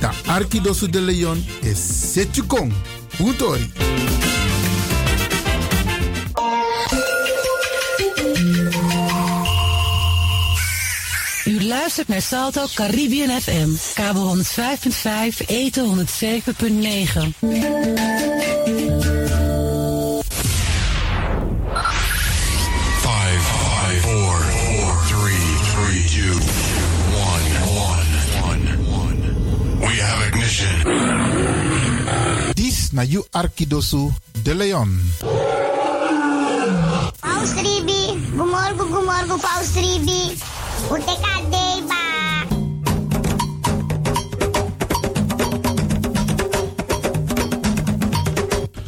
Da 0.00 0.10
Arkidosu 0.26 0.90
de 0.90 1.00
Leon 1.00 1.46
is 1.62 2.12
Setjukong. 2.12 2.72
Utori. 3.18 3.72
U 11.44 11.66
luistert 11.66 12.08
naar 12.08 12.22
Salto 12.22 12.66
Caribbean 12.74 13.40
FM. 13.40 13.68
Kabel 13.94 14.36
105.5, 14.36 15.46
eten 15.46 16.06
107.9. 17.44 18.29
na 33.00 33.06
you 33.08 33.24
Arkidosu 33.32 34.12
de 34.44 34.52
Leon. 34.52 34.92
Paus 37.20 37.50
Ribi, 37.56 38.12
gumorgo 38.36 38.84
gumorgo 38.92 39.38
Paus 39.40 39.72
Ribi. 39.74 40.36
Uteka 40.92 41.34
deba. 41.48 42.02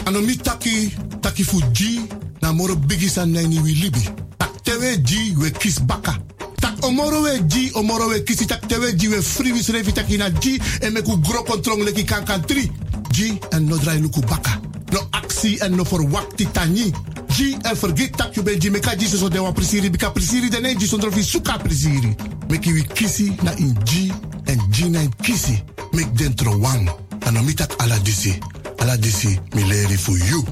Anomi 0.05 0.37
taki 0.37 0.93
taki 1.23 1.45
fuji 1.45 2.05
na 2.43 2.53
moro 2.53 2.77
bigisa 2.77 3.25
na 3.25 3.41
ni 3.41 3.59
wi 3.61 3.73
libi. 3.75 4.05
Tak 4.37 4.63
tewe 4.63 4.97
ji 4.99 5.35
we 5.41 5.51
kis 5.51 5.81
baka. 5.81 6.19
Tak 6.61 6.85
omoro 6.85 7.23
we 7.23 7.41
ji 7.49 7.71
omoro 7.75 8.09
we 8.09 8.21
kisi 8.21 8.47
tak 8.47 8.69
tewe 8.69 8.93
ji 8.93 9.09
we 9.09 9.23
free 9.23 9.57
taki 9.95 10.19
na 10.19 10.29
ji 10.29 10.61
e 10.83 10.91
me 10.91 11.01
ku 11.01 11.17
gro 11.17 11.43
kontrong 11.45 11.81
leki 11.81 12.05
kan 12.05 12.25
kan 12.27 12.43
tri. 12.45 12.69
G 13.13 13.39
en 13.51 13.65
no 13.69 13.77
drai 13.77 14.01
luku 14.01 14.21
baka. 14.21 14.61
No 14.93 15.01
actie 15.11 15.59
en 15.61 15.75
no 15.77 15.85
verwakti 15.85 16.49
tani. 16.53 16.93
G 17.29 17.57
en 17.63 17.77
vergeet 17.77 18.17
dat 18.17 18.35
je 18.35 18.43
bent 18.43 18.63
G 18.63 18.71
meka 18.71 18.97
G 18.97 19.07
so 19.07 19.29
dewa 19.29 19.53
prisiri 19.53 19.91
bika 19.91 20.11
prisiri 20.11 20.51
de 20.51 20.61
nee 20.61 20.77
G 20.77 20.87
zonder 20.87 21.13
vi 21.13 21.23
suka 21.23 21.57
prisiri. 21.59 22.17
Meki 22.49 22.87
kisi 22.95 23.37
na 23.43 23.53
in 23.57 23.77
G 23.85 24.13
en 24.45 24.61
G 24.71 24.89
na 24.89 25.01
in 25.01 25.13
kisi. 25.21 25.63
Mek 25.91 26.17
dentro 26.17 26.59
wang. 26.59 26.91
Anomitak 27.25 27.75
ala 27.77 27.99
disi. 27.99 28.39
Ala 28.79 28.97
disi 28.97 29.39
mi 29.55 29.65
leri 29.65 29.99
for 29.99 30.17
you. 30.17 30.45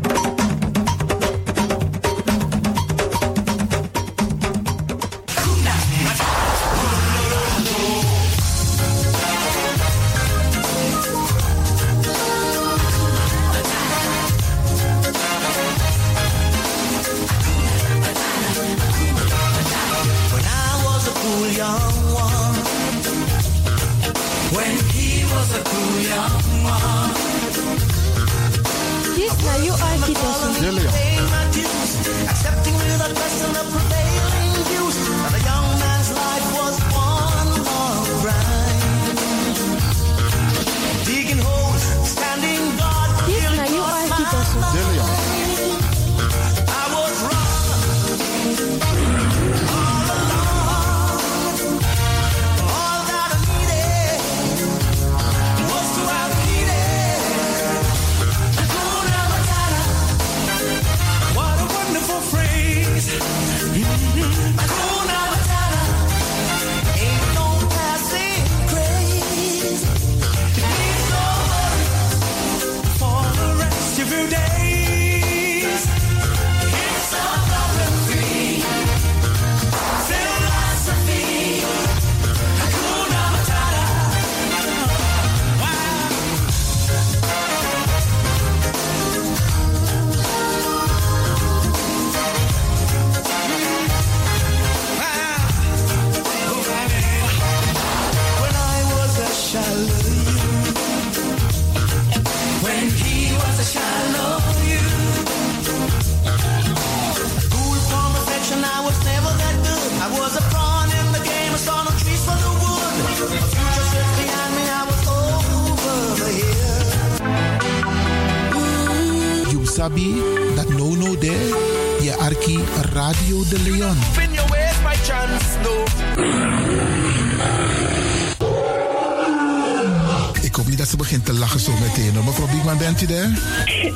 Hoop 130.60 130.68
niet 130.68 130.78
dat 130.78 130.89
ze 130.89 130.97
begint 130.97 131.24
te 131.24 131.33
lachen 131.33 131.60
zo 131.60 131.72
meteen. 131.72 132.15
hoor. 132.15 132.24
Mevrouw 132.24 132.47
Biekman, 132.47 132.78
bent 132.78 133.03
u 133.03 133.07
daar? 133.07 133.30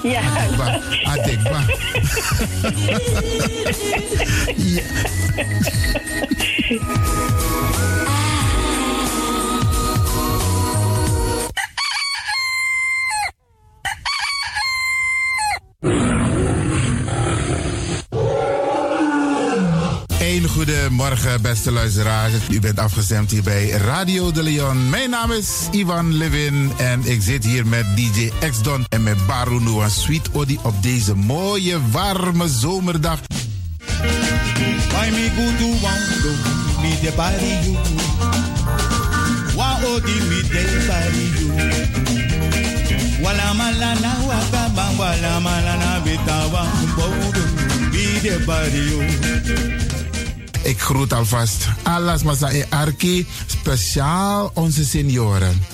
Ja. 0.03 0.21
Adekba. 0.21 0.81
Adekba. 1.05 1.65
ja. 4.75 4.83
Goedemorgen, 20.97 21.43
beste 21.43 21.71
luisteraars. 21.71 22.33
U 22.51 22.61
bent 22.61 22.79
afgestemd 22.79 23.31
hier 23.31 23.43
bij 23.43 23.69
Radio 23.69 24.33
de 24.33 24.43
Leon. 24.43 24.91
Mijn 24.91 25.11
naam 25.11 25.33
is 25.33 25.49
Ivan 25.71 26.17
Levin 26.17 26.73
en 26.79 27.05
ik 27.05 27.23
zit 27.23 27.45
hier 27.45 27.67
met 27.67 27.85
DJ 27.97 28.31
X-Don 28.51 28.85
en 28.89 29.03
met 29.03 29.27
Baru 29.27 29.61
Noah 29.61 29.89
Sweet 29.89 30.29
Odi 30.33 30.59
op 30.63 30.83
deze 30.83 31.15
mooie, 31.15 31.79
warme 31.91 32.49
zomerdag. 32.49 33.19
Wala 43.23 43.53
malana 43.53 44.17
waka 44.27 44.69
bang 44.75 44.97
wala 44.97 45.41
malana. 45.41 45.85
Ik 50.65 50.81
groet 50.81 51.13
alvast 51.13 51.69
alles 51.83 52.23
Masa 52.23 52.51
e 52.51 52.65
Arki, 52.69 53.27
speciaal 53.47 54.51
onze 54.55 54.85
senioren. 54.85 55.74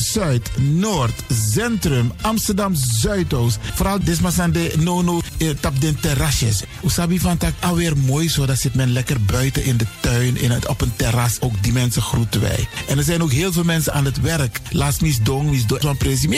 Zuid, 0.00 0.50
Noord, 0.56 1.22
Centrum, 1.52 2.12
Amsterdam 2.20 2.74
Zuidoost. 2.74 3.58
Vooral 3.74 3.98
desmasande 4.04 4.72
nono 4.78 5.20
eh, 5.38 5.50
tap 5.60 5.80
den 5.80 6.00
terrasjes. 6.00 6.62
Usabi 6.84 7.20
van 7.20 7.36
tak 7.36 7.54
alweer 7.60 7.96
mooi 7.96 8.28
zo. 8.28 8.46
Dat 8.46 8.58
zit 8.58 8.74
men 8.74 8.92
lekker 8.92 9.20
buiten 9.20 9.64
in 9.64 9.76
de 9.76 9.86
tuin, 10.00 10.36
in 10.36 10.50
het, 10.50 10.68
op 10.68 10.80
een 10.80 10.92
terras. 10.96 11.40
Ook 11.40 11.62
die 11.62 11.72
mensen 11.72 12.02
groeten 12.02 12.40
wij. 12.40 12.68
En 12.88 12.98
er 12.98 13.04
zijn 13.04 13.22
ook 13.22 13.32
heel 13.32 13.52
veel 13.52 13.64
mensen 13.64 13.92
aan 13.92 14.04
het 14.04 14.20
werk. 14.20 14.60
Laat 14.70 15.00
mis 15.00 15.22
dong, 15.22 15.50
mis 15.50 15.66
dong. 15.66 15.82
Zo'n 15.82 15.96
presi. 15.96 16.28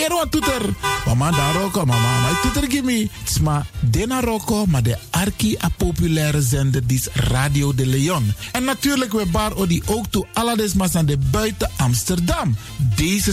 Mama 1.07 1.31
daar 1.31 1.55
roko, 1.55 1.85
mama. 1.85 2.21
Maar 2.21 2.41
toeter 2.41 2.71
gimme. 2.71 3.09
Maar 3.43 3.67
dena 3.81 4.21
roko, 4.21 4.67
maar 4.67 4.83
de 4.83 4.99
arki 5.11 5.57
a 5.65 5.69
populaire 5.77 6.43
zender 6.43 6.87
die 6.87 6.99
is 6.99 7.09
Radio 7.15 7.75
de 7.75 7.87
Leon. 7.87 8.33
En 8.53 8.65
natuurlijk 8.65 9.13
we 9.13 9.27
bar 9.27 9.55
odi 9.55 9.83
ook 9.87 10.07
toe 10.11 10.27
alle 10.33 10.57
desmasande 10.57 11.17
buiten 11.31 11.71
Amsterdam. 11.77 12.57
Deze 12.97 13.33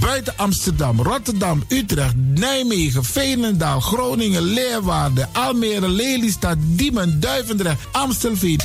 Buiten 0.00 0.32
Amsterdam, 0.36 1.00
Rotterdam, 1.00 1.64
Utrecht, 1.68 2.14
Nijmegen, 2.16 3.04
Veenendaal, 3.04 3.80
Groningen, 3.80 4.42
Leeuwarden, 4.42 5.28
Almere, 5.32 5.88
Lelystad, 5.88 6.56
Diemen, 6.60 7.20
Duivendrecht, 7.20 7.80
Amstelveen, 7.92 8.60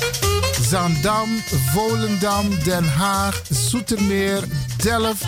Zaandam, 0.68 1.28
Volendam, 1.72 2.48
Den 2.64 2.84
Haag, 2.84 3.42
Zoetermeer, 3.50 4.44
Delft, 4.76 5.24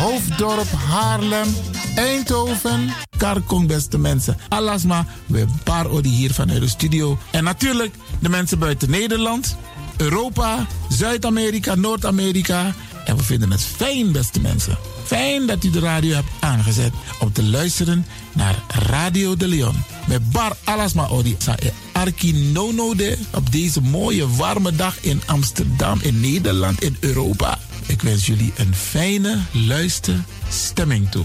Hoofddorp, 0.00 0.72
Haarlem, 0.88 1.56
Eindhoven, 1.94 2.92
Karkong, 3.16 3.66
beste 3.66 3.98
mensen. 3.98 4.36
Alasma, 4.48 5.06
we 5.26 5.44
paar 5.64 5.90
hier 6.02 6.32
vanuit 6.32 6.60
de 6.60 6.68
studio. 6.68 7.18
En 7.30 7.44
natuurlijk 7.44 7.94
de 8.20 8.28
mensen 8.28 8.58
buiten 8.58 8.90
Nederland, 8.90 9.56
Europa, 9.96 10.66
Zuid-Amerika, 10.88 11.74
Noord-Amerika. 11.74 12.74
En 13.04 13.16
we 13.16 13.22
vinden 13.22 13.50
het 13.50 13.64
fijn, 13.64 14.12
beste 14.12 14.40
mensen. 14.40 14.78
Fijn 15.04 15.46
dat 15.46 15.64
u 15.64 15.70
de 15.70 15.78
radio 15.78 16.14
hebt 16.14 16.30
aangezet 16.40 16.92
om 17.20 17.32
te 17.32 17.42
luisteren 17.42 18.06
naar 18.32 18.62
Radio 18.68 19.36
de 19.36 19.48
Leon. 19.48 19.74
Met 20.06 20.30
Bar 20.30 20.56
Alasma 20.64 21.06
Odi 21.06 21.36
e 21.56 21.70
Arki 21.92 22.32
Nono 22.32 22.94
de 22.94 23.18
op 23.34 23.52
deze 23.52 23.80
mooie 23.80 24.28
warme 24.28 24.72
dag 24.72 24.96
in 25.00 25.22
Amsterdam, 25.26 25.98
in 26.02 26.20
Nederland, 26.20 26.82
in 26.82 26.96
Europa. 27.00 27.58
Ik 27.86 28.02
wens 28.02 28.26
jullie 28.26 28.52
een 28.56 28.74
fijne 28.74 29.38
luisterstemming 29.52 31.10
toe. 31.10 31.24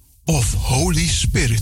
of 0.27 0.53
Holy 0.53 1.07
Spirit. 1.07 1.61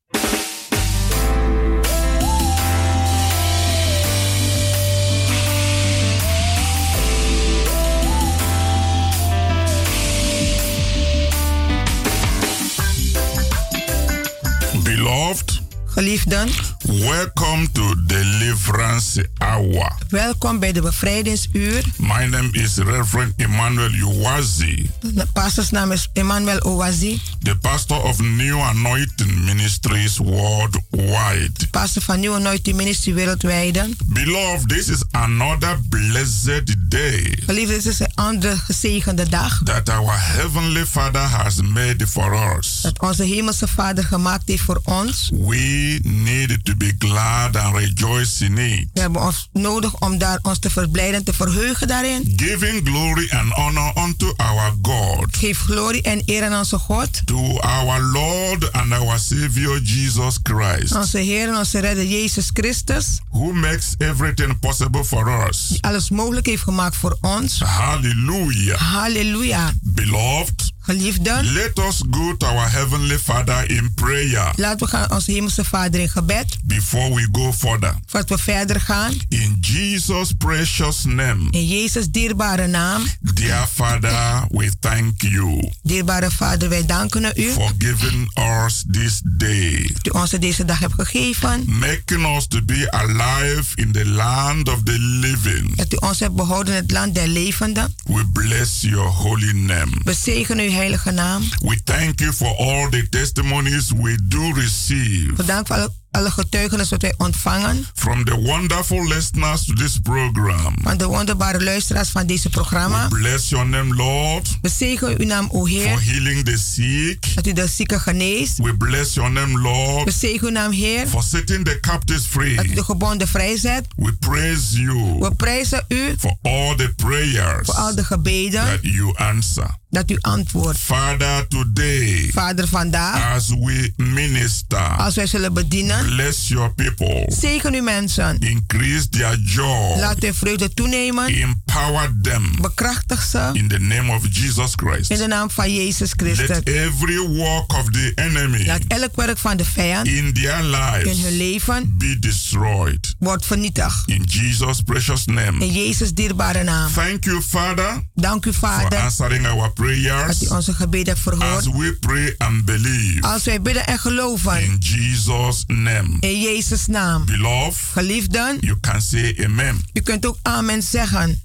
Geliefden, 16.01 16.49
welcome 16.85 17.71
to 17.71 17.95
Deliverance 18.05 19.27
Hour. 19.37 19.91
welkom 20.09 20.59
bij 20.59 20.71
de 20.71 20.81
bevrijdingsuur. 20.81 21.83
My 21.97 22.25
name 22.25 22.49
is 22.51 22.75
Reverend 22.77 23.33
Emmanuel 23.35 23.93
Uwazi, 23.93 24.89
De 24.99 25.25
pastorsnaam 25.33 25.91
is 25.91 26.09
Emmanuel 26.13 26.59
Owazi, 26.59 27.21
the 27.43 27.55
pastor 27.55 28.03
of 28.03 28.19
New 28.21 28.61
Anointing 28.61 29.45
Ministries 29.45 30.17
worldwide. 30.17 31.67
pastor 31.71 32.01
van 32.01 32.19
Nieuwe 32.19 32.35
Anointing 32.35 32.75
Ministry 32.77 33.13
wereldwijd. 33.13 33.87
Beloved, 34.05 34.67
this 34.69 34.87
is 34.87 35.03
another 35.11 35.79
blessed 35.89 36.75
day 36.89 37.37
Geliefden, 37.45 37.75
dit 37.75 37.85
is 37.85 37.99
een 37.99 38.11
andere 38.15 38.57
gezegende 38.57 39.29
dag. 39.29 39.61
that 39.63 39.89
our 39.89 40.19
Heavenly 40.19 40.85
Father 40.85 41.21
has 41.21 41.61
made 41.61 42.07
for 42.07 42.57
us. 42.57 42.79
Dat 42.81 42.99
onze 42.99 43.23
hemelse 43.23 43.67
Vader 43.67 44.03
gemaakt 44.03 44.47
heeft 44.47 44.63
voor 44.63 44.81
ons. 44.83 45.31
We 45.33 45.89
need 46.03 46.65
to 46.65 46.75
be 46.75 46.93
glad 46.97 47.55
and 47.55 47.75
rejoice 47.75 48.45
in 48.45 48.57
it. 48.57 48.87
We 48.93 48.99
hebben 49.01 49.21
ons 49.21 49.49
nodig 49.53 49.99
om 49.99 50.17
daar 50.17 50.39
ons 50.41 50.59
te 50.59 50.69
verblijden, 50.69 51.23
te 51.23 51.33
verheugen 51.33 51.87
daarin. 51.87 52.33
Giving 52.35 52.87
glory 52.87 53.29
and 53.31 53.51
honor 53.53 53.91
unto 54.03 54.33
our 54.37 54.73
God, 54.81 55.37
Geef 55.37 55.59
glorie 55.59 56.01
en 56.01 56.21
eer 56.25 56.43
aan 56.45 56.57
onze 56.59 56.77
God. 56.77 57.21
to 57.25 57.59
our 57.59 58.01
Lord 58.01 58.71
and 58.71 58.91
our 58.93 59.19
Savior 59.19 59.79
Jesus 59.79 60.37
Christ, 60.43 60.95
Onze 60.95 61.17
Heer 61.17 61.47
en 61.47 61.57
onze 61.57 61.79
Redder 61.79 62.05
Jezus 62.05 62.49
Christus. 62.53 63.19
who 63.31 63.53
makes 63.53 63.95
everything 63.97 64.59
possible 64.59 65.03
for 65.03 65.47
us. 65.49 65.67
Die 65.67 65.81
alles 65.83 66.09
mogelijk 66.09 66.45
heeft 66.45 66.63
gemaakt 66.63 66.95
voor 66.95 67.17
ons. 67.21 67.59
Hallelujah. 67.59 68.77
Halleluja. 68.79 69.73
Beloved, 69.81 70.71
Geliefden, 70.83 71.53
let 71.53 71.79
us 71.79 72.01
go 72.11 72.35
to 72.37 72.45
our 72.47 72.69
Heavenly 72.71 73.17
Father 73.19 73.69
in 73.69 73.93
prayer 73.93 74.51
laten 74.55 74.79
we 74.79 74.87
gaan 74.87 75.11
onze 75.11 75.31
hemelse 75.31 75.63
Vader 75.65 75.99
in 76.01 76.09
gebed. 76.09 76.57
before 76.63 77.13
we 77.15 77.27
go 77.31 77.53
further. 77.53 77.95
Voordat 78.05 78.29
we 78.29 78.37
verder 78.37 78.81
gaan. 78.81 79.13
In 79.29 79.57
Jesus' 79.61 80.31
precious 80.37 81.03
name, 81.03 81.47
In 81.49 81.67
Jezus 81.67 82.07
dierbare 82.09 82.67
naam. 82.67 83.03
dear 83.33 83.67
Father, 83.73 84.45
we 84.49 84.71
thank 84.79 85.21
you 85.21 85.71
Dierbare 85.83 86.31
Vader, 86.31 86.69
wij 86.69 86.85
danken 86.85 87.31
u. 87.35 87.49
for 87.51 87.71
giving 87.77 88.31
us 88.65 88.83
this 88.91 89.21
day, 89.23 89.89
Dat 89.93 90.07
u 90.15 90.19
ons 90.19 90.29
deze 90.29 90.65
dag 90.65 90.79
hebt 90.79 90.93
gegeven. 90.93 91.63
making 91.79 92.35
us 92.37 92.47
to 92.47 92.59
be 92.65 92.91
alive 92.91 93.63
in 93.75 93.91
the 93.91 94.05
land 94.05 94.69
of 94.69 94.83
the 94.83 94.99
living. 94.99 95.75
Dat 95.75 95.93
u 95.93 95.95
ons 95.99 96.19
hebt 96.19 96.35
behouden 96.35 96.73
in 96.75 96.81
het 96.81 96.91
land 96.91 97.15
der 97.15 97.27
levenden. 97.27 97.95
We 98.03 98.25
bless 98.33 98.81
your 98.81 99.07
holy 99.09 99.51
name. 99.51 99.91
We 100.03 100.13
zegenen 100.13 100.70
uw 100.71 100.77
heilige 100.77 101.11
naam. 101.11 101.43
We 101.61 101.81
thank 101.83 102.19
you 102.19 102.33
for 102.33 102.55
all 102.57 102.89
the 102.89 103.07
testimonies 103.09 103.91
we 103.91 104.17
do 104.23 104.51
receive 104.53 105.33
Bedankt 105.35 105.67
voor 105.67 105.75
alle, 105.77 105.91
alle 106.11 106.31
getuigenis 106.31 106.89
wat 106.89 107.01
wij 107.01 107.13
ontvangen. 107.17 107.85
from 107.93 108.23
the 108.25 108.35
wonderful 108.35 109.07
listeners 109.07 109.63
to 109.65 109.73
this 109.73 109.99
program. 110.03 110.73
Van 110.81 110.97
de 110.97 111.05
wonderbare 111.05 111.63
luisteraars 111.63 112.09
van 112.09 112.25
deze 112.25 112.49
programma. 112.49 113.07
Bless 113.07 113.49
your 113.49 113.67
name, 113.67 113.95
Lord, 113.95 114.57
We 114.61 114.69
zegenen 114.69 115.19
uw 115.21 115.25
naam, 115.27 115.47
o 115.51 115.57
for 115.59 115.67
Heer. 115.69 116.01
healing 116.03 116.45
the 116.45 116.57
sick. 116.57 117.35
Dat 117.35 117.47
u 117.47 117.53
de 117.53 117.67
zieken 117.67 117.99
geneest. 118.01 118.57
We 118.57 118.77
bless 118.77 119.13
your 119.13 119.31
name, 119.31 119.53
We 119.53 119.59
Lord, 119.59 120.13
zegenen 120.13 120.45
uw 120.45 120.51
naam, 120.51 120.71
Heer. 120.71 121.07
for 121.07 121.23
setting 121.23 121.65
the 121.65 121.79
captives 121.79 122.23
Dat 122.31 122.43
u 122.43 122.55
free. 122.55 122.75
de 122.75 122.83
gebonden 122.83 123.27
vrijzet. 123.27 123.85
We 123.95 124.13
praise 124.13 124.81
you 124.81 125.17
We 125.19 125.35
prijzen 125.35 125.85
u 125.87 126.15
for 126.19 126.35
all 126.41 126.75
the 126.75 126.93
prayers 126.95 127.65
voor 127.65 127.75
al 127.75 127.95
de 127.95 128.03
gebeden. 128.03 128.65
that 128.65 128.79
you 128.81 129.17
answer. 129.17 129.79
Dat 129.91 130.11
u 130.11 130.17
antwoordt. 130.21 130.79
Father, 130.79 131.47
today, 131.47 132.29
Vader, 132.33 132.67
vandaag. 132.67 133.35
as 133.35 133.49
we 133.49 133.93
minister, 133.97 134.77
Als 134.97 135.15
wij 135.15 135.27
zullen 135.27 135.53
bedienen. 135.53 136.05
bless 136.05 136.47
your 136.47 136.73
people, 136.73 137.25
Zegen 137.39 137.73
uw 137.73 137.83
mensen. 137.83 138.39
increase 138.39 139.09
their 139.09 139.37
joy, 139.39 139.99
Laat 139.99 140.23
uw 140.23 140.33
vreugde 140.33 140.73
toenemen. 140.73 141.27
empower 141.41 142.11
them 142.21 142.55
Bekrachtig 142.61 143.21
ze. 143.23 143.49
in 143.53 143.67
the 143.67 143.79
name 143.79 144.11
of 144.11 144.21
Jesus 144.29 144.71
Christ. 144.75 145.09
In 145.11 145.17
de 145.17 145.27
naam 145.27 145.49
van 145.49 145.73
Jezus 145.73 146.11
Christus. 146.15 146.47
Let 146.47 146.67
every 146.69 147.19
work 147.27 147.73
of 147.73 147.85
the 147.89 148.11
enemy 148.15 148.65
Laat 148.65 148.81
elk 148.87 149.15
werk 149.15 149.37
van 149.37 149.57
de 149.57 149.65
vijand 149.65 150.07
in 150.07 150.33
their 150.33 150.57
in 150.59 150.69
lives 150.69 151.21
hun 151.21 151.37
leven 151.37 151.93
be 151.97 152.17
destroyed. 152.19 153.15
wordt 153.19 153.45
vernietigd. 153.45 154.07
In 154.09 154.23
Jesus' 154.23 154.81
precious 154.81 155.25
In 155.25 155.33
name. 155.33 155.71
Jezus 155.71 156.13
dierbare 156.13 156.63
naam. 156.63 156.91
Thank 156.93 157.23
you, 157.23 157.41
Father, 157.41 158.03
Dank 158.13 158.45
u, 158.45 158.53
for 158.53 158.69
Vader, 158.69 158.99
answering 158.99 159.47
our 159.47 159.71
prayers 159.85 160.43
u 160.43 160.47
onze 160.47 160.73
gebeden 160.73 161.07
hebt 161.13 161.19
verhoord. 161.19 161.57
as 161.57 161.65
we 161.67 161.97
pray 161.99 162.35
and 162.37 162.65
believe. 162.65 163.21
Als 163.21 163.43
wij 163.43 163.61
bidden 163.61 163.85
en 163.85 163.99
geloven. 163.99 164.61
In 164.63 164.77
Jesus' 164.79 165.63
name. 165.67 166.17
In 166.19 166.41
Jezus' 166.41 166.87
naam. 166.87 167.25
Beloved, 167.25 167.75
Geliefden, 167.93 168.57
you 168.59 168.79
can 168.79 169.01
say 169.01 169.37
amen. 169.45 169.81
u 169.93 170.01
kunt 170.01 170.25
ook 170.25 170.37
amen 170.41 170.83
zeggen. 170.83 171.41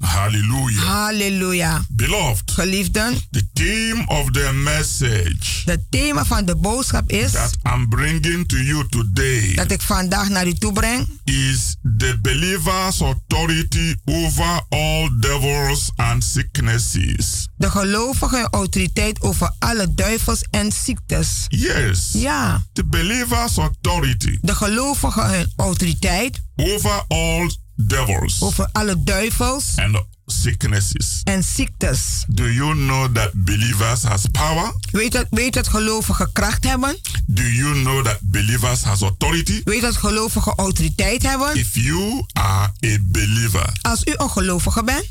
Hallelujah. 0.00 0.80
Halleluja. 0.82 1.84
Beloved, 1.90 2.50
Geliefden, 2.50 3.14
the 3.30 3.42
theme 3.52 4.04
of 4.08 4.30
the 4.32 4.52
message 4.52 5.62
het 5.64 5.80
thema 5.90 6.24
van 6.24 6.44
de 6.44 6.56
boodschap 6.56 7.10
is 7.10 7.30
that 7.30 7.56
I'm 7.74 7.88
bringing 7.88 8.46
to 8.48 8.56
you 8.56 8.88
today 8.88 9.54
dat 9.54 9.70
ik 9.70 9.80
vandaag 9.80 10.28
naar 10.28 10.46
u 10.46 10.52
toe 10.54 10.72
breng. 10.72 11.06
is 11.24 11.76
the 11.98 12.18
believer's 12.22 13.00
authority 13.00 13.94
over 14.04 14.60
all 14.68 15.10
devils 15.20 15.90
and 15.96 16.24
sicknesses. 16.24 17.48
De 17.56 17.70
gelovige 17.70 18.48
autoriteit 18.50 19.20
over 19.20 19.54
alle 19.58 19.94
duivels 19.94 20.44
en 20.50 20.72
ziektes. 20.72 21.44
Yes. 21.48 22.10
Ja, 22.12 22.62
The 22.72 22.84
believer's 22.84 23.56
authority 23.56 24.38
de 24.42 24.54
gelovige 24.54 25.46
autoriteit 25.56 26.40
over 26.56 27.04
all 27.08 27.50
devils 27.86 28.42
over 28.42 28.68
alle 28.72 29.02
duivels 29.02 29.72
and 29.76 30.04
sicknesses. 30.26 31.20
en 31.24 31.44
ziektes. 31.44 32.24
Do 32.28 32.44
you 32.52 32.74
know 32.74 33.14
that 33.14 33.30
believers 33.34 34.02
has 34.02 34.26
power? 34.32 34.72
Weet 34.90 35.12
dat, 35.12 35.26
weet 35.30 35.52
dat 35.54 35.68
gelovigen 35.68 36.32
kracht 36.32 36.64
hebben? 36.64 36.98
Do 37.26 37.42
you 37.42 37.72
know 37.82 38.04
that 38.04 38.18
believers 38.22 38.82
has 38.82 39.00
authority? 39.02 39.60
Weet 39.64 39.80
dat 39.80 39.96
gelovigen 39.96 40.52
autoriteit 40.56 41.22
hebben? 41.22 41.56
If 41.56 41.74
you 41.74 42.24
are 42.32 42.72
a 42.86 42.96
believer, 43.02 43.72
Als 43.82 44.04
u 44.04 44.14
een 44.16 44.30
gelovige 44.30 44.84
bent, 44.84 45.06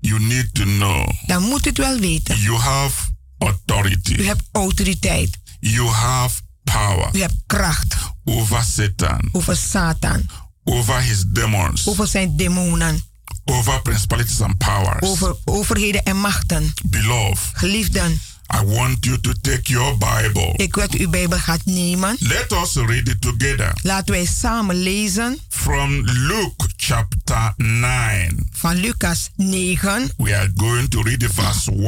you 0.00 0.20
need 0.20 0.54
to 0.54 0.62
know 0.64 1.08
dan 1.26 1.42
moet 1.42 1.66
u 1.66 1.68
het 1.68 1.78
wel 1.78 1.98
weten. 1.98 2.38
you 2.40 2.56
have 2.58 2.94
authority. 3.38 4.12
U 4.18 4.26
hebt 4.26 4.42
autoriteit. 4.52 5.38
You 5.60 5.88
have 5.88 6.40
power 6.64 7.08
U 7.12 7.20
hebt 7.20 7.34
kracht 7.46 7.96
over 8.24 8.62
Satan, 8.64 9.28
over 9.32 9.56
Satan, 9.56 10.28
over 10.68 11.00
his 11.02 11.24
demons, 11.26 11.86
over 11.88 12.06
zijn 12.06 12.36
demonen, 12.36 13.02
over 13.44 13.82
principalities 13.82 14.40
and 14.40 14.58
powers. 14.58 15.00
over 15.08 15.36
overheden 15.44 16.02
en 16.02 16.16
machten. 16.16 16.72
Beloved, 16.84 17.38
Geliefden, 17.52 18.20
I 18.62 18.64
want 18.64 19.04
you 19.04 19.20
to 19.20 19.32
take 19.40 19.72
your 19.72 19.96
Bible. 19.98 20.52
ik 20.56 20.74
wil 20.74 20.86
dat 20.88 20.94
u 21.00 21.02
uw 21.04 21.10
Bijbel 21.10 21.38
gaat 21.38 21.64
nemen. 21.64 22.16
Let 22.18 22.52
us 22.52 22.74
read 22.74 23.08
it 23.08 23.20
together 23.20 23.72
Laten 23.82 24.14
wij 24.14 24.24
samen 24.24 24.76
lezen 24.76 25.38
from 25.48 26.00
Luke 26.04 26.68
chapter 26.76 27.52
9. 27.56 28.48
van 28.52 28.76
Lucas 28.76 29.30
9. 29.36 30.10
We 30.16 30.36
are 30.36 30.50
going 30.56 30.90
to 30.90 31.02
read 31.02 31.24
verse 31.34 31.70
1, 31.72 31.80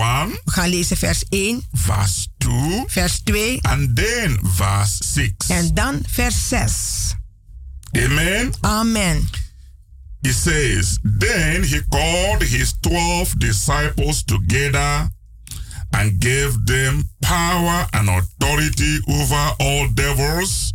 We 0.44 0.50
gaan 0.50 0.68
lezen 0.68 0.96
vers 0.96 1.24
1, 1.28 1.62
verse 1.72 2.26
2, 2.38 2.84
vers 2.86 3.20
2 3.24 3.58
and 3.62 3.96
then 3.96 4.38
verse 4.56 4.96
6. 5.04 5.32
en 5.48 5.74
dan 5.74 6.02
vers 6.08 6.48
6. 6.48 6.72
Amen. 7.96 8.52
Amen. 8.60 9.28
He 10.22 10.32
says, 10.32 10.98
Then 11.02 11.62
he 11.62 11.80
called 11.88 12.42
his 12.42 12.74
12 12.80 13.38
disciples 13.38 14.24
together 14.24 15.08
and 15.92 16.20
gave 16.20 16.66
them 16.66 17.04
power 17.20 17.86
and 17.92 18.08
authority 18.08 19.00
over 19.08 19.54
all 19.58 19.88
devils 19.94 20.72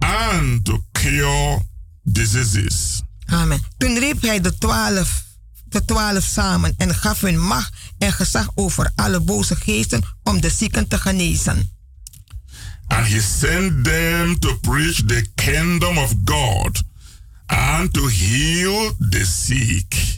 and 0.00 0.64
to 0.64 0.78
cure 0.92 1.58
diseases. 2.04 3.02
Amen. 3.26 3.60
Toen 3.78 3.98
riep 3.98 4.22
hij 4.22 4.40
de 4.40 4.58
twaalf, 4.58 5.24
de 5.64 5.84
twaalf 5.84 6.24
samen 6.24 6.74
en 6.76 6.94
gaf 6.94 7.20
hun 7.20 7.40
macht 7.40 7.72
en 7.98 8.12
gezag 8.12 8.50
over 8.54 8.92
alle 8.94 9.20
boze 9.20 9.54
geesten 9.54 10.02
om 10.22 10.40
de 10.40 10.50
zieken 10.50 10.88
te 10.88 10.98
genezen. 10.98 11.77
And 12.88 13.06
he 13.06 13.20
sent 13.20 13.84
them 13.84 14.38
to 14.38 14.58
preach 14.60 15.06
the 15.06 15.26
kingdom 15.34 15.98
of 15.98 16.14
God 16.24 16.82
and 17.46 17.94
to 17.94 18.06
heal 18.06 18.92
the 19.10 19.24
sick. 19.24 20.16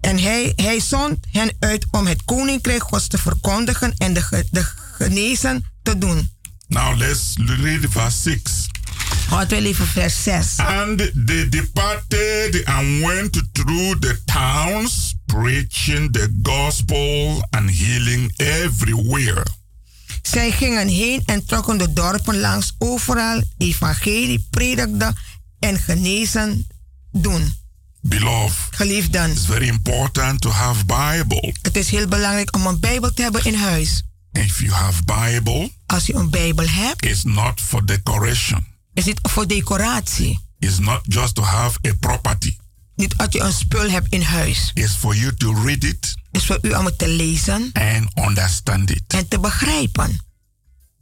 En 0.00 0.18
hij, 0.18 0.52
hij 0.56 0.80
zond 0.80 1.18
hen 1.30 1.52
uit 1.58 1.86
om 1.90 2.06
het 2.06 2.24
koninkrijk 2.24 2.82
Gods 2.82 3.06
te 3.06 3.18
verkondigen 3.18 3.94
en 3.98 4.12
de, 4.12 4.44
de 4.50 4.62
genezen 4.96 5.64
te 5.82 5.98
doen. 5.98 6.30
Now 6.68 6.98
let's 6.98 7.34
read 7.36 7.86
verse 7.90 8.18
6. 8.22 8.68
Laten 9.30 9.62
we 9.62 9.68
even 9.68 9.86
vers 9.86 10.22
6. 10.22 10.58
And 10.58 10.98
they 11.26 11.48
departed 11.48 12.64
and 12.64 13.00
went 13.00 13.42
through 13.52 13.98
the 13.98 14.20
towns, 14.24 15.14
preaching 15.26 16.12
the 16.12 16.28
gospel 16.42 17.46
and 17.50 17.70
healing 17.70 18.32
everywhere. 18.36 19.44
Zij 20.22 20.50
gingen 20.50 20.88
heen 20.88 21.22
en 21.24 21.46
trokken 21.46 21.78
de 21.78 21.92
dorpen 21.92 22.40
langs, 22.40 22.72
overal 22.78 23.42
evangelie 23.58 24.46
predikten 24.50 25.16
en 25.58 25.78
genezen 25.78 26.66
doen. 27.12 27.54
Beloved, 28.02 28.74
Geliefden, 28.76 29.30
it's 29.30 29.46
very 29.46 29.68
important 29.68 30.40
to 30.40 30.50
have 30.50 30.84
Bible. 30.84 31.54
het 31.62 31.76
is 31.76 31.90
heel 31.90 32.06
belangrijk 32.08 32.56
om 32.56 32.66
een 32.66 32.80
Bijbel 32.80 33.12
te 33.12 33.22
hebben 33.22 33.44
in 33.44 33.54
huis. 33.54 34.02
If 34.32 34.60
you 34.60 34.72
have 34.72 35.02
Bible, 35.04 35.70
Als 35.86 36.06
je 36.06 36.14
een 36.14 36.30
Bijbel 36.30 36.68
hebt, 36.68 37.04
it's 37.04 37.22
not 37.24 37.60
for 37.60 37.86
decoration. 37.86 38.66
is 38.94 39.06
het 39.06 39.18
voor 39.22 39.46
decoratie. 39.46 40.40
It's 40.58 40.78
not 40.78 41.00
just 41.02 41.34
to 41.34 41.42
have 41.42 41.78
a 41.88 41.92
property. 42.00 42.56
Niet 42.96 43.18
dat 43.18 43.32
je 43.32 43.40
een 43.40 43.52
spul 43.52 43.90
hebt 43.90 44.12
in 44.12 44.22
huis. 44.22 44.70
It's 44.74 44.92
for 44.94 45.16
you 45.16 45.36
to 45.36 45.52
read 45.64 45.84
it 45.84 46.14
is 46.32 46.46
voor 46.46 46.58
u 46.62 46.74
het 46.74 46.98
te 46.98 47.08
lezen 47.08 47.70
and 47.72 48.26
understand 48.28 48.90
it. 48.90 49.02
en 49.06 49.28
te 49.28 49.38
begrijpen. 49.40 50.18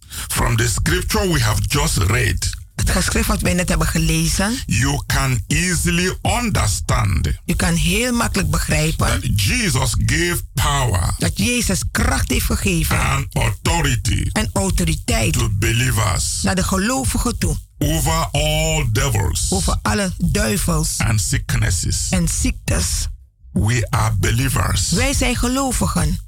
From 0.09 0.57
the 0.57 0.69
scripture 0.69 1.33
we 1.33 1.41
have 1.41 1.63
just 1.67 1.97
read, 1.97 2.51
Het 2.75 2.91
geschrift 2.91 3.27
wat 3.29 3.41
wij 3.41 3.55
net 3.55 3.69
hebben 3.69 3.87
gelezen, 3.87 4.57
you 4.67 5.03
can 5.07 5.45
easily 5.47 6.17
understand 6.23 7.27
u 7.47 7.55
kan 7.55 7.75
heel 7.75 8.13
makkelijk 8.13 8.51
begrijpen 8.51 9.07
that 9.07 9.41
Jesus 9.43 9.91
gave 10.07 10.41
power 10.55 11.15
dat 11.19 11.39
Jezus 11.39 11.83
kracht 11.91 12.31
heeft 12.31 12.45
gegeven 12.45 13.01
and 13.01 13.27
authority 13.35 14.27
en 14.33 14.51
autoriteit 14.53 15.33
to 15.33 15.49
believers 15.53 16.43
naar 16.43 16.55
de 16.55 16.63
gelovigen 16.63 17.39
toe. 17.39 17.57
over 17.79 18.29
all 18.33 18.89
devils 18.93 19.47
Over 19.51 19.79
alle 19.83 20.13
duivels 20.19 20.95
and 20.99 21.21
sicknesses. 21.21 22.07
en 22.11 22.29
ziektes. 22.29 23.07
We 23.53 23.87
are 23.91 24.15
believers. 24.19 24.91
Wij 24.91 25.15
zijn 25.15 25.37
gelovigen. 25.37 26.19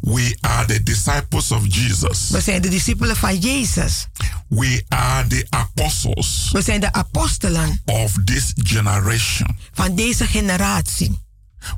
We 0.00 0.36
are 0.40 0.66
the 0.66 0.82
disciples 0.82 1.50
of 1.50 1.62
Jesus. 1.68 2.28
We 2.30 2.40
zijn 2.40 2.62
de 2.62 2.68
discipelen 2.68 3.16
van 3.16 3.38
Jezus. 3.38 4.06
We 4.48 4.84
are 4.88 5.26
the 5.26 5.46
apostles 5.48 6.48
We 6.52 6.62
zijn 6.62 6.80
de 6.80 6.92
apostelen 6.92 7.80
of 7.84 8.12
this 8.24 8.52
generation. 8.54 9.56
van 9.72 9.94
deze 9.94 10.26
generatie. 10.26 11.18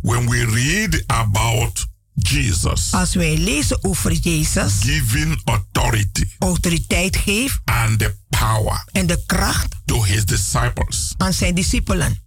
When 0.00 0.28
we 0.30 0.44
read 0.44 1.02
about 1.06 1.86
Jesus 2.14 2.92
Als 2.92 3.14
wij 3.14 3.36
lezen 3.36 3.84
over 3.84 4.12
Jezus, 4.12 4.72
giving 4.80 5.40
authority 5.44 6.24
autoriteit 6.38 7.16
geeft 7.16 7.60
and 7.64 7.98
the 7.98 8.14
power 8.28 8.84
en 8.92 9.06
de 9.06 9.22
kracht 9.26 9.74
to 9.84 10.04
his 10.04 10.24
disciples, 10.24 11.14
aan 11.16 11.32
zijn 11.32 11.54
discipelen, 11.54 12.18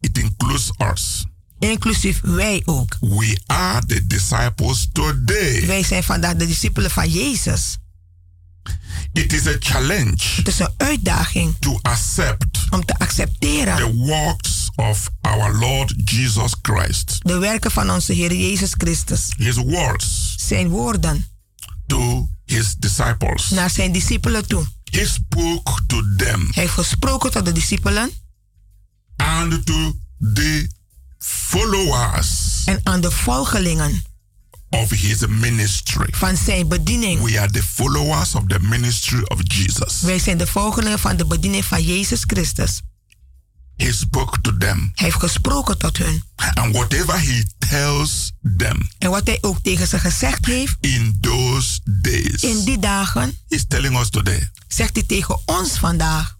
it 0.00 0.18
includes 0.18 0.70
us. 0.92 1.24
Inclusief 1.68 2.20
wij 2.22 2.62
ook. 2.64 2.96
We 3.00 3.40
are 3.46 3.86
the 3.86 4.06
disciples 4.06 4.88
today. 4.92 5.66
Wij 5.66 5.82
zijn 5.82 6.02
vandaag 6.02 6.34
de 6.34 6.46
discipelen 6.46 6.90
van 6.90 7.08
Jezus. 7.10 7.78
It 9.12 9.32
is 9.32 9.46
a 9.46 9.56
challenge 9.58 10.16
Het 10.36 10.48
is 10.48 10.58
een 10.58 10.72
uitdaging 10.76 11.54
to 11.58 11.78
accept 11.82 12.58
om 12.70 12.84
te 12.84 12.98
accepteren 12.98 13.76
the 13.76 13.94
works 13.94 14.68
of 14.74 15.08
our 15.20 15.58
Lord 15.58 15.92
Jesus 16.04 16.54
Christ. 16.62 17.18
de 17.22 17.38
werken 17.38 17.70
van 17.70 17.90
onze 17.90 18.12
Heer 18.12 18.34
Jezus 18.34 18.70
Christus. 18.76 19.28
His 19.36 19.54
words 19.56 20.34
Zijn 20.36 20.68
woorden 20.68 21.26
to 21.86 22.28
his 22.44 22.74
disciples. 22.78 23.50
naar 23.50 23.70
zijn 23.70 23.92
discipelen 23.92 24.46
toe. 24.48 24.66
He 24.84 25.06
spoke 25.06 25.80
to 25.86 26.02
them 26.16 26.40
Hij 26.40 26.62
heeft 26.62 26.72
gesproken 26.74 27.30
tot 27.30 27.44
de 27.44 27.52
discipelen 27.52 28.10
and 29.16 29.66
to 29.66 29.96
the 30.34 30.68
followers 31.24 32.62
en 32.64 32.80
aan 32.82 33.00
de 33.00 33.10
volgelingen 33.10 34.02
of 34.68 34.90
his 34.90 35.26
ministry. 35.26 36.08
van 36.10 36.36
zijn 36.36 36.68
bediening. 36.68 37.22
We 37.22 37.40
are 37.40 37.50
the 37.50 37.62
followers 37.62 38.34
of 38.34 38.42
the 38.46 38.58
ministry 38.60 39.22
of 39.24 39.38
Jesus. 39.42 40.00
Wij 40.00 40.18
zijn 40.18 40.38
de 40.38 40.46
volgelingen 40.46 40.98
van 40.98 41.16
de 41.16 41.26
bediening 41.26 41.64
van 41.64 41.82
Jezus 41.82 42.22
Christus. 42.26 42.80
He 43.76 43.92
spoke 43.92 44.40
to 44.40 44.56
them. 44.56 44.78
Hij 44.94 45.06
heeft 45.06 45.18
gesproken 45.20 45.78
tot 45.78 45.96
hun. 45.96 46.22
And 46.54 46.74
whatever 46.76 47.20
he 47.20 47.44
tells 47.58 48.32
them 48.56 48.88
En 48.98 49.10
wat 49.10 49.26
hij 49.26 49.38
ook 49.40 49.58
tegen 49.62 49.86
ze 49.86 49.98
gezegd 49.98 50.46
heeft 50.46 50.76
in 50.80 51.18
those 51.20 51.80
days, 51.84 52.42
in 52.42 52.64
die 52.64 52.78
dagen, 52.78 53.38
he's 53.48 53.64
telling 53.68 53.98
us 53.98 54.08
today. 54.10 54.50
zegt 54.68 54.94
hij 54.94 55.04
tegen 55.04 55.40
ons 55.44 55.70
vandaag. 55.78 56.38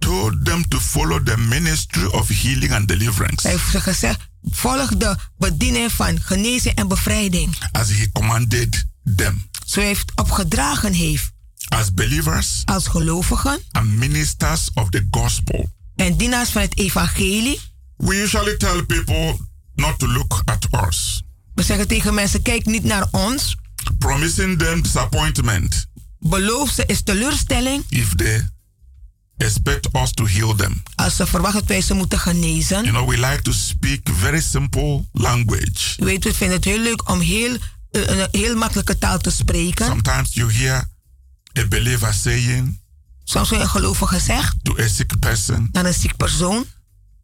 Told 0.00 0.44
them 0.44 0.68
to 0.68 0.78
follow 0.80 1.20
the 1.24 1.36
ministry 1.36 2.04
of 2.04 2.28
healing 2.28 2.72
and 2.72 2.88
deliverance 2.88 3.46
Hij 3.48 3.56
heeft 3.56 3.70
ze 3.70 3.80
gezegd, 3.80 4.20
volg 4.50 4.88
de 4.96 5.16
bediening 5.38 5.92
van 5.92 6.20
genezing 6.20 6.74
en 6.74 6.88
bevrijding. 6.88 7.56
as 7.72 7.88
he 7.88 8.08
commanded 8.12 8.84
them. 9.16 9.48
Zo 9.66 9.80
heeft 9.80 10.12
opgedragen 10.14 10.92
heeft 10.92 11.30
As 11.68 11.92
believers 11.94 12.62
als 12.64 12.86
gelovigen 12.86 13.58
and 13.70 13.96
ministers 13.96 14.70
of 14.74 14.88
the 14.90 15.06
gospel, 15.10 15.70
en 15.96 16.16
dienaars 16.16 16.50
van 16.50 16.62
het 16.62 16.78
evangelie. 16.78 17.60
we 17.96 18.14
usually 18.22 18.56
tell 18.56 18.82
people 18.82 19.36
not 19.74 19.98
to 19.98 20.06
look 20.08 20.42
at 20.44 20.66
us, 20.88 21.22
We 21.54 21.62
zeggen 21.62 21.88
tegen 21.88 22.14
mensen, 22.14 22.42
kijk 22.42 22.66
niet 22.66 22.84
naar 22.84 23.06
ons. 23.10 23.56
promising 23.98 24.58
them 24.58 24.82
disappointment 24.82 25.86
Beloof 26.18 26.70
ze 26.70 26.84
is 26.86 27.02
teleurstelling 27.02 27.84
if 27.88 28.14
they 28.14 28.48
expect 29.40 29.88
us 29.94 30.12
to 30.12 30.26
heal 30.26 30.54
them. 30.54 30.82
als 30.94 31.16
ze 31.16 31.26
verwachten 31.26 31.60
dat 31.60 31.68
wij 31.68 31.80
ze 31.80 31.94
moeten 31.94 32.18
genezen. 32.18 32.84
You 32.84 32.90
know, 32.90 33.08
we 33.08 33.18
like 33.18 33.42
to 33.42 33.52
speak 33.52 34.00
very 34.12 34.40
simple 34.40 35.04
language. 35.12 35.96
U 36.02 36.04
weet, 36.04 36.24
we 36.24 36.34
vinden 36.34 36.56
het 36.56 36.64
heel 36.64 36.78
leuk 36.78 37.10
om 37.10 37.20
heel, 37.20 37.56
eh, 37.90 38.06
een 38.06 38.28
heel 38.30 38.56
makkelijke 38.56 38.98
taal 38.98 39.18
te 39.18 39.30
spreken. 39.30 39.86
Sometimes 39.86 40.34
you 40.34 40.52
hear 40.52 40.88
a 41.58 41.66
believer 41.68 42.14
saying 42.14 42.78
Soms 43.24 43.48
wordt 43.48 43.64
een 43.64 43.70
gelovige 43.70 44.20
zegt 44.20 44.56
to 44.62 44.78
a 44.78 44.88
sick 44.88 45.18
person, 45.18 45.68
naar 45.72 45.86
een 45.86 45.94
ziek 45.94 46.16
persoon. 46.16 46.66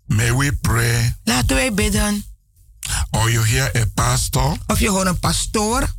May 0.06 0.34
we 0.34 0.52
pray? 0.52 1.16
Laten 1.24 1.56
wij 1.56 1.74
bidden. 1.74 2.24
Or 3.10 3.30
you 3.30 3.46
hear 3.46 3.76
a 3.76 3.84
pastor 3.94 4.56
Of 4.66 4.78
je 4.78 4.88
hoort 4.88 5.06
een 5.06 5.18
pastoor 5.18 5.94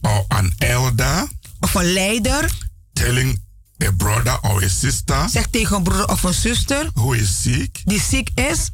or 0.00 0.24
an 0.28 0.52
elder 0.58 1.26
of 1.60 1.74
een 1.74 1.92
leider 1.92 2.50
telling 2.92 3.42
a 3.82 3.90
brother 3.92 4.38
or 4.42 4.62
a 4.64 4.68
sister 4.68 5.28
zegt 5.28 5.52
tegen 5.52 5.76
een 5.76 5.82
broer 5.82 6.04
of 6.08 6.22
een 6.22 6.34
zuster 6.34 6.90
who 6.94 7.12
is 7.12 7.42
sick, 7.42 7.80
die 7.84 8.00
ziek 8.00 8.30
is. 8.34 8.70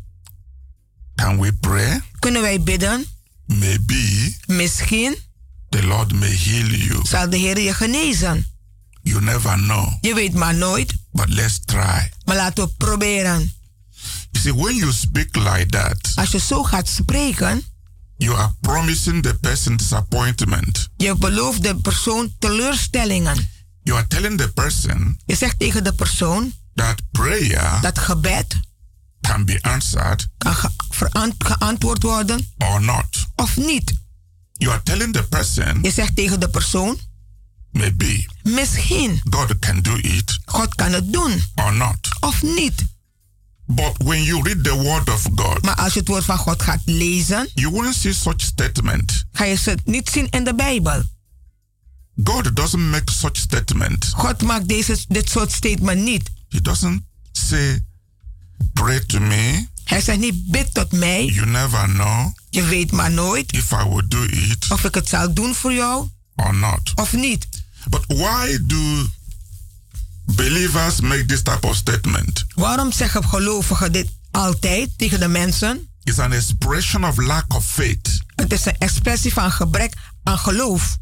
Can 1.14 1.40
we 1.40 1.52
pray? 1.52 2.00
Kunnen 2.18 2.42
wij 2.42 2.60
bidden? 2.62 3.04
Maybe 3.46 4.34
Misschien 4.46 5.16
the 5.68 5.82
Lord 5.86 6.12
may 6.12 6.36
heal 6.36 6.66
you. 6.68 7.00
zal 7.06 7.30
de 7.30 7.36
Heer 7.36 7.60
je 7.60 7.74
genezen. 7.74 8.46
You 9.02 9.22
never 9.22 9.52
know. 9.54 9.88
Je 10.00 10.14
weet 10.14 10.34
maar 10.34 10.54
nooit. 10.54 10.94
But 11.12 11.28
let's 11.28 11.60
try. 11.64 12.10
Maar 12.24 12.36
laten 12.36 12.64
we 12.64 12.70
proberen. 12.76 13.52
You 14.30 14.42
see, 14.44 14.54
when 14.54 14.74
you 14.76 14.92
speak 14.92 15.36
like 15.36 15.66
that, 15.66 16.12
Als 16.14 16.30
je 16.30 16.38
zo 16.38 16.62
gaat 16.62 16.88
spreken, 16.88 17.62
you 18.16 18.36
are 18.36 18.54
promising 18.60 19.22
the 19.22 19.34
person 19.34 19.76
disappointment. 19.76 20.88
je 20.96 21.16
belooft 21.16 21.62
de 21.62 21.76
persoon 21.76 22.34
teleurstellingen. 22.38 23.48
You 23.86 23.94
are 23.98 24.06
telling 24.06 24.36
the 24.38 24.48
person 24.52 25.18
Je 25.26 25.34
zegt 25.36 25.58
tegen 25.58 25.84
de 25.84 25.92
persoon 25.92 26.52
that 26.74 27.00
prayer 27.10 27.78
dat 27.80 27.98
gebed 27.98 28.56
can 29.20 29.44
be 29.44 29.58
answered 29.62 30.28
kan 30.38 30.54
ge- 30.54 31.32
geantwoord 31.38 32.02
worden 32.02 32.48
or 32.58 32.80
not. 32.80 33.26
of 33.36 33.56
niet. 33.56 33.92
You 34.52 34.72
are 34.72 34.82
telling 34.82 35.12
the 35.12 35.22
person 35.22 35.78
Je 35.82 35.90
zegt 35.90 36.16
tegen 36.16 36.40
de 36.40 36.48
persoon, 36.48 36.98
maybe 37.70 38.26
misschien 38.42 39.20
God 39.30 39.58
can 39.58 39.80
do 39.82 39.96
it 39.96 40.38
God 40.44 40.74
kan 40.74 40.92
het 40.92 41.12
doen 41.12 41.42
or 41.54 41.72
not. 41.74 42.08
of 42.20 42.42
niet. 42.42 42.84
But 43.66 43.92
when 44.04 44.22
you 44.22 44.42
read 44.42 44.64
the 44.64 44.74
word 44.74 45.08
of 45.10 45.22
God, 45.34 45.62
Maar 45.64 45.74
als 45.74 45.92
je 45.92 45.98
het 45.98 46.08
woord 46.08 46.24
van 46.24 46.38
God 46.38 46.62
gaat 46.62 46.80
lezen, 46.84 47.50
you 47.54 47.70
won't 47.72 47.94
see 47.94 48.12
such 48.12 48.40
statement. 48.40 49.24
ga 49.32 49.44
je 49.44 49.54
ze 49.56 49.78
niet 49.84 50.08
zien 50.08 50.28
in 50.30 50.44
de 50.44 50.54
Bijbel. 50.54 51.02
God 52.24 52.56
doesn't 52.56 52.90
make 52.90 53.12
such 53.12 53.36
statement. 53.36 54.12
God 54.16 54.42
maakt 54.42 54.68
deze, 54.68 54.96
dit 55.08 55.30
soort 55.30 55.52
statement 55.52 56.00
niet. 56.02 56.30
He 56.48 56.60
doesn't 56.60 57.02
say, 57.32 57.84
pray 58.72 59.00
to 59.00 59.20
me. 59.20 59.66
Hij 59.84 60.00
zegt 60.00 60.18
niet, 60.18 60.50
bid 60.50 60.74
tot 60.74 60.92
mij. 60.92 61.24
You 61.24 61.46
never 61.46 61.84
know 61.88 62.34
Je 62.50 62.64
weet 62.64 62.92
maar 62.92 63.10
nooit 63.10 63.52
if 63.52 63.70
I 63.70 63.88
will 63.88 64.04
do 64.08 64.22
it 64.22 64.66
of 64.70 64.84
ik 64.84 64.94
het 64.94 65.08
zal 65.08 65.34
doen 65.34 65.54
voor 65.54 65.72
jou 65.72 66.08
or 66.34 66.54
not. 66.54 66.92
of 66.94 67.12
niet. 67.12 67.46
But 67.88 68.04
why 68.06 68.58
do 68.62 69.06
believers 70.24 71.00
make 71.00 71.24
this 71.26 71.42
type 71.42 71.66
of 71.66 71.76
statement? 71.76 72.44
Waarom 72.54 72.92
zeggen 72.92 73.24
gelovigen 73.24 73.92
dit 73.92 74.08
altijd 74.30 74.98
tegen 74.98 75.20
de 75.20 75.28
mensen? 75.28 75.88
It's 76.04 76.18
an 76.18 76.32
expression 76.32 77.04
of 77.04 77.16
lack 77.16 77.54
of 77.54 77.66
faith. 77.66 78.18
Het 78.34 78.52
is 78.52 78.64
een 78.64 78.78
expressie 78.78 79.32
van 79.32 79.52
gebrek 79.52 79.94
aan 80.22 80.38
geloof, 80.38 80.96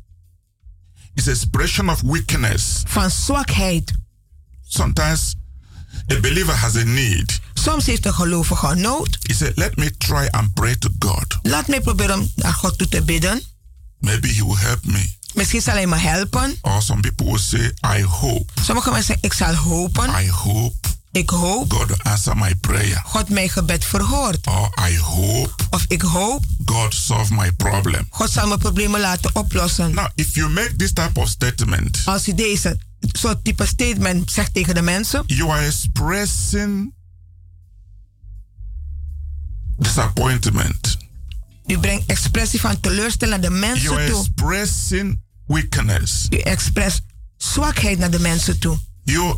It's 1.14 1.26
an 1.26 1.32
expression 1.32 1.88
of 1.88 2.02
weakness. 2.02 2.82
van 2.86 3.10
zwakheid. 3.10 3.92
Sometimes 4.68 5.34
a 6.12 6.20
believer 6.20 6.54
has 6.54 6.76
a 6.76 6.82
need. 6.84 7.40
Soms 7.54 7.86
heeft 7.86 8.06
een 8.06 8.14
gelovige 8.14 8.74
nood. 8.74 9.18
He 9.22 9.34
said, 9.34 9.56
Let 9.56 9.76
me 9.76 9.90
try 9.98 10.28
and 10.30 10.54
pray 10.54 10.74
to 10.76 10.88
God. 10.98 11.38
Laat 11.42 11.68
mij 11.68 11.80
proberen 11.80 12.18
om 12.18 12.30
naar 12.36 12.52
God 12.52 12.78
toe 12.78 12.88
te 12.88 13.02
bidden. 13.02 13.42
Maybe 13.98 14.28
He 14.28 14.44
will 14.44 14.56
help 14.58 14.84
me. 14.84 15.12
Misschien 15.34 15.62
zal 15.62 15.74
hij 15.74 15.86
me 15.86 15.96
helpen. 15.96 16.56
Or 16.60 16.82
some 16.82 17.00
people 17.00 17.26
will 17.26 17.38
say, 17.38 17.72
I 17.98 18.02
hope. 18.02 18.52
Sommige 18.62 18.90
mensen 18.90 19.06
zeggen, 19.06 19.24
ik 19.24 19.32
zal 19.32 19.54
hopen. 19.54 20.22
I 20.22 20.28
hope. 20.30 20.88
Ik 21.14 21.30
hoop. 21.30 21.72
God 21.72 22.02
answer 22.02 22.36
my 22.36 22.54
prayer. 22.54 23.02
God 23.04 23.28
mijn 23.28 23.48
gebed 23.48 23.84
verhoort. 23.84 24.46
Or 24.46 24.70
I 24.88 24.98
hope. 24.98 25.50
Of 25.70 25.84
ik 25.88 26.02
hoop. 26.02 26.44
God 26.64 26.94
solve 26.94 27.34
my 27.34 27.52
problem. 27.52 28.06
God 28.10 28.30
zal 28.30 28.46
mijn 28.46 28.58
problemen 28.58 29.00
laten 29.00 29.30
oplossen. 29.34 29.94
Now, 29.94 30.08
if 30.14 30.34
you 30.34 30.48
make 30.48 30.76
this 30.76 30.92
type 30.92 31.20
of 31.20 31.28
statement. 31.28 32.02
Als 32.04 32.28
u 32.28 32.34
deze 32.34 32.80
soort 33.12 33.44
type 33.44 33.66
statement 33.66 34.30
zegt 34.30 34.54
tegen 34.54 34.74
de 34.74 34.82
mensen. 34.82 35.22
You 35.26 35.50
are 35.50 35.66
expressing 35.66 36.94
disappointment. 39.76 40.96
U 41.66 41.78
brengt 41.78 42.06
expressie 42.06 42.60
van 42.60 42.80
teleurstelling 42.80 43.40
naar 43.40 43.50
de 43.50 43.56
mensen 43.56 43.82
you 43.82 43.96
are 43.96 44.10
toe. 44.10 44.18
expressing 44.18 45.20
weakness. 45.46 46.26
U 46.30 46.36
express 46.38 47.00
zwakheid 47.36 47.98
naar 47.98 48.10
de 48.10 48.20
mensen 48.20 48.58
toe. 48.58 48.78
You 49.04 49.36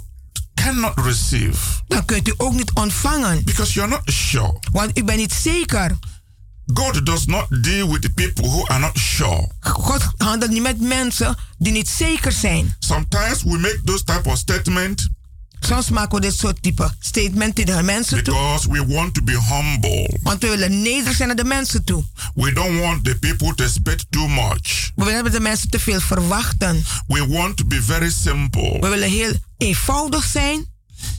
cannot 0.63 0.93
receive. 0.95 1.59
Dan 1.89 2.05
kunt 2.05 2.29
u 2.29 2.35
ook 2.37 2.53
niet 2.53 2.71
ontvangen. 2.75 3.45
Because 3.45 3.73
you're 3.73 3.91
not 3.91 4.03
sure. 4.05 4.59
Want 4.73 4.99
u 4.99 5.05
bent 5.05 5.19
niet 5.19 5.33
zeker. 5.33 5.99
God 6.75 7.07
does 7.07 7.27
not 7.27 7.47
deal 7.63 7.89
with 7.89 8.03
the 8.03 8.11
people 8.11 8.45
who 8.45 8.67
are 8.67 8.81
not 8.81 8.99
sure. 8.99 9.49
God 9.61 10.03
handelt 10.17 10.51
niet 10.51 10.63
met 10.63 10.81
mensen 10.81 11.37
die 11.59 11.73
niet 11.73 11.89
zeker 11.89 12.33
zijn. 12.33 12.77
Sometimes 12.79 13.43
we 13.43 13.59
make 13.59 13.81
those 13.85 14.05
type 14.05 14.29
of 14.29 14.39
statement. 14.39 15.09
Soms 15.61 15.91
maken 15.91 16.15
we 16.15 16.21
dit 16.21 16.35
soort 16.39 16.63
type 16.63 16.95
statement 16.99 17.55
tegen 17.55 17.77
de 17.77 17.83
mensen 17.83 18.25
toe. 18.25 18.35
Because 18.35 18.69
we 18.69 18.95
want 18.95 19.15
to 19.15 19.23
be 19.23 19.39
humble. 19.49 20.19
Want 20.23 20.43
we 20.43 20.49
willen 20.49 20.83
nederig 20.83 21.17
zijn 21.17 21.29
naar 21.29 21.37
de 21.37 21.45
mensen 21.45 21.85
toe. 21.85 22.05
We 22.35 22.53
don't 22.53 22.81
want 22.81 23.05
the 23.05 23.17
people 23.19 23.55
to 23.55 23.65
expect 23.65 24.07
too 24.11 24.29
much. 24.29 24.91
We 24.95 25.05
willen 25.05 25.33
de 25.33 25.41
mensen 25.41 25.71
te 25.71 25.81
veel 25.81 26.01
verwachten. 26.01 26.85
We 27.07 27.27
want 27.27 27.57
to 27.57 27.65
be 27.65 27.83
very 27.83 28.11
simple. 28.11 28.79
We 28.81 28.89
willen 28.89 29.11
heel 29.11 29.33
eenvoudig 29.57 30.25
zijn. 30.25 30.67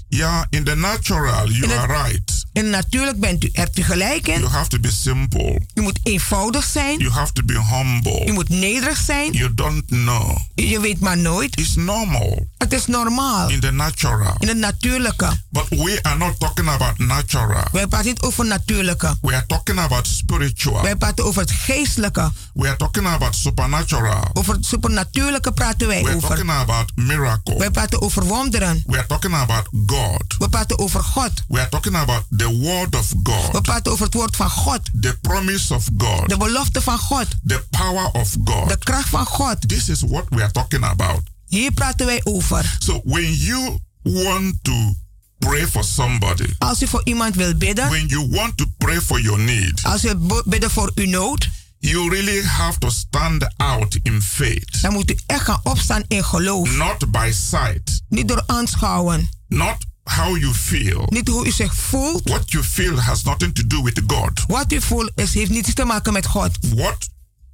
Ja, 0.10 0.48
in 0.50 0.64
the 0.64 0.76
natural, 0.76 1.50
you 1.50 1.72
het, 1.72 1.78
are 1.78 2.04
right. 2.04 2.46
En 2.54 2.70
natuurlijk 2.70 3.20
bent 3.20 3.44
u, 3.44 3.50
hebt 3.54 3.80
u 3.80 3.84
gelijk 3.84 4.28
in. 4.28 4.40
You 4.40 4.52
have 4.52 4.70
to 4.70 4.80
be 4.80 4.92
simple. 4.92 5.62
U 5.74 5.82
moet 5.82 6.00
eenvoudig 6.04 6.64
zijn. 6.66 7.00
You 7.00 7.12
have 7.12 7.34
to 7.34 7.44
be 7.44 7.62
humble. 7.62 8.26
U 8.28 8.32
moet 8.32 8.50
nederig 8.50 8.98
zijn. 8.98 9.32
You 9.32 9.54
don't 9.54 9.86
know. 9.86 10.38
Je 10.56 10.80
weet 10.80 11.00
maar 11.00 11.18
nooit. 11.18 11.58
It's 11.58 11.76
normal. 11.76 12.48
Het 12.58 12.74
is 12.74 12.86
normaal. 12.86 13.50
In 13.50 13.60
the 13.60 13.72
natural. 13.72 14.36
In 14.40 14.48
het 14.48 14.58
natuurlijke. 14.58 15.42
But 15.50 15.70
we 15.70 16.00
are 16.02 16.18
not 16.18 16.40
talking 16.40 16.68
about 16.68 16.98
natural. 16.98 17.64
Wij 17.72 17.88
praten 17.88 18.08
niet 18.08 18.22
over 18.22 18.46
natuurlijke. 18.46 19.18
We 19.22 19.34
are 19.34 19.46
talking 19.46 19.80
about 19.80 20.08
spiritual. 20.08 20.82
Wij 20.82 20.96
praten 20.96 21.26
over 21.26 21.42
het 21.42 21.52
geestelijke. 21.52 22.32
We 22.54 22.68
are 22.68 22.78
talking 22.78 23.08
about 23.08 23.36
supernatural. 23.36 24.30
Over 24.34 24.54
het 24.54 24.66
supernatuurlijke 24.66 25.52
praten 25.52 25.88
wij 25.88 26.02
We 26.02 26.08
are 26.08 26.16
over. 26.16 26.30
talking 26.30 26.52
about 26.52 26.92
miracle. 26.96 27.58
Wij 27.58 27.72
praten 27.72 28.02
over 28.02 28.24
wonderen. 28.24 28.84
We 28.86 28.98
are 28.98 29.08
talking 29.08 29.34
about 29.34 29.67
God. 29.86 30.36
We 30.40 30.50
praten 30.50 30.80
over 30.80 31.04
God. 31.04 31.32
We 31.48 31.60
are 31.60 31.70
talking 31.70 31.96
about 31.96 32.24
the 32.30 32.60
word 32.60 32.96
of 32.96 33.14
God. 33.24 33.52
We 33.52 33.62
praten 33.62 33.92
over 33.92 34.06
het 34.06 34.14
woord 34.14 34.36
van 34.36 34.50
God. 34.50 34.80
The 35.02 35.18
promise 35.22 35.74
of 35.74 35.90
God. 35.98 36.30
De 36.30 36.38
belofte 36.38 36.82
van 36.82 36.98
God. 36.98 37.28
The 37.44 37.64
power 37.70 38.12
of 38.12 38.36
God. 38.44 38.70
De 38.70 38.78
kracht 38.78 39.10
van 39.10 39.26
God. 39.26 39.70
This 39.70 39.90
is 39.90 40.02
what 40.02 40.26
we 40.30 40.42
are 40.42 40.52
talking 40.52 40.84
about. 40.84 41.22
Hier 41.46 41.72
praten 41.72 42.06
wij 42.06 42.22
over. 42.24 42.76
So 42.80 43.02
when 43.04 43.34
you 43.34 43.80
want 44.02 44.54
to 44.62 44.94
pray 45.40 45.68
for 45.68 45.84
somebody. 45.84 46.54
Als 46.58 46.82
u 46.82 46.88
voor 46.88 47.02
iemand 47.04 47.36
wil 47.36 47.56
bidden. 47.56 47.90
When 47.90 48.08
you 48.08 48.28
want 48.30 48.58
to 48.58 48.66
pray 48.78 49.02
for 49.02 49.22
your 49.22 49.40
need. 49.40 49.84
Als 49.84 50.06
u 50.06 50.16
bidden 50.46 50.72
voor 50.72 50.92
uw 50.96 51.10
nood. 51.10 51.50
You 51.80 52.10
really 52.10 52.44
have 52.44 52.80
to 52.80 52.90
stand 52.90 53.46
out 53.58 54.00
in 54.04 54.22
faith. 54.22 54.82
Dan 54.82 54.94
moet 54.94 55.12
u 55.12 55.18
echt 55.26 55.44
gaan 55.44 55.60
opstaan 55.64 56.04
in 56.08 56.24
geloof. 56.24 56.76
Not 56.76 57.12
by 57.12 57.32
sight. 57.34 58.02
Niet 58.10 58.28
door 58.28 58.44
aanschouwen. 58.46 59.30
Not 59.48 59.86
how 60.04 60.38
you 60.38 60.54
feel. 60.54 61.06
Niet 61.10 61.28
hoe 61.28 61.46
u 61.46 61.52
zich 61.52 61.76
voelt. 61.76 62.30
What 62.30 62.52
you 62.52 62.64
feel 62.64 63.00
has 63.00 63.24
nothing 63.24 63.54
to 63.54 63.68
do 63.68 63.84
with 63.84 64.02
God. 64.08 64.44
Wat 64.48 64.72
u 64.72 64.82
voelt 64.82 65.12
is, 65.16 65.34
heeft 65.34 65.52
niets 65.52 65.74
te 65.74 65.86
maken 65.86 66.14
met 66.14 66.26
God. 66.26 66.50
What 66.76 67.10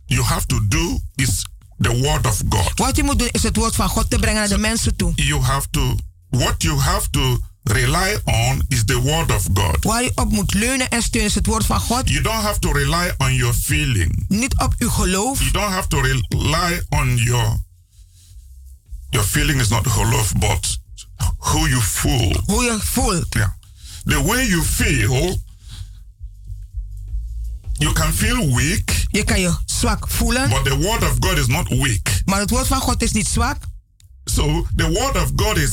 you 0.05 0.23
have 0.23 0.45
to 0.45 0.67
do 0.67 0.99
is 1.15 1.45
the 1.77 1.89
word 1.89 2.27
of 2.27 2.41
God. 2.49 2.71
Wat 2.75 2.97
u 2.97 3.03
moet 3.03 3.19
doen 3.19 3.29
is 3.31 3.43
het 3.43 3.55
woord 3.55 3.75
van 3.75 3.89
God 3.89 4.09
te 4.09 4.17
brengen 4.17 4.39
naar 4.39 4.49
de 4.49 4.57
mensen 4.57 4.95
toe. 4.95 5.11
You 5.15 5.41
have 5.41 5.67
to 5.69 5.95
what 6.29 6.61
you 6.61 6.79
have 6.79 7.09
to 7.09 7.39
rely 7.63 8.19
on 8.23 8.63
is 8.67 8.85
the 8.85 9.01
word 9.01 9.31
of 9.31 9.47
God. 9.53 9.83
Waar 9.83 10.03
je 10.03 10.11
op 10.15 10.31
moet 10.31 10.53
leunen 10.53 10.89
en 10.89 11.01
steunen 11.01 11.29
is 11.29 11.35
het 11.35 11.45
woord 11.45 11.65
van 11.65 11.79
God. 11.79 12.09
You 12.09 12.21
don't 12.21 12.41
have 12.41 12.59
to 12.59 12.71
rely 12.71 13.13
on 13.17 13.33
your 13.33 13.53
feeling. 13.53 14.25
Niet 14.27 14.59
op 14.59 14.73
uw 14.77 14.89
geloof. 14.89 15.39
You 15.39 15.51
don't 15.51 15.71
have 15.71 15.87
to 15.87 15.99
rely 15.99 16.81
on 16.89 17.15
your 17.15 17.61
your 19.09 19.27
feeling 19.27 19.59
is 19.59 19.69
not 19.69 19.87
geloof, 19.87 20.33
but 20.33 20.81
who 21.37 21.67
you 21.67 21.81
fool. 21.81 22.33
Who 22.47 22.63
you 22.63 22.79
fool. 22.79 23.23
Yeah. 23.35 23.49
The 24.05 24.21
way 24.21 24.47
you 24.47 24.63
feel 24.63 25.41
You 27.83 27.93
can 27.93 28.13
feel 28.13 28.55
weak. 28.55 29.05
Je 29.07 29.23
kan 29.23 29.39
je 29.39 29.53
zwak 29.65 30.07
voelen. 30.07 30.49
But 30.49 30.65
the 30.65 30.77
word 30.77 31.03
of 31.03 31.15
God 31.19 31.37
is 31.37 31.47
not 31.47 31.67
weak. 31.69 32.21
Maar 32.25 32.39
het 32.39 32.49
woord 32.49 32.67
van 32.67 32.79
God 32.79 33.01
is 33.01 33.11
niet 33.11 33.27
zwak. 33.27 33.57
So 34.25 34.67
the 34.75 34.89
word 34.89 35.15
of 35.15 35.31
God 35.35 35.57
is 35.57 35.71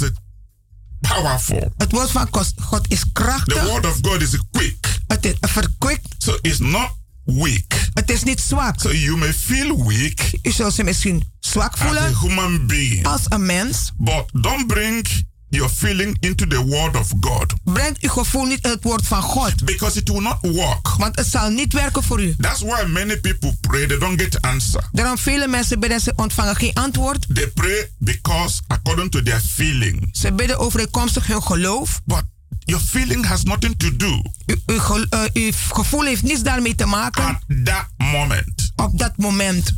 powerful. 1.01 1.73
Het 1.77 1.93
woord 1.93 2.11
van 2.11 2.29
God 2.61 2.85
is 2.89 3.05
krachtig. 3.13 3.63
The 3.63 3.69
word 3.69 3.87
of 3.87 3.99
God 4.03 4.23
is 4.23 4.37
quick. 4.51 5.01
Het 5.07 5.25
is 5.25 5.35
verkwikt. 5.41 6.15
So 6.19 6.39
it's 6.41 6.59
not 6.59 6.91
weak. 7.25 7.89
Het 7.95 8.11
is 8.11 8.23
niet 8.23 8.41
zwak. 8.41 8.81
So 8.81 8.93
you 8.93 9.17
may 9.17 9.33
feel 9.33 9.87
weak. 9.87 10.39
U 10.43 10.51
zult 10.51 10.75
ze 10.75 10.83
misschien 10.83 11.23
zwak 11.41 11.77
voelen. 11.77 12.03
As 12.03 12.15
a 12.15 12.19
human 12.19 12.67
being. 12.67 13.07
Als 13.07 13.23
een 13.29 13.47
mens. 13.47 13.93
But 13.97 14.25
don't 14.33 14.67
bring 14.67 15.07
your 15.51 15.69
feeling 15.69 16.17
into 16.21 16.47
the 16.47 16.65
word 16.65 16.97
of 16.97 17.13
God. 17.21 17.55
Breng 17.65 17.97
uw 18.01 18.09
gevoel 18.09 18.45
niet 18.45 18.65
in 18.65 18.71
het 18.71 18.85
woord 18.85 19.07
van 19.07 19.23
God. 19.23 19.65
Because 19.65 19.99
it 19.99 20.09
will 20.09 20.23
not 20.23 20.39
work. 20.41 20.89
Want 20.99 21.17
het 21.17 21.27
zal 21.27 21.51
niet 21.51 21.73
werken 21.73 22.03
voor 22.03 22.23
u. 22.23 22.35
That's 22.39 22.61
why 22.61 22.85
many 22.87 23.21
people 23.21 23.57
pray, 23.61 23.87
they 23.87 23.99
don't 23.99 24.21
get 24.21 24.41
answer. 24.41 24.89
Daarom 24.93 25.19
vele 25.19 25.47
mensen 25.47 25.81
bidden, 25.81 26.01
ze 26.01 26.13
ontvangen 26.17 26.57
geen 26.57 26.75
antwoord. 26.75 27.27
They 27.35 27.47
pray 27.47 27.91
because 27.99 28.61
according 28.67 29.11
to 29.11 29.23
their 29.23 29.41
feeling. 29.41 30.09
Ze 30.13 30.33
bidden 30.33 30.59
overeenkomstig 30.59 31.27
hun 31.27 31.43
geloof. 31.43 32.01
But 32.05 32.23
your 32.65 32.83
feeling 32.83 33.27
has 33.27 33.43
nothing 33.43 33.77
to 33.77 33.97
do. 33.97 34.23
U, 34.47 34.63
uw, 34.67 34.79
ge, 34.79 35.07
uh, 35.11 35.45
uw 35.45 35.51
gevoel 35.73 36.05
heeft 36.05 36.23
niets 36.23 36.43
daarmee 36.43 36.75
te 36.75 36.87
maken. 36.87 37.25
At 37.25 37.41
that 37.65 37.87
moment. 37.97 38.73
Op 38.77 38.99
dat 38.99 39.17
moment. 39.17 39.73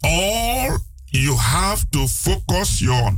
All 0.00 0.78
you 1.04 1.36
have 1.36 1.84
to 1.90 2.08
focus 2.08 2.78
your 2.78 3.12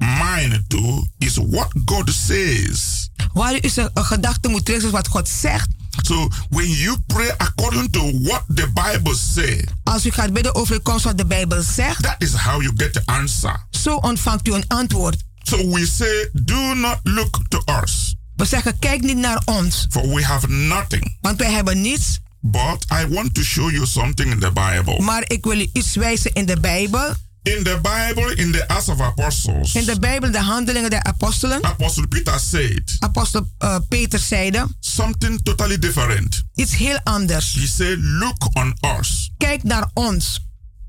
mind 0.00 0.68
to 0.68 1.06
is 1.18 1.36
what 1.36 1.68
God 1.84 2.10
says. 2.10 3.10
Waar 3.32 3.64
u 3.64 3.68
zijn 3.68 3.90
gedachte 3.94 4.48
moet 4.48 4.68
richten 4.68 4.86
is 4.86 4.92
wat 4.92 5.08
God 5.08 5.28
zegt. 5.28 5.68
So 6.02 6.28
when 6.50 6.70
you 6.70 6.96
pray 7.06 7.30
according 7.36 7.90
to 7.90 8.00
what 8.22 8.44
the 8.54 8.68
Bible 8.74 9.14
says, 9.14 9.64
als 9.82 10.06
u 10.06 10.10
gaat 10.10 10.32
bidden 10.32 10.54
overeenkomstig 10.54 11.10
wat 11.10 11.18
de 11.18 11.26
Bijbel 11.26 11.62
zegt, 11.62 12.02
that 12.02 12.14
is 12.18 12.32
how 12.32 12.62
you 12.62 12.72
get 12.76 12.92
the 12.92 13.02
answer. 13.04 13.66
Zo 13.70 13.94
ontvangt 13.94 14.48
u 14.48 14.52
een 14.52 14.64
antwoord. 14.68 15.16
So 15.42 15.56
we 15.70 15.86
say, 15.86 16.28
do 16.32 16.74
not 16.74 16.98
look 17.02 17.40
to 17.48 17.62
us. 17.82 18.14
We 18.36 18.44
zeggen, 18.44 18.78
kijk 18.78 19.02
niet 19.02 19.16
naar 19.16 19.42
ons. 19.44 19.86
For 19.90 20.14
we 20.14 20.24
have 20.24 20.48
nothing. 20.48 21.16
Want 21.20 21.38
wij 21.38 21.52
hebben 21.52 21.80
niets. 21.80 22.20
But 22.40 22.86
I 22.92 23.06
want 23.14 23.34
to 23.34 23.42
show 23.42 23.70
you 23.70 23.86
something 23.86 24.32
in 24.32 24.38
the 24.38 24.52
Bible. 24.52 25.00
Maar 25.00 25.24
ik 25.26 25.44
wil 25.44 25.60
u 25.60 25.70
iets 25.72 25.94
wijzen 25.94 26.32
in 26.32 26.46
de 26.46 26.60
Bijbel. 26.60 27.14
In 27.42 27.62
the 27.64 27.80
Bible, 27.82 28.34
in 28.36 28.52
the 28.52 28.68
Acts 28.68 28.88
of 28.88 29.00
Apostles. 29.00 29.74
In 29.74 29.84
de 29.84 29.98
Bijbel, 29.98 30.30
de 30.30 30.38
handelingen 30.38 30.90
der 30.90 31.02
apostelen. 31.02 31.64
Apostle 31.64 32.06
Peter 32.06 32.40
said. 32.40 32.96
Apostel 32.98 33.48
uh, 33.58 33.76
Peter 33.88 34.18
zeide. 34.18 34.66
Something 34.80 35.42
totally 35.42 35.78
different. 35.78 36.42
Iets 36.54 36.76
heel 36.76 37.00
anders. 37.04 37.54
He 37.54 37.66
said, 37.66 37.98
look 37.98 38.56
on 38.56 38.76
us. 38.98 39.30
Kijk 39.36 39.62
naar 39.62 39.90
ons. 39.94 40.46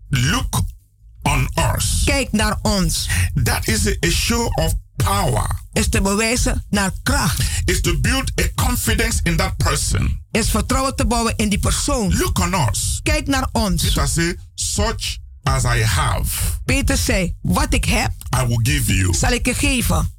Look 0.10 0.62
on 1.22 1.50
us. 1.76 2.02
Kijk 2.06 2.32
naar 2.32 2.58
ons. 2.62 3.10
That 3.44 3.68
is 3.68 3.88
a 3.88 4.10
show 4.10 4.58
of 4.58 4.74
power. 4.96 5.60
Is 5.74 5.90
te 5.90 6.02
bewijzen 6.02 6.66
naar 6.70 6.92
kracht. 7.04 7.42
Is 7.66 7.82
to 7.82 8.00
build 8.00 8.32
a 8.40 8.44
confidence 8.56 9.20
in 9.24 9.36
that 9.36 9.58
person. 9.58 10.22
Is 10.32 10.50
vertrouwen 10.50 10.96
te 10.96 11.06
bouwen 11.06 11.34
in 11.36 11.50
die 11.50 11.60
persoon. 11.60 12.18
Look 12.18 12.40
on 12.40 12.54
us. 12.54 13.00
Kijk 13.04 13.28
naar 13.28 13.48
ons. 13.52 13.84
Peter 13.84 14.08
say, 14.08 14.38
such 14.56 15.18
as 15.44 15.64
I 15.64 15.84
have. 15.84 16.28
Peter 16.66 16.98
zei, 16.98 17.36
wat 17.42 17.74
ik 17.74 17.86
heb, 17.86 18.12
I 18.42 18.48
will 18.48 18.60
give 18.64 18.96
you. 18.96 19.14
zal 19.14 19.32
ik 19.32 19.46
je 19.46 19.54
geven. 19.54 20.10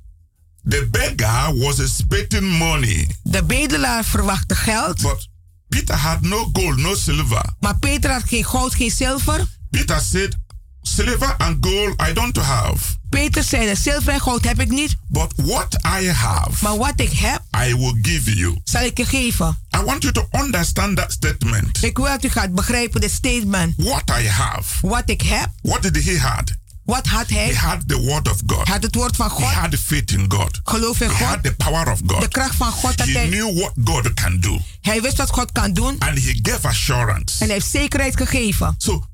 The 0.69 0.89
beggar 0.91 1.57
was 1.57 1.79
expecting 1.79 2.59
money. 2.59 3.09
De 3.23 3.45
bedelaar 3.45 4.05
verwachtte 4.05 4.55
geld. 4.55 5.01
But 5.03 5.29
Peter 5.69 5.95
had 5.97 6.21
no 6.21 6.49
gold, 6.53 6.77
no 6.77 6.95
silver. 6.95 7.45
Maar 7.61 7.79
Peter 7.79 8.11
had 8.11 8.23
geen 8.25 8.45
goud, 8.45 8.75
geen 8.75 8.91
zilver. 8.91 9.47
Peter 9.71 10.01
said, 10.01 10.37
silver 10.83 11.35
and 11.37 11.57
gold 11.67 12.03
I 12.09 12.13
don't 12.13 12.37
have. 12.37 12.97
Peter 13.21 13.43
zei, 13.43 13.77
zilver 13.77 14.13
en 14.13 14.21
goud 14.21 14.45
heb 14.45 14.61
ik 14.61 14.69
niet. 14.71 14.97
But 15.09 15.33
what 15.37 15.75
I 16.01 16.09
have, 16.11 16.51
Maar 16.61 16.77
wat 16.77 16.93
ik 16.97 17.13
heb, 17.13 17.43
I 17.67 17.75
will 17.77 17.99
give 18.03 18.35
you. 18.37 18.61
zal 18.65 18.83
ik 18.83 18.97
je 18.99 19.05
geven. 19.05 19.59
I 19.77 19.83
want 19.85 20.03
you 20.03 20.13
to 20.15 20.29
understand 20.33 20.97
that 20.97 21.13
statement. 21.13 21.83
Ik 21.83 21.97
wil 21.97 22.07
dat 22.07 22.25
u 22.25 22.29
gaat 22.29 22.55
begrijpen 22.55 23.01
dit 23.01 23.11
statement. 23.11 23.75
What 23.77 24.03
I 24.21 24.29
have. 24.29 24.87
Wat 24.87 25.03
ik 25.11 25.23
heb. 25.23 25.49
What 25.63 25.83
did 25.83 26.05
he 26.05 26.19
had? 26.19 26.53
Wat 26.85 27.07
had 27.07 27.29
hij? 27.29 27.47
He 27.47 27.55
had 27.55 27.89
the 27.89 28.01
word 28.01 28.31
of 28.31 28.37
God. 28.47 28.69
Had 28.69 28.83
het 28.83 28.95
woord 28.95 29.17
van 29.17 29.31
God. 29.31 29.45
He 29.51 29.59
had 29.61 29.75
faith 29.75 30.11
in 30.11 30.25
God. 30.29 30.61
Geloof 30.65 31.01
in 31.01 31.09
He 31.09 31.15
God. 31.15 31.27
had 31.27 31.43
the 31.43 31.55
power 31.55 31.91
of 31.93 32.01
God. 32.07 32.21
De 32.21 32.29
kracht 32.29 32.55
van 32.55 32.73
God. 32.73 32.97
Dat 32.99 33.07
He 33.07 33.13
hij, 33.19 33.29
knew 33.29 33.59
what 33.59 33.73
God 33.85 34.15
can 34.15 34.41
do. 34.41 34.59
hij 34.81 35.03
wist 35.03 35.17
wat 35.17 35.31
God 35.31 35.53
kan 35.53 35.73
doen. 35.73 35.97
And 35.99 36.19
he 36.25 36.39
gave 36.43 36.69
assurance. 36.69 37.39
En 37.39 37.45
hij 37.47 37.55
heeft 37.55 37.71
zekerheid 37.71 38.17
gegeven. 38.17 38.75
So, 38.79 39.05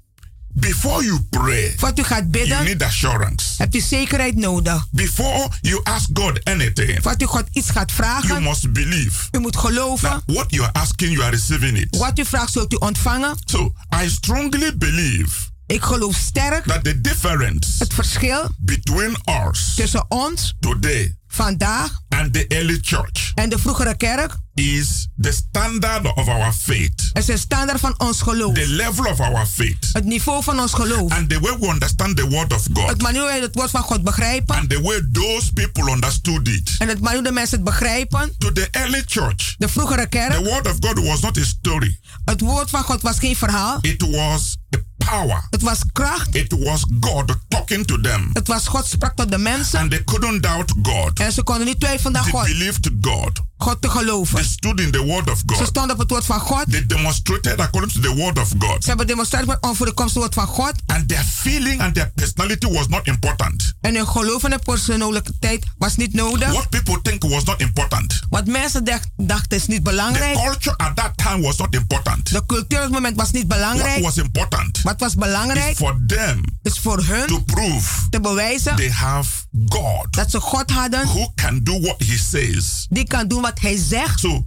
before 0.61 1.05
you 1.05 1.21
pray, 1.31 1.75
u 1.99 2.03
gaat 2.03 2.18
you 2.18 2.31
bidden, 2.31 2.64
need 2.64 2.83
assurance. 2.83 3.44
hebt 3.57 3.75
u 3.75 3.81
zekerheid 3.81 4.37
nodig. 4.37 4.87
Before 4.90 5.49
you 5.61 5.81
ask 5.83 6.09
God 6.12 6.44
anything, 6.44 7.03
Voordat 7.03 7.23
u 7.23 7.27
God 7.27 7.44
iets 7.53 7.71
gaat 7.71 7.92
you 7.92 8.03
vragen, 8.03 8.42
must 8.42 8.73
believe 8.73 9.29
u 9.33 9.38
moet 9.38 9.57
geloven. 9.57 10.23
what 10.27 10.47
you 10.51 10.62
are 10.62 10.73
asking, 10.73 11.12
you 11.12 11.23
are 11.23 11.31
receiving 11.31 11.77
it. 11.79 11.97
Wat 11.97 12.18
u 12.18 12.25
vraagt, 12.25 12.53
zult 12.53 12.73
u 12.73 12.77
ontvangen. 12.77 13.37
So, 13.44 13.73
I 14.05 14.09
strongly 14.09 14.77
believe 14.77 15.47
Ik 15.66 15.83
geloof 15.83 16.16
sterk 16.16 16.64
that 16.66 16.85
the 16.85 17.01
difference 17.01 17.71
het 17.79 17.94
verschil 17.94 18.51
between 18.59 19.16
us 19.49 19.75
tussen 19.75 20.05
ons 20.11 20.55
today 20.61 21.16
vandaag 21.27 21.90
and 22.09 22.33
the 22.33 22.47
early 22.47 22.79
church 22.81 23.33
en 23.35 23.49
de 23.49 23.59
vroegere 23.59 23.97
kerk 23.97 24.37
is 24.59 25.09
the 25.21 25.33
standard 25.33 26.07
of 26.16 26.29
our 26.29 26.53
faith, 26.53 27.11
is 27.12 27.25
de 27.25 27.37
standaard 27.37 27.81
van 27.81 27.94
ons 28.01 28.21
geloof. 28.23 28.55
the 28.55 28.66
level 28.68 29.07
of 29.11 29.21
our 29.21 29.47
faith, 29.47 29.88
Het 29.92 30.05
niveau 30.05 30.42
van 30.42 30.61
ons 30.61 30.73
geloof. 30.73 31.12
and 31.12 31.29
the 31.31 31.40
way 31.40 31.57
we 31.59 31.66
understand 31.68 32.16
the 32.16 32.29
word 32.29 32.53
of 32.53 32.64
Het 32.64 32.79
God, 32.79 33.03
manier 33.03 33.21
hoe 33.21 33.29
wij 33.29 33.40
het 33.40 33.55
woord 33.55 33.71
van 33.71 33.83
God 33.83 34.03
begrijpen. 34.05 34.57
and 34.57 34.71
the 34.71 34.81
way 34.81 35.03
those 35.12 35.53
people 35.53 35.90
understood 35.92 36.49
it. 36.49 36.75
En 36.79 36.88
het 36.88 37.01
manier 37.01 37.18
hoe 37.18 37.27
de 37.27 37.33
mensen 37.33 37.57
het 37.57 37.64
begrijpen. 37.64 38.35
To 38.38 38.53
the 38.53 38.68
early 38.71 39.03
church, 39.07 39.55
De 39.59 39.68
vroegere 39.68 40.03
the 40.03 40.09
kerk. 40.09 40.35
word 40.47 40.66
of 40.66 40.77
God 40.81 41.05
was 41.07 41.21
not 41.21 41.38
a 41.38 41.44
story, 41.44 41.99
Het 42.25 42.40
woord 42.40 42.71
van 42.71 42.83
God 42.83 43.03
was 43.03 43.18
geen 43.18 43.37
verhaal. 43.37 43.79
it 43.81 44.03
was 44.11 44.57
a 44.77 44.79
power. 45.11 45.47
Het 45.51 45.62
was 45.62 45.79
kracht. 45.92 46.35
It 46.35 46.55
was 46.64 46.85
God 47.01 47.37
talking 47.49 47.87
to 47.87 48.01
them. 48.01 48.31
Het 48.33 48.47
was 48.49 48.66
God 48.66 48.87
sprak 48.87 49.16
tot 49.16 49.31
de 49.31 49.38
mensen. 49.38 49.79
And 49.79 49.90
they 49.90 50.05
couldn't 50.05 50.42
doubt 50.42 50.73
God. 50.83 51.18
En 51.21 51.33
ze 51.33 51.42
konden 51.42 51.66
niet 51.66 51.81
twijfelen 51.81 52.16
aan 52.16 52.23
They 52.23 52.33
God. 52.33 52.44
believed 52.44 52.90
God. 53.01 53.40
God 53.59 53.83
te 53.83 53.88
geloven. 53.88 54.35
They 54.35 54.44
stood 54.44 54.81
in 54.81 54.90
the 54.90 55.03
word 55.05 55.31
of 55.31 55.38
Ze 55.38 55.55
God. 55.55 55.66
stonden 55.66 55.90
op 55.92 55.99
het 55.99 56.11
woord 56.11 56.25
van 56.25 56.40
God. 56.40 56.64
They 56.71 56.87
demonstrated 56.87 57.61
according 57.61 57.92
to 57.92 58.01
the 58.01 58.14
word 58.14 58.38
of 58.38 58.49
God. 58.59 58.83
Ze 58.83 58.88
hebben 58.88 59.07
demonstreerd 59.07 59.47
met 59.47 59.57
onvoorkomst 59.61 60.14
het 60.14 60.23
woord 60.23 60.35
van 60.35 60.47
God. 60.47 60.73
And 60.87 61.09
their 61.09 61.25
feeling 61.25 61.81
and 61.81 61.94
their 61.94 62.11
personality 62.14 62.66
was 62.66 62.88
not 62.88 63.07
important. 63.07 63.73
En 63.81 63.94
hun 63.94 64.09
geloof 64.09 64.44
en 64.44 64.51
hun 64.51 64.61
persoonlijkheid 64.61 65.66
was 65.79 65.97
niet 65.97 66.14
nodig. 66.14 66.53
What 66.53 66.68
people 66.71 67.01
think 67.03 67.23
was 67.23 67.44
not 67.44 67.61
important. 67.61 68.21
Wat 68.31 68.47
mensen 68.47 68.85
dacht- 68.85 69.09
dachten 69.16 69.57
is 69.59 69.66
niet 69.66 69.85
The 69.85 70.33
culture 70.44 70.77
at 70.77 70.97
that 70.97 71.12
time 71.16 71.40
was 71.40 71.57
not 71.57 71.75
important. 71.75 72.33
De 72.33 72.47
cultuur 72.47 72.79
op 72.79 72.85
het 72.85 72.92
moment 72.92 73.16
was 73.16 73.31
niet 73.31 73.47
What 73.49 74.01
was 74.01 74.16
important 74.16 74.83
Wat 74.83 75.01
was 75.01 75.09
is 75.09 75.14
belangrijk 75.14 75.77
for 75.77 75.99
them 76.07 76.40
is 76.62 76.79
voor 76.79 77.03
hun 77.05 77.27
to 77.27 77.38
prove 77.40 78.09
te 78.11 78.21
bewijzen 78.21 78.77
they 78.77 78.90
have 78.90 79.31
God 79.68 80.07
dat 80.11 80.31
ze 80.31 80.40
God 80.40 80.71
hadden 80.71 81.07
who 81.07 81.33
can 81.35 81.61
do 81.62 81.81
what 81.81 81.97
he 82.07 82.18
says. 82.18 82.87
die 82.90 83.05
kan 83.07 83.29
doen 83.29 83.42
wat 83.42 83.47
hij 83.54 83.76
zegt. 83.76 84.20
So 84.20 84.46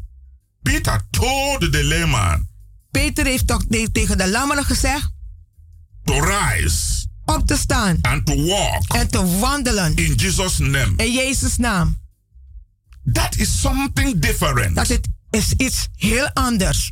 Peter 0.61 1.01
told 1.09 1.71
the 1.71 1.83
layman 1.83 2.47
Peter 2.91 3.25
heeft 3.25 3.47
toch 3.47 3.65
tegen 3.91 4.17
de 4.17 4.29
lammeren 4.29 4.65
gezegd 4.65 5.09
to 6.03 6.19
rise 6.19 7.07
op 7.25 7.47
te 7.47 7.57
staan 7.57 7.97
and 8.01 8.25
to 8.25 8.45
walk 8.45 8.93
en 8.93 9.07
te 9.07 9.39
wandelen 9.39 9.95
in 9.95 10.13
Jesus' 10.13 10.57
name. 10.57 10.93
in 10.95 11.11
Jezus' 11.13 11.57
naam. 11.57 11.99
That 13.13 13.35
is 13.35 13.59
something 13.61 14.19
different. 14.19 14.75
Dat 14.75 14.87
het 14.87 15.07
is 15.29 15.53
iets 15.57 15.87
heel 15.95 16.29
anders. 16.33 16.91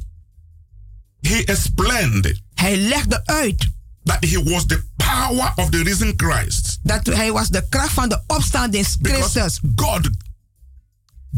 He 1.21 1.43
explained 1.45 2.41
Hij 2.53 2.77
legde 2.77 3.25
uit 3.25 3.67
that 4.03 4.25
he 4.25 4.43
was 4.43 4.65
the 4.65 4.83
power 4.95 5.51
of 5.55 5.69
the 5.69 5.83
risen 5.83 6.13
Christ. 6.17 6.79
dat 6.83 7.05
hij 7.07 7.31
was 7.31 7.49
de 7.49 7.65
kracht 7.69 7.93
van 7.93 8.09
de 8.09 8.23
opstanding 8.27 8.87
Christus. 9.01 9.59
God 9.75 10.09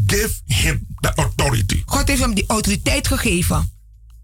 gave 0.07 0.31
him 0.45 0.85
that 0.99 1.17
authority. 1.19 1.83
God 1.85 2.07
heeft 2.07 2.21
hem 2.21 2.33
die 2.33 2.43
autoriteit 2.47 3.07
gegeven. 3.07 3.69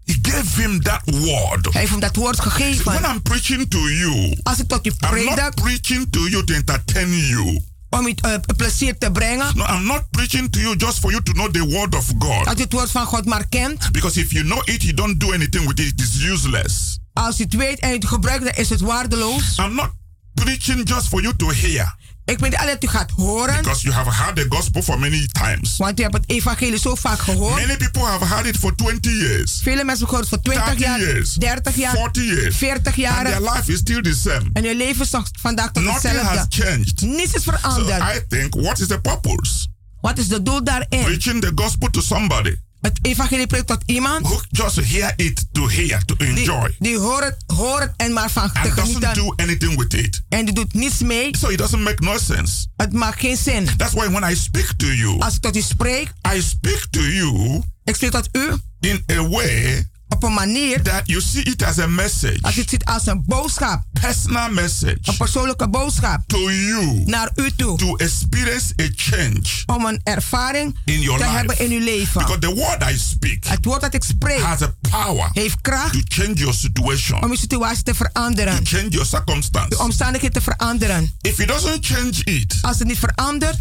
He 0.04 0.18
gave 0.22 0.62
him 0.62 0.82
that 0.82 1.00
word. 1.04 1.64
Hij 1.72 1.80
heeft 1.80 1.90
hem 1.90 2.00
dat 2.00 2.16
woord 2.16 2.36
When 2.36 2.50
gegeven. 2.50 3.04
I'm 3.04 3.22
preaching 3.22 3.68
to 3.70 3.78
you, 3.88 4.38
Als 4.42 4.58
ik 4.58 4.68
tot 4.68 4.86
u 4.86 4.90
I'm 4.90 5.24
not 5.24 5.34
predik 5.34 5.54
preaching 5.54 6.06
to 6.10 6.28
you 6.28 6.44
to 6.44 6.54
entertain 6.54 7.26
you. 7.26 7.60
om 7.90 8.06
u 8.06 8.14
eh, 8.20 8.34
plezier 8.56 8.98
te 8.98 9.10
brengen, 9.10 9.56
No, 9.56 9.64
I'm 9.66 9.84
not 9.86 10.10
preaching 10.10 10.50
to 10.50 10.60
you 10.60 10.76
just 10.76 10.98
for 10.98 11.10
you 11.10 11.22
to 11.22 11.32
know 11.32 11.50
the 11.52 11.66
word 11.66 11.94
of 11.94 12.06
God. 12.18 12.44
dat 12.44 12.58
u 12.58 12.62
het 12.62 12.72
woord 12.72 12.90
van 12.90 13.06
God 13.06 13.24
maar 13.24 13.48
kent. 13.48 13.92
Because 13.92 14.20
if 14.20 14.30
you 14.32 14.44
know 14.44 14.62
it, 14.68 14.82
you 14.82 14.94
don't 14.94 15.20
do 15.20 15.32
anything 15.32 15.66
with 15.66 15.78
it. 15.80 15.86
It 15.92 16.00
is 16.00 16.22
useless. 16.24 16.98
Als 17.12 17.40
u 17.40 17.42
het 17.42 17.54
weet 17.54 17.78
en 17.78 17.90
u 17.90 17.92
het 17.92 18.06
gebruikt, 18.06 18.44
dan 18.44 18.52
is 18.54 18.68
het 18.68 18.80
waardeloos. 18.80 19.56
I'm 19.58 19.74
not 19.74 19.90
preaching 20.34 20.88
just 20.88 21.08
for 21.08 21.22
you 21.22 21.36
to 21.36 21.50
hear. 21.50 21.96
Ik 22.28 22.38
weet 22.38 22.50
niet 22.50 22.58
alleen 22.58 22.72
dat 22.80 22.84
u 22.84 22.86
gaat 22.88 23.10
horen, 23.10 23.56
Because 23.62 23.82
you 23.82 23.94
have 23.94 24.10
heard 24.22 24.36
the 24.36 24.46
gospel 24.48 24.82
for 24.82 24.98
many 24.98 25.28
times. 25.32 25.76
want 25.76 25.98
u 25.98 26.02
hebt 26.02 26.14
het 26.14 26.24
evangelie 26.30 26.78
zo 26.78 26.94
vaak 26.94 27.18
gehoord. 27.18 27.54
Many 27.66 27.76
people 27.76 28.02
have 28.04 28.24
heard 28.24 28.46
it 28.46 28.56
for 28.56 28.74
20 28.74 29.12
years, 29.12 29.60
Vele 29.62 29.84
mensen 29.84 29.88
hebben 29.88 30.08
gehoord 30.08 30.28
voor 30.28 30.40
20 30.40 30.64
30 30.64 30.84
jaar, 30.86 30.98
years, 31.00 31.32
30 31.34 31.76
jaar, 31.76 31.94
40 31.96 32.22
years. 32.24 32.56
40 32.56 32.86
And 32.86 32.96
jaar. 32.96 33.24
their 33.24 33.40
life 33.40 33.72
is 33.72 33.78
still 33.78 34.00
the 34.02 34.14
same. 34.14 34.50
En 34.52 34.64
uw 34.64 34.76
leven 34.76 35.04
is 35.04 35.10
nog 35.10 35.28
vandaag 35.40 35.70
tot 35.72 35.82
Nothing 35.84 36.16
has 36.20 36.38
hetzelfde. 36.38 36.62
changed. 36.64 37.00
Niets 37.00 37.34
is 37.34 37.42
So 37.42 37.52
veranderd. 37.52 38.02
I 38.16 38.24
think, 38.28 38.54
what 38.54 38.78
is 38.80 38.86
the 38.86 39.00
purpose? 39.00 39.66
Wat 40.00 40.18
is 40.18 40.28
de 40.28 40.42
doel 40.42 40.64
daarin? 40.64 41.04
Preaching 41.04 41.40
the 41.40 41.52
gospel 41.54 41.90
to 41.90 42.00
somebody 42.00 42.54
Het 42.80 42.98
evangelie 43.02 43.46
preekt 43.46 43.66
tot 43.66 43.82
iemand 43.86 44.26
who 44.26 44.40
just 44.50 44.80
hear 44.80 45.12
it 45.16 45.44
to 45.52 45.68
hear, 45.68 46.04
to 46.04 46.16
die, 46.16 46.28
enjoy, 46.28 46.74
die 46.78 46.98
hoort, 46.98 47.24
het, 47.24 47.36
hoort 47.46 47.80
het 47.82 47.92
en 47.96 48.12
maar 48.12 48.30
van 48.30 48.52
te 48.52 48.58
and 48.58 48.76
doesn't 48.76 49.04
genieten. 49.04 49.14
do 49.14 49.32
anything 49.36 49.76
with 49.76 49.94
it. 49.94 50.22
En 50.28 50.44
die 50.44 50.54
doet 50.54 50.74
niets 50.74 50.98
mee. 50.98 51.36
So 51.38 51.48
it 51.48 51.58
doesn't 51.58 51.82
make 51.82 52.02
no 52.04 52.18
sense. 52.18 52.66
Het 52.76 52.92
maakt 52.92 53.20
geen 53.20 53.36
zin. 53.36 53.68
That's 53.76 53.92
why 53.92 54.08
when 54.10 54.30
I 54.30 54.34
speak 54.36 54.72
to 54.76 54.86
you, 54.86 55.18
Als 55.20 55.34
ik 55.34 55.40
tot 55.40 55.56
u 55.56 55.60
spreek, 55.60 56.12
I 56.34 56.42
speak 56.42 56.86
to 56.90 57.00
you 57.00 57.62
ik 57.84 57.94
spreek 57.94 58.10
tot 58.10 58.28
u 58.32 58.52
in 58.80 59.04
a 59.12 59.28
way 59.28 59.86
op 60.08 60.22
een 60.22 60.32
manier 60.34 60.82
that 60.82 61.02
you 61.04 61.20
see 61.20 61.42
it 61.42 61.62
as 61.62 61.78
a 61.78 61.86
message, 61.86 62.40
dat 62.40 62.56
u 62.56 62.60
het 62.60 62.70
ziet 62.70 62.84
als 62.84 63.06
een 63.06 63.22
boodschap. 63.26 63.82
personal 64.00 64.50
message 64.50 64.98
Een 65.02 65.16
persoonlijke 65.16 65.68
boodschap 65.68 66.20
to 66.26 66.50
you 66.50 67.02
naar 67.04 67.30
u 67.34 67.50
toe. 67.56 67.78
to 67.78 67.96
experience 67.96 68.72
a 68.82 68.88
change 68.96 69.42
Om 69.66 69.84
een 69.86 70.00
ervaring 70.04 70.76
in 70.84 71.00
your 71.00 71.18
te 71.18 71.24
life. 71.24 71.36
hebben 71.36 71.58
in 71.58 71.70
uw 71.70 71.84
leven. 71.84 72.20
Because 72.20 72.38
the 72.38 72.54
word 72.54 72.90
I 72.90 72.98
speak 72.98 73.44
Het 73.44 73.64
woord 73.64 73.80
dat 73.80 73.94
ik 73.94 74.02
spreek 74.04 74.40
has 74.40 74.62
a 74.62 74.74
power 74.90 75.28
heeft 75.32 75.60
kracht 75.60 75.92
to 75.92 76.00
change 76.22 76.34
your 76.34 76.54
situation, 76.54 77.22
om 77.22 77.30
uw 77.30 77.36
situatie 77.36 77.82
te 77.82 77.94
veranderen. 77.94 78.56
to 78.64 78.76
change 78.76 78.88
your 78.88 79.06
circumstance. 79.06 79.68
De 79.68 79.78
omstandigheden 79.78 80.42
te 80.42 80.50
veranderen. 80.50 81.14
If 81.20 81.38
it 81.38 81.48
doesn't 81.48 81.86
change 81.86 82.24
it, 82.24 82.58
Als 82.60 82.78
het 82.78 82.88
niet 82.88 82.98
verandert, 82.98 83.58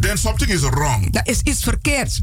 then 0.00 0.18
something 0.18 0.50
is 0.50 0.60
wrong. 0.60 1.12
dan 1.12 1.22
is 1.24 1.40
iets 1.40 1.62
verkeerd. 1.62 2.20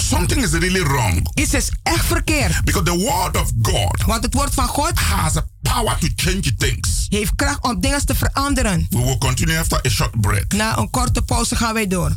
Something 0.00 0.42
is 0.42 0.50
really 0.50 0.82
wrong. 0.82 1.26
Iets 1.34 1.54
is 1.54 1.70
echt 1.82 2.04
verkeerd. 2.04 2.64
Because 2.64 2.82
the 2.84 2.96
word 2.98 3.36
of 3.36 3.50
God 3.62 4.04
Want 4.06 4.24
het 4.24 4.34
woord 4.34 4.54
van 4.54 4.66
God 4.68 4.98
has 4.98 5.36
a 5.36 5.44
power 5.62 5.98
to 5.98 6.08
change 6.16 6.54
things. 6.56 7.06
heeft 7.08 7.34
kracht 7.36 7.62
om 7.62 7.80
dingen 7.80 8.06
te 8.06 8.14
veranderen. 8.14 8.86
We 8.90 8.98
will 9.04 9.18
continue 9.18 9.58
after 9.58 9.80
a 9.86 9.88
short 9.88 10.20
break. 10.20 10.52
Na 10.52 10.78
een 10.78 10.90
korte 10.90 11.22
pauze 11.22 11.56
gaan 11.56 11.74
wij 11.74 11.86
door. 11.86 12.16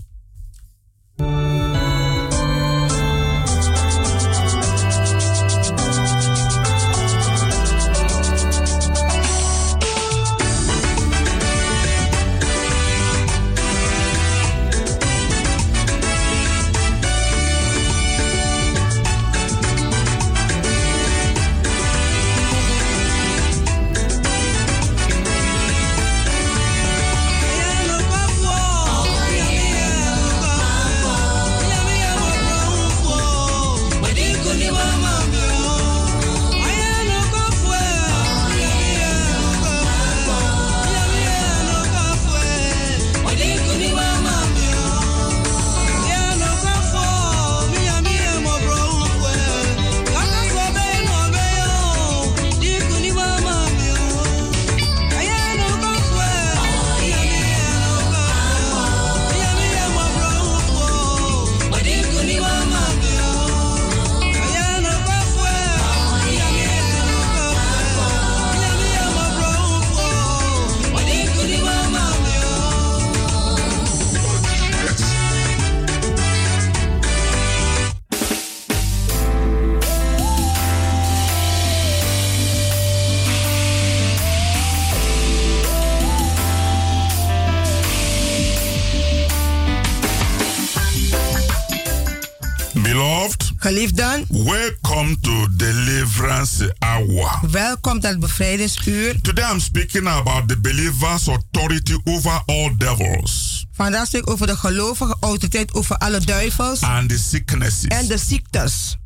Het 98.09 98.19
bevrijdingsuur. 98.19 99.21
Today 99.21 99.51
I'm 99.51 99.59
speaking 99.59 100.07
about 100.07 100.47
the 100.47 100.59
believer's 100.59 101.27
authority 101.27 101.97
over 102.03 102.41
all 102.45 102.75
devils 102.77 103.65
Vandaag 103.71 104.07
spreek 104.07 104.21
ik 104.21 104.29
over 104.29 104.47
de 104.47 104.55
gelovige 104.57 105.17
autoriteit 105.19 105.73
over 105.73 105.97
alle 105.97 106.19
duivels 106.19 106.81
and 106.81 107.09
the 107.09 107.17
sicknesses. 107.17 107.83
en 107.87 108.07
de 108.07 108.17
ziektes. 108.17 108.97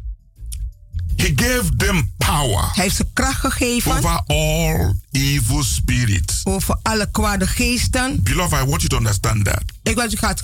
He 1.15 1.31
gave 1.35 1.75
them 1.77 2.11
power 2.17 2.69
Hij 2.73 2.83
heeft 2.83 2.95
ze 2.95 3.05
kracht 3.13 3.39
gegeven 3.39 3.91
over 3.91 4.21
all 4.25 4.93
evil 5.11 5.63
spirits. 5.63 6.41
over 6.43 6.79
alle 6.81 7.11
kwade 7.11 7.47
geesten. 7.47 8.23
Beloved, 8.23 8.59
I 8.61 8.65
want 8.65 8.81
you 8.81 8.87
to 8.87 8.97
understand 8.97 9.45
that. 9.45 9.63
Ik 9.83 9.95
wil 9.95 10.03
dat 10.03 10.13
u 10.13 10.17
gaat 10.17 10.43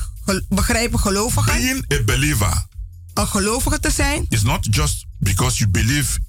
begrijpen, 0.49 0.99
gelovigen. 0.99 1.53
Being 1.53 1.93
a 1.93 2.03
believer 2.03 2.65
Een 3.13 3.27
gelovige 3.27 3.79
te 3.79 3.91
zijn, 3.91 4.25
is 4.29 4.41
not 4.41 4.67
just 4.75 5.05
because 5.17 5.57
you 5.57 5.69
believe 5.69 6.19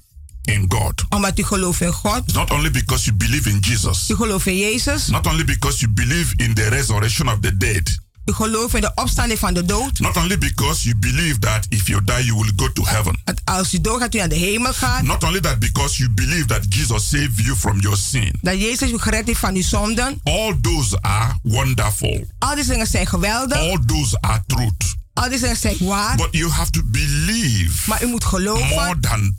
in 0.41 0.65
God. 0.67 1.05
omdat 1.09 1.39
u 1.39 1.43
gelooft 1.43 1.81
in 1.81 1.91
God. 1.93 2.21
It's 2.23 2.33
not 2.33 2.51
only 2.51 2.71
because 2.71 3.05
you 3.05 3.15
believe 3.17 3.49
in 3.49 3.59
Jesus. 3.59 4.09
U 4.09 4.15
gelooft 4.15 4.47
in 4.47 4.57
Jezus. 4.57 5.07
Not 5.07 5.27
only 5.27 5.43
because 5.43 5.79
you 5.79 5.91
believe 5.91 6.33
in 6.35 6.53
the 6.53 6.67
resurrection 6.69 7.27
of 7.29 7.39
the 7.39 7.57
dead. 7.57 7.99
U 8.25 8.33
gelooft 8.33 8.73
in 8.75 8.81
de 8.81 8.91
opstanding 8.95 9.39
van 9.39 9.53
de 9.53 9.65
dood. 9.65 9.99
Not 9.99 10.17
only 10.17 10.37
because 10.37 10.83
you 10.83 10.95
believe 10.99 11.39
that 11.39 11.65
if 11.69 11.87
you 11.87 12.03
die 12.03 12.25
you 12.25 12.37
will 12.37 12.51
go 12.55 12.71
to 12.71 12.85
heaven. 12.85 13.19
Dat 13.23 13.41
als 13.43 13.73
u 13.73 13.81
doorgaat, 13.81 14.15
u 14.15 14.17
naar 14.17 14.29
de 14.29 14.35
hemel 14.35 14.73
gaat. 14.73 15.01
Not 15.01 15.23
only 15.23 15.39
that 15.39 15.59
because 15.59 15.97
you 15.97 16.09
believe 16.09 16.45
that 16.45 16.65
Jesus 16.69 17.09
saved 17.09 17.37
you 17.37 17.55
from 17.55 17.79
your 17.79 17.97
sin. 17.97 18.33
Dat 18.41 18.59
Jezus 18.61 18.91
u 18.91 18.97
gered 18.97 19.27
heeft 19.27 19.39
van 19.39 19.55
uw 19.55 19.61
zonden. 19.61 20.19
All 20.23 20.57
those 20.61 21.01
are 21.01 21.33
wonderful. 21.43 22.27
Al 22.39 22.55
die 22.55 22.65
dingen 22.65 22.87
zijn 22.87 23.07
geweldig. 23.07 23.57
All 23.57 23.79
those 23.85 24.17
are 24.21 24.43
truth. 24.47 24.95
Al 25.13 25.29
die 25.29 25.39
dingen 25.39 25.55
zijn 25.57 25.75
waar. 25.79 26.15
But 26.15 26.27
you 26.31 26.49
have 26.51 26.71
to 26.71 26.81
believe 26.85 27.89
Maar 27.89 28.03
u 28.03 28.07
moet 28.07 28.25
geloven. 28.25 28.67
more 28.67 28.99
than 28.99 29.35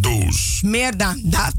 those. 0.00 0.66
Meer 0.66 0.96
dan 0.96 1.20
dat. 1.24 1.54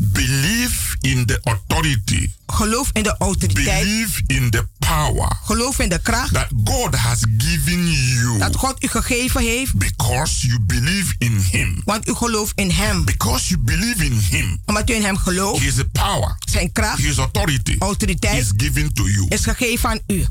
Believe 0.00 0.96
in 1.00 1.26
the 1.26 1.40
authority. 1.42 2.30
Geloof 2.46 2.90
in 2.92 3.02
de 3.02 3.16
autoriteit. 3.18 3.84
Believe 3.84 4.22
in 4.26 4.50
the 4.50 4.66
power 4.78 5.36
Geloof 5.44 5.78
in 5.78 5.88
de 5.88 5.98
kracht. 6.02 6.32
that 6.34 6.48
God 6.64 6.94
has 6.94 7.18
given 7.38 7.90
you 7.92 8.38
Dat 8.38 8.56
God 8.56 8.84
u 8.84 8.88
gegeven 8.88 9.40
heeft. 9.42 9.74
because 9.74 10.46
you 10.46 10.60
believe 10.60 11.14
in 11.18 11.38
Him. 11.50 11.82
Want 11.84 12.08
u 12.08 12.14
gelooft 12.14 12.52
in 12.54 12.70
hem. 12.70 13.04
Because 13.04 13.48
you 13.48 13.60
believe 13.60 14.04
in 14.04 14.18
Him, 14.30 14.60
Omdat 14.66 14.90
u 14.90 14.94
in 14.94 15.02
hem 15.02 15.16
gelooft. 15.16 15.62
His 15.62 15.74
power, 15.92 16.36
Zijn 16.50 16.72
kracht. 16.72 16.98
His 16.98 17.16
authority 17.18 17.76
Autoriteit. 17.78 18.40
is 18.42 18.52
given 18.56 18.92
to 18.92 19.08
you. 19.08 19.26
Is 19.28 19.42
gegeven 19.42 19.88
aan 19.88 20.00
u. 20.06 20.26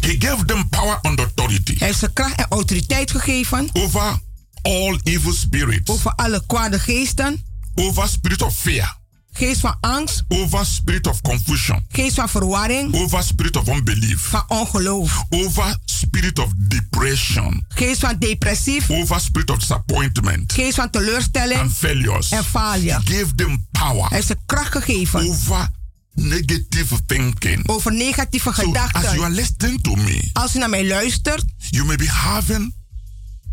He 0.00 0.16
gave 0.18 0.44
them 0.44 0.68
power 0.68 0.98
and 1.02 1.18
authority 1.18 1.74
Hij 1.78 1.86
heeft 1.86 1.98
ze 1.98 2.12
kracht 2.12 2.34
en 2.34 2.46
autoriteit 2.48 3.10
gegeven. 3.10 3.68
over 3.72 4.18
all 4.62 4.98
evil 5.02 5.32
spirits, 5.32 5.90
Over 5.90 6.12
alle 6.16 6.42
kwade 6.46 6.78
geesten. 6.78 7.44
over 7.74 8.08
spirit 8.08 8.42
of 8.42 8.56
fear, 8.56 8.98
Geest 9.32 9.60
van 9.60 9.76
angst. 9.80 10.24
over 10.28 10.66
spirit 10.66 11.06
of 11.06 11.20
confusion, 11.20 11.84
Geest 11.88 12.14
van 12.14 12.28
verwarring. 12.28 12.94
over 12.94 13.22
spirit 13.22 13.56
of 13.56 13.68
unbelief, 13.68 14.20
Van 14.20 14.44
ongeloof. 14.48 15.24
over 15.30 15.76
spirit 15.84 16.38
of 16.38 16.52
depression, 16.56 17.64
Geest 17.68 18.00
van 18.00 18.16
depressief. 18.18 18.90
over 18.90 19.20
spirit 19.20 19.50
of 19.50 19.58
disappointment 19.58 20.52
Geest 20.52 20.74
van 20.74 20.90
teleurstelling. 20.90 21.60
and 21.60 21.72
failures. 21.72 22.30
En 22.30 22.44
failure. 22.44 23.00
He 23.04 23.14
gave 23.16 23.34
them 23.34 23.48
Hij 23.48 23.82
power 23.88 24.10
heeft 24.10 24.26
ze 24.26 24.36
kracht 24.46 24.72
gegeven. 24.72 25.20
over 25.28 25.68
negative 26.14 27.04
thinking. 27.06 27.68
Over 27.68 27.92
negatieve 27.92 28.52
So 28.52 28.60
as 28.60 28.64
you 28.66 28.76
are 28.78 28.88
gedachten. 28.92 29.30
listening 29.32 29.80
to 29.82 29.94
me, 29.94 30.30
Als 30.32 30.56
u 30.56 30.58
naar 30.58 30.68
mij 30.70 30.86
luistert. 30.86 31.44
you 31.70 31.84
may 31.84 31.96
be 31.96 32.08
having 32.08 32.74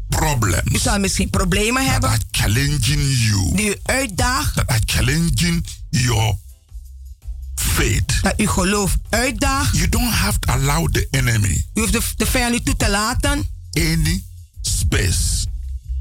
U 0.09 0.15
problems 0.15 0.81
zal 0.81 0.99
misschien 0.99 1.29
problemen 1.29 1.83
that 1.83 1.91
hebben. 1.91 2.09
are 2.09 2.21
challenging 2.31 3.01
you, 3.27 3.55
Die 3.55 3.69
u 3.69 3.75
uitdaagt. 3.83 4.55
that 4.55 4.67
are 4.67 4.81
challenging 4.85 5.65
your 5.89 6.35
faith. 7.55 8.21
Dat 8.21 8.33
u 8.39 8.47
geloof 8.47 8.95
uitdaagt. 9.09 9.75
You 9.77 9.89
don't 9.89 10.13
have 10.13 10.39
to 10.39 10.51
allow 10.53 10.87
the 10.91 11.07
enemy 11.11 11.65
U 11.73 11.79
hoeft 11.81 11.93
de, 11.93 12.01
de 12.15 12.25
vijand 12.25 12.53
niet 12.53 12.65
toe 12.65 12.75
te 12.75 12.89
laten. 12.89 13.49
any 13.73 14.23
space 14.61 15.45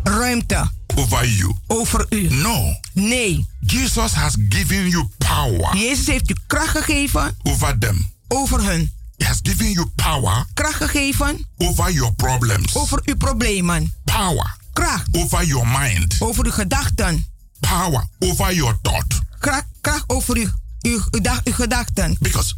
Ruimte 0.02 0.70
over 0.94 1.28
you. 1.28 1.54
over 1.66 2.06
u. 2.10 2.28
No. 2.34 2.80
Nee. 2.92 3.46
Jesus 3.60 4.12
has 4.12 4.34
given 4.48 4.88
you 4.88 5.08
power 5.18 5.76
Jezus 5.76 6.06
heeft 6.06 6.30
u 6.30 6.34
kracht 6.46 6.70
gegeven 6.70 7.36
over 7.42 7.78
them. 7.78 8.06
over 8.28 8.64
hun. 8.64 8.92
He 9.16 9.24
has 9.24 9.40
given 9.42 9.70
you 9.70 9.86
power 9.94 10.44
Kracht 10.54 10.76
gegeven 10.76 11.46
over 11.56 11.92
your 11.92 12.14
problems. 12.14 12.74
over 12.74 13.00
uw 13.04 13.16
problemen. 13.16 13.92
Power 14.04 14.56
Kracht 14.72 15.08
over 15.12 15.44
your 15.44 15.66
mind. 15.68 16.16
over 16.18 16.44
uw 16.44 16.50
gedachten. 16.50 17.26
Power 17.60 18.06
over 18.18 18.54
your 18.54 18.78
thought. 18.82 19.20
Kracht, 19.38 19.66
kracht 19.80 20.04
over 20.06 20.36
uw, 20.36 20.48
uw, 20.80 21.00
uw, 21.10 21.52
gedachten. 21.52 22.16
Because 22.20 22.54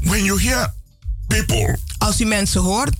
when 0.00 0.24
you 0.24 0.40
hear 0.40 0.72
people 1.26 1.76
Als 1.98 2.20
u 2.20 2.24
mensen 2.24 2.60
hoort 2.60 2.96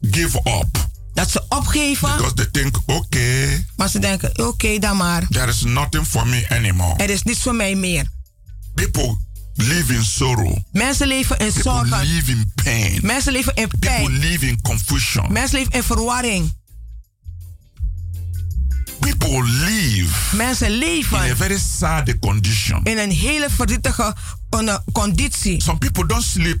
give 0.00 0.36
up 0.38 0.88
dat 1.14 1.30
ze 1.30 1.44
opgeven, 1.48 2.16
because 2.16 2.34
they 2.34 2.46
think, 2.46 2.76
okay, 2.86 3.66
maar 3.76 3.88
ze 3.88 3.98
denken: 3.98 4.46
oké, 4.46 4.78
dan 4.78 4.96
maar. 4.96 5.26
there 5.30 5.48
is 5.48 5.62
nothing 5.62 6.06
for 6.06 6.26
me 6.26 6.46
anymore. 6.48 7.02
Er 7.02 7.10
is 7.10 7.22
niets 7.22 7.40
voor 7.40 7.54
mij 7.54 7.74
meer. 7.74 8.08
People 8.74 9.16
live 9.54 9.94
in 9.94 10.04
sorrow. 10.04 10.56
Mensen 10.72 11.06
leven 11.06 11.38
in 11.38 11.46
People 11.52 11.62
zorgen. 11.62 12.06
live 12.06 12.30
in 12.30 12.52
pain. 12.64 12.98
Mensen 13.02 13.32
leven 13.32 13.54
in 13.54 13.68
People 13.68 13.88
pijn. 13.90 14.18
live 14.18 14.46
in 14.46 14.60
confusion. 14.62 15.32
Mensen 15.32 15.58
leven 15.58 15.72
in 15.72 15.82
verwarring. 15.82 16.52
People 19.00 19.42
live 19.44 20.36
Mensen 20.36 20.66
in 20.66 20.72
a 20.72 20.76
leven 20.78 21.36
very 21.36 21.58
sad 21.58 22.18
condition. 22.20 22.80
in 22.84 22.98
een 22.98 23.10
hele 23.10 23.46
verdrietige 23.50 24.14
eh, 24.50 24.76
conditie. 24.92 25.62
Some 25.62 25.78
people 25.78 26.06
don't 26.06 26.22
sleep 26.22 26.60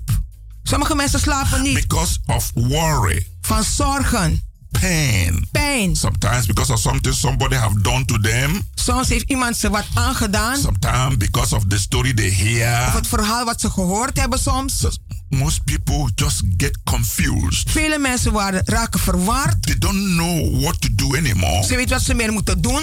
Sommige 0.62 0.94
mensen 0.94 1.20
slapen 1.20 1.62
niet 1.62 1.74
because 1.74 2.18
of 2.26 2.50
worry, 2.54 3.26
van 3.40 3.64
zorgen, 3.64 4.42
pain. 4.80 5.48
pijn. 5.52 5.96
Sometimes 5.96 6.46
because 6.46 6.72
of 6.72 6.78
something 6.78 7.14
somebody 7.14 7.54
have 7.56 7.80
done 7.80 8.04
to 8.04 8.18
them. 8.18 8.62
Soms 8.74 9.08
heeft 9.08 9.30
iemand 9.30 9.56
ze 9.56 9.70
wat 9.70 9.84
aangedaan. 9.94 10.56
Sometimes 10.56 11.16
because 11.16 11.54
of 11.54 11.64
the 11.68 11.78
story 11.78 12.14
they 12.14 12.28
Of 12.28 12.34
hear. 12.34 12.92
het 12.92 13.06
verhaal 13.08 13.44
wat 13.44 13.60
ze 13.60 13.70
gehoord 13.70 14.18
hebben 14.18 14.38
soms. 14.38 14.78
So 14.78 14.90
most 15.28 15.64
people 15.64 16.10
just 16.14 16.42
get 16.56 16.78
confused. 16.84 17.70
Vele 17.70 17.98
mensen 17.98 18.32
waren, 18.32 18.62
raken 18.64 19.00
verward. 19.00 19.62
They 19.62 19.78
don't 19.78 20.04
know 20.16 20.60
what 20.62 20.80
to 20.80 20.88
do 20.94 21.16
anymore. 21.16 21.64
Ze 21.64 21.76
weten 21.76 21.96
wat 21.96 22.04
ze 22.04 22.14
meer 22.14 22.32
moeten 22.32 22.60
doen. 22.60 22.82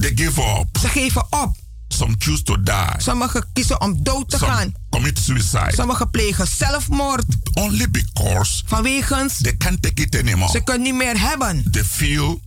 They 0.00 0.12
give 0.14 0.40
up. 0.40 0.78
Ze 0.80 0.88
geven 0.88 1.26
op. 1.30 1.56
Some 2.02 2.14
choose 2.18 2.42
to 2.42 2.62
die. 2.62 2.94
Sommigen 2.98 3.44
kiezen 3.52 3.80
om 3.80 4.02
dood 4.02 4.30
te 4.30 4.36
Some 4.38 4.50
gaan. 4.50 4.72
commit 4.90 5.18
suicide. 5.18 5.72
Sommigen 5.74 6.10
plegen 6.10 6.46
zelfmoord. 6.46 7.24
Only 7.52 7.90
because 7.90 8.62
Vanwege 8.66 9.28
they 9.42 9.56
can't 9.56 9.82
take 9.82 10.02
it 10.02 10.16
anymore. 10.16 10.50
ze 10.50 10.60
kunnen 10.60 10.82
niet 10.82 10.94
meer 10.94 11.20
hebben. 11.20 11.70
They 11.70 11.84
feel 11.84 12.40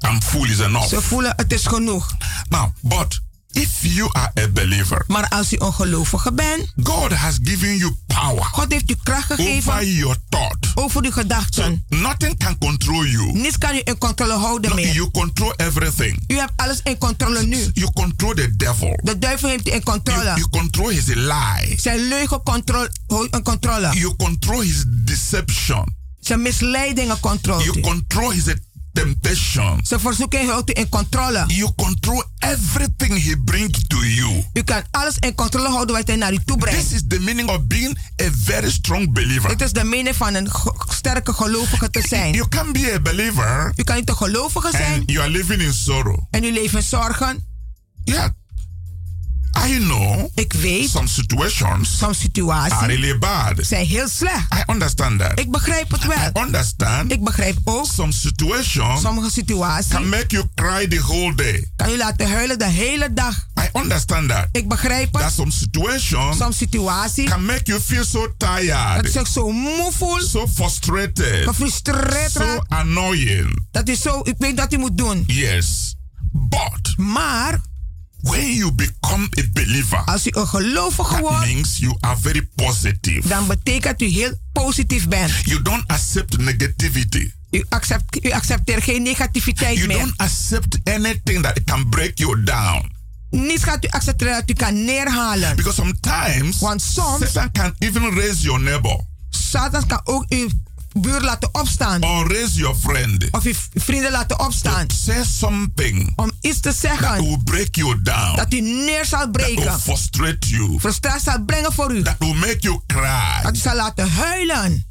I'm 0.00 0.22
full 0.22 0.50
is 0.50 0.58
enough. 0.58 0.88
Ze 0.88 1.00
voelen 1.00 1.32
het 1.36 1.52
is 1.52 1.66
genoeg. 1.66 2.12
Now, 2.48 2.68
but 2.80 3.20
if 3.52 3.68
you 3.82 4.08
are 4.12 4.30
a 4.44 4.48
believer, 4.52 5.04
Maar 5.06 5.28
als 5.28 5.52
u 5.52 5.56
ongelovige 5.56 6.32
bent, 6.32 6.72
God 6.82 7.12
has 7.12 7.38
given 7.42 7.76
you 7.76 7.96
power 8.06 8.44
God 8.44 8.72
heeft 8.72 8.90
u 8.90 8.94
kracht 9.02 9.32
over 9.32 9.44
gegeven 9.44 9.92
your 9.94 10.16
thought. 10.28 10.66
over 10.74 11.04
uw 11.04 11.10
gedachten. 11.10 11.84
Nothing 11.88 12.36
can 12.38 12.58
control 12.58 13.06
you. 13.06 13.32
Niets 13.32 13.58
kan 13.58 13.74
u 13.74 13.80
in 13.84 13.98
controle 13.98 14.32
houden 14.32 14.70
No, 14.70 14.76
meer. 14.76 14.94
you 14.94 15.10
control 15.10 15.52
everything. 15.56 16.24
U 16.28 16.34
hebt 16.38 16.52
alles 16.56 16.80
in 16.82 16.98
controle 16.98 17.42
nu. 17.42 17.70
You 17.72 17.92
control 17.92 18.34
the 18.34 18.56
devil. 18.56 18.98
De 19.02 19.18
duivel 19.18 19.48
heeft 19.48 19.68
u 19.68 19.70
in 19.70 19.80
You, 19.84 19.84
controle. 19.84 20.24
you 20.36 20.48
control 20.50 20.88
his 20.88 21.04
lie. 21.06 21.80
Zijn 21.80 22.08
leugen 22.08 22.42
controle, 22.42 22.90
in 23.30 23.42
controle. 23.42 23.90
You 23.94 24.14
control 24.16 24.60
his 24.60 24.84
deception. 24.86 25.84
Zijn 26.20 26.42
misleidingen 26.42 27.20
controle. 27.20 27.62
You 27.64 27.80
control 27.80 28.30
his 28.30 28.44
temptation. 28.92 29.80
Verzoeking 29.82 30.48
houdt 30.50 30.70
u 30.70 30.72
in 30.80 30.88
controle. 30.88 31.44
You 31.46 31.72
control 31.76 32.24
everything 32.38 33.22
he 33.22 33.36
brings 33.44 33.86
to 33.86 33.96
you. 34.04 34.44
U 34.52 34.62
kan 34.62 34.82
alles 34.90 35.16
in 35.18 35.34
controle 35.34 35.68
houden 35.68 35.94
wat 35.96 36.06
hij 36.06 36.16
naar 36.16 36.32
u 36.32 36.38
toe 36.44 36.56
brengt. 36.56 36.80
This 36.80 36.92
is 36.92 37.02
the 37.08 37.20
meaning 37.20 37.48
of 37.48 37.66
being 37.66 37.98
a 38.22 38.28
very 38.44 38.70
strong 38.70 39.12
believer. 39.12 39.48
Dit 39.48 39.60
is 39.60 39.72
de 39.72 39.84
mening 39.84 40.16
van 40.16 40.34
een 40.34 40.48
sterke 40.88 41.32
gelovige 41.32 41.90
te 41.90 42.04
zijn. 42.08 42.32
You 42.34 42.48
can 42.48 42.72
be 42.72 42.92
a 42.94 43.00
believer 43.00 43.72
U 43.76 43.82
kan 43.82 43.96
niet 43.96 44.08
een 44.08 44.16
gelovige 44.16 44.68
zijn 44.70 44.92
and 45.00 45.10
you 45.10 45.22
are 45.22 45.30
living 45.30 45.62
in 45.62 45.72
sorrow. 45.72 46.18
en 46.30 46.44
u 46.44 46.52
leeft 46.52 46.74
in 46.74 46.82
zorgen. 46.82 47.50
Yeah. 48.04 48.28
I 49.66 49.78
know 49.78 50.30
Ik 50.34 50.52
weet, 50.52 50.88
some 50.90 51.06
situations 51.08 51.88
soms 51.98 52.02
are 52.02 52.14
situaties 52.14 52.86
really 52.86 53.18
bad. 53.18 53.54
zijn 53.60 53.86
heel 53.86 54.08
slecht. 54.08 54.54
I 54.54 54.72
understand 54.72 55.18
that. 55.18 55.38
Ik 55.38 55.50
begrijp 55.50 55.90
het 55.90 56.06
wel. 56.06 56.16
I 56.16 56.40
understand 56.44 57.12
Ik 57.12 57.24
begrijp 57.24 57.56
ook, 57.64 57.86
some 57.86 58.12
situations 58.12 59.00
sommige 59.00 59.30
situaties 59.30 59.90
can 59.92 60.08
make 60.08 60.26
you 60.28 60.48
cry 60.54 60.88
the 60.88 61.00
whole 61.00 61.34
day. 61.34 61.70
kan 61.76 61.90
je 61.90 61.96
laten 61.96 62.30
huilen 62.30 62.58
de 62.58 62.68
hele 62.68 63.12
dag. 63.12 63.34
I 63.60 63.78
understand 63.78 64.28
that. 64.28 64.48
Ik 64.52 64.68
begrijp 64.68 65.12
That 65.12 65.22
het. 65.22 65.32
some 65.32 65.50
situations 65.50 66.36
Soms 66.36 66.56
situaties 66.56 67.28
can 67.28 67.44
make 67.44 67.62
you 67.64 67.80
feel 67.80 68.04
so 68.04 68.34
dat 68.38 68.56
je 68.60 68.66
tired, 68.66 69.28
zo 69.32 69.50
moe 69.50 69.90
voelt, 69.92 70.26
so 70.28 70.46
frustrated, 70.54 71.44
gefrustreerd 71.48 72.30
so 72.30 72.58
annoying. 72.68 73.66
Dat 73.70 73.88
is 73.88 74.00
zo, 74.00 74.20
ik 74.22 74.34
weet 74.38 74.56
dat 74.56 74.70
je 74.70 74.78
moet 74.78 74.96
doen. 74.98 75.24
Yes. 75.26 75.94
But 76.32 76.94
Maar 76.96 77.60
when 78.22 78.52
you 78.54 78.72
become 78.72 79.28
a 79.38 79.42
believer, 79.52 79.98
als 80.04 80.26
u 80.26 80.30
een 80.34 80.46
gelovige 80.46 81.20
wordt, 81.20 81.44
means 81.46 81.78
you 81.78 81.96
are 82.00 82.16
very 82.20 82.48
positive. 82.54 83.28
dan 83.28 83.46
betekent 83.46 84.02
u 84.02 84.06
heel 84.06 84.34
positief 84.52 85.08
bent. 85.08 85.32
You 85.44 85.62
don't 85.62 85.84
accept 85.86 86.38
negativity. 86.38 87.30
U, 87.50 87.64
accept, 87.68 88.24
u 88.24 88.30
accepteert 88.30 88.82
geen 88.84 89.02
negativiteit 89.02 89.76
You 89.76 89.86
meer. 89.86 89.98
don't 89.98 90.16
accept 90.16 90.78
anything 90.84 91.42
that 91.42 91.60
can 91.64 91.88
break 91.88 92.18
you 92.18 92.42
down. 92.42 92.90
Niets 93.30 93.62
gaat 93.62 93.84
u 93.84 93.88
accepteren 93.88 94.32
dat 94.34 94.50
u 94.50 94.52
kan 94.52 94.84
neerhalen. 94.84 95.56
Because 95.56 95.74
sometimes 95.76 96.58
Want 96.58 96.82
soms, 96.82 97.32
Satan 97.32 97.52
can 97.52 97.74
even 97.78 98.14
raise 98.14 98.42
your 98.42 98.60
neighbor 98.60 99.00
Satan 99.30 99.86
kan 99.86 100.00
ook 100.04 100.24
uw 100.28 100.48
buur 100.92 101.20
laten 101.20 101.48
opstaan. 101.54 102.02
or 102.04 102.26
raise 102.28 102.54
your 102.58 102.76
friend 102.76 103.28
Of 103.30 103.44
uw 103.44 103.52
vrienden 103.74 104.10
laten 104.10 104.38
opstaan. 104.40 104.86
to 104.86 104.94
say 104.96 105.24
something 105.24 106.12
Om 106.16 106.30
iets 106.40 106.60
te 106.60 106.68
that 106.68 106.76
zeggen 106.76 107.24
will 107.24 107.38
break 107.44 107.74
you 107.76 108.02
down, 108.02 108.36
dat 108.36 108.52
u 108.52 108.60
neer 108.60 109.04
zal 109.04 109.18
that 109.30 109.36
will 109.36 109.54
breken. 109.54 109.80
frustrate 109.80 110.48
you, 110.48 110.80
Frustratie 110.80 111.20
zal 111.22 111.44
brengen 111.44 111.72
voor 111.72 111.94
u. 111.94 112.02
that 112.02 112.16
will 112.18 112.34
make 112.34 112.58
you 112.60 112.80
cry. 112.86 113.42
Dat 113.42 113.56
u 113.56 113.58
zal 113.58 113.76
laten 113.76 114.10
huilen. 114.10 114.86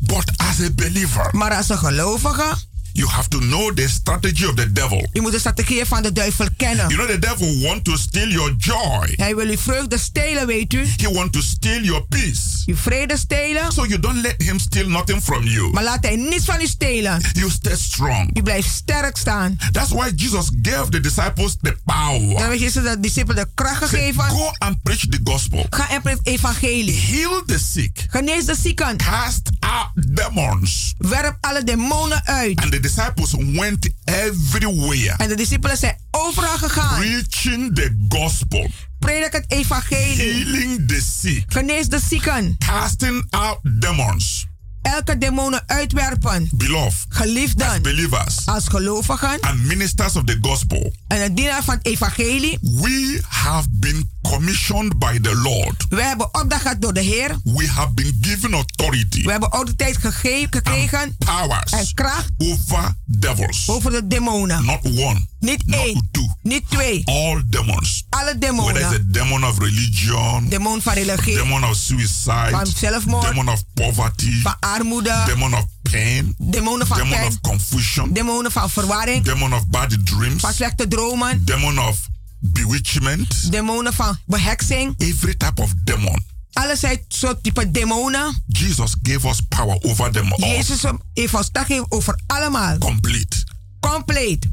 But 0.00 0.30
as 0.36 0.60
a 0.60 0.70
believer, 0.74 1.28
Maar 1.32 1.54
als 1.56 1.68
een 1.68 1.78
gelovige, 1.78 2.54
you 2.96 3.08
have 3.08 3.28
to 3.28 3.38
know 3.38 3.74
the 3.74 3.88
strategy 3.88 4.46
of 4.46 4.54
the 4.54 4.72
devil. 4.72 5.08
u 5.12 5.20
moet 5.20 5.32
de 5.32 5.38
strategieën 5.38 5.86
van 5.86 6.02
de 6.02 6.12
duivel 6.12 6.48
kennen. 6.56 6.88
You 6.88 6.94
know 6.94 7.08
the 7.08 7.18
devil 7.18 7.60
want 7.60 7.84
to 7.84 7.96
steal 7.96 8.28
your 8.28 8.54
joy. 8.58 9.12
Hij 9.16 9.36
wil 9.36 9.46
uw 9.46 9.56
vreugde 9.56 9.98
stelen, 9.98 10.46
weet 10.46 10.72
u. 10.72 10.86
He 10.96 11.12
want 11.12 11.32
to 11.32 11.40
steal 11.40 11.82
your 11.82 12.06
peace. 12.06 12.62
Uw 12.66 12.76
vrede 12.76 13.16
stelen. 13.16 13.72
So 13.72 13.86
you 13.86 14.00
don't 14.00 14.22
let 14.22 14.42
him 14.42 14.58
steal 14.58 14.88
nothing 14.88 15.22
from 15.22 15.42
you. 15.42 15.70
Maar 15.72 15.82
laat 15.82 16.04
hij 16.04 16.16
niets 16.16 16.44
van 16.44 16.60
u 16.60 16.66
stelen. 16.66 17.20
You 17.32 17.50
stay 17.50 17.76
strong. 17.76 18.38
U 18.38 18.42
blijft 18.42 18.68
sterk 18.68 19.16
staan. 19.16 19.58
That's 19.72 19.90
why 19.90 20.12
Jesus 20.16 20.50
gave 20.62 20.90
the 20.90 21.00
disciples 21.00 21.56
the 21.62 21.76
power. 21.84 22.38
Dan 22.38 22.48
heeft 22.50 22.60
Jezus 22.60 22.82
de 22.82 23.00
discipelen 23.00 23.44
de 23.44 23.50
kracht 23.54 23.88
Say, 23.88 23.88
gegeven. 23.88 24.22
Go 24.22 24.50
and 24.58 24.82
preach 24.82 25.06
the 25.08 25.20
gospel. 25.24 25.66
Ga 25.70 25.90
en 25.90 26.02
preek 26.02 26.18
evangelie. 26.22 27.00
Heal 27.00 27.42
the 27.46 27.58
sick. 27.58 28.06
Genees 28.10 28.44
de 28.44 28.54
zieken. 28.60 28.96
Cast 28.96 29.50
out 29.60 30.16
demons. 30.16 30.94
Werp 30.98 31.36
alle 31.40 31.64
demonen 31.64 32.26
uit. 32.26 32.60
And 32.60 32.72
the 32.72 32.80
disciples 32.86 33.34
went 33.58 33.88
everywhere. 34.04 35.14
En 35.16 35.28
de 35.28 35.34
discipelen 35.34 35.76
zijn 35.76 35.96
overal 36.10 36.58
gegaan. 36.58 36.98
Preaching 36.98 37.74
the 37.74 38.06
gospel. 38.08 38.70
Predik 38.98 39.32
het 39.32 39.44
evangelie. 39.48 40.32
Healing 40.32 40.88
the 40.88 41.02
sick. 41.20 41.44
Genees 41.46 41.88
de 41.88 42.00
zieken. 42.08 42.56
Casting 42.58 43.26
out 43.30 43.58
demons. 43.62 44.46
Elke 44.82 45.18
demonen 45.18 45.62
uitwerpen. 45.66 46.48
Beloved. 46.54 47.06
As 47.08 47.16
Geliefden. 47.18 47.82
believers. 47.82 48.46
Als 48.46 48.68
gelovigen. 48.68 49.40
And 49.40 49.64
ministers 49.64 50.16
of 50.16 50.24
the 50.24 50.38
gospel. 50.40 50.92
En 51.08 51.22
een 51.22 51.34
dienaar 51.34 51.64
van 51.64 51.74
het 51.74 51.86
evangelie. 51.86 52.58
We 52.62 53.20
have 53.28 53.68
been 53.70 54.10
commissioned 54.30 54.98
by 54.98 55.18
the 55.20 55.34
Lord. 55.36 55.86
We 55.88 56.02
hebben 56.02 56.26
opdracht 56.34 56.62
gehad 56.62 56.80
door 56.80 56.92
de 56.92 57.00
Heer. 57.00 57.36
We 57.44 57.68
have 57.68 57.92
been 57.94 58.18
given 58.20 58.52
authority. 58.54 59.22
We 59.22 59.30
hebben 59.30 59.48
autoriteit 59.48 59.96
gegeven, 59.96 60.48
gekregen. 60.50 61.16
Powers. 61.18 61.72
En 61.72 61.94
kracht 61.94 62.30
over 62.38 62.94
devils. 63.04 63.68
over 63.68 63.90
de 63.90 64.06
demonen. 64.06 64.64
Not 64.64 64.84
one. 64.84 65.26
Niet 65.40 65.66
Not 65.66 65.80
één. 65.80 66.08
two. 66.12 66.28
Niet 66.42 66.62
twee. 66.70 67.02
All 67.04 67.42
demons. 67.46 68.04
Alle 68.08 68.24
Whether 68.38 68.76
it's 68.76 68.84
a 68.84 68.90
demonen. 68.90 69.12
demon 69.12 69.44
of 69.44 69.58
religion, 69.58 70.48
Demon 70.48 70.82
van 70.82 70.92
religie. 70.94 71.34
demon 71.36 71.64
of 71.64 71.76
suicide, 71.76 72.48
Van 72.50 72.66
zelfmoord. 72.66 73.26
demon 73.26 73.48
of 73.48 73.62
poverty, 73.74 74.40
Van 74.42 74.56
armoede. 74.60 75.22
demon 75.26 75.54
of 75.54 75.64
pain, 75.90 76.34
Demonen 76.38 76.86
van 76.86 76.96
demon 76.96 77.12
pijn. 77.12 77.26
of 77.26 77.40
confusion, 77.40 78.12
Demonen 78.12 78.52
van 78.52 78.70
verwarring. 78.70 79.24
demon 79.24 79.54
of 79.54 79.66
bad 79.68 79.96
dreams, 80.06 80.40
Van 80.40 80.52
slechte 80.52 80.88
dromen. 80.88 81.44
demon 81.44 81.78
of 81.80 81.98
bewitchment, 82.38 83.50
Demonen 83.52 83.92
van 83.92 84.18
beheksing. 84.26 84.94
every 84.98 85.34
type 85.34 85.62
of 85.62 85.72
demon. 85.84 86.22
Alle 86.52 86.76
soort 87.08 87.42
type 87.44 87.70
demonen. 87.70 88.42
Jesus 88.46 88.94
gave 89.02 89.28
us 89.28 89.40
power 89.48 89.78
over 89.82 90.10
them 90.12 90.32
all. 90.32 90.48
Jezus 90.50 90.82
heeft 91.14 91.34
ons 91.34 91.50
gegeven 91.52 91.86
over 91.88 92.20
allemaal. 92.26 92.78
Complete. 92.78 93.44
Compleet. 93.80 94.46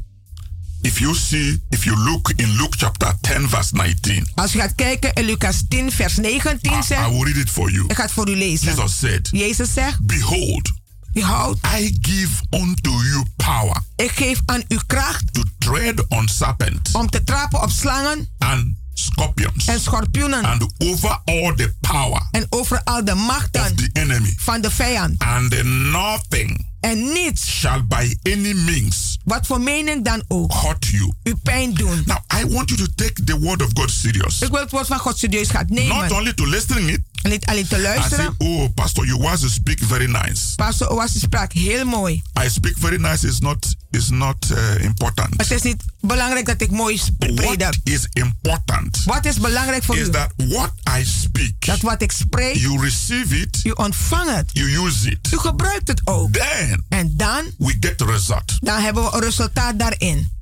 If 0.80 0.98
you 0.98 1.14
see, 1.14 1.62
if 1.70 1.84
you 1.84 1.96
look 1.96 2.32
in 2.36 2.56
Luke 2.56 2.76
chapter 2.76 3.14
10, 3.20 3.48
verse 3.48 3.74
19, 3.74 4.26
Als 4.34 4.52
je 4.52 4.58
gaat 4.58 4.74
kijken 4.74 5.12
in 5.12 5.24
Lucas 5.24 5.62
10, 5.68 5.92
vers 5.92 6.16
19 6.16 6.72
I, 6.72 6.76
I 6.94 7.10
will 7.10 7.22
read 7.24 7.36
it 7.36 7.50
for 7.50 7.70
you. 7.70 7.84
Ik 7.88 7.96
ga 7.96 8.02
het 8.02 8.12
voor 8.12 8.28
u 8.30 8.36
lezen. 8.36 8.66
Jesus 8.66 8.98
said, 8.98 9.28
Jezus 9.32 9.72
zegt. 9.72 10.00
Behold, 10.06 10.72
Behoud, 11.14 11.58
I 11.80 11.96
give 12.00 12.30
unto 12.50 12.90
you 12.90 13.24
power 13.36 13.76
ik 13.96 14.10
geef 14.10 14.40
aan 14.46 14.62
u 14.68 14.78
kracht 14.86 15.34
to 15.34 15.42
tread 15.58 16.08
on 16.08 16.28
serpents 16.28 16.92
om 16.92 17.10
te 17.10 17.24
trappen 17.24 17.62
op 17.62 17.70
slangen 17.70 18.28
and 18.38 18.74
scorpions 18.94 19.66
en 19.66 19.80
schorpioenen. 19.80 20.44
and 20.44 20.72
over 20.78 21.18
all 21.24 21.54
the 21.56 21.74
power 21.80 22.22
En 22.30 22.46
over 22.50 22.80
al 22.84 23.04
de 23.04 23.12
of 23.12 23.18
machten 23.26 23.76
the 23.76 23.88
enemy, 23.92 24.34
van 24.36 24.60
de 24.60 24.70
vijand. 24.70 25.14
and 25.22 25.62
nothing 25.90 26.72
En 26.80 27.12
niets, 27.12 27.46
shall 27.46 27.82
by 27.86 28.16
any 28.22 28.52
means 28.52 29.18
wat 29.24 29.46
voor 29.46 29.60
mening 29.60 30.04
dan 30.04 30.24
ook, 30.28 30.52
hurt 30.52 30.86
you. 30.86 31.12
u 31.22 31.34
pijn 31.42 31.74
doen. 31.74 32.02
Now, 32.06 32.16
I 32.40 32.46
want 32.54 32.68
you 32.70 32.80
to 32.80 32.86
take 32.94 33.24
the 33.24 33.38
word 33.38 33.62
of 33.62 33.68
God 33.74 33.90
serious. 33.90 34.40
Ik 34.40 34.50
wil 34.50 34.60
het 34.60 34.70
woord 34.70 34.86
van 34.86 34.98
God 34.98 35.18
serieus 35.18 35.48
gaan 35.50 35.66
Not 35.68 35.78
nemen. 35.78 36.12
only 36.12 36.32
to 36.34 36.46
listen 36.46 36.88
it 36.88 37.00
niet 37.30 37.46
alleen 37.46 37.66
te 37.66 37.88
and 37.88 38.12
say, 38.12 38.28
oh, 38.38 38.68
Pastor, 38.74 39.06
you 39.06 39.18
was 39.18 39.40
to 39.40 39.48
speak 39.48 39.80
very 39.80 40.06
nice. 40.06 40.54
Pastor 40.56 40.88
Oasis 40.90 41.20
sprak 41.20 41.52
heel 41.52 41.84
mooi. 41.84 42.22
I 42.44 42.48
speak 42.48 42.74
very 42.78 42.96
nice 42.96 43.26
is 43.26 43.38
not 43.40 43.74
is 43.90 44.08
not 44.10 44.36
uh, 44.50 44.84
important. 44.84 45.34
Het 45.36 45.50
is 45.50 45.62
niet 45.62 45.82
belangrijk 46.00 46.46
dat 46.46 46.60
ik 46.60 46.70
mooi 46.70 47.00
What 47.18 47.34
predik. 47.34 47.76
is 47.84 48.06
important 48.12 49.02
Wat 49.04 49.24
is 49.26 49.38
belangrijk 49.38 49.84
voor 49.84 49.96
is 49.96 50.06
u? 50.06 50.10
that 50.10 50.30
what 50.36 50.72
I 50.98 51.04
speak, 51.04 51.52
Dat 51.66 51.80
wat 51.80 52.02
ik 52.02 52.12
spreek, 52.12 52.54
you 52.56 52.80
receive 52.80 53.40
it, 53.40 53.60
u 53.64 53.70
ontvangt 53.70 54.34
het. 54.36 54.50
you 54.52 54.86
use 54.86 55.10
it. 55.10 55.32
U 55.32 55.38
gebruikt 55.38 55.88
het 55.88 56.00
ook. 56.04 56.32
Then 56.32 56.84
En 56.88 57.16
dan, 57.16 57.44
we 57.58 57.76
get 57.80 57.98
the 57.98 58.04
result. 58.04 58.56
dan 58.60 58.80
hebben 58.82 59.04
we 59.04 59.10
een 59.14 59.20
resultaat 59.22 59.78
daarin. 59.78 60.32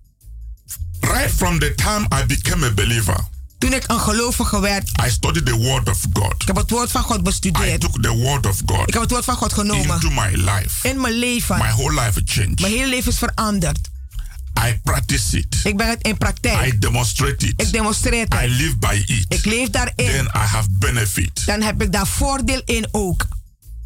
Right 1.01 1.30
from 1.30 1.59
the 1.59 1.74
time 1.74 2.07
I 2.22 2.26
became 2.26 2.66
a 2.66 2.70
believer, 2.70 3.16
Toen 3.62 3.72
ik 3.72 3.84
een 3.86 4.00
gelovige 4.00 4.60
werd, 4.60 4.88
I 5.06 5.10
studied 5.10 5.46
the 5.46 5.54
word 5.56 5.88
of 5.88 5.98
God. 6.12 6.34
ik 6.38 6.46
heb 6.46 6.56
het 6.56 6.70
woord 6.70 6.90
van 6.90 7.02
God 7.02 7.18
I 7.18 7.22
bestudeerd. 7.22 7.80
took 7.80 8.02
the 8.02 8.10
word 8.10 8.46
of 8.46 8.60
God 8.66 8.88
Ik 8.88 8.92
heb 8.92 9.02
het 9.02 9.10
woord 9.10 9.24
van 9.24 9.36
God 9.36 9.52
genomen. 9.52 9.94
into 9.94 10.10
my 10.10 10.30
life. 10.34 10.88
In 10.88 11.00
mijn 11.00 11.14
leven. 11.14 11.56
My 11.58 11.70
whole 11.70 12.00
life 12.04 12.20
changed. 12.24 12.60
Mijn 12.60 12.72
hele 12.72 12.88
leven 12.88 13.12
is 13.12 13.18
veranderd. 13.18 13.78
I 14.66 14.80
practice 14.82 15.38
it. 15.38 15.56
Ik 15.64 15.76
ben 15.76 15.88
het 15.88 16.02
in 16.02 16.18
praktijk. 16.18 16.72
I 16.74 16.78
demonstrate 16.78 17.46
Ik 17.46 17.60
it. 17.62 17.72
demonstreer 17.72 18.26
I 18.34 18.36
het. 18.36 18.50
live 18.50 18.76
by 18.76 19.02
it. 19.06 19.24
Ik 19.28 19.44
leef 19.44 19.70
daarin. 19.70 19.94
Then 19.94 20.24
I 20.26 20.38
have 20.38 20.68
benefit. 20.70 21.46
Dan 21.46 21.62
heb 21.62 21.82
ik 21.82 21.92
daar 21.92 22.06
voordeel 22.06 22.62
in 22.64 22.88
ook. 22.90 23.26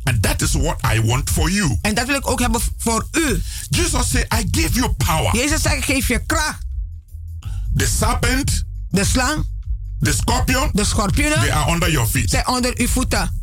And 0.03 0.23
that 0.23 0.43
is 0.43 0.53
what 0.53 0.79
I 0.95 1.01
want 1.01 1.31
for 1.31 1.51
you. 1.51 1.79
En 1.83 1.95
dat 1.95 2.07
wil 2.07 2.17
ik 2.17 2.29
ook 2.31 2.41
hebben 2.41 2.61
voor 2.79 3.07
u. 3.13 3.43
Jesus 3.69 4.09
said, 4.11 4.33
I 4.35 4.49
give 4.61 4.73
you 4.73 4.91
power. 4.93 5.37
Jezus 5.37 5.63
zegt, 5.63 5.77
ik 5.77 5.85
geef 5.85 6.09
je 6.09 6.23
kracht. 6.27 6.59
The 7.77 7.87
serpent, 7.99 8.65
De 8.91 9.05
slang, 9.05 9.47
the 10.01 10.13
scorpion, 10.13 10.63
de 10.63 10.71
they 10.73 10.85
schorpioenen 10.85 11.53
are 11.53 11.73
under 11.73 11.91
your 11.91 12.07
feet. 12.07 12.31
zijn 12.31 12.49
onder 12.49 12.73
uw 12.81 12.89
voeten. 12.89 13.36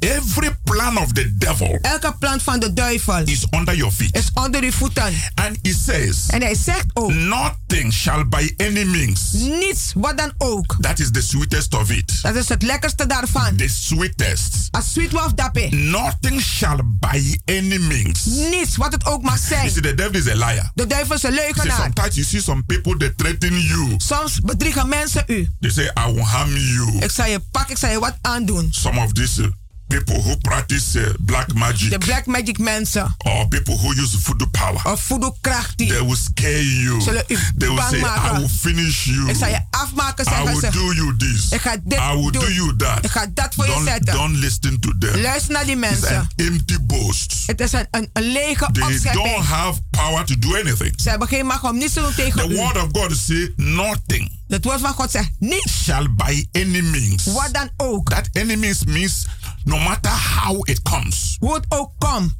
Every 0.00 0.50
plan 0.64 0.96
of 0.98 1.12
the 1.12 1.34
devil 1.36 1.78
Elke 1.82 2.14
plan 2.18 2.40
van 2.40 2.60
de 2.60 2.72
duivel 2.72 3.22
is 3.24 3.46
under 3.50 3.76
your 3.76 3.92
feet. 3.92 4.16
is 4.16 4.30
onder 4.34 4.62
uw 4.62 4.70
voeten. 4.72 5.12
And 5.34 5.58
he 5.62 5.74
says, 5.84 6.26
En 6.28 6.42
hij 6.42 6.54
zegt 6.54 6.84
ook, 6.94 7.12
Nothing 7.14 7.92
shall 7.92 8.28
by 8.28 8.54
any 8.56 8.84
means. 8.84 9.32
niets, 9.32 9.92
wat 9.96 10.18
dan 10.18 10.32
ook. 10.38 10.76
That 10.80 10.98
is 10.98 11.10
the 11.10 11.20
sweetest 11.22 11.74
of 11.74 11.90
it. 11.90 12.22
Dat 12.22 12.34
is 12.36 12.48
het 12.48 12.62
lekkerste 12.62 13.06
daarvan. 13.06 13.56
The 13.56 13.68
sweetest. 13.68 14.68
Als 14.70 14.92
sweet 14.92 15.10
wolf 15.12 15.32
dappe. 15.34 15.66
Nothing 15.70 16.40
shall 16.40 16.80
by 16.84 17.38
any 17.44 17.76
means. 17.78 18.24
Niets, 18.24 18.76
wat 18.76 18.92
het 18.92 19.06
ook 19.06 19.22
mag 19.22 19.34
You 19.34 19.46
zijn. 19.48 19.70
see, 19.70 19.80
the 19.82 19.94
devil 19.94 20.14
is 20.20 20.26
a 20.28 20.34
liar. 20.34 20.70
De 20.74 20.86
duivel 20.86 21.14
is 21.14 21.22
een 21.22 21.32
See, 21.32 21.40
leugenaar. 21.44 21.76
sometimes 21.82 22.14
you 22.14 22.26
see 22.26 22.40
some 22.40 22.62
people 22.62 22.96
they 22.96 23.12
threaten 23.16 23.60
you. 23.60 23.94
Soms 23.96 24.40
bedriegen 24.40 24.88
mensen 24.88 25.24
u. 25.26 25.48
They 25.60 25.70
say, 25.70 25.84
I 25.84 26.12
will 26.12 26.22
harm 26.24 26.56
you. 26.56 26.98
Ik 26.98 27.10
zal 27.10 27.26
je 27.26 27.40
pakken, 27.50 27.70
ik 27.74 27.78
zal 27.78 27.90
je 27.90 27.98
wat 27.98 28.16
aandoen. 28.20 28.68
Some 28.70 29.00
of 29.04 29.12
these 29.12 29.42
uh, 29.42 29.48
people 29.90 30.22
who 30.22 30.36
practice 30.36 30.98
uh, 30.98 31.06
black 31.20 31.54
magic 31.54 31.90
De 31.90 31.98
black 31.98 32.26
magic 32.26 32.58
mensen. 32.58 33.14
or 33.18 33.48
people 33.48 33.76
who 33.78 33.88
use 34.02 34.16
voodoo 34.22 34.46
power. 34.50 34.80
Of 34.92 35.00
voodoo 35.00 35.32
kracht 35.40 35.78
die. 35.78 35.88
They 35.88 36.04
will 36.04 36.16
scare 36.16 36.64
you. 36.82 37.00
Zullen 37.00 37.24
u 37.28 37.38
They 37.58 37.68
will 37.68 37.82
say, 37.90 38.00
maken. 38.00 38.36
I 38.36 38.38
will 38.38 38.48
finish 38.48 39.04
you. 39.04 39.28
Ik 39.28 39.36
zal 39.36 39.48
je 39.48 39.60
afmaken, 39.70 40.26
I 40.26 40.44
will 40.44 40.60
ze. 40.60 40.70
do 40.70 40.92
you 40.92 41.16
this. 41.16 41.48
Ik 41.50 41.60
ga 41.60 41.76
dit 41.84 41.98
I 41.98 42.12
will 42.14 42.30
doen. 42.30 42.42
do 42.42 42.50
you 42.52 42.76
that. 42.76 43.04
Ik 43.04 43.10
ga 43.10 43.26
dat 43.34 43.54
voor 43.54 43.64
je 43.66 43.70
Don't, 43.70 43.86
zetten. 43.88 44.14
don't 44.14 44.36
listen 44.36 44.80
to 44.80 44.90
them. 44.98 45.20
Luister 45.20 45.52
naar 45.52 45.64
die 45.64 45.76
It's 45.78 45.90
mensen. 45.90 46.16
an 46.16 46.28
empty 46.36 46.76
boast. 46.80 47.42
Het 47.46 47.60
is 47.60 47.72
een, 47.72 47.86
een, 47.90 48.10
een 48.12 48.32
lege 48.32 48.68
They 48.72 48.82
opschepping. 48.82 49.24
don't 49.24 49.44
have 49.44 49.80
power 49.90 50.24
to 50.24 50.38
do 50.38 50.54
anything. 50.56 50.92
Ze 51.00 51.08
hebben 51.10 51.28
geen 51.28 51.46
macht 51.46 51.62
om 51.62 51.78
niets 51.78 51.92
te 51.92 52.00
doen 52.00 52.14
tegen 52.14 52.40
The 52.48 52.48
u. 52.54 52.56
word 52.56 52.76
of 52.82 52.88
God 52.92 53.16
say 53.16 53.52
nothing 53.56 54.38
Het 54.50 54.64
woord 54.64 54.80
van 54.80 54.92
God 54.94 55.10
zegt 55.10 55.30
niet. 55.38 55.68
shall 55.84 56.08
by 56.16 56.46
any 56.52 56.80
means. 56.80 57.24
Wat 57.24 57.48
dan 57.52 57.70
ook. 57.76 58.08
That 58.10 58.28
any 58.32 58.54
means 58.54 58.84
means 58.84 59.26
no 59.64 59.78
matter 59.78 60.12
how 60.12 60.68
it 60.68 60.82
comes. 60.82 61.36
Hoe 61.38 61.54
het 61.54 61.64
ook 61.68 61.92
komt. 61.98 62.32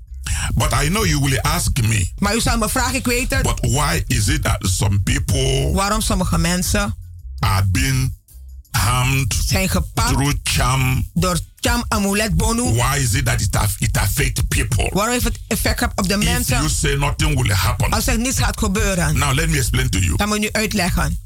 But 0.54 0.72
I 0.82 0.88
know 0.88 1.06
you 1.06 1.20
will 1.20 1.40
ask 1.40 1.80
me, 1.82 2.10
Maar 2.18 2.34
u 2.36 2.40
zal 2.40 2.58
me 2.58 2.68
vragen, 2.68 2.94
ik 2.94 3.06
weet 3.06 3.30
het. 3.30 3.42
but 3.42 3.58
why 3.60 4.02
is 4.06 4.28
it 4.28 4.42
that 4.42 4.58
some 4.60 5.00
people 5.00 5.70
Waarom 5.72 6.00
sommige 6.00 6.38
mensen 6.38 6.96
are 7.38 7.66
being 7.66 8.14
harmed 8.70 9.34
zijn 9.46 9.68
gepakt 9.68 10.08
through 10.08 10.34
charm? 10.42 11.08
door 11.14 11.38
cham 11.60 11.84
amulet 11.88 12.36
bonu? 12.36 12.62
Why 12.62 12.96
is 12.98 13.12
it 13.14 13.24
that 13.24 13.40
it, 13.40 13.56
it 13.78 13.96
affects 13.96 14.42
people? 14.48 14.90
Waarom 14.92 15.12
heeft 15.12 15.24
het 15.24 15.38
effect 15.46 15.78
gehad 15.78 15.98
op 15.98 16.08
de 16.08 16.18
If 16.18 16.24
mensen? 16.24 16.56
you 16.56 16.68
say 16.68 16.94
nothing 16.94 17.42
will 17.42 17.52
happen. 17.54 17.90
Als 17.90 18.06
er 18.06 18.18
niets 18.18 18.38
gaat 18.38 18.58
gebeuren. 18.58 19.18
Now 19.18 19.34
let 19.34 19.48
me 19.50 19.56
explain 19.58 19.88
to 19.90 19.98
you. 19.98 20.16
Dan 20.16 20.26
moet 20.28 20.36
ik 20.36 20.42
nu 20.42 20.48
uitleggen. 20.52 21.18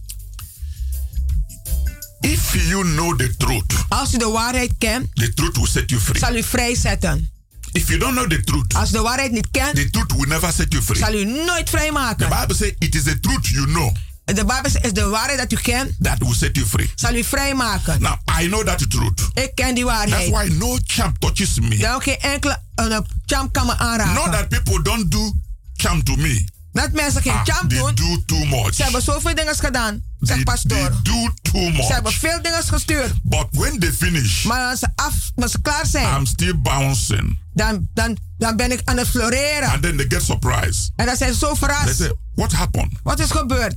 If 2.25 2.55
you 2.69 2.85
know 2.85 3.17
the 3.17 3.35
truth, 3.37 3.85
Als 3.89 4.15
u 4.15 4.19
de 4.19 4.29
waarheid 4.29 4.73
kent, 4.79 5.09
the 5.15 5.33
truth 5.35 5.57
will 5.57 5.67
set 5.67 5.91
you 5.91 6.01
free. 6.01 6.19
zal 6.19 6.37
u 6.37 6.43
vrijzetten. 6.43 7.29
If 7.73 7.89
you 7.89 7.99
don't 7.99 8.15
know 8.15 8.29
the 8.31 8.41
truth, 8.45 8.75
Als 8.75 8.91
de 8.91 9.01
waarheid 9.01 9.33
niet 9.33 9.49
kent, 9.51 9.75
the 9.75 9.91
truth 9.91 10.13
will 10.13 10.27
never 10.29 10.53
set 10.53 10.73
you 10.73 10.83
free. 10.83 10.99
zal 10.99 11.15
u 11.15 11.25
nooit 11.25 11.67
The 11.67 11.71
vrijmaken. 11.77 12.29
Bible 12.29 12.55
says 12.57 12.73
it 12.79 12.95
is 12.95 13.03
the 13.03 13.21
truth 13.21 13.47
you 13.49 13.67
know 13.67 13.95
De 14.25 14.45
Bijbel 14.45 14.71
zegt, 14.71 14.85
is 14.85 14.93
de 14.93 15.09
waarheid 15.09 15.39
dat 15.39 15.53
u 15.53 15.57
kent, 15.63 15.91
that 16.03 16.19
will 16.19 16.35
set 16.35 16.57
you 16.57 16.67
free. 16.67 16.91
zal 16.95 17.15
u 17.15 17.25
vrijmaken. 17.25 18.01
Now 18.03 18.17
I 18.41 18.47
know 18.47 18.67
that 18.67 18.91
truth. 18.91 19.21
Ik 19.35 19.51
ken 19.55 19.75
die 19.75 19.85
That's 19.85 19.97
waarheid. 20.09 20.31
why 20.31 20.49
no 20.59 20.79
champ 20.87 21.19
touches 21.19 21.61
me. 21.61 21.77
Dan 21.77 22.01
geen 22.03 22.19
enkele 22.21 22.59
uh, 22.81 22.99
champ 23.27 23.53
kan 23.53 23.67
me 23.67 23.79
aanraken. 23.79 24.15
Not 24.15 24.33
that 24.33 24.49
people 24.49 24.83
don't 24.83 25.11
do 25.11 25.33
champ 25.77 26.05
to 26.05 26.17
me. 26.17 26.45
Dat 26.75 26.93
mensen 26.93 27.23
geen 27.23 27.33
Ah, 27.33 27.45
champ 27.45 27.71
they 27.71 27.79
doen. 27.79 27.95
do 27.95 28.23
too 28.27 28.45
much. 28.45 28.75
Ze 28.75 28.83
hebben 28.83 29.03
zoveel 29.03 29.35
dingen 29.35 29.55
gedaan, 29.57 30.03
They, 30.21 30.35
they 30.35 30.43
pastoor. 30.45 30.91
do 31.03 31.31
too 31.43 31.71
Ze 31.73 31.93
hebben 31.93 32.13
much. 32.13 32.19
veel 32.19 32.43
dingen 32.43 32.63
gestuurd. 32.63 33.13
But 33.23 33.47
when 33.51 33.79
they 33.79 33.93
finish, 33.93 34.45
Maar 34.45 34.71
als 34.71 34.79
ze, 34.79 34.89
af, 34.95 35.15
als 35.35 35.51
ze 35.51 35.61
klaar 35.61 35.87
zijn, 35.87 36.17
I'm 36.17 36.27
still 36.27 36.57
bouncing. 36.61 37.39
dan, 37.53 37.89
dan, 37.95 38.17
dan 38.39 38.57
ben 38.57 38.73
ik 38.73 38.81
aan 38.85 38.97
het 38.97 39.09
floreren. 39.09 39.69
And 39.69 39.83
then 39.83 39.97
they 39.97 40.07
get 40.09 40.23
surprised. 40.23 40.91
En 40.97 41.07
dan 41.07 41.17
zijn 41.17 41.33
ze 41.33 41.39
zo 41.39 41.47
They 41.47 41.57
verrast. 41.57 41.97
say, 41.97 42.13
What 42.35 42.53
happened? 42.53 42.93
Wat 43.03 43.19
is 43.21 43.31
gebeurd? 43.31 43.75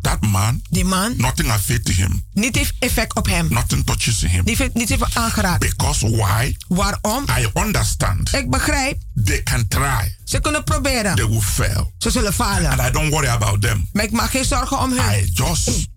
That 0.00 0.20
man, 0.20 0.62
Die 0.70 0.84
man, 0.84 1.14
nothing 1.16 1.50
affected 1.50 1.96
him. 1.96 2.24
niet 2.32 2.56
heeft 2.56 2.72
effect 2.78 3.14
op 3.14 3.26
hem. 3.26 3.46
Nothing 3.50 3.86
touches 3.86 4.20
him. 4.20 4.44
Die 4.44 4.56
heeft 4.58 4.74
niet 4.74 4.88
heeft 4.88 5.14
aangeraakt. 5.14 5.60
Because 5.60 6.10
why? 6.10 6.56
Waarom? 6.68 7.24
I 7.38 7.48
understand. 7.60 8.34
Ik 8.34 8.50
begrijp. 8.50 8.98
They 9.24 9.42
can 9.42 9.68
try. 9.68 10.16
Ze 10.24 10.40
kunnen 10.40 10.64
proberen. 10.64 11.14
They 11.14 11.26
will 11.28 11.40
fail. 11.40 11.92
Ze 11.98 12.10
zullen 12.10 12.32
falen. 12.32 12.70
And 12.70 12.80
I 12.88 12.90
don't 12.90 13.10
worry 13.10 13.28
about 13.28 13.62
them. 13.62 13.88
Maar 13.92 14.04
ik 14.04 14.10
maak 14.10 14.30
geen 14.30 14.44
zorgen 14.44 14.78
om 14.80 14.90
hun. 14.92 15.18
I 15.20 15.30
just 15.34 15.88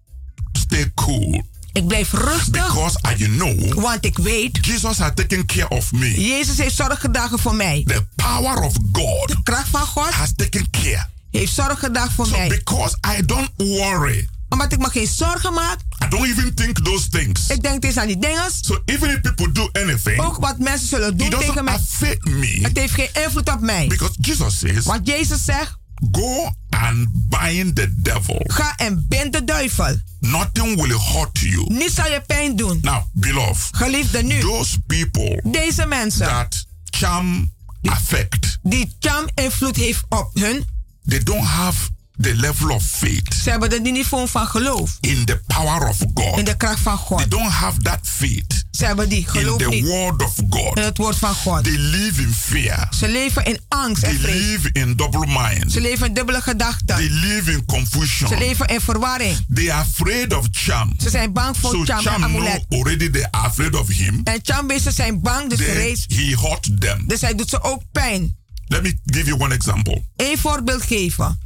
stay 0.51 0.91
cool. 0.95 1.49
Ik 1.73 1.87
blijf 1.87 2.11
rustig, 2.11 2.51
Because 2.67 2.99
I 3.19 3.25
know 3.25 3.73
want 3.73 4.05
ik 4.05 4.17
weet, 4.17 4.65
Jesus 4.65 4.97
has 4.97 5.11
taken 5.15 5.45
care 5.45 5.69
of 5.69 5.91
me. 5.91 6.21
Jezus 6.27 6.57
heeft 6.57 6.75
zorg 6.75 6.99
gedragen 6.99 7.39
voor 7.39 7.55
mij. 7.55 7.83
The 7.87 8.05
power 8.15 8.57
of 8.61 8.73
God 8.91 9.27
De 9.27 9.43
kracht 9.43 9.67
van 9.69 9.81
God 9.81 10.09
has 10.09 10.31
taken 10.35 10.69
care. 10.69 11.09
Heeft 11.31 11.53
zorg 11.53 11.79
gedragen 11.79 12.11
voor 12.11 12.25
So 12.25 12.37
mij. 12.37 12.47
because 12.47 12.97
I 13.17 13.25
don't 13.25 13.49
worry, 13.57 14.27
Omdat 14.49 14.71
ik 14.71 14.79
me 14.79 14.89
geen 14.89 15.07
zorgen 15.07 15.53
maak, 15.53 15.79
I 16.03 16.07
don't 16.09 16.25
even 16.25 16.53
think 16.55 16.79
those 16.85 17.09
things. 17.09 17.47
ik 17.47 17.61
denk 17.61 17.83
eens 17.83 17.97
aan 17.97 18.07
die 18.07 18.17
dingen. 18.19 18.51
So 18.61 18.81
even 18.85 19.09
if 19.09 19.21
people 19.21 19.51
do 19.51 19.69
anything, 19.73 20.19
Ook 20.19 20.37
wat 20.37 20.57
mensen 20.59 20.87
zullen 20.87 21.17
doen 21.17 21.29
tegen 21.29 21.63
mij. 21.63 21.73
affect 21.73 22.25
me. 22.25 22.59
Het 22.61 22.77
heeft 22.77 22.93
geen 22.93 23.09
invloed 23.25 23.51
op 23.53 23.59
mij. 23.61 23.87
Because 23.87 24.13
Jesus 24.21 24.57
says, 24.59 24.85
Want 24.85 25.07
Jezus 25.07 25.45
zegt, 25.45 25.77
go 26.11 26.49
and 26.69 27.07
bind 27.11 27.75
the 27.75 27.93
devil. 27.97 28.41
ga 28.47 28.73
en 28.75 29.05
bind 29.07 29.33
de 29.33 29.43
duivel. 29.43 29.95
Nothing 30.19 30.81
will 30.81 30.97
hurt 31.13 31.39
you. 31.39 31.65
Niets 31.73 31.95
zal 31.95 32.05
je 32.11 32.21
pijn 32.27 32.55
doen. 32.55 32.79
Now, 32.81 33.03
beloved, 33.13 33.75
Geliefde 33.75 34.23
nu, 34.23 34.39
those 34.39 34.79
people 34.87 35.41
deze 35.43 35.85
mensen 35.85 36.25
that 36.27 36.65
charm 36.89 37.51
affect, 37.83 38.57
die 38.63 38.95
cham 38.99 39.25
invloed 39.35 39.75
heeft 39.75 40.03
op 40.09 40.29
hun, 40.33 40.65
they 41.11 41.23
don't 41.23 41.45
have 41.45 41.77
the 42.19 42.35
level 42.35 42.69
of 42.71 42.83
faith 42.83 43.33
ze 43.43 43.49
hebben 43.49 43.71
het 43.71 43.81
niveau 43.83 44.27
van 44.27 44.47
geloof. 44.47 44.97
in 44.99 45.25
the 45.25 45.41
power 45.47 45.87
of 45.87 46.01
In 46.01 46.11
God. 46.13 46.45
de 46.45 46.57
kracht 46.57 46.79
van 46.79 46.97
They 46.97 47.05
God. 47.05 47.31
don't 47.31 47.51
have 47.51 47.81
that 47.81 47.99
faith 48.03 48.63
Ze 48.71 48.85
hebben 48.85 49.09
die 49.09 49.19
in 49.19 49.27
geloof 49.27 49.57
the 49.61 49.67
niet 49.67 49.85
word 49.85 50.23
of 50.23 50.37
in 50.39 50.47
God. 50.49 50.79
het 50.79 50.97
woord 50.97 51.15
van 51.15 51.33
God. 51.35 51.63
They 51.63 51.77
live 51.77 52.21
in 52.21 52.33
fear. 52.33 52.87
Ze 52.93 53.07
leven 53.07 53.45
in 53.45 53.59
angst 53.67 54.01
They 54.01 54.11
en 54.11 54.19
vrees. 54.19 54.35
live 54.45 54.69
in 54.71 54.95
double 54.95 55.25
mind. 55.27 55.71
Ze 55.71 55.81
leven 55.81 56.07
in 56.07 56.13
dubbele 56.13 56.41
They 56.41 56.51
gedachten. 56.51 56.97
live 57.01 57.51
in 57.51 57.57
Ze 57.57 57.65
confusion. 57.65 58.37
leven 58.37 58.67
in 58.67 58.81
verwarring. 58.81 59.37
They 59.53 59.71
are 59.71 59.81
afraid 59.81 60.33
of 60.33 60.45
charm. 60.51 60.93
Ze 60.97 61.09
zijn 61.09 61.33
bang 61.33 61.57
voor 61.57 61.71
So 61.71 61.83
cham 61.83 61.97
en 61.97 62.03
charm 62.03 62.21
know 62.21 62.35
amulet. 62.35 62.65
already 62.69 63.09
they 63.09 63.27
are 63.31 63.47
afraid 63.47 63.75
of 63.75 63.87
him. 63.87 64.21
En 64.23 64.39
chambeesten 64.43 64.93
zijn 64.93 65.21
bang, 65.21 65.49
dus 65.49 65.57
ze 65.59 65.65
Then 65.65 65.73
rees. 65.75 66.05
he 66.07 66.35
hurt 66.47 66.81
them. 66.81 67.03
Dus 67.07 67.21
hij 67.21 67.35
doet 67.35 67.49
ze 67.49 67.61
ook 67.63 67.81
pijn. 67.91 68.35
Let 68.71 68.83
me 68.83 68.93
give 69.05 69.25
you 69.27 69.37
one 69.37 69.53
example. 69.53 70.03
Eén 70.15 70.37
voorbeeld 70.37 70.83
geven. 70.83 71.39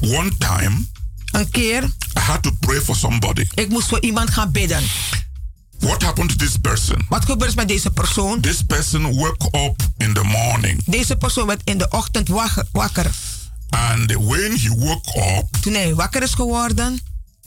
One 0.00 0.30
time, 0.38 0.86
Een 1.32 1.50
keer, 1.50 1.82
I 2.16 2.20
had 2.20 2.42
to 2.42 2.50
pray 2.60 2.80
for 2.80 2.96
somebody. 2.96 3.46
ik 3.54 3.68
moest 3.68 3.88
voor 3.88 4.00
iemand 4.00 4.30
gaan 4.30 4.52
bidden. 4.52 4.82
What 5.78 6.02
happened 6.02 6.30
to 6.30 6.36
this 6.36 6.56
person? 6.56 7.06
Wat 7.08 7.24
gebeurt 7.24 7.54
met 7.54 7.68
deze 7.68 7.90
persoon? 7.90 8.40
This 8.40 8.62
person 8.62 9.02
woke 9.14 9.46
up 9.58 9.82
in 9.96 10.14
the 10.14 10.22
morning, 10.22 10.80
Deze 10.86 11.16
persoon 11.16 11.46
werd 11.46 11.60
in 11.64 11.78
de 11.78 11.88
ochtend 11.90 12.28
wakker. 12.72 13.10
and 13.70 14.12
when 14.12 14.58
he 14.58 14.68
woke 14.68 15.18
up, 15.38 15.56
Toen 15.62 15.72
hij 15.74 15.94
wakker 15.94 16.22
is 16.22 16.34
geworden, 16.34 17.00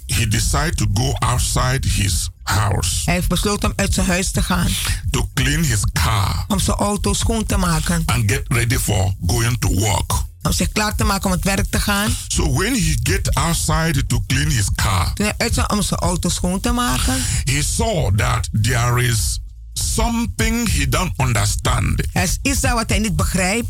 he 0.07 0.27
decided 0.27 0.77
to 0.77 0.85
go 0.93 1.13
outside 1.13 1.87
his 1.87 2.29
house 2.43 3.01
hij 3.05 3.13
heeft 3.13 3.27
besloten 3.27 3.69
om 3.69 3.73
uit 3.75 3.93
zijn 3.93 4.07
huis 4.07 4.31
te 4.31 4.41
gaan. 4.41 4.67
to 5.11 5.29
clean 5.33 5.63
his 5.63 5.81
car 5.93 6.45
Om 6.47 6.59
zijn 6.59 6.77
auto 6.77 7.13
schoon 7.13 7.45
te 7.45 7.57
maken. 7.57 8.03
and 8.05 8.31
get 8.31 8.43
ready 8.47 8.77
for 8.77 9.13
going 9.27 9.57
to 9.59 9.69
work. 9.69 10.11
Om 10.41 10.51
zich 10.53 10.71
klaar 10.71 10.95
te 10.95 11.03
maken 11.03 11.25
om 11.25 11.31
het 11.31 11.43
werk 11.43 11.65
te 11.69 11.79
gaan. 11.79 12.09
So 12.27 12.53
when 12.53 12.73
he 12.73 12.95
get 13.03 13.33
outside 13.33 14.05
to 14.07 14.23
clean 14.27 14.49
his 14.49 14.65
car, 14.75 15.13
Toen 15.13 15.25
hij 15.25 15.35
uit 15.37 15.53
zijn 15.53 15.69
om 15.71 15.81
zijn 15.81 15.99
auto 15.99 16.29
schoon 16.29 16.59
te 16.59 16.71
maken, 16.71 17.13
he 17.43 17.61
saw 17.63 18.15
that 18.17 18.49
there 18.61 19.03
is 19.07 19.39
something 19.73 20.69
he 20.77 20.89
don't 20.89 21.11
understand 21.19 22.01
er 22.13 22.23
is 22.23 22.37
iets 22.41 22.61
wat 22.61 22.89
hij 22.89 22.99
niet 22.99 23.15
begrijpt. 23.15 23.67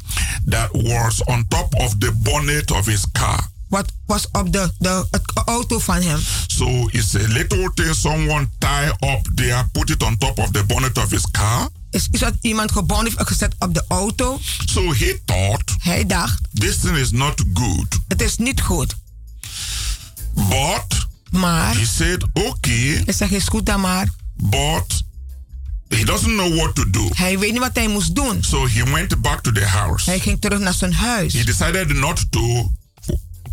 that 0.49 0.69
was 0.71 1.23
on 1.23 1.45
top 1.47 1.73
of 1.75 1.95
the 1.99 2.11
bonnet 2.11 2.71
of 2.71 2.85
his 2.85 3.03
car. 3.11 3.49
Wat 3.69 3.91
was 4.05 4.27
op 4.31 4.51
de, 4.53 4.71
de 4.79 5.07
het 5.11 5.21
uh, 5.37 5.43
auto 5.45 5.79
van 5.79 6.01
hem. 6.01 6.19
So 6.47 6.87
it's 6.91 7.15
a 7.15 7.19
little 7.27 7.71
thing 7.73 7.95
someone 7.95 8.49
tie 8.57 8.87
up 9.11 9.29
there, 9.35 9.65
put 9.71 9.89
it 9.89 10.03
on 10.03 10.17
top 10.17 10.39
of 10.39 10.51
the 10.51 10.63
bonnet 10.63 10.97
of 10.97 11.09
his 11.11 11.25
car. 11.31 11.69
Is 11.91 12.07
iets 12.11 12.21
wat 12.21 12.33
iemand 12.41 12.71
gebonden 12.71 13.05
heeft 13.05 13.27
gezet 13.27 13.55
op 13.59 13.73
de 13.73 13.85
auto. 13.87 14.39
So 14.65 14.93
he 14.93 15.21
thought 15.25 15.75
Hij 15.77 16.05
dacht, 16.05 16.39
this 16.53 16.77
thing 16.77 16.97
is 16.97 17.11
not 17.11 17.43
good. 17.53 17.99
het 18.07 18.21
is 18.21 18.37
niet 18.37 18.61
goed. 18.61 18.95
But 20.33 21.07
Maar, 21.31 21.75
he 21.77 21.85
said, 21.85 22.23
okay, 22.33 23.01
hij 23.05 23.13
zegt, 23.13 23.31
is 23.31 23.47
goed 23.47 23.65
dan 23.65 23.79
maar. 23.81 24.07
but 24.35 25.03
he 25.89 26.03
doesn't 26.03 26.33
know 26.35 26.55
what 26.55 26.75
to 26.75 26.89
do. 26.89 27.09
Hij 27.13 27.39
weet 27.39 27.51
niet 27.51 27.61
wat 27.61 27.75
hij 27.75 27.87
moest 27.87 28.15
doen. 28.15 28.43
So 28.43 28.67
he 28.67 28.83
went 28.83 29.21
back 29.21 29.41
to 29.41 29.51
the 29.51 29.65
house. 29.65 30.09
Hij 30.09 30.19
ging 30.19 30.41
terug 30.41 30.59
naar 30.59 30.73
zijn 30.73 30.93
huis. 30.93 31.33
He 31.33 31.43
decided 31.43 31.93
not 31.93 32.25
to 32.29 32.71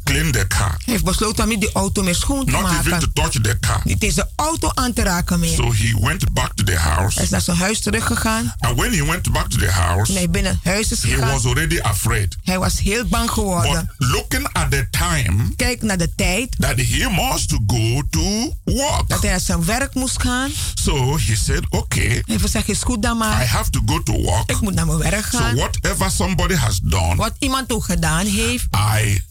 clean 0.05 0.33
the 0.33 0.47
car, 0.47 0.69
Hij 0.85 0.93
heeft 0.93 1.05
besloten 1.05 1.45
om 1.51 1.59
die 1.59 1.73
auto 1.73 2.03
meer 2.03 2.15
schoon 2.15 2.45
te 2.45 2.51
not 2.51 2.71
even 2.71 2.85
to 2.85 2.91
maken. 2.91 3.13
touch 3.13 3.31
the 3.31 3.57
car. 3.61 3.81
Niet 3.85 4.01
deze 4.01 4.29
auto 4.37 4.71
aan 4.75 4.93
te 4.93 5.03
raken 5.03 5.41
meer. 5.41 5.55
So 5.55 5.73
he 5.73 5.97
went 6.01 6.33
back 6.33 6.53
to 6.55 6.65
the 6.65 6.73
Hij 6.73 6.81
house. 6.93 7.23
is 7.23 7.29
naar 7.31 7.41
zijn 7.41 7.57
huis 7.57 7.81
teruggegaan. 7.81 8.55
And 8.59 8.77
when 8.79 8.93
he 8.93 9.05
went 9.05 9.33
back 9.33 9.49
to 9.51 9.59
the 9.59 9.71
house, 9.71 10.13
hij 10.13 10.31
binnen 10.31 10.61
huis 10.63 10.93
is 10.93 11.03
he 11.03 11.09
gegaan, 11.09 11.31
was 11.31 11.45
already 11.45 11.79
afraid. 11.81 12.37
hij 12.45 12.59
was 12.59 12.79
heel 12.81 13.05
bang 13.07 13.25
But 13.25 13.33
geworden. 13.35 13.91
looking 13.99 14.49
at 14.53 14.71
the 14.71 14.87
time 14.91 15.53
Kijk 15.57 15.83
naar 15.83 15.99
de 15.99 16.15
tijd 16.15 16.57
that 16.59 16.77
he 16.77 17.09
must 17.11 17.55
go 17.67 18.03
to 18.11 18.53
work. 18.65 19.09
dat 19.09 19.21
hij 19.21 19.31
naar 19.31 19.41
zijn 19.41 19.65
werk 19.65 19.95
moest 19.95 20.23
gaan. 20.23 20.51
So 20.75 21.19
he 21.19 21.35
said, 21.37 21.65
okay, 21.71 22.23
Hij 22.27 22.39
gezegd, 22.39 22.69
is 22.69 22.83
goed 22.83 23.03
dan 23.03 23.15
I 23.17 23.19
maar. 23.19 23.47
have 23.47 23.71
to 23.71 23.81
go 23.87 24.03
to 24.03 24.13
work. 24.13 24.51
Ik 24.51 24.61
moet 24.61 24.75
naar 24.75 24.87
mijn 24.87 24.99
werk 24.99 25.27
So 25.31 25.39
gaan. 25.39 25.55
whatever 25.55 26.11
somebody 26.11 26.55
has 26.55 26.79
done, 26.83 27.15
Wat 27.17 27.33
iemand 27.39 27.73
ook 27.73 27.85
gedaan 27.85 28.27
heeft, 28.27 28.67
I 29.03 29.23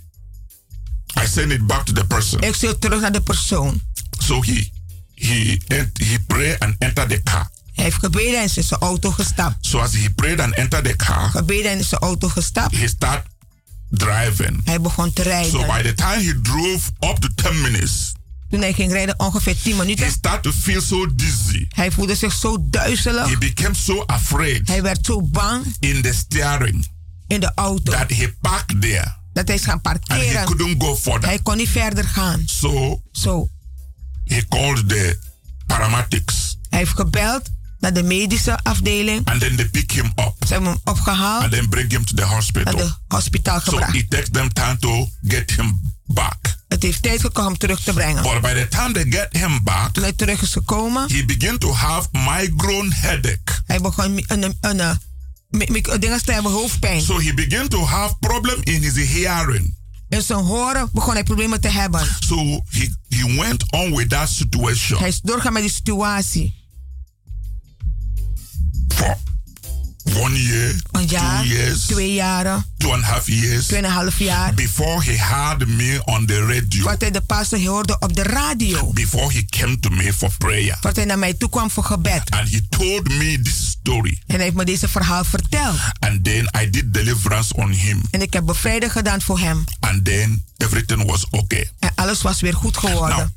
I 1.22 1.26
send 1.28 1.52
it 1.52 1.68
back 1.68 1.86
to 1.86 1.94
the 1.94 2.06
person. 2.06 2.40
ik 2.42 2.56
stuur 2.56 2.80
terug 2.80 3.02
naar 3.02 3.12
de 3.12 3.22
persoon. 3.22 3.82
So 4.20 4.42
he 4.42 4.72
he 5.16 5.58
he 5.94 6.18
pray 6.28 6.56
and 6.60 6.76
enter 6.80 7.08
the 7.08 7.22
car. 7.24 7.52
Hij 7.74 7.84
heeft 7.84 7.98
gebeden 7.98 8.38
en 8.40 8.44
is 8.44 8.58
in 8.58 8.64
zijn 8.64 8.80
auto 8.80 9.12
gestapt. 9.12 9.56
So 9.66 9.80
as 9.80 9.94
he 9.94 10.10
prayed 10.16 10.40
and 10.40 10.54
entered 10.54 10.86
the 10.86 10.96
car, 10.96 11.30
Gebeden 11.30 11.72
en 11.72 11.78
is 11.78 11.82
in 11.82 11.88
zijn 11.88 12.02
auto 12.02 12.28
gestapt. 12.30 12.76
he 12.78 12.88
started 12.88 13.32
driving. 13.90 14.62
Hij 14.64 14.82
begon 14.82 15.14
te 15.14 15.22
rijden. 15.22 15.52
So 15.52 15.66
by 15.66 15.82
the 15.82 15.94
time 15.94 16.24
he 16.24 16.42
drove 16.42 16.90
up 17.00 17.18
to 17.20 17.28
10 17.50 17.62
minutes, 17.62 18.12
Toen 18.50 18.62
hij 18.62 18.74
ging 18.74 18.92
rijden, 18.92 19.20
ongeveer 19.20 19.58
10 19.62 19.76
minuten. 19.78 20.06
he 20.06 20.12
started 20.12 20.44
to 20.44 20.52
feel 20.52 20.82
so 20.82 21.16
dizzy. 21.16 21.66
Hij 21.70 21.92
voelde 21.92 22.16
zich 22.16 22.34
zo 22.34 22.58
duizelig. 22.70 23.28
He 23.30 23.38
became 23.38 23.74
so 23.76 24.04
afraid 24.06 24.68
Hij 24.68 24.82
werd 24.82 25.06
zo 25.06 25.22
bang 25.22 25.76
in 25.80 26.02
the 26.02 26.14
steering 26.14 26.88
in 27.28 27.40
de 27.40 27.52
auto. 27.56 27.92
that 27.92 28.10
he 28.12 28.34
parked 28.42 28.82
there 28.82 29.16
dat 29.34 29.48
hij 29.48 29.58
is 29.58 29.64
gaan 29.64 29.80
and 29.82 29.98
he 30.08 30.16
parkeren. 30.16 30.46
couldn't 30.46 30.84
go 30.84 30.96
further. 30.96 31.24
Hij 31.30 31.40
kon 31.40 31.58
niet 31.58 31.70
verder 31.70 32.04
gaan. 32.08 32.42
So 32.46 33.02
Zo. 33.12 33.48
he 34.26 34.48
called 34.50 34.90
the 34.90 35.20
paramedics 35.66 36.58
Hij 36.70 36.80
heeft 36.80 36.92
gebeld 36.96 37.42
naar 37.80 37.94
de 37.94 38.04
medische 38.04 38.60
afdeling. 38.64 39.26
and 39.28 39.40
then 39.40 39.56
they 39.56 39.66
pick 39.70 39.92
him 39.92 40.06
up 40.06 40.34
Ze 40.48 40.54
hebben 40.54 40.70
hem 40.72 40.80
opgehaald. 40.84 41.44
and 41.44 41.52
then 41.52 41.70
bring 41.70 41.92
him 41.92 42.06
to 42.06 42.14
the 42.16 42.22
Naar 42.22 42.30
hospital. 42.34 42.76
de 42.78 42.92
hospitaal 43.08 43.60
So 43.60 43.72
gebracht. 43.72 43.94
it 43.96 44.10
takes 44.10 44.30
them 44.32 44.54
time 44.54 44.78
to 44.80 45.10
get 45.28 45.52
him 45.52 45.82
back. 46.06 46.36
Het 46.68 46.84
heeft 46.84 47.02
tijd 47.02 47.22
gekomen 47.22 47.52
om 47.52 47.58
terug 47.58 47.80
te 47.82 47.94
brengen. 47.94 48.24
But 48.24 48.42
by 48.42 48.54
the 48.54 48.68
time 48.70 48.92
they 48.92 49.06
get 49.10 49.28
him 49.38 49.64
back, 49.64 49.94
Toen 49.94 50.04
hij 50.04 50.14
terug 50.14 50.42
is 50.42 50.52
gekomen, 50.52 51.12
he 51.12 51.26
began 51.26 51.58
to 51.58 51.74
have 51.74 52.08
migraine 52.12 52.94
headache. 52.96 53.62
hij 53.66 53.80
begon 53.80 54.06
een, 54.28 54.44
een, 54.44 54.58
een, 54.80 55.00
dingen 56.00 56.20
hebben, 56.26 56.52
hoofdpijn. 56.52 57.02
So 57.02 57.20
he 57.20 57.34
began 57.34 57.68
to 57.68 57.86
have 57.86 58.16
problem 58.20 58.60
in 58.64 58.82
his 58.82 59.10
hearing. 59.10 59.76
In 60.10 60.22
zijn 60.22 60.40
horen 60.40 60.90
begon 60.92 61.14
hij 61.14 61.24
problemen 61.24 61.62
te 61.62 61.70
hebben. 61.70 62.08
So 62.20 62.36
he, 62.70 62.90
he 63.10 63.36
went 63.36 63.72
on 63.72 63.96
with 63.96 64.10
that 64.10 64.30
situation 64.30 65.00
Hij 65.00 65.08
is 65.08 65.22
doorgaan 65.22 65.54
met 65.54 65.62
die 65.62 65.72
situatie. 65.72 66.62
for 68.88 69.18
one 70.04 70.44
year, 70.44 70.76
Een 70.92 71.08
jaar, 71.08 71.42
two 71.44 71.50
years, 71.50 71.86
twee 71.86 72.14
jaren, 72.14 72.66
two 72.78 72.92
and 72.94 73.04
a 73.04 73.06
half 73.06 73.28
years 73.28 73.66
tweeënhalf 73.68 74.20
jaar. 74.20 74.54
before 74.54 75.04
he 75.04 75.18
had 75.18 75.66
me 75.68 76.02
on 76.06 76.26
the 76.26 76.46
radio. 76.46 76.84
Wat 76.84 77.02
hij 77.02 77.12
de 77.12 77.22
pastor 77.22 77.60
hoorde 77.66 77.96
op 78.00 78.16
de 78.16 78.24
radio. 78.24 78.92
Before 78.94 79.34
he 79.34 79.46
came 79.50 79.80
to 79.80 79.90
me 79.90 80.14
for 80.14 80.32
prayer. 80.38 80.78
Wat 80.82 80.96
hij 80.96 81.06
naar 81.06 81.20
mij 81.20 81.34
toe 81.34 81.50
kwam 81.50 81.70
voor 81.72 81.84
gebed. 81.84 82.30
And 82.30 82.50
he 82.50 82.62
told 82.70 83.08
me 83.08 83.40
this 83.42 83.68
story. 83.68 84.22
En 84.28 84.36
hij 84.36 84.44
heeft 84.44 84.56
me 84.56 84.66
deze 84.66 84.88
verhaal 84.88 85.24
verteld. 85.24 85.78
And 86.00 86.24
then 86.24 86.50
I 86.62 86.70
did 86.70 86.94
deliverance 86.94 87.54
on 87.56 87.72
him. 87.72 88.02
En 88.12 88.22
ik 88.22 88.34
heb 88.34 88.46
bevrijding 88.46 88.92
gedaan 88.92 89.22
voor 89.22 89.40
hem. 89.40 89.64
And 89.80 90.06
then 90.06 90.44
everything 90.58 91.06
was 91.06 91.26
okay. 91.30 91.72
En 91.80 91.92
alles 91.96 92.22
was 92.22 92.42
weer 92.42 92.54
goed 92.54 92.78
geworden. 92.78 93.36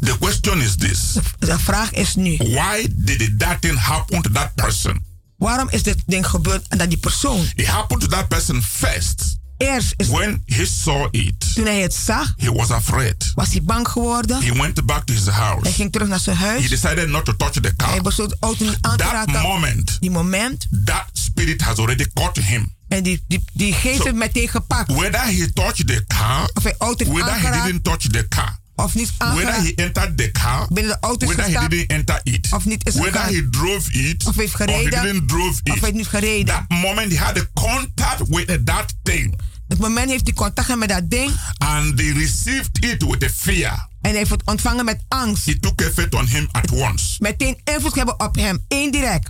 The 0.00 0.18
question 0.18 0.60
is 0.60 0.76
this. 0.76 0.98
De 1.38 1.58
vraag 1.58 1.90
is 1.90 2.14
nu. 2.14 2.36
Why 2.36 2.86
did 2.90 3.38
that 3.38 3.60
thing 3.60 3.78
happen 3.78 4.22
to 4.22 4.30
that 4.30 4.54
person? 4.54 5.04
Waarom 5.36 5.68
is 5.70 5.82
dit 5.82 5.96
ding 6.06 6.26
gebeurd 6.26 6.64
aan 6.68 6.88
die 6.88 6.98
persoon? 6.98 7.46
It 7.54 7.66
happened 7.66 8.00
to 8.02 8.06
that 8.08 8.28
person 8.28 8.62
first. 8.62 9.36
Eerst 9.56 9.94
is 9.96 10.08
When 10.08 10.42
he 10.46 10.66
saw 10.66 11.08
it, 11.10 11.54
toen 11.54 11.64
hij 11.64 11.80
het 11.80 11.94
zag, 11.94 12.34
he 12.36 12.52
was 12.52 12.70
afraid. 12.70 13.32
was 13.34 13.50
hij 13.50 13.62
bang 13.62 13.88
geworden. 13.88 14.42
He 14.42 14.52
went 14.52 14.86
back 14.86 15.04
to 15.04 15.12
his 15.14 15.26
house. 15.26 15.62
Hij 15.62 15.72
ging 15.72 15.92
terug 15.92 16.08
naar 16.08 16.18
zijn 16.20 16.36
He 16.36 16.44
huis. 16.46 16.68
decided 16.68 17.08
not 17.08 17.24
to 17.24 17.36
touch 17.36 17.52
the 17.52 17.74
car. 17.76 17.88
Hij 17.90 18.00
besloot 18.00 18.28
de 18.30 18.36
auto 18.40 18.64
niet 18.64 18.78
aan 18.80 18.96
te 18.96 19.02
That 19.02 19.12
raken. 19.12 19.40
moment, 19.42 19.96
Die 20.00 20.10
moment. 20.10 20.66
that 20.84 21.04
spirit 21.12 21.60
has 21.60 21.76
already 21.78 22.04
caught 22.14 22.36
him. 22.44 22.72
En 22.88 23.02
die, 23.02 23.24
die, 23.28 23.44
die 23.52 23.72
geest 23.72 23.96
So- 23.96 24.02
heeft 24.04 24.16
meteen 24.16 24.48
gepakt. 24.48 24.92
Whether 24.92 25.20
he 25.24 25.52
touched 25.52 25.86
the 25.86 26.04
car, 26.06 26.50
Of 26.54 26.62
hij 26.62 26.74
auto 26.78 27.04
heeft 27.04 27.16
whether 27.16 27.32
he 27.40 27.46
aangeraakt. 27.46 27.64
didn't 27.64 27.84
touch 27.84 28.00
the 28.10 28.28
car, 28.28 28.58
Of 28.76 28.94
niet 28.94 29.12
whether 29.18 29.54
he 29.62 29.72
entered 29.74 30.16
the 30.16 30.30
car, 30.30 30.66
Binnen 30.72 30.92
de 30.92 31.06
auto 31.06 31.26
whether 31.26 31.44
he 31.44 31.50
gestapt. 31.50 31.70
didn't 31.70 31.90
enter 31.90 32.20
it, 32.22 32.48
Of 32.52 32.64
niet 32.64 32.86
is 32.86 32.94
whether 32.94 33.20
he 33.26 33.48
drove 33.50 33.92
it, 33.92 34.26
Of 34.26 34.36
heeft 34.36 34.60
or 34.60 34.66
he 34.66 34.72
gereden. 34.72 35.02
didn't 35.02 35.28
drove 35.28 35.48
Of 35.48 35.60
hij 35.64 35.74
it. 35.76 35.80
heeft 35.82 35.94
niet 35.94 36.06
gereden. 36.06 36.46
That 36.54 36.68
moment 36.68 37.12
he 37.12 37.18
had 37.18 37.38
a 37.38 37.46
contact 37.54 38.28
with 38.28 38.66
that 38.66 38.94
thing, 39.02 39.34
Het 39.68 39.78
moment 39.78 40.10
heeft 40.10 40.24
hij 40.24 40.32
contact 40.34 40.76
met 40.76 40.88
dat 40.88 41.10
ding. 41.10 41.32
and 41.58 41.96
they 41.96 42.12
received 42.12 42.84
it 42.84 43.02
with 43.02 43.24
a 43.24 43.28
fear. 43.28 43.88
En 44.00 44.10
hij 44.10 44.18
heeft 44.18 44.30
het 44.30 44.42
ontvangen 44.44 44.84
met 44.84 45.04
angst. 45.08 45.46
It 45.48 45.62
took 45.62 45.80
effect 45.80 46.14
on 46.14 46.26
him 46.26 46.48
at 46.50 46.70
once. 46.70 47.04
Meteen 47.18 47.60
invloed 47.64 47.94
hebben 47.94 48.20
op 48.20 48.34
hem. 48.36 48.64
Indirect. 48.68 49.28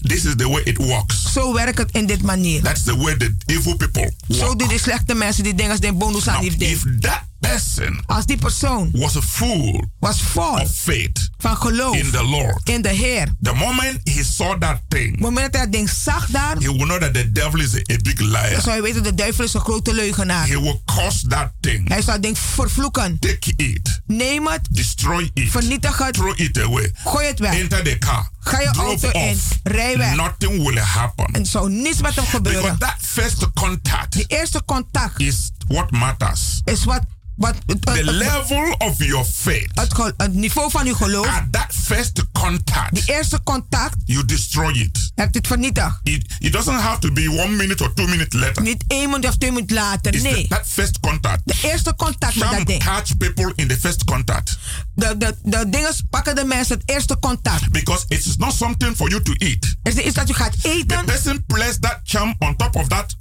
This 0.00 0.24
is 0.24 0.34
the 0.36 0.48
way 0.48 0.62
it 0.62 0.76
works. 0.76 1.32
Zo 1.32 1.52
werkt 1.54 1.78
het 1.78 1.90
in 1.92 2.06
dit 2.06 2.22
manier. 2.22 2.62
That's 2.62 2.82
the 2.82 2.96
way 2.96 3.16
the 3.16 3.34
evil 3.46 3.76
people 3.76 4.12
Zo 4.28 4.44
work. 4.44 4.58
doen 4.58 4.68
de 4.68 4.78
slechte 4.78 5.14
mensen 5.14 5.42
die 5.44 5.54
dingen 5.54 5.70
als 5.70 5.80
de 5.80 5.92
bonus 5.92 6.28
aan 6.28 6.42
heeft. 6.42 6.60
if 6.62 6.82
that 7.00 7.22
person 7.40 8.00
Als 8.06 8.26
die 8.26 8.36
persoon 8.36 8.90
was 8.92 9.16
full 9.22 9.84
was 9.98 10.20
vol 10.22 10.60
of 10.60 10.70
faith 10.74 11.28
van 11.38 11.56
geloof 11.56 11.96
in 11.96 12.10
the 12.10 12.22
Lord, 12.22 12.68
in 12.68 12.82
de 12.82 12.88
Heer. 12.88 13.28
the 13.42 13.52
moment 13.54 14.00
he 14.08 14.22
saw 14.24 14.58
that 14.58 14.80
thing, 14.88 15.18
moment 15.20 15.52
dat 15.52 15.54
hij 15.54 15.62
dat 15.62 15.72
ding 15.72 15.90
zag 15.90 16.26
daar, 16.26 16.56
he 16.56 16.66
will 16.72 16.84
know 16.86 17.00
that 17.00 17.14
the 17.14 17.32
devil 17.32 17.60
is 17.60 17.74
a, 17.74 17.78
a 17.78 17.96
big 18.02 18.14
dan 18.14 18.28
liar. 18.28 18.60
zou 18.60 18.70
hij 18.70 18.82
weten 18.82 19.02
dat 19.02 19.16
de 19.16 19.22
duivel 19.22 19.44
is 19.44 19.54
een 19.54 19.60
grote 19.60 19.94
leugenaar. 19.94 20.46
He 20.48 20.60
will 20.60 20.80
curse 20.84 21.26
that 21.28 21.50
thing, 21.60 21.88
Hij 21.88 22.00
zou 22.02 22.12
het 22.12 22.22
ding 22.22 22.38
vervloeken. 22.38 23.18
take 23.18 23.52
it, 23.56 24.00
Neem 24.06 24.46
het, 24.46 24.68
destroy 24.70 25.30
it, 25.34 25.50
vernietig 25.50 25.98
het, 25.98 26.14
throw 26.14 26.40
it 26.40 26.58
away, 26.62 26.90
gooi 27.04 27.26
het 27.26 27.38
weg. 27.38 27.58
enter 27.58 27.82
the 27.84 27.98
car, 27.98 28.30
Ga 28.40 28.60
je 28.60 28.66
auto 28.68 29.10
in, 29.10 29.40
rij 29.62 29.96
weg. 29.96 30.14
Nothing 30.16 30.64
will 30.66 30.78
happen. 30.82 31.26
En 31.34 31.46
zou 31.46 31.70
niets 31.70 32.00
met 32.00 32.14
hem 32.14 32.24
Because 32.24 32.30
gebeuren. 32.36 32.78
that 32.78 32.94
first 33.00 33.46
contact 33.54 34.12
Die 34.12 34.24
eerste 34.26 34.62
contact 34.64 35.20
is 35.20 35.50
what 35.70 35.90
matters. 35.90 36.60
is 36.64 36.84
wat, 36.84 37.02
wat 37.36 37.54
het, 37.66 37.82
The 37.82 37.90
het, 37.90 38.04
level 38.04 38.74
of 38.78 38.98
your 39.04 39.24
faith 39.24 39.70
het 39.74 40.12
het 40.16 40.34
niveau 40.34 40.70
van 40.70 40.86
uw 40.86 40.94
geloof. 40.94 41.26
at 41.26 41.52
that 41.52 41.74
first 41.74 42.24
contact, 42.32 42.94
Die 42.94 43.02
eerste 43.14 43.42
contact 43.42 43.94
you 44.04 44.24
destroy 44.24 44.72
it. 44.72 45.12
hebt 45.14 45.34
het 45.34 45.46
vernietigd. 45.46 46.00
It, 46.02 46.24
it 46.38 46.52
doesn't 46.52 46.80
have 46.80 46.98
to 46.98 47.12
be 47.12 47.28
one 47.30 47.48
minute 47.56 47.82
or 47.84 47.94
two 47.94 48.06
minutes 48.06 48.40
later. 48.40 48.62
Niet 48.62 48.84
één 48.86 49.10
minuut 49.10 49.28
of 49.28 49.36
twee 49.36 49.52
minuten 49.52 49.76
later. 49.76 50.14
It's 50.14 50.22
the- 50.22 50.46
that 50.48 50.66
first 50.66 51.00
contact. 51.00 51.40
De 51.44 51.54
eerste 51.62 51.94
contact 51.96 52.34
met 52.34 52.42
dat 52.44 52.52
Some 52.52 52.64
ding. 52.64 52.84
catch 52.84 53.16
people 53.16 53.52
in 53.54 53.68
the 53.68 53.78
first 53.80 54.04
contact 54.04 54.58
De, 54.94 55.14
de, 55.18 55.36
de 55.42 55.68
dingen 55.68 55.94
pakken 56.10 56.34
de 56.34 56.44
mensen 56.44 56.78
het 56.78 56.90
eerste 56.90 57.18
contact. 57.18 57.70
because 57.70 58.04
it 58.08 58.26
is 58.26 58.36
not 58.36 58.52
something 58.54 58.96
for 58.96 59.08
you 59.10 59.22
to 59.22 59.32
eat. 59.32 59.74
Er 59.82 59.96
is 59.98 60.04
iets 60.04 60.14
dat 60.14 60.30
u 60.30 60.32
gaat 60.34 60.62
The 60.62 60.68
eten. 60.70 61.04
person 61.04 61.44
placed 61.46 61.82
that 61.82 62.00
charm 62.04 62.34
on 62.38 62.56
top 62.56 62.76
of 62.76 62.88
that 62.88 63.16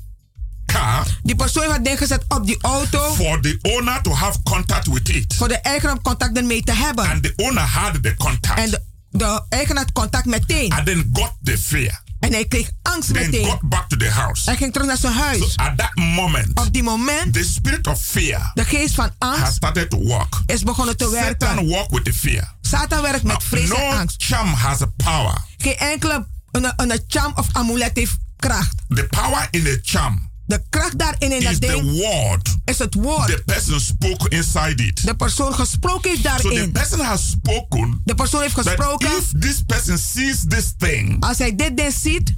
car 0.73 1.07
Die 1.23 1.35
persoon 1.35 1.63
heeft 1.63 1.75
het 1.75 1.85
ding 1.85 1.97
gezet 1.97 2.23
op 2.27 2.45
die 2.45 2.57
auto. 2.61 3.13
for 3.13 3.41
the 3.41 3.57
owner 3.61 4.01
to 4.01 4.13
have 4.13 4.37
contact 4.43 4.87
with 4.87 5.09
it. 5.09 5.33
Voor 5.35 5.47
de 5.47 5.57
eigenaar 5.61 6.01
contact 6.01 6.37
ermee 6.37 6.63
te 6.63 6.73
hebben. 6.73 7.09
And 7.09 7.23
the 7.23 7.33
owner 7.35 7.63
had 7.63 8.03
the 8.03 8.13
contact 8.17 8.59
En 8.59 8.69
de, 8.69 8.81
de 9.09 9.41
eigenaar 9.49 9.83
had 9.83 9.91
contact 9.91 10.25
meteen. 10.25 10.71
and 10.71 10.85
then 10.85 11.09
got 11.13 11.33
the 11.43 11.57
fear. 11.57 12.01
En 12.19 12.31
hij 12.33 12.45
kreeg 12.45 12.69
angst 12.81 13.13
Then 13.13 13.29
meteen. 13.29 13.45
got 13.45 13.59
back 13.69 13.89
to 13.89 13.97
the 13.97 14.09
house. 14.09 14.41
Hij 14.49 14.57
ging 14.57 14.73
terug 14.73 14.87
naar 14.87 14.97
zijn 14.97 15.13
So 15.13 15.19
huis. 15.19 15.57
at 15.57 15.77
that 15.77 15.95
moment, 15.95 16.59
Op 16.59 16.73
die 16.73 16.83
moment, 16.83 17.33
the 17.33 17.43
spirit 17.43 17.87
of 17.87 18.01
fear 18.01 18.51
de 18.53 18.63
geest 18.65 18.93
van 18.95 19.11
has 19.19 19.37
angst 19.39 19.53
started 19.55 19.89
to 19.89 19.97
work. 19.97 20.35
is 20.45 20.63
begonnen 20.63 20.97
te 20.97 21.03
Satan 21.03 21.55
werken. 21.55 21.67
walk 21.69 21.89
with 21.91 22.03
the 22.05 22.13
fear. 22.13 22.53
Satan 22.61 23.01
werkt 23.01 23.23
met 23.23 23.43
vrees 23.43 23.69
en 23.69 23.69
No 23.69 23.75
angst. 23.97 24.23
charm 24.23 24.53
has 24.53 24.81
a 24.81 24.87
power. 24.95 25.37
Geen 25.57 25.77
enkele 25.77 26.27
een, 26.51 26.73
een 26.75 27.03
charm 27.07 27.31
of 27.35 27.47
amulet 27.51 27.91
heeft 27.97 28.17
kracht. 28.37 28.75
The 28.87 29.07
power 29.09 29.47
in 29.51 29.63
the 29.63 29.79
charm 29.81 30.28
De 30.49 30.63
kracht 30.69 30.99
daarin 30.99 31.31
in 31.31 31.37
is 31.37 31.43
dat 31.43 31.61
the 31.61 31.67
ding 31.67 31.91
word 32.01 32.57
is 32.65 32.77
het 32.79 32.93
woord. 32.93 33.27
the 33.27 33.41
person 33.45 33.79
spoke 33.79 34.29
inside 34.29 34.83
it. 34.83 35.05
De 35.05 35.15
persoon 35.15 35.53
gesproken 35.53 36.09
heeft 36.09 36.41
So 36.41 36.49
the 36.49 36.69
person 36.71 36.99
has 36.99 37.29
spoken 37.29 38.01
De 38.05 38.15
persoon 38.15 38.41
heeft 38.41 38.55
that 38.55 38.67
gesproken. 38.67 39.07
if 39.17 39.31
this 39.39 39.63
person 39.65 39.97
sees 39.97 40.43
this 40.47 40.73
thing 40.77 41.23
Als 41.23 41.37
hij 41.37 41.55
dit 41.55 41.77
ding 41.77 41.93
ziet, 41.93 42.33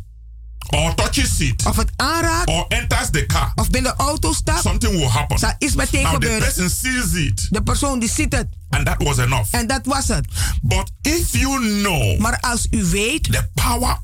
or 0.70 0.96
touches 0.96 1.40
it 1.40 1.66
of 1.66 1.76
het 1.78 1.92
aanraakt, 1.96 2.50
or 2.50 2.66
enters 2.68 3.10
the 3.10 3.26
car, 3.26 3.52
of 3.56 3.70
binnen 3.70 3.96
de 3.98 4.04
auto 4.04 4.34
stapt, 4.34 4.62
something 4.62 4.92
will 4.92 5.08
happen. 5.10 5.40
zal 5.40 5.54
iets 5.60 5.76
meteen 5.76 6.04
Now 6.04 6.20
the 6.20 6.28
person 6.40 6.70
sees 6.70 7.14
it 7.14 7.48
De 7.50 7.64
persoon 7.64 8.00
die 8.00 8.10
ziet 8.10 8.34
het. 8.34 8.48
and 8.70 8.86
that 8.86 9.04
was 9.04 9.18
enough. 9.18 9.48
En 9.54 9.68
dat 9.68 9.86
was 9.86 10.08
het. 10.08 10.28
But 10.62 10.92
if 11.02 11.32
you 11.38 11.60
know 11.82 12.18
Maar 12.20 12.40
als 12.40 12.68
u 12.72 12.84
weet, 12.86 13.24
the 13.24 13.48
power 13.54 13.98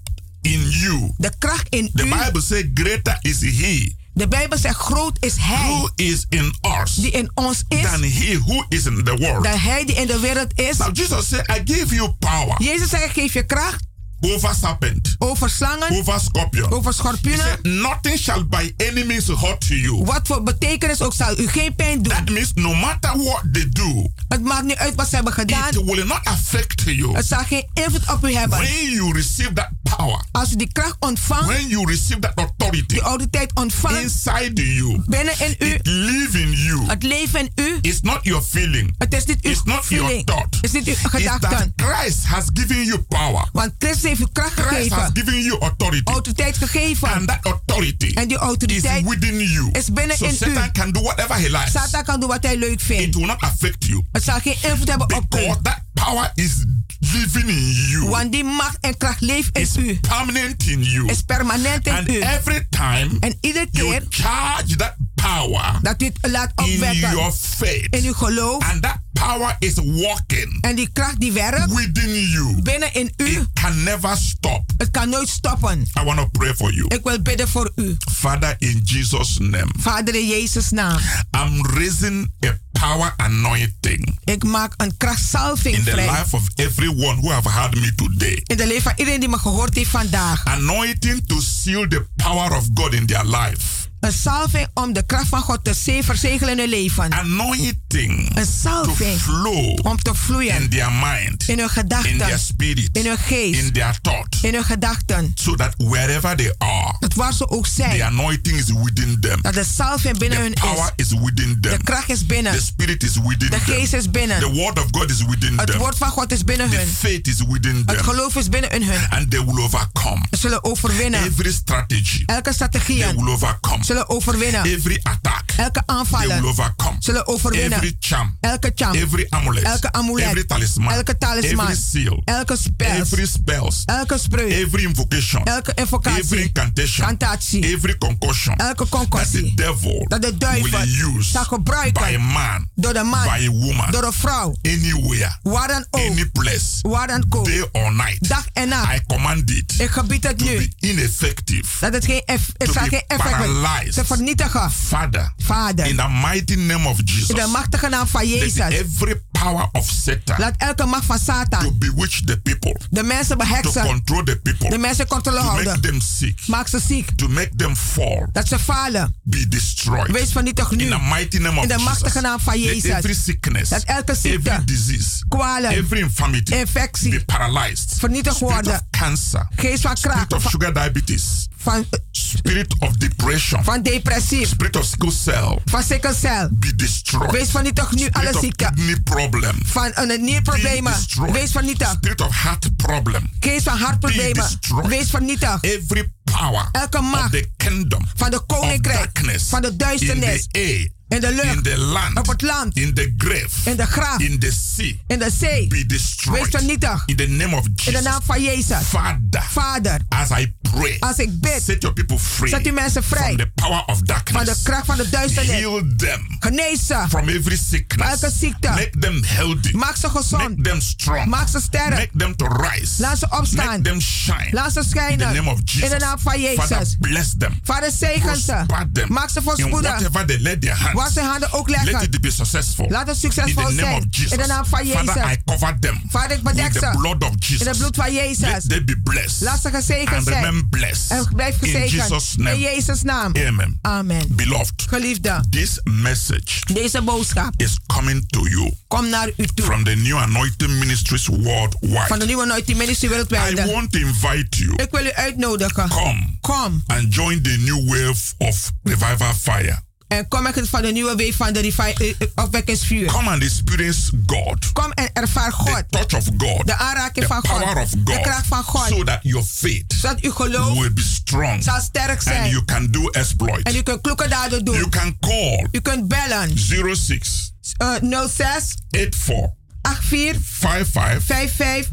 in 0.47 0.69
you, 0.69 1.13
de 1.17 1.31
kracht 1.37 1.69
in 1.69 1.89
the 1.93 2.05
u, 2.05 2.09
Bible 2.09 2.41
says 2.41 2.63
greater 2.73 3.17
is 3.21 3.41
he 3.41 3.95
de 4.17 4.27
Bijbel 4.27 4.57
zegt 4.57 4.75
groot 4.75 5.17
is 5.19 5.35
hij 5.39 5.67
who 5.67 5.89
is 5.95 6.25
in 6.29 6.55
us 6.81 6.95
die 6.95 7.11
in 7.11 7.31
ons 7.33 7.63
is, 7.67 7.81
than 7.81 8.01
he 8.03 8.39
who 8.45 8.65
is 8.69 8.85
in 8.85 9.03
the 9.03 9.15
world. 9.15 9.43
dan 9.43 9.57
hij 9.59 9.85
die 9.85 9.95
in 9.95 10.07
de 10.07 10.19
wereld 10.19 10.59
is. 10.59 10.77
Now 10.77 10.95
Jesus 10.95 11.27
said, 11.27 11.49
I 11.49 11.73
give 11.73 11.95
you 11.95 12.11
power 12.19 12.55
Jezus 12.63 12.89
zegt, 12.89 13.05
ik 13.05 13.11
geef 13.11 13.33
je 13.33 13.45
kracht 13.45 13.85
over 14.21 14.55
serpent, 14.61 15.15
over 15.19 15.49
slangen, 15.49 15.89
over 15.91 16.19
scorpion. 16.19 16.71
over 16.71 16.93
schorpioenen. 16.93 17.45
said, 17.45 17.63
nothing 17.65 18.17
shall 18.19 18.43
by 18.47 18.73
any 18.77 19.03
means 19.03 19.27
hurt 19.27 19.65
you. 19.67 20.03
Wat 20.05 20.27
voor 20.27 20.43
betekenis 20.43 21.01
ook 21.01 21.13
zal 21.13 21.39
u 21.39 21.47
geen 21.47 21.75
pijn 21.75 22.01
doen. 22.03 22.13
That 22.13 22.29
means 22.29 22.51
no 22.53 22.73
matter 22.73 23.17
what 23.23 23.43
they 23.51 23.65
do, 23.69 24.11
Het 24.27 24.43
maakt 24.43 24.63
niet 24.63 24.75
uit 24.77 24.95
wat 24.95 25.09
ze 25.09 25.15
hebben 25.15 25.33
gedaan. 25.33 25.69
it 25.69 25.83
will 25.85 26.05
not 26.05 26.19
affect 26.23 26.81
you. 26.85 27.15
Het 27.15 27.25
zal 27.25 27.43
geen 27.43 27.65
invloed 27.73 28.11
op 28.11 28.25
u 28.27 28.33
hebben. 28.33 28.57
When 28.59 28.91
you 28.91 29.13
receive 29.13 29.53
that 29.53 29.69
power, 29.97 30.25
Als 30.31 30.51
u 30.51 30.55
die 30.55 30.71
kracht 30.71 30.95
ontvangt, 30.99 31.45
when 31.45 31.67
you 31.67 31.85
receive 31.85 32.19
that 32.19 32.31
authority 32.35 32.85
die 32.85 33.01
autoriteit 33.01 33.51
ontvangt 33.53 34.01
inside 34.01 34.73
you. 34.75 35.01
binnen 35.05 35.33
in 35.39 35.55
u. 35.59 35.73
It 35.73 35.87
live 35.87 36.39
in 36.41 36.51
you. 36.51 36.85
Het 36.87 37.03
leven 37.03 37.39
in 37.39 37.51
u. 37.55 37.77
It's 37.81 38.01
not 38.01 38.19
your 38.21 38.43
feeling. 38.43 38.95
Het 38.97 39.13
is 39.13 39.25
niet 39.25 39.37
uw 39.41 39.51
It's 39.51 39.63
not 39.63 39.85
your 39.87 40.05
feeling. 40.05 40.25
thought. 40.25 40.55
Het 40.55 40.63
is 40.63 40.71
niet 40.71 40.85
uw 40.87 40.91
It's 40.93 41.01
that 41.01 41.11
gedachten. 41.11 41.73
Christ 41.75 42.25
has 42.25 42.45
given 42.53 42.85
you 42.85 42.99
power. 43.01 43.49
Want 43.51 43.71
Christus 43.77 44.06
heeft 44.07 44.21
u 44.21 44.27
kracht 44.33 44.59
Christ 44.59 44.89
has 44.91 45.09
given 45.13 45.41
you 45.43 45.59
authority. 45.59 46.01
Autoriteit 46.03 46.57
gegeven. 46.57 47.07
And 47.13 47.27
that 47.27 47.39
authority 47.45 48.11
En 48.13 48.27
die 48.27 48.37
autoriteit 48.37 49.05
is 49.05 49.09
within 49.13 49.39
you. 49.39 49.69
is 49.71 49.91
binnen 49.93 50.17
so 50.17 50.25
in 50.25 50.35
Satan 50.35 50.67
u. 50.67 50.71
can 50.71 50.91
do 50.91 51.01
whatever 51.01 51.35
he 51.35 51.49
likes. 51.49 51.71
Satan 51.71 52.03
kan 52.03 52.19
doen 52.19 52.29
wat 52.29 52.43
hij 52.43 52.57
leuk 52.57 52.71
It 52.71 52.81
vindt. 52.83 53.15
will 53.15 53.25
not 53.25 53.39
affect 53.41 53.85
you. 53.85 54.03
Het 54.11 54.23
zal 54.23 54.39
geen 54.39 54.55
invloed 54.61 54.87
hebben 54.89 55.13
op 55.15 55.23
u. 55.23 55.37
Because 55.37 55.61
that 55.61 55.81
power 55.93 56.31
is 56.35 56.51
living 56.99 57.49
in 57.49 57.71
you. 57.89 58.09
Want 58.09 58.31
die 58.31 58.43
macht 58.43 58.77
en 58.81 58.97
kracht 58.97 59.21
leeft 59.21 59.57
It's 59.57 59.75
in 59.75 59.85
u. 59.85 59.99
permanent 59.99 60.63
in 60.67 60.83
you. 60.83 61.09
Is 61.09 61.21
permanent 61.21 61.87
in 61.87 61.93
And 61.93 62.09
u. 62.09 62.19
every 62.19 62.67
time 62.69 63.09
En 63.19 63.37
iedere 63.41 63.67
you 63.71 64.01
charge 64.09 64.75
that 64.75 64.95
power 65.21 65.79
dat 65.81 66.01
het 66.01 66.17
laat 66.21 66.51
in 66.55 66.79
your 66.99 67.31
faith. 67.31 67.87
in 67.95 68.03
uw 68.05 68.13
geloof. 68.13 68.63
And 68.71 68.81
that 68.81 68.97
power 69.13 69.55
is 69.59 69.73
working 69.73 70.57
En 70.61 70.75
die 70.75 70.89
kracht 70.93 71.19
die 71.19 71.31
werkt 71.31 71.73
within 71.73 72.29
you. 72.29 72.61
binnen 72.61 72.93
in 72.93 73.11
u. 73.17 73.25
It 73.25 73.47
can 73.53 73.83
never 73.83 74.17
stop. 74.17 74.71
Het 74.77 74.91
kan 74.91 75.09
nooit 75.09 75.29
stoppen. 75.29 75.81
I 75.99 76.03
want 76.03 76.17
to 76.17 76.25
pray 76.27 76.53
for 76.55 76.73
you. 76.73 76.85
Ik 76.87 77.03
wil 77.03 77.21
bidden 77.21 77.47
voor 77.47 77.71
u. 77.75 77.97
Father, 78.11 78.55
in 78.57 78.81
Jesus' 78.83 79.37
name, 79.37 79.67
Vader 79.79 80.15
in 80.15 80.27
Jezus 80.27 80.69
naam. 80.69 80.99
I'm 81.37 81.65
raising 81.65 82.31
a 82.45 82.57
power 82.71 83.13
anointing 83.17 84.19
Ik 84.23 84.43
maak 84.43 84.73
een 84.77 84.97
krachtsalving 84.97 85.75
in 85.75 85.83
the 85.83 85.91
vrij. 85.91 86.05
life 86.09 86.35
of 86.35 86.43
everyone 86.55 87.15
who 87.21 87.29
have 87.31 87.49
heard 87.49 87.75
me 87.75 87.95
today. 87.95 88.41
In 88.43 88.57
de 88.57 88.67
leven 88.67 88.81
van 88.81 88.93
iedereen 88.95 89.19
die 89.19 89.29
me 89.29 89.37
gehoord 89.37 89.75
heeft 89.75 89.89
vandaag. 89.89 90.45
Anointing 90.45 91.27
to 91.27 91.39
seal 91.41 91.87
the 91.87 92.05
power 92.15 92.55
of 92.57 92.65
God 92.73 92.93
in 92.93 93.05
their 93.05 93.25
life. 93.25 93.86
Een 93.99 94.11
salving 94.11 94.67
om 94.73 94.93
de 94.93 95.05
kracht 95.05 95.27
van 95.27 95.41
God 95.41 95.63
te 95.63 95.73
ze- 95.73 95.99
verzegelen 96.03 96.51
in 96.53 96.59
hun 96.59 96.69
leven. 96.69 97.11
Anointing 97.13 98.31
Een 98.37 98.45
salving 98.61 99.19
flow 99.19 99.85
om 99.85 100.01
te 100.01 100.13
vloeien 100.15 100.61
in 100.61 100.69
their 100.69 100.91
mind, 100.91 101.43
in 101.47 101.57
hun 101.57 101.63
in 101.63 101.69
gedachten, 101.69 102.17
their 102.17 102.39
spirit, 102.39 102.89
in 102.91 103.05
hun 103.05 103.17
geest, 103.17 103.59
in 103.61 103.71
their 103.73 103.97
thought, 104.01 104.37
in 104.41 104.53
hun 104.53 104.63
gedachten. 104.63 105.31
so 105.35 105.55
that 105.55 105.73
wherever 105.77 106.35
they 106.35 106.53
are, 106.57 106.95
Dat 106.99 107.13
waar 107.13 107.33
ze 107.33 107.49
ook 107.49 107.63
the 107.67 107.71
zijn. 107.73 108.01
anointing 108.03 108.57
is 108.57 108.65
within 108.71 109.17
them. 109.19 109.41
Dat 109.41 109.53
de 109.53 109.63
salving 109.63 110.17
binnen 110.17 110.37
The 110.37 110.43
hun 110.43 110.53
power 110.53 110.91
is. 110.95 111.05
is 111.05 111.19
within 111.19 111.57
De 111.59 111.69
them. 111.69 111.83
kracht 111.83 112.09
is 112.09 112.25
binnen. 112.25 112.53
The 112.53 112.61
spirit 112.61 113.03
is 113.03 113.15
within 113.17 113.37
De 113.39 113.47
them. 113.49 113.59
geest 113.59 113.93
is 113.93 114.11
binnen. 114.11 114.39
The 114.39 114.51
word 114.51 114.79
of 114.79 114.85
God 114.91 115.09
is 115.11 115.25
within 115.25 115.57
Het 115.57 115.67
them. 115.67 115.77
woord 115.77 115.97
van 115.97 116.09
God 116.09 116.31
is 116.31 116.43
binnen 116.43 116.69
The 116.69 116.75
hun. 116.75 116.87
faith 116.87 117.27
is 117.27 117.37
within 117.47 117.75
Het 117.75 117.87
them. 117.87 118.03
geloof 118.03 118.35
is 118.35 118.49
binnen 118.49 118.69
in 118.71 118.83
hun. 118.83 119.09
And 119.09 119.31
they 119.31 119.45
will 119.45 119.63
overcome. 119.63 120.25
Ze 120.31 120.37
zullen 120.37 120.63
overwinnen. 120.63 121.23
Every 121.23 121.51
strategy, 121.51 122.23
Elke 122.25 122.41
they 122.43 122.53
strategie 122.53 123.05
will 123.15 123.27
overcome. 123.33 123.83
Zullen 123.87 124.09
overwinnen. 124.09 124.63
Every 124.63 124.99
attack, 125.03 125.51
Elke 125.57 125.83
aanvallen 125.85 126.55
zullen 126.99 127.27
overwinnen. 127.27 127.77
Every 127.77 127.95
charm, 127.99 128.37
Elke 128.41 128.71
charm, 128.75 128.95
every 128.95 129.25
amulet, 129.29 129.63
elke 129.63 129.91
amulet, 129.91 130.25
every 130.25 130.45
talisman, 130.45 130.93
elke 130.93 131.17
talisman, 131.17 131.67
every 131.67 131.81
seal, 131.89 132.21
elke 132.25 132.57
spel, 132.57 132.87
every 132.87 133.25
spells, 133.25 133.83
elke 133.85 134.17
spreuk, 134.17 134.51
every 134.51 134.83
invocation, 134.83 135.43
elke 135.43 135.71
every 135.71 135.83
invocatie, 135.83 136.41
incantation, 136.41 137.05
cantatie, 137.05 137.73
every 137.73 137.97
concoction 137.97 138.55
elke 138.55 138.75
that 138.75 138.91
the 138.91 138.97
concussie. 138.97 139.55
devil 139.55 140.05
Dat 140.07 140.21
de 140.21 140.37
duivel 140.37 140.79
will 140.79 141.15
use 141.17 141.29
zal 141.31 141.41
by 141.41 141.47
a 141.47 141.55
gebruiken 141.55 142.21
man, 142.21 142.69
door 142.75 142.93
de 142.93 143.03
man, 143.03 143.23
by 143.23 143.45
a 143.47 143.51
woman, 143.51 143.91
door 143.91 144.03
een 144.03 144.13
vrouw, 144.13 144.55
anywhere, 144.61 145.37
waar 145.41 145.67
dan 145.67 145.85
ook, 145.91 146.01
any 146.01 146.25
place, 146.25 146.79
waar 146.81 147.07
dan 147.07 147.25
ook, 147.29 147.45
day 147.45 147.69
or 147.71 147.93
night. 147.93 148.29
dag 148.29 148.45
en 148.53 148.69
nacht. 148.69 148.95
I 148.95 149.05
command 149.07 149.49
it 149.49 149.75
Ik 149.79 149.89
gebied 149.89 150.23
het 150.23 150.37
to 150.37 150.45
nu 150.45 150.57
be 150.57 150.87
ineffective, 150.87 151.67
dat 151.79 151.93
het 151.93 152.05
geen, 152.05 152.21
eff, 152.25 152.51
het 152.57 152.71
zal 152.73 152.83
geen 152.83 153.03
effect 153.07 153.35
hebben 153.35 153.61
paralyzed. 153.77 153.93
te 153.93 154.05
vernietigen. 154.05 154.71
Father, 154.71 155.33
Vader, 155.37 155.85
in 155.85 155.95
the 155.95 156.07
mighty 156.07 156.55
name 156.55 156.87
of 156.87 156.97
Jesus, 157.05 157.29
in 157.29 157.35
de 157.35 157.47
machtige 157.47 157.89
naam 157.89 158.07
van 158.07 158.21
let 158.21 158.29
Jezus, 158.39 158.59
every 158.73 159.21
power 159.31 159.69
of 159.71 159.89
Satan 160.03 160.39
laat 160.39 160.53
elke 160.57 160.85
macht 160.85 161.05
van 161.05 161.17
to 161.17 161.23
Satan 161.23 161.75
bewitch 161.79 162.21
the 162.25 162.37
people, 162.41 162.75
de 162.89 163.03
mensen 163.03 163.37
to 163.37 163.43
beheksen, 163.45 163.85
control 163.85 164.23
the 164.23 164.35
people, 164.43 164.69
de 164.69 164.77
mensen 164.77 165.07
controle 165.07 165.37
to 165.39 165.43
make 165.45 165.53
houden. 165.63 165.81
them 165.81 166.01
sick, 166.01 166.47
Maak 166.47 166.67
ze 166.67 166.79
ziek, 166.79 167.09
to 167.15 167.27
make 167.27 167.49
them 167.55 167.75
fall, 167.75 168.27
dat 168.31 168.47
ze 168.47 168.59
falen. 168.59 169.15
be 169.23 169.47
destroyed. 169.47 170.11
Wees 170.11 170.31
vernietigd 170.31 170.71
In 170.71 170.77
nu. 170.77 170.89
the 170.89 170.99
mighty 170.99 171.37
name 171.37 171.57
of 171.57 171.61
In 171.63 171.67
de 171.69 171.73
Jesus, 171.73 171.89
machtige 171.89 172.21
naam 172.21 172.39
van 172.39 172.53
let 172.53 172.63
Jezus. 172.63 172.91
every 172.91 173.13
sickness, 173.13 173.69
Dat 173.69 173.83
elke 173.83 174.11
every 174.11 174.31
ziekte, 174.31 174.61
disease, 174.65 175.25
kwalen, 175.29 175.71
every 175.71 175.99
infirmity 175.99 176.53
infectie, 176.53 177.09
be 177.09 177.25
paralyzed. 177.25 177.93
vernietigd 177.99 178.35
Spirit 178.35 178.53
worden. 178.53 178.73
of 178.73 178.81
cancer, 178.89 179.47
Geest 179.55 179.81
van 179.81 179.97
spirit 179.97 180.15
kracht, 180.17 180.33
of 180.33 180.49
sugar 180.49 180.73
diabetes, 180.73 181.47
van, 181.69 181.85
spirit 182.11 182.75
of 182.79 182.97
depression, 182.97 183.63
van 183.63 183.81
depressief, 183.81 184.47
spirit 184.47 184.75
of 184.75 184.85
sickle 184.85 185.11
cell, 185.11 185.61
van 185.65 185.83
sikkelcel. 185.83 186.49
be 186.51 186.75
destroyed. 186.75 187.31
Wees 187.31 187.49
vernietigd 187.49 187.91
nu 187.95 188.07
alle 188.11 188.11
Spirit 188.11 188.35
of 188.35 188.41
ziekten. 188.41 188.73
kidney 188.75 188.99
problem, 189.03 189.55
Van 189.65 189.91
een 189.93 190.23
nierproblemen. 190.23 190.93
Wees 191.31 191.51
vernietigd. 191.51 191.91
spirit 191.91 192.21
of 192.21 192.41
heart 192.41 192.75
problem, 192.75 193.29
Geest 193.39 193.63
van 193.63 193.77
hartproblemen. 193.77 194.45
Wees 194.87 195.09
vernietigd. 195.09 195.63
Every 195.63 196.11
power 196.23 196.69
Elke 196.71 196.97
of 196.97 197.03
macht 197.03 197.31
the 197.31 197.49
kingdom 197.57 198.05
van 198.15 198.29
de 198.31 198.39
of 198.39 198.45
koninkrijk, 198.45 199.13
darkness 199.13 199.49
van 199.49 199.61
de 199.61 199.67
in 199.67 199.77
duisternis, 199.77 200.47
the 200.47 200.59
air, 200.59 200.89
in 201.09 201.19
de 201.21 201.27
in 201.27 201.35
lucht, 201.35 201.63
the 201.63 201.77
land, 201.77 202.17
op 202.17 202.27
het 202.27 202.41
land, 202.41 202.75
in 202.77 202.93
the 202.93 203.13
grave, 203.17 203.69
in 203.69 203.75
de 203.77 203.85
graaf, 203.85 204.19
in 204.19 204.39
the 204.39 204.51
sea, 204.75 204.93
in 205.07 205.19
de 205.19 205.29
zee. 205.39 205.67
be 205.67 205.75
Wees 205.75 205.87
destroyed. 205.87 206.47
vernietigd. 206.49 207.03
In 207.05 207.15
the 207.15 207.27
name 207.27 207.55
of 207.55 207.65
In 207.65 207.73
de 207.75 207.81
Jesus. 207.83 208.03
naam 208.03 208.21
van 208.25 208.41
Jezus. 208.43 208.77
Father, 208.83 209.41
Vader, 209.49 209.99
as 210.09 210.29
I 210.29 210.53
pray, 210.61 210.97
als 210.99 211.17
ik 211.17 211.39
bid, 211.39 211.61
set 211.63 211.81
your 211.81 211.93
people 211.95 212.19
free 212.19 212.49
zet 212.49 212.73
mensen 212.73 213.03
from 213.03 213.17
vrij 213.17 213.35
the 213.35 213.51
power 213.55 213.79
of 213.85 213.85
van 213.85 213.97
de 213.97 214.03
darkness. 214.05 214.61
kracht 214.63 214.85
van 214.85 214.97
de 214.97 215.09
duisternis. 215.09 215.51
Heal 215.51 215.81
them 215.97 216.37
Genees 216.39 216.85
ze. 216.85 217.05
from 217.09 217.27
every 217.27 217.57
sickness. 217.57 218.21
Elke 218.21 218.35
ziekte. 218.37 218.69
Make 218.69 218.91
them 218.99 219.23
healthy. 219.23 219.71
Maak 219.71 219.95
ze 219.95 220.07
Make 220.31 220.61
them 220.61 220.81
strong. 220.81 221.25
Maak 221.25 221.47
ze 221.47 221.59
sterk. 221.61 221.89
Make 221.89 222.09
them 222.17 222.35
to 222.35 222.47
rise. 222.47 223.01
Laat 223.01 223.17
ze 223.17 223.27
opstaan. 223.29 223.65
Make 223.67 223.81
them 223.81 224.01
shine. 224.01 224.47
Laat 224.51 224.73
ze 224.73 224.79
In 224.79 225.17
the 225.17 225.23
name 225.25 225.49
of 225.49 225.59
Jesus. 225.65 225.81
In 225.81 225.89
de 225.89 226.05
naam 226.05 226.19
van 226.19 226.39
Father, 226.39 226.87
bless 226.99 227.33
them. 227.37 227.59
Vader, 227.63 227.91
zegen 227.91 228.37
ze. 228.37 228.65
Maak 229.07 229.29
ze 229.29 229.37
In 229.37 229.43
voorspoedig. 229.43 229.91
whatever 229.91 230.25
they 230.25 230.39
let 230.39 230.61
their 230.61 230.75
hands. 230.75 230.95
Waar 230.97 231.11
ze 231.11 231.21
handen 231.21 231.53
ook 231.53 231.69
Let 231.69 231.83
leggen. 231.83 232.01
it 232.11 232.21
be 232.21 232.31
successful. 232.31 232.89
Laat 232.89 233.07
het 233.07 233.15
In 233.23 233.31
succesvol 233.31 233.63
the 233.65 233.71
name 233.73 233.75
zijn. 233.81 233.95
of 233.95 234.03
Jesus. 234.09 234.31
In 234.31 234.37
de 234.37 234.45
naam 234.47 234.65
van 234.65 234.85
Father, 234.85 235.15
Jezus. 235.15 235.31
I 235.31 235.37
cover 235.45 235.77
them 235.79 236.01
Vader, 236.09 236.37
ik 236.37 236.43
bedek 236.43 236.63
with 236.73 236.81
the 236.81 236.89
ze. 236.91 236.97
blood 236.97 237.23
of 237.23 237.33
Jesus. 237.39 237.61
In 237.61 237.67
het 237.67 237.77
bloed 237.77 237.95
van 237.95 238.13
Jezus. 238.13 238.39
Let 238.39 238.69
they 238.69 238.83
be 238.83 238.99
blessed. 239.03 239.41
Laat 239.41 239.61
ze 239.61 239.69
gezegend 239.69 240.09
and 240.15 240.23
zijn. 240.27 240.43
remain 240.43 240.69
blessed. 240.69 241.09
En 241.11 241.27
blijf 241.35 241.53
In 241.53 241.59
gezegend. 241.69 241.91
Jesus' 241.91 242.35
In 242.37 242.43
name. 242.43 242.59
Jezus' 242.59 243.01
naam. 243.01 243.31
Amen. 243.47 243.79
Amen. 243.81 244.35
Beloved, 244.35 244.85
Geliefde, 244.89 245.43
this 245.49 245.79
message 245.83 246.73
deze 246.73 247.01
boodschap 247.01 247.53
is 247.55 247.77
coming 247.87 248.29
to 248.29 248.47
you 248.47 248.73
komt 248.87 249.09
naar 249.09 249.29
u 249.37 249.45
toe. 249.53 249.65
from 249.65 249.83
the 249.83 249.91
New 249.95 250.17
Anointing 250.17 250.71
Ministries 250.79 251.23
Van 251.23 251.43
worldwide. 251.43 252.17
de 252.19 252.25
nieuwe 252.25 252.43
Anointing 252.43 252.77
Ministry 252.77 253.07
I 253.07 253.09
wereldwijd. 253.09 253.65
want 253.71 253.91
to 253.91 253.99
invite 253.99 254.47
you. 254.57 254.71
Ik 254.75 254.87
wil 254.91 255.05
u 255.05 255.11
uitnodigen. 255.13 255.89
Come 255.89 256.37
Kom. 256.41 256.83
and 256.87 257.13
join 257.15 257.41
the 257.41 257.49
new 257.59 257.87
wave 257.89 258.33
of 258.37 258.71
revival 258.83 259.33
fire. 259.33 259.85
En 260.07 260.27
kom 260.27 260.45
ik 260.47 260.65
van 260.69 260.81
de 260.81 260.91
nieuwe 260.91 261.15
week 261.15 261.33
van 261.33 261.53
de 261.53 261.73
eh, 261.77 262.09
eh, 262.09 262.27
opwekkingsvuur. 262.35 263.05
Come 263.11 263.29
and 263.29 263.43
experience 263.43 264.11
God. 264.25 264.71
Kom 264.73 264.91
en 264.91 265.09
ervaar 265.13 265.51
God. 265.51 265.83
The 265.89 266.05
touch 266.05 266.13
of 266.15 266.25
God. 266.37 266.65
De 266.67 266.75
aanraking 266.77 267.25
van 267.25 267.47
God. 267.47 267.59
power 267.59 267.77
of 267.81 267.89
De 267.89 267.99
God. 268.13 268.21
kracht 268.21 268.47
van 268.47 268.63
God. 268.63 268.87
So 268.87 269.03
that 269.03 269.19
your 269.21 269.45
faith 269.45 269.93
Zodat 270.01 270.19
uw 270.21 270.31
geloof 270.31 270.77
will 270.79 270.93
be 270.93 271.01
strong. 271.01 271.63
zal 271.63 271.79
sterk 271.81 272.09
And 272.09 272.21
zijn. 272.23 272.49
you 272.49 272.65
can 272.65 272.87
do 272.91 273.07
exploit. 273.09 273.63
En 273.67 273.75
u 273.75 273.81
kunt 273.81 274.01
kloeke 274.01 274.27
daden 274.27 274.65
doen. 274.65 274.75
You 274.75 274.89
can 274.89 275.17
call 275.19 275.67
U 275.71 275.79
kunt 275.81 276.07
bellen. 276.07 276.57
06 276.95 277.45
Uh, 277.81 278.27
06 278.27 278.75
84 278.89 279.49
84 279.81 280.39
55 280.41 281.23
55 281.23 281.89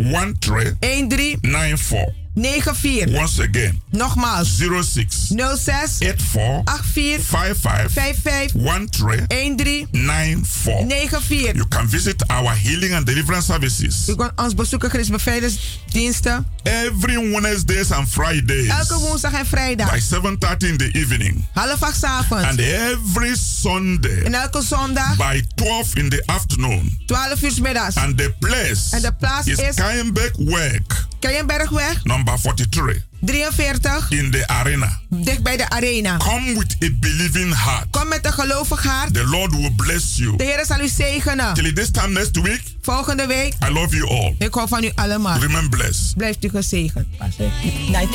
13 0.81 1.09
13 1.09 1.39
94. 1.41 2.23
94. 2.35 3.07
Once 3.13 3.39
again, 3.43 3.81
Nogmaals. 3.91 4.47
06 4.83 5.33
06 5.57 6.01
84 6.01 6.63
84 6.65 7.19
55 7.23 7.91
55 7.93 8.51
13 8.53 9.27
13 9.29 9.89
94. 9.93 10.85
94. 10.87 11.55
You 11.55 11.69
can 11.69 11.87
visit 11.89 12.25
our 12.31 12.53
healing 12.55 12.93
and 12.95 13.07
deliverance 13.07 13.47
services 13.47 14.09
U 14.09 14.15
kunt 14.17 14.33
ons 14.37 14.55
bezoeken, 14.55 14.89
Christ 14.91 15.11
Bevrijdingsdiensten. 15.11 16.47
every 16.63 17.31
Wednesdays 17.31 17.91
and 17.93 18.09
Fridays 18.09 18.69
Elke 18.69 18.99
woensdag 18.99 19.33
en 19.33 19.47
vrijdag. 19.47 19.91
by 19.93 20.01
7:30 20.01 20.69
in 20.69 20.77
the 20.77 20.89
evening 20.93 21.45
Half 21.53 21.83
acht 21.83 22.05
avonds. 22.05 22.45
and 22.49 22.59
every 22.61 23.35
Sunday 23.37 24.23
En 24.23 24.35
elke 24.35 24.63
zondag. 24.63 25.17
by 25.17 25.43
12 25.55 25.95
in 25.97 26.09
the 26.09 26.23
afternoon. 26.27 26.99
12 27.07 27.43
uur 27.43 27.63
middags. 27.63 27.95
And 27.97 28.17
the 28.19 28.35
place 28.39 28.81
En 28.97 29.03
de 29.03 29.13
plaats 29.13 29.47
is 29.47 29.59
is 29.59 29.75
Keienberg 29.75 30.33
Work, 30.39 31.07
Keienbergweg 31.25 32.05
number 32.05 32.39
43 32.39 33.03
43. 33.21 34.11
in 34.11 34.31
the 34.31 34.47
arena. 34.47 34.99
Dicht 35.09 35.43
bij 35.43 35.57
de 35.57 35.69
arena. 35.71 36.17
Come 36.17 36.55
with 36.59 36.77
a 36.85 36.89
believing 37.01 37.55
heart. 37.55 37.87
Kom 37.91 38.09
met 38.09 38.27
een 38.27 38.33
gelovig 38.33 38.83
hart. 38.83 39.15
The 39.15 39.27
Lord 39.27 39.51
will 39.57 39.73
bless 39.77 40.17
you. 40.17 40.37
De 40.37 40.45
Heer 40.45 40.65
zal 40.67 40.81
u 40.81 40.89
zegenen. 40.89 41.55
Till 41.55 41.73
this 41.73 41.91
time 41.91 42.09
next 42.09 42.41
week, 42.41 42.63
Volgende 42.81 43.27
week. 43.27 43.55
I 43.69 43.73
love 43.73 43.97
you 43.97 44.09
all. 44.09 44.35
Ik 44.39 44.55
hou 44.55 44.69
van 44.69 44.85
u 44.85 44.91
allemaal. 44.95 45.39
Remain 45.39 45.69
blessed. 45.69 46.17
Blijft 46.17 46.45
u 46.45 46.49
gezegend. 46.49 47.07
Night. 47.89 48.15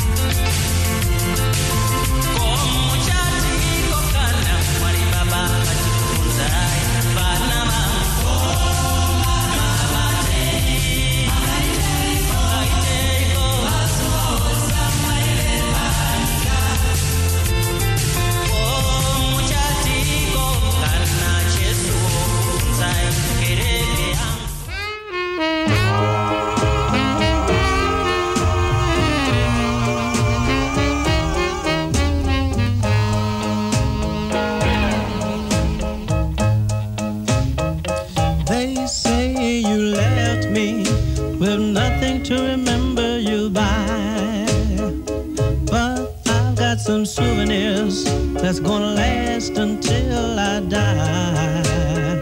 Some 47.01 47.25
souvenirs 47.25 48.03
that's 48.33 48.59
gonna 48.59 48.93
last 48.93 49.57
until 49.57 50.37
I 50.39 50.59
die. 50.59 52.21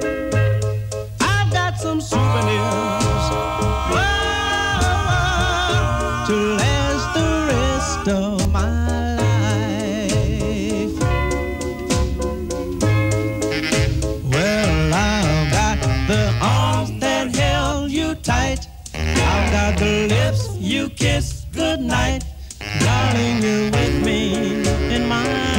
I've 1.20 1.52
got 1.52 1.78
some 1.78 2.00
souvenirs 2.00 3.30
whoa, 3.92 4.00
to 6.28 6.36
last 6.56 7.14
the 7.14 7.30
rest 7.52 8.08
of 8.08 8.52
my 8.54 8.70
life. 9.18 10.96
Well, 14.32 14.94
I've 14.94 15.52
got 15.52 15.78
the 16.08 16.32
arms 16.42 16.92
that 17.02 17.36
held 17.36 17.92
you 17.92 18.16
tight. 18.16 18.70
I've 18.94 19.52
got 19.52 19.78
the 19.78 20.08
lips 20.08 20.56
you 20.58 20.88
kissed 20.90 21.52
goodnight. 21.52 22.24
Darling, 23.20 23.44
you're 23.44 23.70
with 23.72 24.06
me 24.06 24.64
in 24.96 25.06
my 25.06 25.59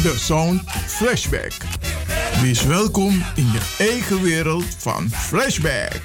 De 0.00 0.14
Sound 0.18 0.62
Flashback. 0.86 1.52
Wees 2.40 2.64
welkom 2.64 3.24
in 3.34 3.50
je 3.52 3.60
eigen 3.78 4.22
wereld 4.22 4.64
van 4.78 5.10
Flashback. 5.10 6.00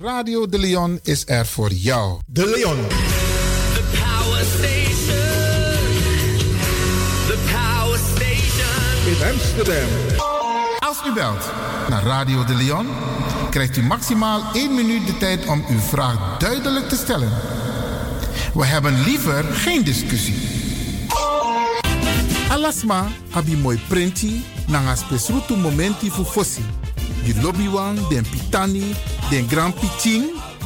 Radio 0.00 0.46
De 0.46 0.58
Leon 0.58 0.98
is 1.02 1.22
er 1.26 1.46
voor 1.46 1.72
jou. 1.72 2.20
De 2.26 2.46
Leon. 2.46 2.78
Power 3.90 4.44
station. 4.44 5.16
The 7.26 7.38
power 7.52 7.98
station. 7.98 9.06
In 9.06 9.32
Amsterdam. 9.32 9.88
Als 10.78 10.96
u 11.06 11.12
belt 11.12 11.50
naar 11.88 12.02
Radio 12.02 12.44
De 12.44 12.54
Leon, 12.54 12.86
krijgt 13.50 13.76
u 13.76 13.82
maximaal 13.82 14.42
1 14.52 14.74
minuut 14.74 15.06
de 15.06 15.16
tijd 15.16 15.46
om 15.46 15.64
uw 15.68 15.80
vraag 15.80 16.38
duidelijk 16.38 16.88
te 16.88 16.96
stellen. 16.96 17.32
We 18.54 18.66
hebben 18.66 19.02
liever 19.02 19.44
geen 19.44 19.84
discussie. 19.84 20.63
Alasma 22.50 23.10
abi 23.34 23.56
mooi 23.56 23.76
printi 23.88 24.40
nanga 24.68 24.96
spesrutu 24.96 25.56
momenti 25.56 26.10
fu 26.10 26.24
fossi. 26.24 26.62
You 27.26 27.34
lobby 27.42 27.68
wan, 27.68 27.96
den 28.10 28.24
pitani, 28.24 28.94
den 29.30 29.46
grand 29.48 29.74
piching, 29.74 30.24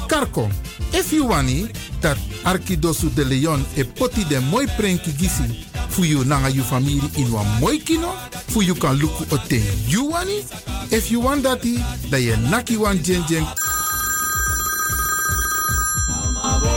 karko. 0.09 0.51
If 0.93 1.13
you 1.13 1.29
wani, 1.29 1.69
dat 2.01 2.19
Arkidosu 2.45 3.11
de 3.15 3.25
Leon 3.25 3.65
e 3.77 3.85
poti 3.85 4.25
den 4.25 4.43
mooi 4.51 4.67
prenki 4.77 5.13
gisi 5.13 5.67
fu 5.89 6.03
you 6.05 6.25
nanga 6.25 6.49
you 6.51 6.63
family 6.63 7.01
in 7.17 7.33
wan 7.33 7.47
mooi 7.61 7.79
kino, 7.79 8.13
fu 8.49 8.61
you 8.63 8.75
kan 8.75 8.97
luku 8.99 9.25
oten 9.35 9.63
you 9.87 10.11
wani, 10.11 10.43
If 10.91 11.11
you 11.11 11.21
want 11.21 11.43
that, 11.43 11.63
dan 12.11 12.21
je 12.23 12.37
naki 12.51 12.77
wan 12.77 12.97
jen 13.03 13.23
jen. 13.29 13.45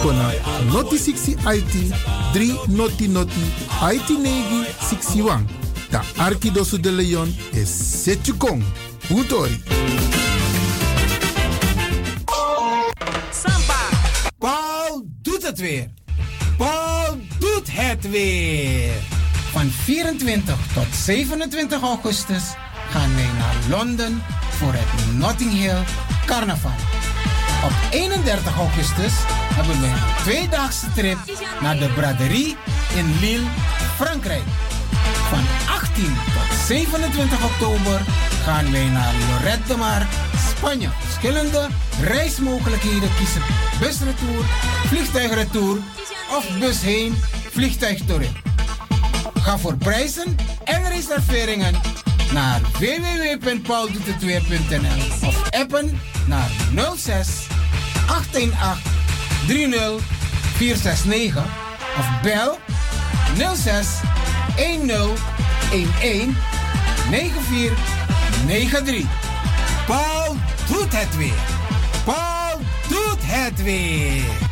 Kona 0.02 0.32
noti 0.74 0.98
60 0.98 1.36
IT 1.56 1.94
3 2.34 2.60
noti 2.68 3.08
noti 3.08 3.44
IT 3.94 4.10
negi 4.10 4.66
61. 4.80 5.46
Da 5.90 6.02
Arkidosu 6.18 6.80
de 6.80 6.92
Leon 6.92 7.36
is 7.52 8.04
Setjukong. 8.04 8.64
Puntori. 9.08 9.64
Samba. 13.32 13.80
Paul 14.38 15.04
doet 15.22 15.44
het 15.44 15.60
weer. 15.60 15.88
Paul 16.58 17.18
doet 17.40 17.68
het 17.72 18.10
weer. 18.10 18.94
Van 19.52 19.70
24 19.70 20.56
tot 20.74 20.88
27 21.04 21.82
augustus 21.82 22.44
gaan 22.90 23.16
wij 23.16 23.30
naar 23.38 23.56
Londen 23.70 24.24
voor 24.50 24.74
het 24.74 25.18
Notting 25.18 25.52
Hill 25.52 25.84
Carnaval. 26.26 27.01
Op 27.64 27.72
31 27.92 28.58
augustus 28.58 29.14
hebben 29.54 29.80
we 29.82 29.88
een 29.88 30.24
tweedaagse 30.24 30.92
trip 30.96 31.18
naar 31.62 31.78
de 31.78 31.90
braderie 31.90 32.58
in 32.96 33.20
Lille, 33.20 33.48
Frankrijk. 33.96 34.44
Van 35.30 35.44
18 35.76 36.04
tot 36.06 36.58
27 36.68 37.44
oktober 37.44 38.02
gaan 38.44 38.72
wij 38.72 38.88
naar 38.88 39.14
Lorette 39.30 39.68
de 39.68 39.78
Mar, 39.78 40.08
Spanje. 40.50 40.90
Verschillende 41.00 41.68
reismogelijkheden 42.02 43.10
kiezen. 43.18 43.42
Busretour, 43.80 44.46
vliegtuigretour 44.86 45.78
of 46.38 46.60
bus 46.60 46.82
heen. 46.82 47.16
Ga 49.42 49.58
voor 49.58 49.78
prijzen 49.78 50.36
en 50.64 50.90
reserveringen 50.90 51.76
naar 52.34 52.62
www.pauldoetetweer.nl 52.62 55.28
of 55.28 55.50
appen 55.50 56.00
naar 56.28 56.50
06 56.96 57.48
818 58.08 58.82
30 59.48 60.02
469 60.56 61.44
of 61.98 62.06
bel 62.22 62.60
06 63.56 63.88
10 64.56 64.90
11 64.90 65.22
9493. 67.10 69.06
Paul 69.86 70.36
doet 70.68 70.98
het 70.98 71.18
weer. 71.18 71.44
Paul 72.06 72.60
doet 72.90 73.20
het 73.22 73.64
weer. 73.64 74.51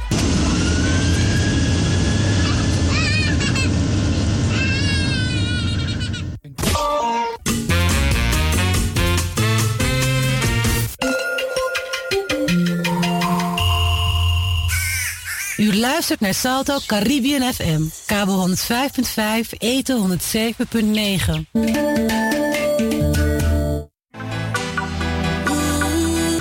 U 15.59 15.75
luistert 15.75 16.19
naar 16.19 16.33
Salto 16.33 16.79
Caribbean 16.85 17.53
FM, 17.53 17.81
kabel 18.05 18.55
105.5, 18.57 19.49
eten 19.57 20.19
107.9. 20.19 21.45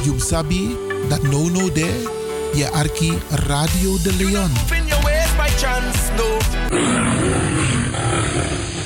You 0.03 0.21
sabi 0.21 0.77
that 1.09 1.23
no 1.23 1.49
no 1.49 1.73
there. 1.73 2.09
Je 2.55 2.71
arki 2.73 3.13
Radio 3.31 4.03
de 4.03 4.15
Leon. 4.17 4.51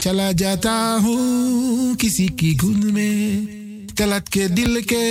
Chala 0.01 0.33
jata 0.35 0.99
hu 1.03 1.95
kisi 1.97 2.35
ki 2.35 2.55
gun 2.55 2.93
me. 2.93 3.11
Kalat 3.95 4.29
ke 4.29 4.53
dil 4.53 4.85
ke 4.85 5.05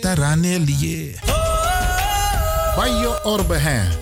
tarane 0.00 0.58
liye. 0.58 1.14
Bayo 2.76 3.20
orbe 3.22 3.58
hen. 3.58 4.01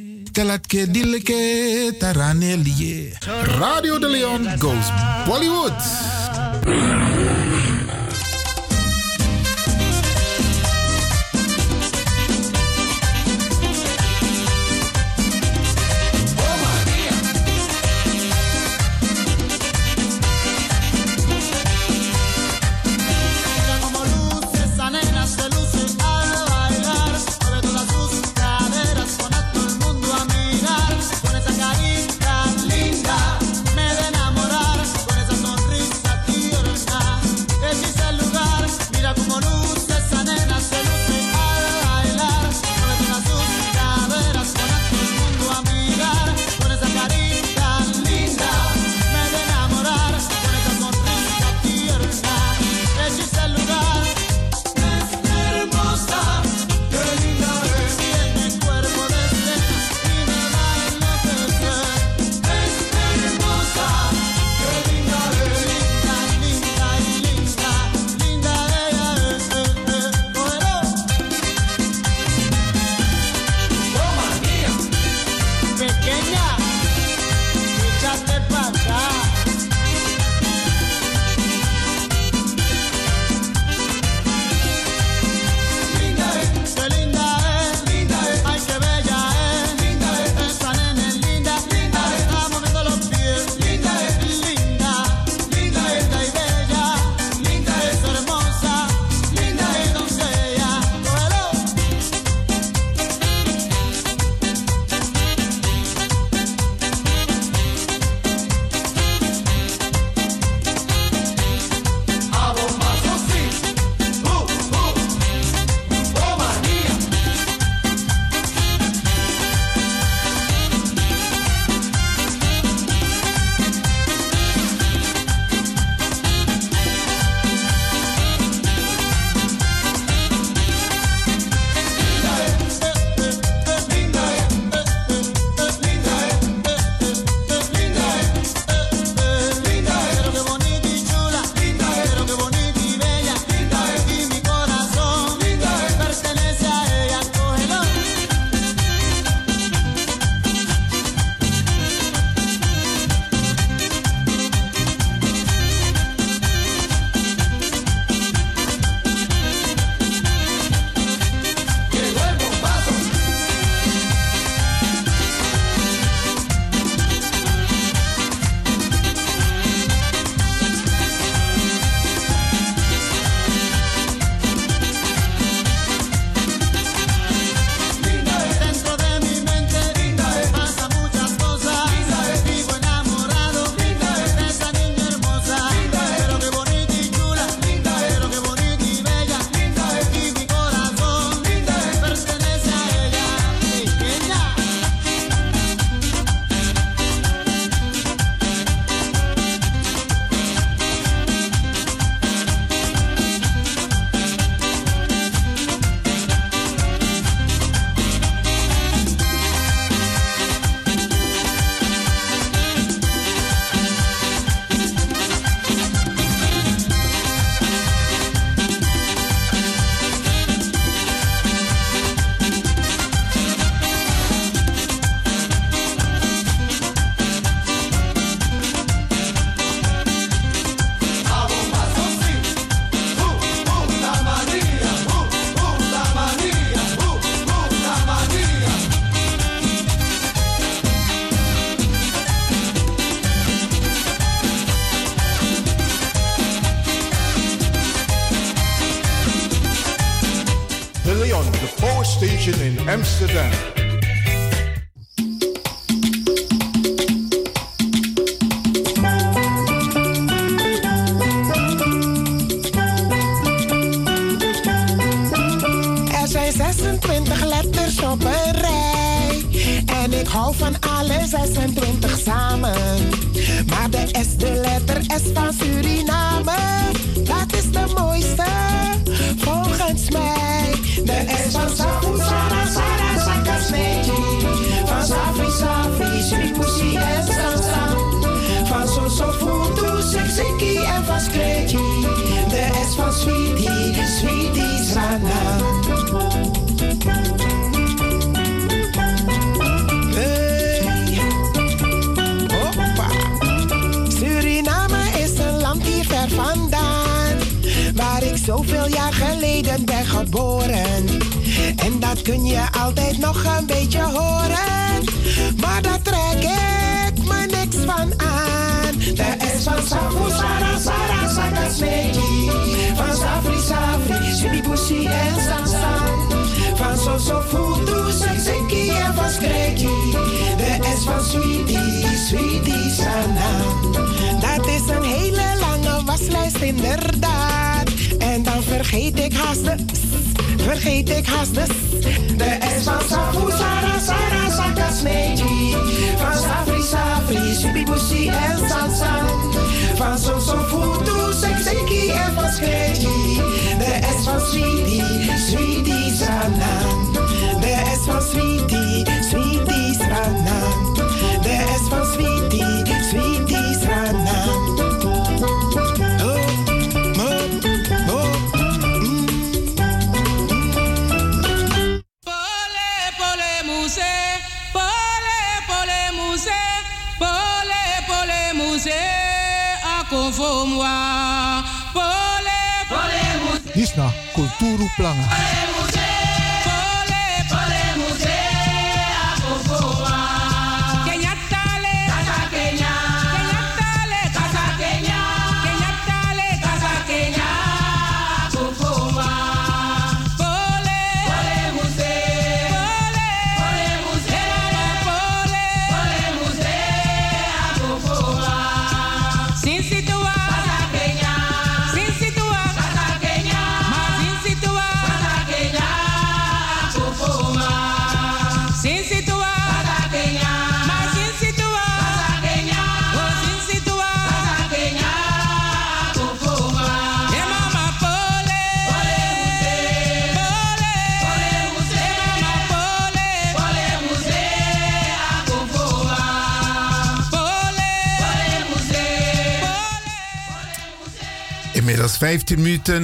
telat 0.33 0.63
ke 0.67 0.85
dilke 0.87 1.91
tarane 1.99 2.55
liye. 2.63 3.13
Radio 3.59 3.99
de 3.99 4.07
Leon 4.07 4.47
goes 4.59 4.87
Bollywood. 5.27 5.75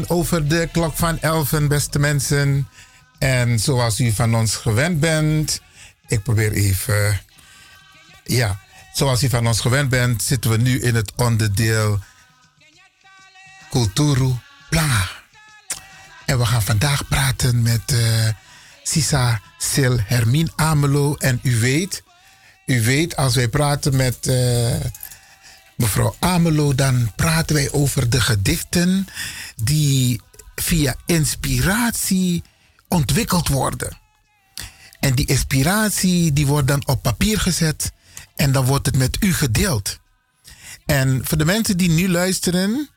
Over 0.07 0.47
de 0.47 0.69
klok 0.71 0.95
van 0.95 1.19
11, 1.19 1.67
beste 1.67 1.99
mensen. 1.99 2.67
En 3.19 3.59
zoals 3.59 3.99
u 3.99 4.11
van 4.11 4.35
ons 4.35 4.55
gewend 4.55 4.99
bent, 4.99 5.61
ik 6.07 6.23
probeer 6.23 6.51
even. 6.51 7.19
Ja, 8.23 8.59
zoals 8.93 9.23
u 9.23 9.29
van 9.29 9.47
ons 9.47 9.59
gewend 9.59 9.89
bent, 9.89 10.23
zitten 10.23 10.51
we 10.51 10.57
nu 10.57 10.79
in 10.79 10.95
het 10.95 11.11
onderdeel 11.15 11.99
Kulturu 13.69 14.33
Planga. 14.69 15.09
En 16.25 16.37
we 16.37 16.45
gaan 16.45 16.63
vandaag 16.63 17.07
praten 17.07 17.61
met 17.61 17.81
eh, 17.85 18.27
Sisa 18.83 19.41
Sil 19.71 19.95
Hermine 20.05 20.51
Amelo. 20.55 21.15
En 21.15 21.39
u 21.43 21.59
weet, 21.59 22.03
u 22.65 22.81
weet, 22.81 23.15
als 23.15 23.35
wij 23.35 23.47
praten 23.47 23.95
met 23.95 24.27
eh, 24.27 24.75
mevrouw 25.77 26.15
Amelo, 26.19 26.75
dan 26.75 27.11
praten 27.15 27.55
wij 27.55 27.71
over 27.71 28.09
de 28.09 28.21
gedichten 28.21 29.07
die 29.55 30.21
via 30.55 30.95
inspiratie 31.05 32.43
ontwikkeld 32.87 33.47
worden. 33.47 33.97
En 34.99 35.15
die 35.15 35.25
inspiratie 35.25 36.33
die 36.33 36.47
wordt 36.47 36.67
dan 36.67 36.87
op 36.87 37.01
papier 37.01 37.39
gezet 37.39 37.91
en 38.35 38.51
dan 38.51 38.65
wordt 38.65 38.85
het 38.85 38.97
met 38.97 39.17
u 39.19 39.33
gedeeld. 39.33 39.99
En 40.85 41.21
voor 41.23 41.37
de 41.37 41.45
mensen 41.45 41.77
die 41.77 41.89
nu 41.89 42.09
luisteren, 42.09 42.89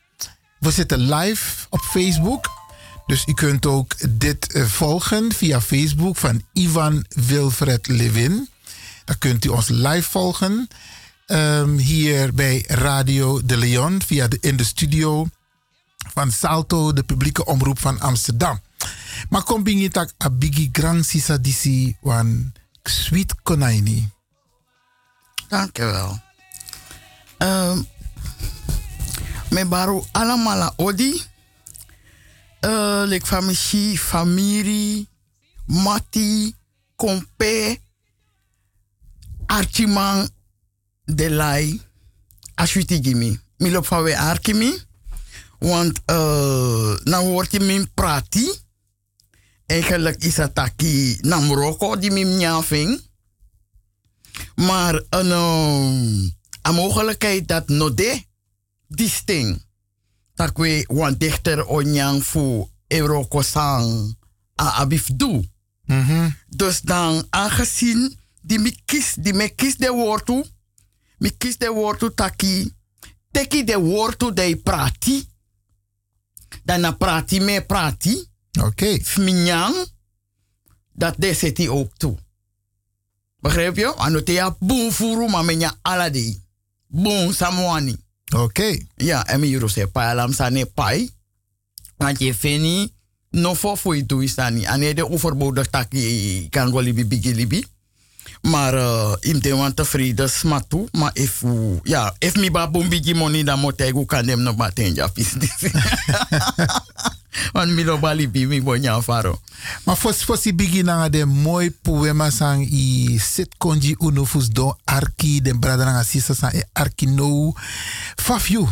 we 0.59 0.71
zitten 0.71 1.15
live 1.15 1.67
op 1.69 1.81
Facebook. 1.81 2.59
Dus 3.07 3.23
u 3.27 3.35
kunt 3.35 3.67
ook 3.67 4.19
dit 4.19 4.53
eh, 4.53 4.65
volgen 4.65 5.33
via 5.33 5.61
Facebook 5.61 6.17
van 6.17 6.45
Ivan 6.53 7.05
Wilfred 7.09 7.89
Levin. 7.89 8.49
Dan 9.05 9.19
kunt 9.19 9.45
u 9.45 9.49
ons 9.49 9.69
live 9.69 10.11
volgen 10.11 10.69
ehm, 11.31 11.77
hier 11.77 12.35
bij 12.35 12.65
Radio 12.67 13.41
de 13.45 13.57
Leon 13.57 14.03
via 14.03 14.29
de, 14.29 14.39
in 14.41 14.57
de 14.57 14.65
studio 14.65 15.27
van 16.13 16.31
Salto, 16.31 16.93
de 16.93 17.03
publieke 17.03 17.45
omroep 17.45 17.79
van 17.79 18.01
Amsterdam. 18.01 18.61
Maar 19.29 19.43
kom 19.43 19.63
bingi 19.63 19.89
tak 19.89 20.13
abigi 20.19 20.69
grand 20.73 21.07
sisa 21.07 21.39
disi 21.39 21.97
wan 22.01 22.53
sweet 22.83 23.35
konaini. 23.43 24.09
Dankjewel. 25.49 26.19
Um, 27.39 27.87
me 29.51 29.65
baru 29.67 30.03
alamala 30.13 30.73
odi. 30.77 31.23
Uh, 32.61 33.03
lek 33.07 33.27
famishi, 33.27 33.99
famiri, 33.99 35.09
mati, 35.67 36.55
kompe, 36.97 37.81
archimang, 39.47 40.29
delai, 41.15 41.81
aswiti 42.55 42.99
gimi. 43.03 43.41
Mi 43.57 43.71
loop 43.71 43.87
van 43.87 44.03
we 44.03 44.19
arkimi. 44.19 44.79
Want 45.59 46.01
uh, 46.07 46.97
nou 47.05 47.29
wordt 47.29 47.53
je 47.53 47.61
min 47.61 47.91
prati. 47.95 48.51
Eigenlijk 49.67 50.25
is 50.25 50.37
het 50.37 50.55
taki 50.55 51.19
namroko 51.21 51.97
die 51.97 52.11
min 52.11 52.37
nyafing. 52.37 53.01
Maar 54.55 55.03
een, 55.09 55.31
um, 55.31 56.35
een 56.63 56.75
mogelijkheid 56.75 57.49
dat 57.49 57.69
node 57.69 58.25
disting. 58.87 59.63
Dat 60.35 60.51
we 60.55 60.85
wan 60.89 61.15
dichter 61.19 61.67
onyang 61.67 62.23
fu 62.23 62.67
Euroko 62.87 63.43
sang 63.43 64.17
abif 64.55 65.11
doe. 65.15 65.45
Dus 66.49 66.81
dan, 66.81 67.27
aangezien 67.31 68.19
die 68.43 68.59
me 68.59 68.75
kies, 68.85 69.15
die 69.19 69.35
me 69.35 69.49
kies 69.49 69.77
de 69.77 69.91
woord 69.91 70.27
toe, 70.27 70.45
me 71.21 71.31
kies 71.37 71.59
de 71.61 71.69
woord 71.69 71.99
toe 71.99 72.15
taki, 72.15 72.73
teki 73.31 73.65
de 73.65 73.77
woord 73.79 74.19
toe 74.19 74.33
de 74.33 74.57
prati, 74.57 75.29
dan 76.65 76.81
na 76.81 76.93
prati 76.93 77.41
me 77.41 77.61
prati. 77.63 78.17
Oké. 78.59 78.67
Okay. 78.67 79.01
Fminyang, 79.05 79.77
dat 80.93 81.15
de 81.19 81.35
seti 81.35 81.71
ook 81.71 81.97
toe. 81.97 82.17
Begrijp 83.41 83.77
je? 83.77 83.95
Anote 83.97 84.33
ja 84.33 84.57
boom 84.59 84.93
furu 84.93 85.29
maar 85.29 85.45
menya 85.45 85.75
aladi. 85.83 86.43
Boom 86.87 87.33
samwani. 87.33 87.97
Oké. 88.37 88.79
Ja, 88.97 89.27
en 89.27 89.41
mi 89.41 89.59
se 89.67 89.87
pa 89.87 90.11
alam 90.11 90.33
sane 90.33 90.67
pai. 90.67 91.11
Want 91.97 92.19
je 92.19 92.35
fini 92.35 92.93
no 93.31 93.55
fo 93.55 93.77
foi 93.77 94.07
tu 94.07 94.23
isani. 94.23 94.67
Ane 94.67 94.95
de 94.95 95.09
overbodig 95.09 95.71
taki 95.71 96.47
kan 96.51 96.71
go 96.71 96.81
libi 96.81 97.07
bigi 97.07 97.35
libi. 97.35 97.65
Maar 98.41 98.75
uh, 98.75 99.13
im 99.21 99.41
te 99.41 99.57
want 99.57 99.77
tevreden 99.77 100.31
smatu. 100.31 100.89
Maar 100.93 101.11
if, 101.15 101.43
ja, 101.83 102.15
if 102.19 102.37
mi 102.37 102.51
ba 102.51 102.71
boom 102.71 102.89
bigi 102.89 103.15
money 103.15 103.43
dan 103.45 103.59
moet 103.59 103.81
ik 103.81 104.07
kan 104.07 104.27
dem 104.27 104.43
no 104.43 104.55
batenja 104.55 105.11
business. 105.15 105.57
Want 107.53 107.71
mi 107.71 107.85
no 107.85 107.99
bali 107.99 108.29
bi 108.29 108.47
mi 108.47 108.63
bonya 108.63 109.01
faro. 109.03 109.39
Maar 109.85 109.97
fos 109.97 110.25
fosi 110.25 110.55
bigi 110.55 110.83
nanga 110.83 111.09
de 111.09 111.25
mooi 111.25 111.71
poema 111.71 112.31
sang 112.31 112.67
i 112.67 113.19
sit 113.19 113.55
konji 113.59 113.95
uno 113.99 114.25
fus 114.25 114.49
do 114.51 114.77
arki 114.85 115.41
den 115.43 115.61
brada 115.61 115.85
nanga 115.85 116.05
sisa 116.05 116.35
sang 116.35 116.55
e 116.55 116.65
arki 116.73 117.07
no 117.07 117.53
faf 118.17 118.49
you. 118.49 118.67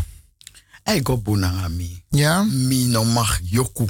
Ei 0.83 1.03
go 1.03 1.17
bunanga 1.17 1.69
mi. 1.69 2.03
Ja? 2.11 2.43
Mi 2.43 2.85
no 2.85 3.05
mag 3.05 3.39
yoku. 3.51 3.87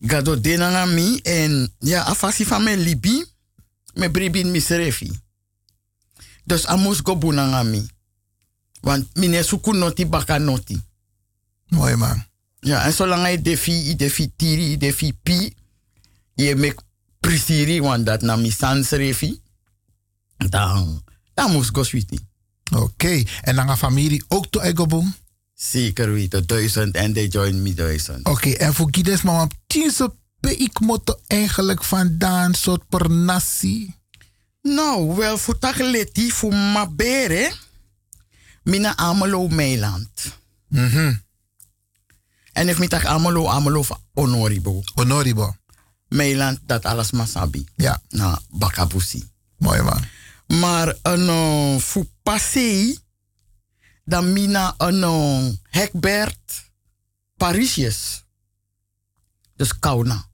Gado 0.00 0.36
denanga 0.40 0.86
mi 0.86 1.20
en 1.22 1.72
ja 1.78 2.02
afasi 2.02 2.46
van 2.46 2.62
mijn 2.62 2.78
libi 2.78 3.19
me 3.94 4.10
bribin 4.10 4.50
misrefi. 4.50 5.10
Dus 6.44 6.66
amus 6.66 7.00
go 7.02 7.16
bunanga 7.16 7.62
mi. 7.62 7.88
Want 8.80 9.16
mine 9.16 9.42
suku 9.42 9.72
noti 9.72 10.06
baka 10.06 10.38
noti. 10.38 10.82
Mooi 11.68 11.96
man. 11.96 12.24
Ja, 12.60 12.84
en 12.84 12.92
zolang 12.92 13.22
hij 13.22 13.42
defi, 13.42 13.96
defi 13.96 14.32
tiri, 14.36 14.76
defi 14.76 15.12
pi, 15.22 15.54
je 16.34 16.56
mek 16.56 16.80
prisiri, 17.20 17.80
want 17.80 18.06
dat 18.06 18.22
na 18.22 18.36
mi 18.36 18.50
sansrefi, 18.50 19.40
dan, 20.36 21.02
dan 21.34 21.52
moest 21.52 21.70
go 21.72 21.82
switi. 21.82 22.18
Oké, 22.72 22.82
okay. 22.82 23.26
en 23.40 23.54
dan 23.56 23.66
gaan 23.66 23.78
familie 23.78 24.24
ook 24.28 24.46
to 24.50 24.60
egoboom? 24.60 25.14
Zeker 25.54 26.12
weten, 26.12 26.46
duizend 26.46 26.94
en 26.94 27.12
they 27.12 27.26
join 27.26 27.62
me 27.62 27.74
duizend. 27.74 28.26
Oké, 28.26 28.30
okay, 28.30 28.52
en 28.52 28.74
voor 28.74 28.88
Gides 28.90 29.22
mama, 29.22 29.46
tien 29.66 29.90
ik 30.40 30.80
moet 30.80 31.18
eigenlijk 31.26 31.84
vandaan, 31.84 32.54
soort 32.54 32.88
per 32.88 33.10
nasi? 33.10 33.94
Nou, 34.62 35.14
wel 35.14 35.38
voor 35.38 35.58
tagleti, 35.58 36.30
voor 36.30 36.54
mabere, 36.54 37.52
mina 38.62 38.96
Amelo 38.96 39.48
Meiland. 39.48 40.10
Mhm. 40.68 40.98
Mm 40.98 41.28
en 42.52 42.68
if 42.68 42.78
mitag 42.78 43.04
amalo 43.04 43.48
amalo 43.48 43.84
onoribo. 44.14 44.82
Onoribo. 44.94 45.56
Meiland 46.08 46.58
dat 46.66 46.84
alles 46.84 47.10
masabi. 47.10 47.64
Ja. 47.76 48.02
Na 48.08 48.38
bakabusi. 48.50 49.24
Mooi 49.58 49.82
man. 49.82 50.04
Maar 50.60 50.96
ano 51.02 51.78
fu 51.78 52.04
passei 52.22 52.98
dan 54.04 54.32
mina 54.32 54.74
ano 54.76 55.40
Hekbert 55.70 56.70
Parisius. 57.36 58.24
Dus 59.56 59.78
kauna. 59.78 60.28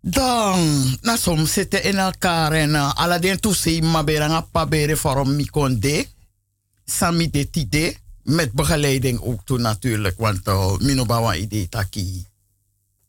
Dan, 0.00 0.96
na 1.00 1.16
soms 1.16 1.52
zitten 1.52 1.82
in 1.82 1.98
elkaar 1.98 2.52
en 2.52 2.70
uh, 2.70 2.94
aladen 2.94 3.40
toesei 3.40 3.82
ma 3.82 4.04
beranga 4.04 4.40
pa 4.40 4.66
bere 4.66 4.96
forum 4.96 5.34
mi 5.36 5.46
konde. 5.46 6.06
Sami 6.84 7.30
de 7.30 7.50
tide 7.50 7.96
met 8.22 8.52
begeleiding 8.52 9.20
ook 9.20 9.40
toe 9.44 9.58
natuurlijk, 9.58 10.18
want 10.18 10.48
uh, 10.48 10.76
minobawa 10.78 11.34
idee 11.34 11.68
taki 11.68 12.26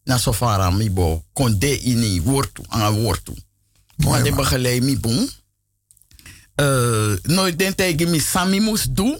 na 0.03 0.17
sofara 0.17 0.71
mibo 0.71 1.23
konde 1.33 1.79
ini 1.79 2.21
woord 2.21 2.59
aan 2.67 2.93
woord 2.93 3.25
toe. 3.25 3.37
Want 3.95 4.23
de 4.23 4.33
begeleid 4.33 4.83
mi 4.83 4.99
boom. 4.99 5.29
Uh, 6.55 7.15
nooit 7.23 7.59
den 7.59 7.75
tegen 7.75 8.09
mi 8.09 8.19
sami 8.19 8.59
moest 8.59 8.95
doen, 8.95 9.19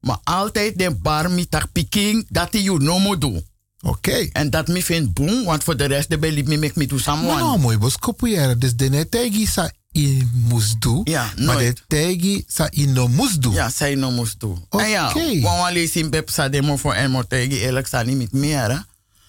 maar 0.00 0.18
altijd 0.24 0.78
den 0.78 1.02
bar 1.02 1.30
mi 1.30 1.48
tak 1.48 1.72
piking 1.72 2.26
dat 2.28 2.52
you 2.52 2.78
no 2.82 2.98
mo 2.98 3.18
doen. 3.18 3.46
Oké. 3.80 4.10
Okay. 4.10 4.30
En 4.32 4.50
dat 4.50 4.68
mi 4.68 4.82
vind 4.82 5.14
boom, 5.14 5.44
want 5.44 5.64
voor 5.64 5.76
de 5.76 5.84
rest 5.84 6.20
mi 6.20 6.58
mek 6.58 6.76
mi 6.76 6.86
toe 6.86 7.00
samen. 7.00 7.36
Nou, 7.36 7.58
mooi 7.58 7.78
bos 7.78 7.98
kopiëren. 7.98 8.58
Dus 8.58 8.76
de 8.76 9.08
tegen 9.08 9.46
sa 9.46 9.70
i 9.96 10.28
moest 10.32 10.80
doen. 10.80 11.00
Ja, 11.04 11.32
maar 11.36 11.58
de 11.58 11.74
tegi 11.86 12.44
sa 12.46 12.68
i 12.72 12.86
no 12.86 13.08
moest 13.08 13.42
doen. 13.42 13.52
Ja, 13.52 13.70
zij 13.70 13.94
no 13.94 14.10
moest 14.10 14.40
doen. 14.40 14.64
Oké. 14.68 14.76
Okay. 14.76 14.90
Ja, 14.90 15.40
want 15.40 15.66
we 15.66 15.72
lezen 15.72 16.10
pep 16.10 16.30
sa 16.30 16.48
demo 16.48 16.76
voor 16.76 16.94
en 16.94 17.10
mo 17.10 17.22
tegi 17.22 17.60
eerlijk 17.60 17.86
sa 17.86 18.02
niet 18.02 18.32
meer. 18.32 18.70
Hè? 18.70 18.78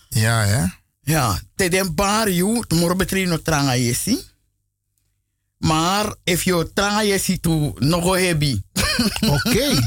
Ja, 0.09 0.43
ja. 0.43 0.75
Ja, 1.01 1.39
te 1.55 1.69
den 1.69 1.95
bar 1.95 2.31
you, 2.31 2.63
tomorrow 2.67 2.97
betri 2.97 3.25
no 3.25 3.41
tranga 3.41 3.75
yesi. 3.75 4.21
Maar 5.57 6.15
if 6.23 6.43
you 6.43 6.69
tranga 6.73 7.03
yesi 7.03 7.39
tu 7.39 7.71
no 7.75 8.01
go 8.01 8.13
hebi. 8.13 8.61
Oké. 9.19 9.29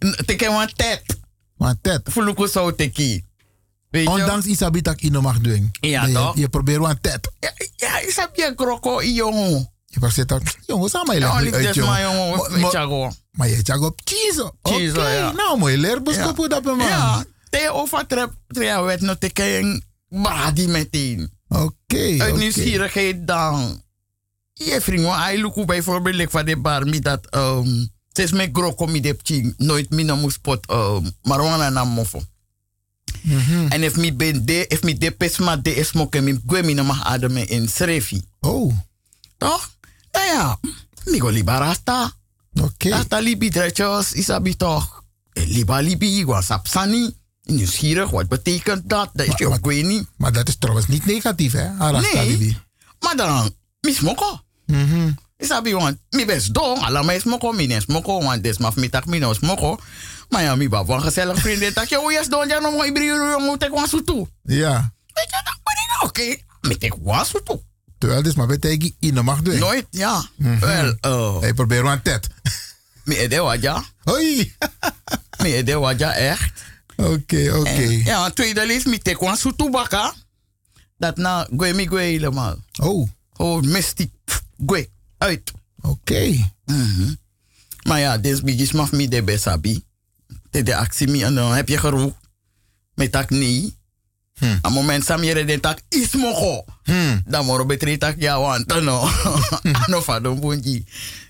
Okay. 0.00 0.14
Teke 0.24 0.48
wan 0.48 0.70
tet. 0.76 1.02
Wan 1.56 1.78
tet. 1.82 2.00
Fuluku 2.10 2.48
so 2.48 2.74
teki. 2.74 3.24
Weet 3.90 4.06
Ondanks 4.06 4.44
je? 4.44 4.50
Isabi 4.50 4.82
tak 4.82 5.00
ino 5.00 5.20
mag 5.20 5.38
doen. 5.38 5.70
Ja, 5.80 6.06
je, 6.06 6.12
toch? 6.12 6.36
Je 6.36 6.48
probeert 6.48 6.78
wan 6.78 7.00
tet. 7.00 7.30
Ja, 7.40 7.52
ja 7.76 8.00
Isabi 8.00 8.42
je 8.42 8.54
kroko 8.54 9.02
jongen. 9.02 9.70
Je 9.86 9.98
probeert 9.98 10.28
dat, 10.28 10.42
jongen, 10.66 10.90
samen 10.90 11.14
je 11.14 11.20
legt 11.20 11.54
uit, 11.54 11.74
jongen. 11.74 13.14
Maar 13.30 13.48
je 13.48 13.78
op 13.80 14.00
cheese. 14.04 14.44
Oké, 14.44 14.88
okay. 14.90 15.14
ja. 15.14 15.32
nou 15.32 15.58
mooi 15.58 15.76
leer 15.76 16.02
beskoppen 16.02 16.48
dat 16.48 16.62
be 16.62 16.70
man. 16.70 16.86
Ja, 16.86 17.24
te 17.50 17.70
overtrep, 17.72 18.32
trea 18.48 18.82
wet 18.82 19.00
no 19.00 19.14
te 19.18 19.30
keng 19.30 19.84
bradi 20.08 20.66
meteen. 20.68 21.30
Oké, 21.48 21.62
okay, 21.62 22.20
Uit 22.20 22.36
nieuwsgierigheid 22.36 23.26
dan. 23.26 23.82
Je 24.52 24.80
vriend, 24.80 25.06
hij 25.06 25.38
lukt 25.38 25.66
bijvoorbeeld 25.66 26.30
van 26.30 26.44
de 26.44 26.56
bar 26.56 26.86
met 26.86 27.02
dat... 27.02 27.34
Um, 27.34 27.90
Zes 28.12 28.32
me 28.32 28.48
groko 28.52 28.86
mi 28.86 29.00
de 29.00 29.16
ching, 29.22 29.54
nooit 29.56 29.90
mi 29.90 30.02
no 30.02 30.16
moest 30.16 30.36
spot 30.36 30.70
um, 30.70 31.10
marijuana 31.22 31.70
na 31.70 31.84
mofo. 31.84 32.20
Mm 33.22 33.38
-hmm. 33.38 33.68
En 33.68 33.82
if 33.82 33.96
mi 33.96 34.14
ben 34.14 34.44
de, 34.44 34.66
if 34.68 34.82
mi 34.82 34.98
de 34.98 35.10
pesma 35.10 35.56
de 35.56 35.74
esmoke 35.74 36.20
mi 36.20 36.40
gwe 36.46 36.62
mi 36.62 36.74
no 36.74 36.84
mag 36.84 37.04
ademen 37.04 37.48
in 37.48 37.68
srefi. 37.68 38.24
Oh. 38.40 38.72
Toch? 39.38 39.70
Nou 40.12 40.26
ja, 40.26 40.58
mi 41.04 41.20
go 41.20 41.28
liba 41.28 41.58
rasta. 41.58 42.12
Oké. 42.52 42.64
Okay. 42.64 42.90
Rasta 42.90 43.18
libi 43.18 43.50
dretjes, 43.50 44.12
isabi 44.12 44.56
toch. 44.56 45.04
Liba 45.32 45.80
libi, 45.80 46.24
wa 46.24 46.42
sapsani. 46.42 47.14
Nieuwsgierig, 47.44 48.10
wat 48.10 48.28
betekent 48.28 48.88
dat? 48.88 49.10
Dat 49.12 49.26
is 49.26 49.34
je 49.36 49.48
ook 49.48 49.66
weet 49.66 49.84
niet. 49.84 50.06
Maar 50.16 50.32
dat 50.32 50.48
is 50.48 50.56
trouwens 50.58 50.86
niet 50.86 51.06
negatief, 51.06 51.52
hè? 51.52 51.76
Rasta 51.78 52.00
nee, 52.00 52.26
libi. 52.30 52.56
maar 53.00 53.16
dan, 53.16 53.54
mi 53.80 53.94
smoko. 53.94 54.40
Mm 54.66 54.88
-hmm. 54.88 55.18
Isabi 55.40 55.72
want 55.72 55.98
mi 56.10 56.24
best 56.24 56.54
dong, 56.54 56.78
ala 56.78 57.02
mij 57.02 57.18
smoko, 57.18 57.52
mi 57.52 57.66
ne 57.66 57.80
smoko, 57.80 58.20
want 58.20 58.42
des 58.42 58.58
maf 58.58 58.76
mi 58.76 58.88
tak 58.88 59.06
mi 59.06 59.18
no 59.18 59.32
smoko. 59.32 59.78
Maar 60.30 60.42
ja, 60.42 60.54
mi 60.54 60.68
ba 60.68 60.84
van 60.84 61.02
gezellig 61.02 61.38
vrienden 61.38 61.74
tak 61.74 61.88
je 61.88 62.00
oh 62.00 62.12
yes 62.12 62.28
don 62.28 62.48
ja 62.48 62.58
no 62.58 62.70
mo 62.70 62.82
ibri 62.82 63.06
yo 63.06 63.56
tek 63.56 63.70
wan 63.70 63.88
sutu. 63.88 64.26
Ja. 64.42 64.92
Weet 65.12 65.30
je 65.30 65.40
dat? 65.44 65.58
Maar 65.62 66.08
oké, 66.08 66.36
mi 66.60 66.78
tek 66.78 66.94
wan 67.02 67.24
sutu. 67.24 67.60
Terwijl 67.98 68.22
dus 68.22 68.34
maar 68.34 68.56
in 68.98 69.14
de 69.14 69.22
mag 69.22 69.42
doen. 69.42 69.58
Nooit, 69.58 69.86
ja. 69.90 70.24
-hmm. 70.38 70.58
Wel, 70.58 70.96
uh, 71.06 71.40
hey, 71.40 71.54
probeer 71.54 71.84
een 71.84 72.02
tet. 72.02 72.28
mi 73.04 73.16
ede 73.16 73.40
waja. 73.40 73.84
Hoi. 74.02 74.54
mi 75.42 75.54
ede 75.54 75.78
waja 75.78 76.14
echt. 76.14 76.62
Oké, 76.96 77.10
okay, 77.10 77.50
oké. 77.50 78.00
Ja, 78.04 78.30
tweede 78.30 78.66
lees 78.66 78.84
mi 78.84 78.98
tek 78.98 79.20
wan 79.20 79.36
sutu 79.36 79.70
baka. 79.70 80.14
Dat 80.98 81.16
na 81.16 81.46
gwe 81.56 81.72
mi 81.72 81.86
gwe 81.86 82.00
helemaal. 82.00 82.56
Oh. 82.82 83.08
Oh, 83.36 83.62
misty 83.62 84.10
gwe 84.66 84.88
uit. 85.18 85.52
Oké. 85.80 85.88
Okay. 85.88 86.52
Mm 86.64 86.94
-hmm. 86.96 87.18
Maar 87.82 88.00
ja, 88.00 88.18
dit 88.18 88.42
is 88.44 88.72
maf 88.72 88.92
mi 88.92 89.08
de 89.08 89.22
besabi. 89.22 89.84
De 90.50 90.62
de 90.62 90.76
actie 90.76 91.08
mi 91.08 91.22
en 91.22 91.34
dan 91.34 91.52
heb 91.52 91.68
je 91.68 91.78
geroep. 91.78 92.16
Met 92.94 93.12
tak 93.12 93.30
nee. 93.30 93.78
Hmm. 94.38 94.58
A 94.62 94.68
moment 94.68 95.04
sam 95.04 95.24
jere 95.24 95.44
den 95.44 95.60
tak 95.60 95.80
ismoko. 95.88 96.64
Hmm. 96.82 97.22
Dan 97.26 97.44
moro 97.44 97.66
betri 97.66 97.98
tak 97.98 98.14
ja 98.18 98.40
want 98.40 98.80
no. 98.80 99.08
ano 99.86 100.00
fa 100.02 100.20
don 100.20 100.40
bunji. 100.40 100.84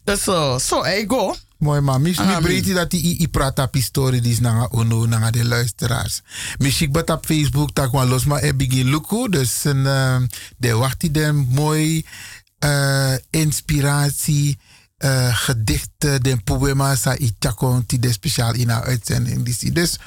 Dus 0.04 0.22
so 0.22 0.58
so 0.58 0.84
ego. 0.84 1.34
Mooi 1.58 1.80
man. 1.80 2.02
Mis 2.02 2.18
mi 2.18 2.38
breedte 2.40 2.72
dat 2.72 2.90
die 2.90 3.18
i 3.20 3.28
prata 3.28 3.66
pistori 3.66 4.20
dis 4.20 4.40
nanga 4.40 4.68
uno 4.72 5.06
nanga 5.06 5.30
de 5.30 5.44
luisteraars. 5.44 6.22
Misschien 6.58 6.92
bat 6.92 7.10
op 7.10 7.26
Facebook 7.26 7.72
tak 7.72 7.92
wan 7.92 8.08
los 8.08 8.24
maar 8.24 8.42
e 8.42 8.54
begin 8.54 8.88
luku. 8.90 9.28
Dus 9.28 9.64
een, 9.64 9.84
uh, 9.84 10.16
de 10.56 10.72
wacht 10.72 11.00
die 11.00 11.32
mooi 11.32 12.04
uh, 12.64 13.14
inspiratie, 13.30 14.58
uh, 15.04 15.36
gedichten, 15.36 16.22
de 16.22 16.36
poema 16.36 16.94
sa 16.94 17.16
de 17.16 18.12
speciaal 18.12 18.54
in 18.54 18.68
haar 18.68 18.84
uitzending. 18.84 19.72
Dus 19.72 19.98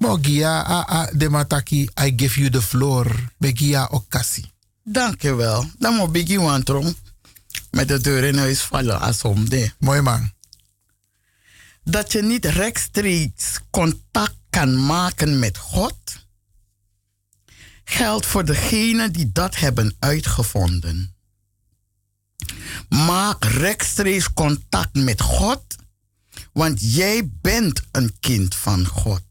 Mogia, 0.00 0.64
a, 0.64 0.86
a, 0.88 1.10
de 1.12 1.28
mataki, 1.28 1.88
I 2.00 2.12
give 2.16 2.38
you 2.40 2.50
the 2.50 2.62
floor. 2.62 3.32
Begia 3.38 3.88
okasi. 3.90 4.44
Dankjewel. 4.84 5.70
Dan 5.78 5.94
moet 5.94 6.16
ik 6.16 6.28
je 6.28 6.40
wantrom 6.40 6.94
met 7.70 7.88
de 7.88 8.00
deur 8.00 8.24
in 8.24 8.38
huis 8.38 8.60
vallen 8.60 9.00
als. 9.00 9.22
Mooi 9.78 10.00
man. 10.00 10.32
Dat 11.84 12.12
je 12.12 12.22
niet 12.22 12.44
rechtstreeks 12.44 13.60
contact 13.70 14.36
kan 14.50 14.86
maken 14.86 15.38
met 15.38 15.58
God, 15.58 15.96
geldt 17.84 18.26
voor 18.26 18.44
degenen 18.44 19.12
die 19.12 19.30
dat 19.32 19.56
hebben 19.56 19.96
uitgevonden. 19.98 21.14
Maak 22.88 23.44
rechtstreeks 23.44 24.32
contact 24.32 24.94
met 24.94 25.20
God, 25.20 25.62
want 26.52 26.94
jij 26.94 27.30
bent 27.40 27.82
een 27.92 28.16
kind 28.20 28.54
van 28.54 28.86
God. 28.86 29.22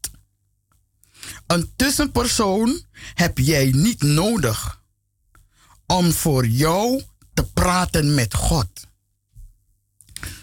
Een 1.46 1.72
tussenpersoon 1.76 2.82
heb 3.14 3.38
jij 3.38 3.70
niet 3.70 4.02
nodig 4.02 4.82
om 5.86 6.12
voor 6.12 6.46
jou 6.46 7.02
te 7.34 7.44
praten 7.44 8.14
met 8.14 8.34
God. 8.34 8.68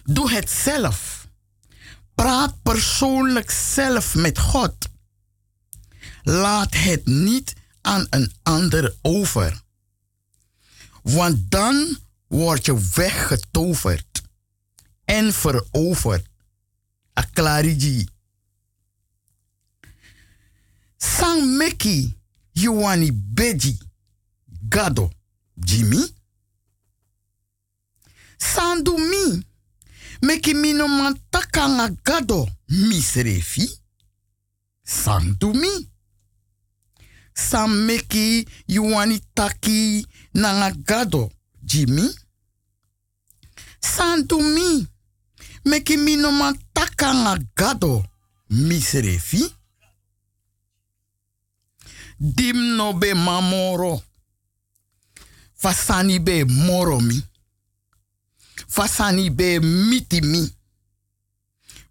Doe 0.04 0.32
het 0.32 0.50
zelf. 0.50 1.28
Praat 2.16 2.62
persoonlijk 2.62 3.52
zelf 3.52 4.16
met 4.16 4.40
God. 4.40 4.76
Laat 6.24 6.74
het 6.74 7.06
niet 7.06 7.54
aan 7.82 8.08
een 8.10 8.34
ander 8.44 8.96
over. 9.02 9.62
Want 11.02 11.52
dan 11.52 11.98
word 12.28 12.66
je 12.66 12.80
weggetoverd 12.94 14.22
en 15.06 15.34
veroverd. 15.34 16.26
Aklariji. 17.14 18.08
Sang 20.98 21.58
Meki, 21.58 22.18
Yuani 22.52 23.12
Beji, 23.14 23.78
Gado, 24.70 25.10
Jimmy. 25.54 26.16
Sandu 28.38 28.98
mi, 28.98 29.46
Meki 30.20 30.54
mino 30.54 30.88
mantakanga 30.88 31.90
gado, 32.04 32.48
misrefi. 32.66 33.80
Sandu 34.84 35.54
mi. 35.54 35.90
Sam 37.34 37.86
Meki, 37.86 38.48
Yuani 38.66 39.20
taki, 39.34 40.06
nanga 40.32 40.72
gado, 40.84 41.32
Jimmy. 41.68 42.10
Sandu 43.80 44.40
mi, 44.42 44.88
Meki 45.66 45.98
mino 45.98 46.32
mantakanga 46.32 47.38
gado, 47.56 48.04
misrefi. 48.50 49.54
dim 52.20 52.76
no 52.76 52.94
be 52.94 53.14
mamoro. 53.14 54.02
Fasani 55.62 56.20
be 56.24 56.44
moromi. 56.46 57.22
Fasani 58.68 59.30
be 59.30 59.60
mitimi. 59.60 60.56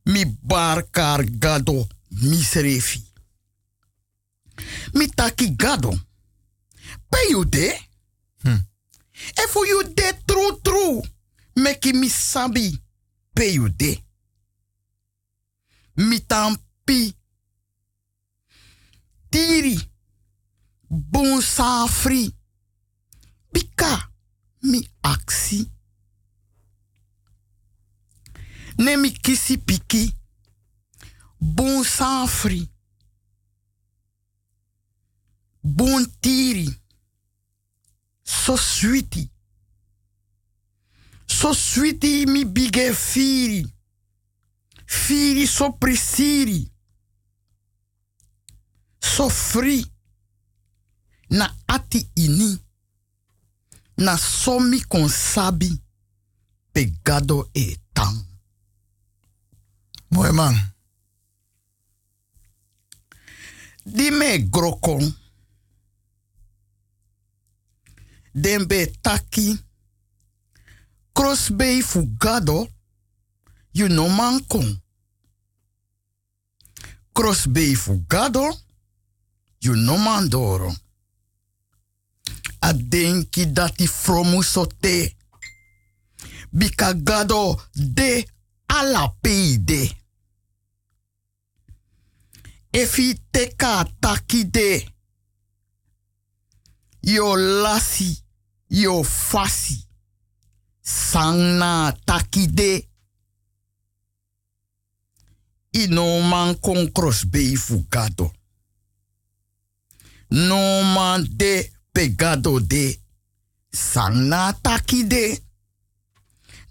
Mi 0.07 0.24
barkar 0.24 1.24
gado 1.39 1.89
misrefi. 2.11 3.03
Mi 4.94 5.07
taki 5.09 5.51
gado. 5.57 5.90
Pe 7.11 7.19
you 7.31 7.44
de? 7.44 7.81
Hmm. 8.43 8.61
E 9.34 9.47
fu 9.48 9.64
you 9.64 9.82
de 9.94 10.22
true 10.24 10.60
true. 10.62 11.01
Meki 11.55 11.93
mi 11.93 12.09
sabi. 12.09 12.82
Pe 13.32 13.44
you 13.44 13.68
de? 13.68 14.05
Mi 15.94 16.20
tampi. 16.26 17.16
Tiri. 19.28 19.90
Bon 20.88 21.40
safri. 21.40 22.34
Pika 23.52 24.12
mi 24.60 24.88
aksi. 25.01 25.70
Ne 28.78 28.97
mi 28.97 29.10
kisi 29.10 29.59
piki. 29.59 30.14
Bon 31.38 31.84
safri. 31.84 32.70
Bon 35.60 36.05
tiri. 36.20 36.84
So 38.27 38.57
sweetie. 38.57 39.31
So 41.27 41.53
sweetie 41.55 42.27
mi 42.27 42.44
bige 42.44 42.94
firi. 42.94 43.66
Firi 44.86 45.47
so 45.47 45.73
prisiri. 45.73 46.70
So 49.01 49.28
free 49.31 49.86
na 51.31 51.55
ati 51.66 52.09
ini 52.15 52.59
na 53.97 54.16
somi 54.19 54.81
konsabi 54.81 55.81
pegado 56.73 57.51
e 57.55 57.77
tang. 57.93 58.24
Mooi 60.11 60.32
man. 60.32 60.73
Di 63.85 64.11
me 64.11 64.39
grokon. 64.39 65.15
Den 68.36 68.66
be 68.66 68.92
taki. 69.00 69.58
Crossbay 71.12 71.82
fugado. 71.82 72.68
You 73.72 73.88
no 73.88 74.08
man 74.08 74.44
kon. 74.46 74.80
Fugado. 77.74 78.44
You 79.60 79.74
no 79.74 79.96
man 79.96 80.28
doro. 80.28 80.72
a 82.66 82.72
denki 82.72 83.52
dati 83.52 83.86
fromu 83.86 84.42
sote. 84.42 85.16
Bika 86.50 86.92
gado 86.94 87.60
de 87.72 88.26
ala 88.66 89.16
peide. 89.20 89.96
Efi 92.70 93.18
teka 93.30 93.86
taki 94.00 94.50
de. 94.50 94.88
Yo 97.00 97.36
lasi, 97.36 98.24
yo 98.68 99.02
fasi. 99.02 99.84
Sangna 100.82 101.97
taki 102.05 102.47
de. 102.55 102.88
Ino 105.70 106.20
man 106.20 106.59
kon 106.60 106.93
crossbei 106.93 107.56
fugado. 107.56 108.32
No 110.28 111.18
de 111.18 111.72
pegado 111.93 112.60
de 112.60 113.01
sangna 113.70 114.52
taki 114.62 115.05
de 115.05 115.43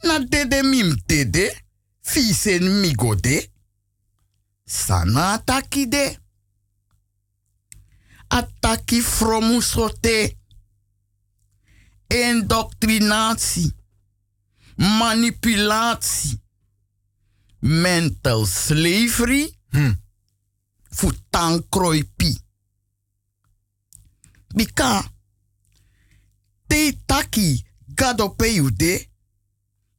na 0.03 0.19
dede 0.19 0.63
mim 0.63 0.95
dede 1.05 1.45
fisen 2.01 2.81
migo 2.81 3.15
de 3.15 3.51
sana 4.65 5.41
taki 5.45 5.87
de 5.87 6.17
ataki 8.27 9.01
fromu 9.01 9.61
sote 9.61 10.37
indoctrinatie 12.09 13.73
manipulatie 14.77 16.39
mental 17.59 18.45
slavery 18.45 19.57
hmm. 19.71 19.95
futan 20.91 21.63
kroipi 21.69 22.31
bika 24.55 25.03
te 26.67 26.93
taki 27.05 27.65
gado 27.95 28.29
pe 28.29 28.47
you 28.55 28.71
de, 28.71 29.09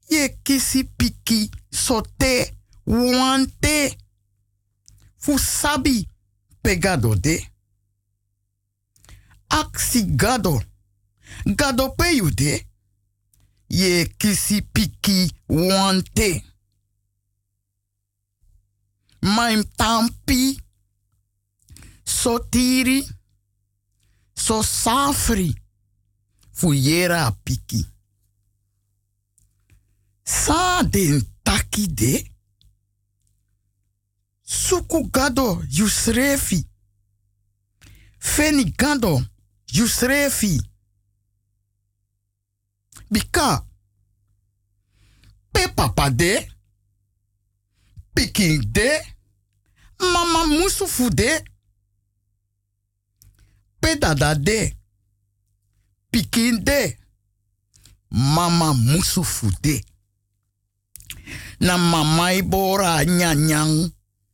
ye 0.09 0.28
kisi 0.43 0.85
piki 0.85 1.51
sote 1.70 2.55
wante 2.87 3.97
fu 5.19 5.39
sabi 5.39 6.09
pe 6.62 6.77
gado 6.77 7.15
de. 7.15 7.37
Aksi 9.49 10.03
gado, 10.16 10.62
gado 11.44 11.90
pe 11.96 12.16
you 12.16 12.30
de, 12.30 12.66
ye 13.68 14.06
kisi 14.18 14.62
piki 14.62 15.32
wante. 15.48 16.44
Maim 19.20 19.64
tampi, 19.76 20.60
sotiri, 22.04 23.08
so 24.34 24.62
safri 24.62 25.54
fuyera 26.52 27.30
piki. 27.44 27.86
Sa 30.24 30.82
den 30.82 31.22
taki 31.42 31.86
de. 31.88 32.30
Suku 34.42 35.10
gado 35.10 35.62
yusrefi. 35.70 36.66
Feni 38.18 38.64
gado 38.64 39.22
yusrefi. 39.72 40.60
Bika. 43.11 43.66
Pe 45.53 45.69
papa 45.74 46.11
de. 46.11 46.47
Pikin 48.15 48.61
de. 48.73 48.89
Mama 49.99 50.47
musufu 50.47 51.11
de. 51.11 51.43
pedada 53.87 54.35
de. 54.35 54.77
Pikin 56.11 56.65
de. 56.65 56.99
Mama 58.11 58.73
musu 58.73 59.23
fude. 59.24 59.85
Na 61.61 61.78
mama 61.78 62.33
ibora 62.33 63.05
nyanyang 63.05 63.93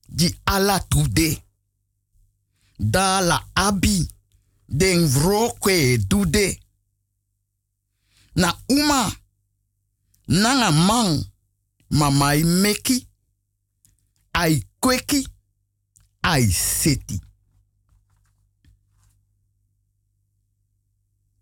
di 0.09 0.35
ala 0.45 0.81
tude. 0.81 1.43
Da 2.79 3.21
la 3.21 3.39
abi 3.55 4.09
den 4.67 5.07
vrokwe 5.09 5.99
dude. 5.99 6.62
Na 8.35 8.59
uma 8.69 9.13
nanga 10.29 10.71
mama 11.91 12.35
i 12.37 12.45
meki 12.45 13.09
ai 14.33 14.65
kweki 14.81 15.29
ai 16.23 16.51
seti. 16.53 17.21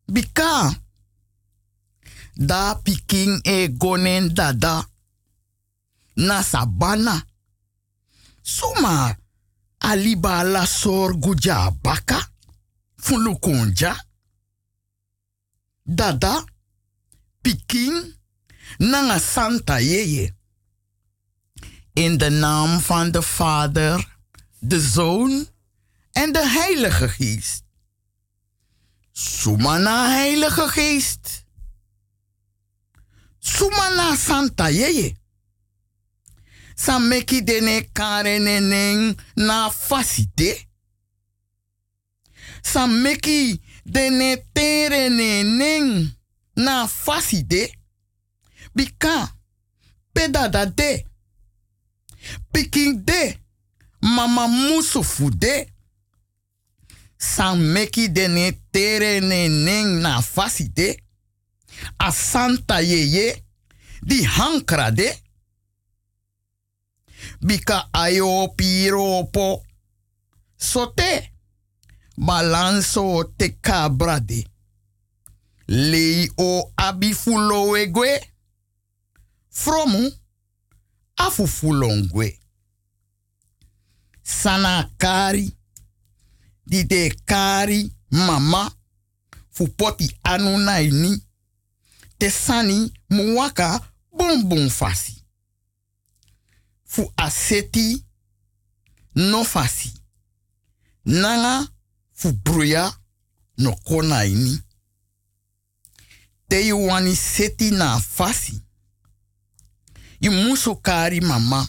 Bika 0.09 0.75
da 2.37 2.75
piking 2.75 3.41
e 3.45 3.69
gonen 3.69 4.35
dada 4.35 4.85
na 6.17 6.43
sabana. 6.43 7.23
Suma 8.43 9.17
aliba 9.81 10.43
la 10.43 10.67
sor 10.67 11.15
guja 11.17 11.71
baka 11.83 12.31
fulukunja. 12.97 13.97
Dada 15.87 16.45
piking 17.43 18.15
nanga 18.79 19.19
santa 19.19 19.81
yeye. 19.81 20.35
In 21.93 22.19
de 22.19 22.31
naam 22.31 22.81
van 22.81 23.11
de 23.11 23.23
Vader, 23.23 24.17
de 24.59 24.81
Zoon 24.81 25.49
en 26.13 26.33
de 26.33 26.49
Heilige 26.49 27.09
Geest. 27.09 27.63
Sumana 29.13 30.09
Heilige 30.11 30.69
Geest. 30.69 31.45
Sumana 33.39 34.17
Santa 34.17 34.69
Yeye. 34.71 35.17
Sameki 36.75 37.45
dene 37.45 37.89
kare 37.93 38.39
neneng 38.39 39.21
na 39.35 39.71
fasite. 39.71 40.67
Sameki 42.63 43.61
dene 43.85 44.45
tere 44.53 45.09
na 46.57 46.87
fasite. 46.89 47.79
Bika 48.75 49.37
pedada 50.13 50.67
de. 50.67 51.07
Piking 52.53 53.05
de. 53.05 53.39
Mama 54.01 54.49
musu 54.49 55.03
fude. 55.03 55.73
Sameki 57.19 58.09
dene 58.09 58.53
tere 58.71 59.21
neneng 59.21 60.01
na 60.01 60.23
fasite. 60.23 61.03
A 61.99 62.13
santa 62.13 62.81
yeye. 62.81 63.45
Di 64.03 64.25
hankra 64.25 64.91
de. 64.91 65.19
Bika 67.41 67.89
ayo 67.93 68.49
piropo. 68.57 69.63
Sote. 70.57 71.33
Balanso 72.17 73.25
te 73.37 73.59
cabrade. 73.61 74.45
Lei 74.45 74.50
o 76.37 76.73
abifulo 76.77 77.77
egwe. 77.77 78.33
Fromu 79.51 80.13
afufulongwe. 81.17 82.41
Sana 84.23 84.91
kari. 84.99 85.57
Di 86.67 86.85
de 86.85 87.11
kari 87.25 87.93
mama. 88.11 88.73
Fu 89.51 89.69
poti 89.69 90.17
anu 90.23 90.59
naini. 90.59 91.23
Te 92.19 92.31
sani 92.31 92.93
muwaka 93.11 93.81
bum 94.13 94.69
fasi. 94.71 95.25
Fu 96.85 97.13
aseti 97.17 98.05
no 99.15 99.45
fasi. 99.45 99.93
Nanga 101.05 101.69
fu 102.13 102.33
bruya 102.33 102.93
no 103.59 103.73
konaini. 103.77 104.63
Te 106.51 107.15
seti 107.15 107.71
na 107.71 108.01
fasi. 108.01 108.61
You 110.21 110.57
kari 110.83 111.21
mama. 111.21 111.69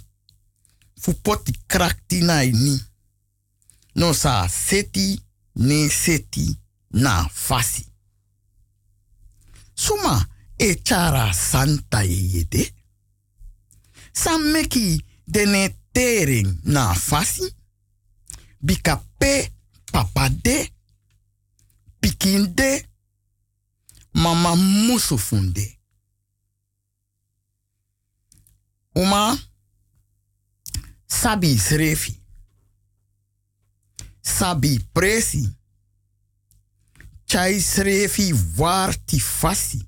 Fu 1.00 1.14
poti 1.14 1.54
krakti 1.68 2.22
na 2.22 2.42
ini. 2.42 2.82
No 3.96 4.14
sa 4.14 4.48
seti 4.48 5.22
ne 5.56 5.88
seti 5.88 6.58
na 6.94 7.28
fasi. 7.30 7.86
Suma 9.76 10.28
e 10.58 10.82
santa 11.34 12.02
yede. 12.02 12.74
Sam 14.12 14.52
meki 14.52 15.00
dene 15.26 15.78
tering 15.92 16.60
na 16.64 16.94
fasi. 16.94 17.54
Bika 18.60 19.04
pe 19.20 19.52
papa 19.92 20.30
de. 20.30 20.72
Mama 24.14 24.56
musu 24.56 25.18
funde. 25.18 25.80
Uma 28.96 29.38
sabi 31.08 31.58
srefi. 31.58 32.22
Sabi 34.22 34.80
presi. 34.94 35.56
Chai 37.26 37.60
srefi 37.62 38.34
warti 38.58 39.20
fasi. 39.20 39.88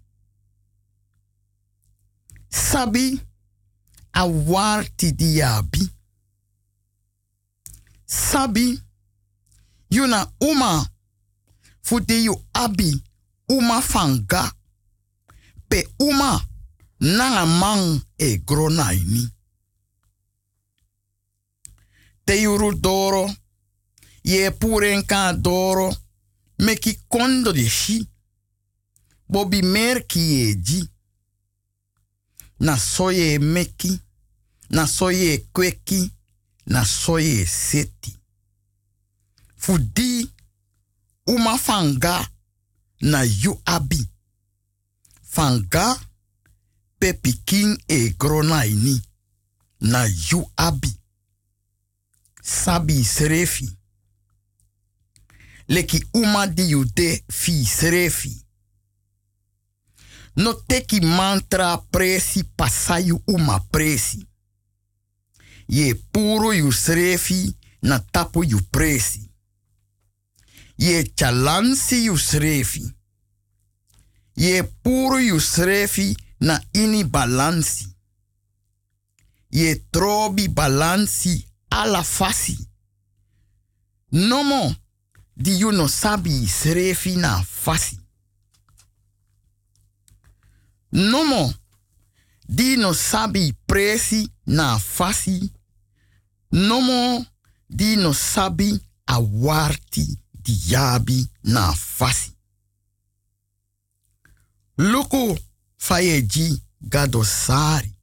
Sabi 2.49 3.21
a 4.11 4.25
warti 4.25 5.11
diabi. 5.11 5.89
Sabi 8.05 8.81
yuna 9.89 10.33
uma 10.39 10.89
futi 11.81 12.29
abi 12.53 13.03
uma 13.47 13.81
fanga. 13.81 14.51
Pe 15.67 15.87
uma 15.99 16.47
nanga 16.99 17.45
mang 17.45 18.01
e 18.17 18.37
gronaini. 18.37 19.33
Te 22.23 22.33
yuru 22.41 22.79
doro, 22.79 23.25
ye 24.23 24.51
puren 24.51 25.05
ka 25.05 25.33
doro, 25.33 25.91
meki 26.57 26.99
kondo 27.07 27.51
de 27.51 27.67
shi. 27.69 28.07
Bobi 29.27 29.61
merki 29.61 30.19
ye 30.19 30.55
ji. 30.61 30.89
Na 32.59 32.77
soye 32.77 33.39
meki, 33.39 33.99
na 34.69 34.87
soye 34.87 35.37
kweki, 35.51 36.11
na 36.65 36.85
soye 36.85 37.45
seti. 37.45 38.15
Fudi, 39.55 40.31
uma 41.27 41.57
fanga, 41.57 42.32
na 43.03 43.23
yu 43.23 43.61
abi. 43.65 44.09
Fanga, 45.21 45.99
pe 46.99 47.19
e 47.87 48.09
gronaini 48.17 49.01
na 49.79 50.05
yu 50.05 50.51
abi. 50.55 50.99
Sabi 52.41 53.03
srefi. 53.03 53.77
Leki 55.67 56.05
uma 56.13 56.47
di 56.47 57.23
fi 57.29 57.65
srefi. 57.65 58.45
No 60.35 60.53
teki 60.53 61.01
mantra 61.01 61.77
presi 61.77 62.43
pasayu 62.43 63.21
uma 63.27 63.59
presi. 63.59 64.25
Ye 65.67 65.93
puro 65.95 66.53
yu 66.53 66.71
srefi 66.71 67.55
na 67.81 67.99
tapu 67.99 68.43
yu 68.43 68.61
presi. 68.71 69.22
Ye 70.83 71.03
chalansi 71.15 72.05
yu 72.05 72.17
srefi. 72.17 72.83
Ye 74.35 74.63
puro 74.63 75.19
yu 75.19 75.39
srefi 75.39 76.17
na 76.39 76.59
ini 76.73 77.03
balansi. 77.03 77.87
Ye 79.49 79.75
trobi 79.91 80.47
balansi 80.47 81.47
ala 81.69 82.03
fasi. 82.03 82.57
Nomo 84.11 84.75
di 85.35 85.51
you 85.51 85.71
no 85.71 85.87
sabi 85.87 86.47
srefi 86.47 87.15
na 87.15 87.43
fasi. 87.43 87.99
Nomo 90.91 91.53
di 92.45 92.75
no 92.75 92.93
sabi 92.93 93.53
presi 93.65 94.27
na 94.45 94.79
fasi. 94.79 95.51
Nomo 96.51 97.25
di 97.69 97.95
no 97.95 98.11
sabi 98.11 98.79
awarti 99.05 100.22
diabi 100.43 101.29
na 101.43 101.73
fasi. 101.73 102.31
Luku 104.77 105.39
fayeji 105.77 106.63
gadosari. 106.81 107.93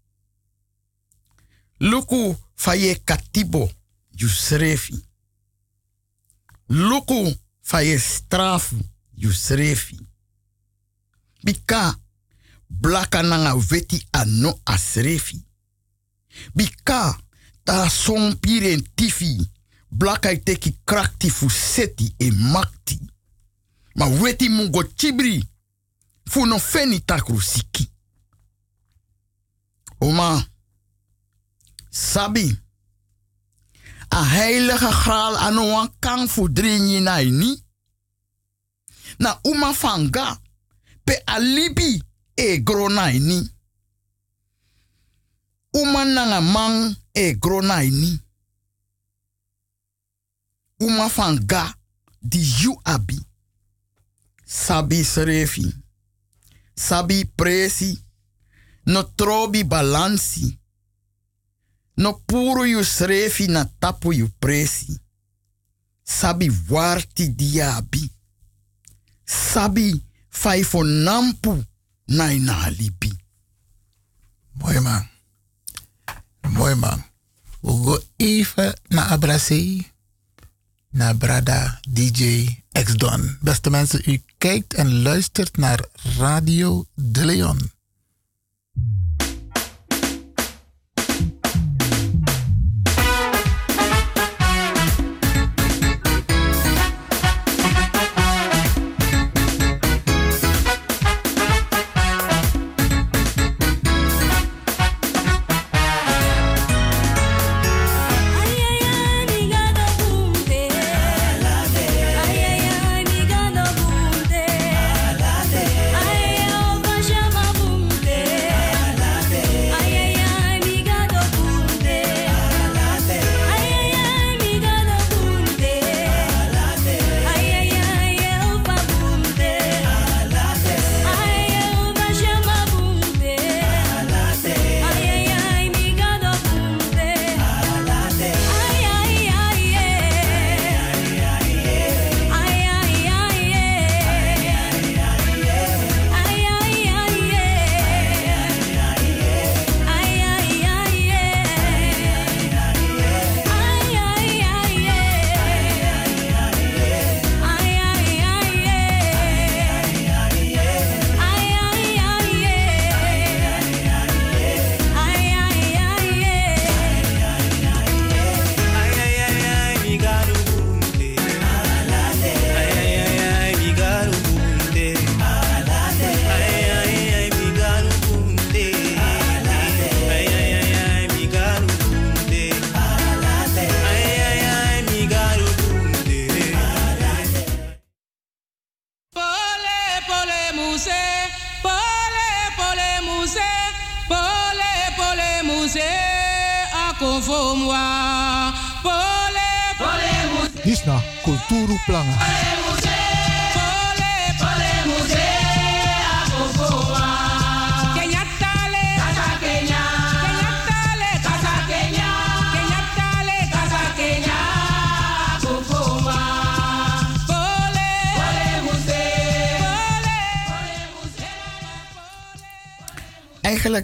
Luku 1.80 2.36
faye 2.56 2.94
katibo 2.94 3.70
yusrefi. 4.12 5.04
Luku 6.68 7.34
Fa 7.70 7.84
je 7.84 7.98
strafu, 7.98 8.76
you 9.14 9.32
srefi. 9.32 9.98
Bika, 11.44 11.94
blaka 12.68 13.22
nanga 13.22 13.54
veti 13.56 14.06
ano 14.12 14.60
asrefi. 14.66 15.44
Bika, 16.54 17.16
ta 17.64 17.88
son 17.88 18.34
tifi. 18.96 19.50
Blaka 19.90 20.32
i 20.32 20.38
teki 20.38 20.76
krakti 20.84 21.30
fu 21.30 21.50
seti 21.50 22.14
e 22.18 22.30
makti. 22.30 23.00
Ma 23.94 24.06
weti 24.06 24.48
mungo 24.48 24.82
chibri. 24.82 25.44
Fu 26.28 26.46
no 26.46 26.58
feni 26.58 27.00
takru 27.00 27.40
siki. 27.40 27.90
Oma, 30.00 30.46
sabi. 31.90 32.58
A 34.10 34.24
heilige 34.24 34.90
graal 35.02 35.36
ano 35.36 35.62
wan 35.72 35.88
kang 36.00 36.28
fu 36.28 36.48
dringi 36.48 37.00
na 37.00 37.20
ini. 37.20 37.62
Uma 39.44 39.74
fanga. 39.74 40.40
Pe 41.04 41.22
alibi 41.26 42.02
e 42.36 42.62
gro 42.62 42.88
na 42.88 43.10
ini. 43.10 43.50
Uma 45.72 46.04
nanga 46.04 46.40
mang 46.40 46.96
e 47.12 47.34
gro 47.34 47.60
na 47.60 47.82
ini. 47.82 48.20
Uma 50.80 51.08
fanga 51.08 51.74
di 52.20 52.40
yu 52.62 52.80
abi. 52.82 53.26
Sabi 54.44 55.04
srefi. 55.04 55.74
Sabi 56.74 57.24
presi. 57.24 58.04
No 58.84 59.02
trobi 59.14 59.64
balansi. 59.64 60.58
No 61.96 62.22
puro 62.26 62.64
yu 62.64 62.84
srefi 62.84 63.46
na 63.46 63.64
tapu 63.64 64.12
yu 64.12 64.28
presi. 64.38 65.00
Sabi 66.02 66.50
warti 66.68 67.28
diabi. 67.28 68.10
Sabi 69.24 70.04
fai 70.28 70.64
fo 70.64 70.84
nampu 70.84 71.64
na 72.08 72.32
ina 72.32 72.64
alibi. 72.64 73.12
Mooi 74.54 74.80
man. 74.80 75.08
Mooi 76.48 76.74
man. 76.74 77.04
We. 77.62 79.89
Naar 80.90 81.16
Brada 81.16 81.80
DJ 81.88 82.48
X 82.72 82.96
Don. 82.96 83.38
Beste 83.40 83.70
mensen, 83.70 84.02
u 84.04 84.22
kijkt 84.38 84.74
en 84.74 85.02
luistert 85.02 85.56
naar 85.56 85.84
Radio 86.18 86.84
De 86.94 87.24
Leon. 87.24 87.70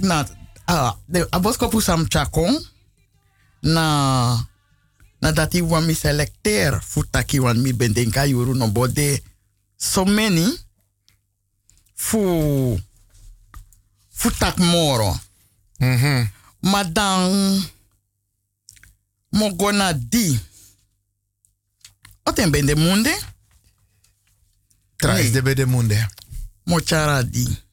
Na 0.03 0.27
ah, 0.67 0.97
de 1.07 1.27
aboskopu 1.31 1.81
sam 1.81 2.07
chakong 2.09 2.59
na 3.63 4.47
na 5.21 5.33
dati 5.33 5.63
wan 5.63 5.85
mi 5.87 5.95
selecteer 5.95 6.81
futaki 6.83 7.39
wan 7.41 7.61
mi 7.61 7.73
bendenka 7.73 8.25
yuru 8.27 8.55
no 8.55 8.69
bode 8.69 9.23
so 9.77 10.05
many 10.05 10.59
fu 11.95 12.79
futak 14.11 14.57
moro. 14.59 15.21
Mhm. 15.79 16.29
Maar 16.61 16.93
dan 16.93 17.63
mogona 19.29 19.93
di. 19.93 20.41
Wat 22.23 22.39
en 22.39 22.51
bende 22.51 22.77
munde? 22.77 23.19
Trais 24.97 25.33
de 25.33 25.43
bede 25.43 25.67
munde. 25.67 26.09
Mochara 26.65 27.23
di. 27.23 27.65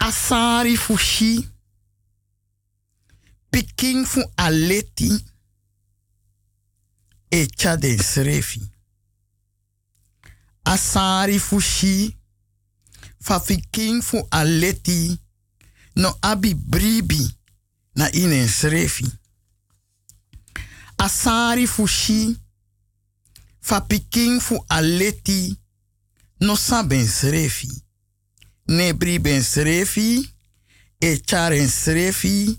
Asari 0.00 0.76
fushi. 0.76 1.48
Piking 3.50 4.04
fu 4.06 4.20
aleti. 4.36 5.10
Echa 7.30 7.76
den 7.76 7.98
srefi. 7.98 8.60
Asari 10.64 11.38
fushi. 11.38 12.16
Fa 13.20 13.40
piking 13.40 14.02
fu 14.02 14.26
aleti. 14.30 15.18
No 15.96 16.16
abi 16.22 16.54
bribi. 16.54 17.36
Na 17.94 18.08
inen 18.12 18.48
srefi. 18.48 19.06
Asari 20.98 21.66
fushi. 21.66 22.36
Fa 23.60 23.80
piking 23.80 24.40
fu 24.40 24.64
aleti. 24.68 25.56
No 26.40 26.56
saben 26.56 27.06
srefi. 27.06 27.68
Nebri 28.70 29.18
ben 29.18 29.42
srefi. 29.42 30.30
E 30.98 31.16
charen 31.26 31.68
srefi. 31.68 32.58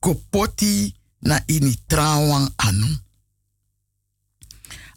Kopoti 0.00 0.94
na 1.20 1.42
ini 1.46 1.74
trawan 1.86 2.52
anu. 2.56 2.98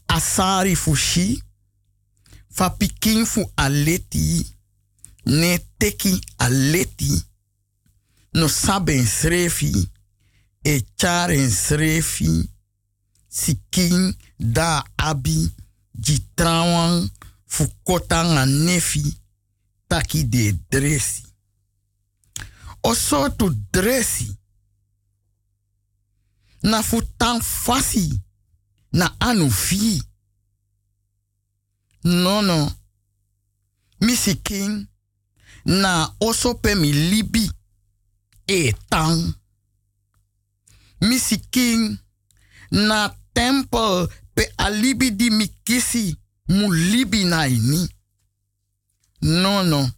Asari 0.07 0.75
fushi. 0.75 1.43
Fa 2.49 2.69
pikin 2.69 3.25
fu 3.25 3.51
aleti. 3.55 4.45
Ne 5.25 5.59
teki 5.77 6.21
aleti. 6.37 7.23
No 8.33 8.47
saben 8.47 9.05
srefi. 9.07 9.89
E 10.61 10.81
charen 10.95 11.49
srefi. 11.51 12.49
Sikin 13.29 14.13
Da 14.37 14.83
abi 14.95 15.51
di 15.91 16.15
trawan 16.35 17.09
fu 17.45 17.67
kota 17.83 18.23
nga 18.23 18.45
nefi 18.45 19.19
taki 19.89 20.23
de 20.23 20.53
dresi. 20.69 21.23
O 22.83 22.93
so 22.95 23.29
tu 23.29 23.49
dresi. 23.71 24.29
Na 26.63 26.83
fu 26.83 27.01
tan 27.17 27.41
fasi 27.41 28.05
na 28.91 29.15
anu 29.19 29.49
fi. 29.49 30.01
No 32.03 32.41
king 34.43 34.87
na 35.65 36.15
oso 36.19 36.53
pe 36.53 36.75
mi 36.75 36.91
libi 36.91 37.51
e 38.47 38.73
tang. 38.89 39.33
Misi 41.01 41.37
king 41.51 41.97
na 42.71 43.09
temple 43.33 44.07
pe 44.33 44.53
alibi 44.57 45.11
di 45.15 45.29
mi 45.29 45.47
kisi 45.63 46.15
mu 46.47 46.71
libi 46.71 47.23
na 47.25 47.47
ini. 47.47 47.98
No 49.21 49.63
no. 49.63 49.89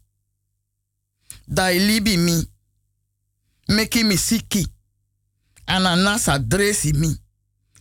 Dai 1.47 1.79
libi 1.79 2.17
mi. 2.17 2.47
Meki 3.67 4.03
mi 4.03 4.17
siki. 4.17 4.67
Ananasa 5.65 6.39
dresi 6.39 6.93
mi. 6.93 7.17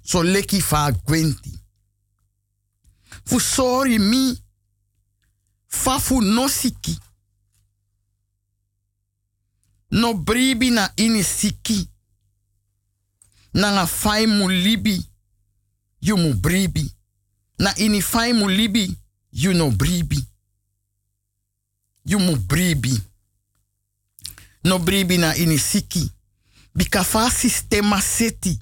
So 0.03 0.23
leki 0.23 0.61
fa 0.61 0.93
gwenti. 0.93 1.59
Fu 3.25 3.41
sorry 3.41 3.99
mi. 3.99 4.43
Fafu 5.69 6.21
no 6.21 6.49
siki. 6.49 6.99
No 9.91 10.15
bribi 10.15 10.71
na 10.71 10.93
ini 10.97 11.25
siki. 11.25 11.89
Na 13.55 13.73
nga 13.73 13.87
fai 13.87 14.27
mu 14.27 14.49
libi. 14.49 15.07
You 16.01 16.35
bribi. 16.35 16.91
Na 17.59 17.75
ini 17.77 18.01
fai 18.03 18.33
mu 18.33 18.49
libi. 18.49 18.97
You 19.33 19.55
no 19.55 19.71
bribi. 19.71 20.30
You 22.05 22.19
mu 22.19 22.37
bribi. 22.37 23.03
No 24.65 24.79
bribi 24.79 25.19
na 25.19 25.35
ini 25.37 25.59
siki. 25.59 26.11
Bika 26.75 27.05
sistema 27.31 28.01
seti. 28.01 28.59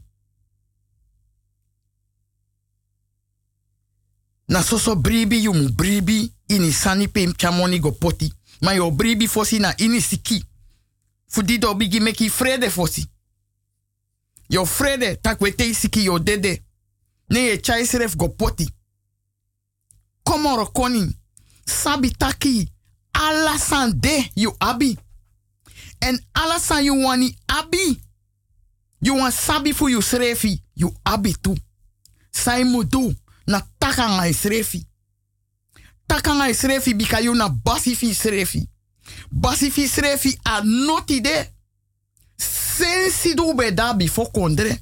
Na 4.49 4.63
soso 4.63 4.97
bribi 4.97 5.45
you 5.45 5.53
bribi 5.71 6.33
ini 6.49 6.73
sani 6.73 7.09
pem 7.09 7.33
chamoni 7.35 7.81
go 7.81 7.93
poti. 7.93 8.33
Ma 8.63 8.73
yo 8.73 8.91
bribi 8.91 9.29
fosi 9.29 9.59
na 9.59 9.75
ini 9.77 10.01
siki. 10.01 10.45
Fudi 11.29 11.59
do 11.59 11.75
bigi 11.75 12.01
meki 12.01 12.31
frede 12.31 12.71
fosi. 12.71 13.07
Yo 14.49 14.65
frede 14.65 15.17
tak 15.23 15.41
we 15.41 15.53
te 15.53 15.75
siki 15.75 16.05
yo 16.05 16.19
dede. 16.19 16.63
Ne 17.31 17.41
ye 17.41 17.59
chai 17.61 17.87
seref 17.87 18.17
go 18.17 18.29
poti. 18.29 18.69
Komoro 20.25 20.67
koni. 20.67 21.17
Sabi 21.67 22.11
taki. 22.11 22.69
Alasan 23.19 23.93
de 24.01 24.31
you 24.37 24.55
abi. 24.61 24.97
En 26.01 26.19
alasan 26.35 26.85
you 26.85 26.95
wani 27.05 27.37
abi. 27.49 28.01
You 29.01 29.15
wan 29.17 29.33
sabi 29.33 29.73
fu 29.73 29.89
you 29.89 30.01
srefi. 30.01 30.61
You 30.75 30.93
abi 31.05 31.35
tu. 31.43 31.57
Sai 32.31 32.65
mudu 32.65 33.15
na 33.47 33.61
taka 33.79 34.09
ngai 34.09 34.33
srefi. 34.35 34.87
Taka 36.07 36.35
ngai 36.35 36.55
srefi 36.55 36.95
bika 36.95 37.21
you 37.23 37.35
na 37.35 37.49
basi 37.49 37.95
fi 37.97 38.15
srefi. 38.15 38.69
Basi 39.33 39.71
fi 39.71 39.89
srefi 39.89 40.39
a 40.45 40.61
noti 40.65 41.21
de. 41.21 41.47
Sensi 42.37 43.35
du 43.35 43.55
be 43.55 43.71
da 43.73 43.93
bifo 43.95 44.27
kondre. 44.33 44.79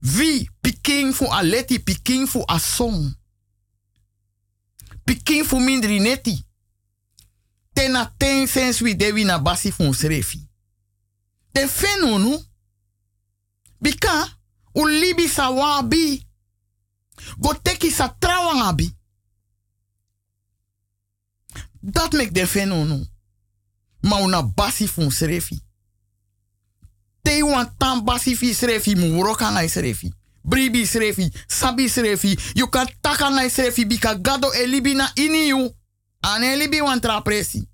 Vi 0.00 0.48
piking 0.62 1.12
a 1.30 1.42
leti, 1.42 1.78
piking 1.78 2.26
fu 2.26 2.42
a. 2.48 2.58
Piking 5.04 5.44
fu 5.44 5.58
mindri 5.58 5.98
neti. 6.00 6.44
Tena 7.72 8.14
ten 8.16 8.46
sens 8.46 8.80
wi 8.80 8.96
dewi 8.96 9.24
na 9.24 9.38
basi 9.38 9.70
fu 9.72 9.92
srefi. 9.94 10.48
Fenonu. 11.68 12.44
Bika 13.80 14.38
u 14.74 14.86
libi 14.86 15.28
sa 15.28 15.50
wabi. 15.50 16.26
Go 17.38 17.54
teki 17.54 17.90
sa 17.90 18.16
trawang 18.18 18.62
abi. 18.62 18.96
Dat 21.80 22.12
mek 22.12 22.32
de 22.32 22.46
fenonu. 22.46 23.06
Ma 24.00 24.16
una 24.16 24.42
basi 24.42 24.86
fu. 24.86 25.10
Te 27.22 27.42
wan 27.42 27.76
tan 27.76 28.04
basi 28.04 28.36
fi 28.36 28.54
srefi 28.54 28.94
mu 28.94 29.36
srefi. 29.68 30.12
Bribi 30.44 30.86
srefi, 30.86 31.30
sabi 31.48 31.88
srefi. 31.88 32.38
You 32.56 32.66
kan 32.66 32.86
taka 33.00 33.30
ngai 33.30 33.50
srefi 33.50 33.84
bika 33.84 34.14
gado 34.14 34.52
e 34.54 34.66
libi 34.66 34.94
na 34.94 35.08
ini 35.16 35.48
you. 35.48 35.74
Ane 36.22 36.56
libi 36.56 36.80
wan 36.80 37.00
tra 37.00 37.20
presi. 37.22 37.68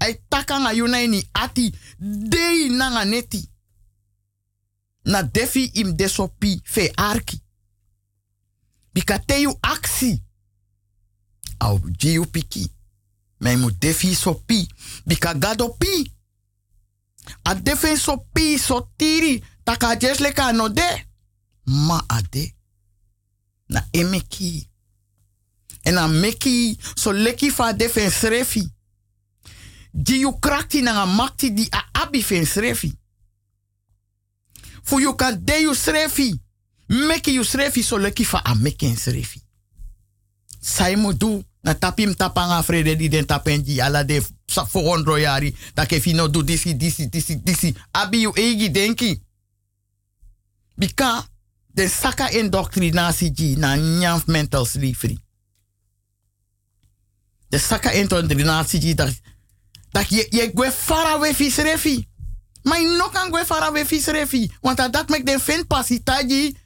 Ai 0.00 0.18
taka 0.28 0.58
nga 0.58 0.72
you 0.72 0.88
na 0.88 0.98
ini 1.02 1.22
ati. 1.34 1.72
Dei 1.98 2.68
nanga 2.68 3.04
neti. 3.04 3.48
Na 5.04 5.22
defi 5.22 5.70
im 5.74 5.96
desopi 5.96 6.60
fe 6.64 6.92
arki. 6.96 7.40
Bika 8.94 9.18
te 9.18 9.40
you 9.42 9.58
aksi. 9.60 10.22
Au 11.58 11.78
piki. 12.30 12.70
Je 13.40 13.56
moet 13.56 13.80
defi 13.80 14.14
so 14.14 14.34
pi. 14.34 14.68
Bika 15.04 15.34
gado 15.34 15.68
pi. 15.68 16.12
A 17.42 17.54
defi 17.54 17.96
so 17.96 18.16
pi 18.32 18.58
so 18.58 18.88
tiri. 18.96 19.42
Taka 19.64 19.96
jes 19.96 20.18
leka 20.20 20.52
no 20.52 20.68
de. 20.68 21.10
Ma 21.64 22.04
ade. 22.06 22.54
Na 23.68 23.84
emeki. 23.92 24.68
En 25.84 25.98
a 25.98 26.08
meki 26.08 26.78
so 26.94 27.12
leki 27.12 27.50
fa 27.50 27.72
defi 27.72 28.10
srefi. 28.10 28.62
Di 29.92 30.20
you 30.20 30.32
krakti 30.38 30.82
na 30.82 30.92
nga 30.92 31.06
makti 31.06 31.50
di 31.50 31.68
a 31.70 32.02
abi 32.02 32.22
fen 32.22 32.46
srefi. 32.46 32.92
Fu 34.82 35.00
you 35.00 35.14
kan 35.14 35.44
de 35.44 35.60
you 35.60 35.74
srefi. 35.74 36.40
Meki 36.88 37.32
you 37.32 37.44
srefi 37.44 37.82
so 37.82 37.98
leki 37.98 38.24
fa 38.24 38.42
a 38.44 38.54
meki 38.54 38.96
srefi. 38.96 39.40
Sai 40.60 40.96
mo 40.96 41.12
du 41.12 41.44
na 41.64 41.74
tapim 41.74 42.14
tapanga 42.14 42.62
frede 42.62 42.96
di 42.96 43.08
den 43.08 43.26
tapenji 43.26 43.80
ala 43.80 44.04
de 44.04 44.20
sa 44.46 44.64
for 44.64 45.18
yari 45.18 45.54
da 45.74 45.86
ke 45.86 46.00
fino 46.00 46.28
do 46.28 46.42
disi 46.42 46.74
disi 46.74 47.08
disi 47.08 47.36
disi 47.36 47.74
abi 47.92 48.22
you 48.22 48.32
egi 48.32 48.70
denki 48.70 49.22
bika 50.78 51.24
de 51.72 51.88
saka 51.88 52.30
indoctrinatie 52.30 53.30
ji 53.30 53.56
na 53.56 53.76
nyaf 53.76 54.26
mental 54.26 54.66
slavery 54.66 55.18
de 57.48 57.58
saka 57.58 57.92
indoctrinatie 57.92 58.80
ji 58.80 58.94
dat 58.94 59.20
dat 59.90 60.08
je 60.08 60.26
je 60.30 60.50
gwe 60.54 60.72
fara 60.72 61.18
we 61.18 61.34
fisrefi 61.34 62.08
maar 62.62 62.80
je 62.80 62.96
no 62.96 63.08
kan 63.08 63.28
gwe 63.28 63.44
fara 63.44 63.72
we 63.72 63.86
fisrefi 63.86 64.50
want 64.60 64.76
dat 64.76 65.08
mek 65.08 65.26
de 65.26 65.40
fin 65.40 65.66
pasitaji 65.66 66.56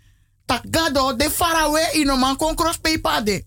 tak 0.47 0.63
gado 0.71 1.17
de 1.17 1.31
fara 1.31 1.71
we 1.71 1.91
ino 1.93 2.17
man 2.17 2.37
kon 2.37 2.55
cross 2.55 2.79
paper 2.79 3.25
de 3.25 3.45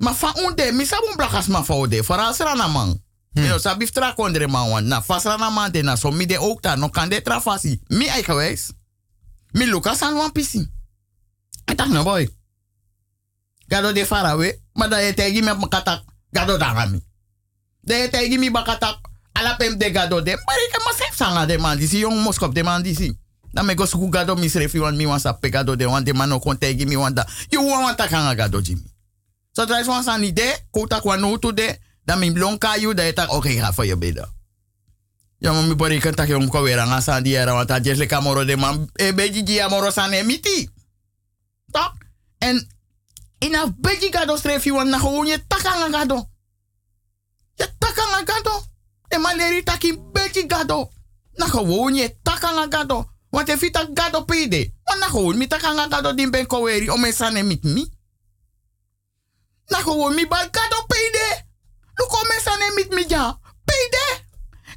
Ma 0.00 0.14
fa 0.14 0.32
unde, 0.46 0.72
mi 0.72 0.84
blakas 1.16 1.46
ma 1.46 1.62
fa 1.62 1.74
ode, 1.74 2.02
fara 2.02 2.32
sra 2.32 2.54
na 2.54 2.68
man. 2.68 2.96
Hmm. 3.34 3.44
You 3.44 3.58
sabi 3.58 3.86
tra 3.86 4.14
kondre 4.14 4.48
man 4.48 4.70
wan. 4.70 4.88
Na 4.88 5.02
fasra 5.02 5.36
na 5.36 5.50
man 5.50 5.70
de 5.70 5.82
na 5.82 5.94
so 5.96 6.10
mi 6.10 6.26
de 6.26 6.38
ook 6.38 6.62
ta, 6.62 6.74
no 6.74 6.88
kan 6.88 7.08
de 7.08 7.20
tra 7.20 7.40
fasi. 7.40 7.80
Mi 7.88 8.08
geweest. 8.08 8.72
Mi 9.52 9.66
lukas 9.66 10.02
aan 10.02 10.14
wan 10.14 10.32
pisi. 10.32 10.68
En 11.64 11.76
tak 11.76 11.88
na 11.88 12.02
boy. 12.02 12.28
Gado 13.66 13.92
de 13.92 14.06
fara 14.06 14.36
we, 14.36 14.60
ma 14.74 14.88
da 14.88 14.98
ye 14.98 15.14
tegi 15.14 15.42
me 15.42 15.54
makatak, 15.54 16.02
gado 16.30 16.58
da 16.58 16.86
mi. 16.86 17.00
De 17.80 17.94
ye 17.94 18.08
tegi 18.08 18.38
mi 18.38 18.50
bakatak, 18.50 18.98
ala 19.32 19.56
pem 19.56 19.78
de 19.78 19.90
gado 19.90 20.20
de, 20.20 20.30
maar 20.30 20.56
ik 20.68 20.82
ma 20.84 20.92
sef 20.92 21.16
sanga 21.16 21.46
de 21.46 21.58
man 21.58 21.78
disi, 21.78 21.98
jong 21.98 22.22
moskop 22.22 22.54
de 22.54 22.62
man 22.62 22.82
disi. 22.82 23.18
Dan 23.52 23.66
me 23.66 23.74
go 23.74 23.86
suku 23.86 24.08
gado 24.10 24.36
mi 24.36 24.48
srefi 24.48 24.78
wan 24.78 24.96
mi 24.96 25.06
wan 25.06 25.20
sa 25.20 25.32
pe 25.32 25.50
gado 25.50 25.76
de 25.76 25.86
wan 25.86 26.04
de 26.04 26.12
man 26.12 26.28
no 26.28 26.38
kon 26.38 26.58
tegi 26.58 26.86
mi 26.86 26.96
wan 26.96 27.14
da. 27.14 27.26
You 27.50 27.62
wan 27.62 27.82
wan 27.82 27.96
takanga 27.96 28.34
gado 28.34 28.60
jimi. 28.60 28.90
So 29.52 29.66
try 29.66 29.82
one 29.82 30.02
san 30.02 30.24
ide, 30.24 30.66
kota 30.70 31.00
kwa 31.00 31.16
no 31.16 31.36
to 31.36 31.52
de, 31.52 31.78
dan 32.04 32.18
mi 32.18 32.30
blonka 32.30 32.76
you, 32.78 32.94
da 32.94 33.02
etak, 33.02 33.30
oké, 33.30 33.48
ga 33.48 33.72
voor 33.72 33.86
je 33.86 33.96
bidden. 33.96 34.28
Ja, 35.40 35.52
maar 35.52 35.64
mi 35.64 35.98
kan 35.98 36.14
tak 36.14 36.28
yung 36.28 36.48
ko 36.52 36.60
wera 36.62 36.84
nga 36.84 37.00
san 37.00 37.22
di 37.22 37.32
era, 37.32 37.52
want 37.54 37.70
a 37.70 37.80
jesle 37.80 38.06
kamoro 38.06 38.44
de 38.44 38.56
man, 38.56 38.90
e 38.92 39.12
beji 39.12 39.42
ji 39.42 39.60
amoro 39.60 39.90
san 39.90 40.12
emiti. 40.12 40.68
Tak? 41.72 41.92
En 42.38 42.68
in 43.38 43.54
a 43.54 43.72
beji 43.72 44.12
gado 44.12 44.36
strefi 44.36 44.70
wan 44.70 44.88
na 44.88 44.98
gewoon 44.98 45.26
takanga 45.48 45.88
gado. 45.88 46.28
Je 47.54 47.68
takanga 47.78 48.20
gado. 48.24 48.62
E 49.08 49.18
maleri 49.18 49.62
taki 49.62 49.96
beji 50.12 50.44
gado. 50.46 50.90
Na 51.32 51.46
gewoon 51.46 51.94
je 51.94 52.16
takanga 52.22 52.66
gado. 52.68 53.08
Want 53.30 53.48
je 53.48 53.70
tak 53.70 53.88
gado 53.94 54.24
pide, 54.24 54.72
want 54.84 55.00
na 55.00 55.06
gewoon 55.06 55.38
mi 55.38 55.46
takanga 55.46 55.88
gado 55.88 56.14
din 56.14 56.30
ben 56.30 56.46
ko 56.46 56.62
weri, 56.62 56.90
o 56.90 56.96
me 56.96 57.12
san 57.12 57.36
emit 57.36 57.62
mi. 57.64 57.88
Na 59.66 59.78
gewoon 59.78 60.14
mi 60.14 60.26
bal 60.26 60.48
gado 60.50 60.80
kom 62.10 62.26
mensen 62.26 62.52
aan 62.52 62.74
met 62.74 62.90
mi 62.90 63.04
ja. 63.08 63.38
Peide. 63.64 64.28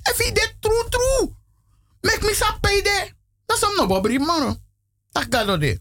If 0.04 0.18
je 0.18 0.32
dit 0.34 0.56
true 0.60 0.86
true. 0.90 1.36
Mek 2.02 2.22
mi 2.22 2.34
sa 2.34 2.58
peide. 2.62 3.14
Dat 3.46 3.58
is 3.58 3.78
no 3.78 3.88
bobri 3.88 4.20
mano. 4.20 4.58
Tak 5.12 5.28
gado 5.30 5.58
de. 5.58 5.80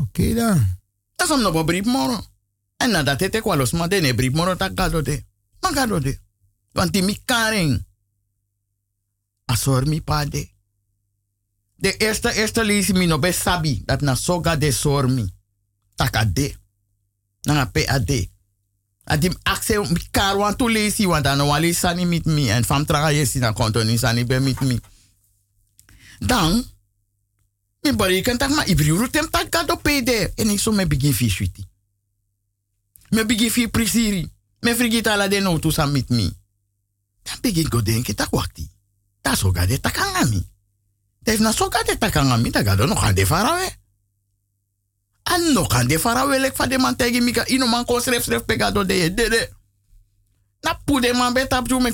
Oké 0.00 0.34
dan. 0.34 0.78
Dat 1.16 1.30
is 1.30 1.44
een 1.44 1.64
brief 1.64 1.84
moro. 1.84 2.24
En 2.76 2.90
nadat 2.90 3.20
het 3.20 3.34
ik 3.34 3.42
wel 3.42 3.56
los, 3.56 3.72
maar 3.72 3.88
de 3.88 4.14
brief 4.14 4.32
moro 4.32 4.56
tak 4.56 4.72
gado 4.74 5.02
de. 5.02 5.24
Maar 5.60 5.72
gado 5.72 5.98
de. 5.98 6.18
Want 6.72 6.92
die 6.92 7.02
mi 7.02 7.22
karing. 7.24 7.86
Asor 9.44 9.86
mi 9.88 10.02
pade. 10.02 10.54
De 11.76 11.96
eerste, 11.96 12.32
eerste 12.32 12.64
lees 12.64 12.92
mi 12.92 13.06
no 13.06 13.18
be 13.18 13.32
sabi. 13.32 13.82
Dat 13.84 14.00
na 14.00 14.14
soga 14.14 14.56
de 14.56 14.72
sormi. 14.72 15.34
Taka 15.94 16.24
de. 16.24 16.56
Na 17.42 17.64
pe 17.64 17.88
ade. 17.88 18.30
Adim 19.06 19.34
akse 19.42 19.78
kar 20.10 20.36
wan 20.36 20.56
tu 20.56 20.68
lesi. 20.68 21.06
Want 21.06 21.24
dan 21.24 21.40
wali 21.46 21.72
sani 21.72 22.04
mit 22.04 22.24
mi. 22.24 22.50
En 22.50 22.64
fam 22.64 22.84
traga 22.84 23.12
yesi 23.12 23.38
na 23.38 23.52
konto 23.52 23.84
ni 23.84 23.98
sani 23.98 24.24
be 24.24 24.40
mit 24.40 24.60
mi. 24.60 24.80
Dan. 26.18 26.64
Mi 27.82 27.92
bari 27.92 28.22
kan 28.22 28.38
tak 28.38 28.50
ma 28.50 28.64
ibri 28.66 29.10
tem 29.10 29.30
tak 29.30 29.50
gado 29.50 29.76
pede. 29.76 30.32
En 30.34 30.50
ik 30.50 30.60
so 30.60 30.72
me 30.72 30.86
begin 30.86 31.14
fi 31.14 31.30
switi. 31.30 31.64
Me 33.10 33.24
begin 33.26 33.50
fi 33.50 33.68
prisiri. 33.68 34.32
Me 34.60 34.74
frigita 34.74 35.16
la 35.16 35.28
de 35.28 35.40
no 35.40 35.58
tu 35.58 35.70
sa 35.70 35.86
mit 35.86 36.08
mi. 36.08 36.36
Dan 37.22 37.38
begin 37.40 37.68
go 37.68 37.82
denken 37.82 38.14
tak 38.14 38.30
wakti. 38.30 38.70
Da 39.22 39.34
so 39.34 39.52
gade 39.52 39.80
takangami. 39.80 40.48
Def 41.22 41.38
na 41.38 41.52
so 41.52 41.68
gade 41.68 41.98
takangami. 41.98 42.50
Da 42.50 42.62
gado 42.62 42.86
no 42.86 42.94
gade 42.94 43.26
farawe. 43.26 43.85
An 45.26 45.52
no 45.52 45.66
gade 45.66 45.98
farawe 45.98 46.38
lek 46.38 46.56
fa 46.56 46.66
de 46.66 46.78
man 46.78 46.96
tegi 46.96 47.20
mika. 47.20 47.44
Ino 47.46 47.66
man 47.66 47.84
ko 47.84 48.00
sref 48.00 48.22
sref 48.24 48.44
pegado 48.44 48.84
de 48.84 49.14
dede. 49.14 49.50
Na 50.62 50.74
pude 50.84 51.12
man 51.14 51.32
betap 51.32 51.68
ju 51.68 51.80
me. 51.80 51.90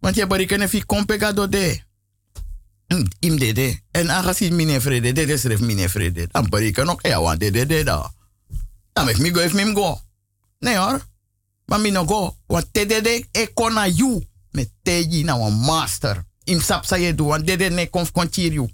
Want 0.00 0.16
je 0.16 0.26
bari 0.26 0.68
fi 0.68 0.84
kom 0.84 1.04
pegado 1.06 1.46
de. 1.48 1.84
Im 3.20 3.36
dede. 3.38 3.80
En 3.90 4.10
aangezien 4.10 4.54
mine 4.54 4.80
vrede, 4.80 5.12
dede 5.12 5.36
schreef 5.36 5.60
mine 5.60 5.88
vrede. 5.88 6.28
Dan 6.30 6.48
bari 6.48 6.70
kan 6.70 6.88
ook 6.88 7.06
ja, 7.06 7.20
want 7.20 7.40
dede 7.40 7.66
de 7.66 7.84
da. 7.84 8.12
Dan 8.92 9.04
mek 9.04 9.18
mi 9.18 9.30
go 9.30 9.40
if 9.40 9.52
mi 9.52 9.72
go. 9.72 10.00
Nee 10.58 10.76
hoor. 10.76 11.00
Maar 11.64 11.80
mi 11.80 11.90
no 11.90 12.04
go. 12.04 12.36
Want 12.46 12.66
dede 12.72 13.00
de 13.00 13.26
e 13.32 13.46
kona 13.54 13.86
you. 13.86 14.26
Met 14.50 14.70
teji 14.82 15.24
na 15.24 15.38
wan 15.38 15.52
master. 15.52 16.24
Im 16.44 16.60
sap 16.60 16.84
sa 16.84 16.96
je 16.96 17.14
doen. 17.14 17.26
Want 17.26 17.46
dede 17.46 17.68
ne 17.68 17.90
konf 17.90 18.12
kontier 18.12 18.52
you. 18.52 18.68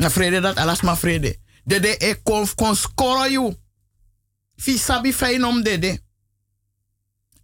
Na 0.00 0.08
vrede 0.10 0.40
dat 0.40 0.56
alas 0.56 0.80
ma 0.80 0.96
vrede. 0.96 1.38
Dede 1.64 1.96
e 1.98 2.14
konf 2.22 2.54
kon 2.54 2.76
skoro 2.76 3.26
you. 3.28 3.52
Fi 4.56 4.78
sabi 4.78 5.12
fein 5.12 5.44
om 5.44 5.62
dede. 5.62 6.00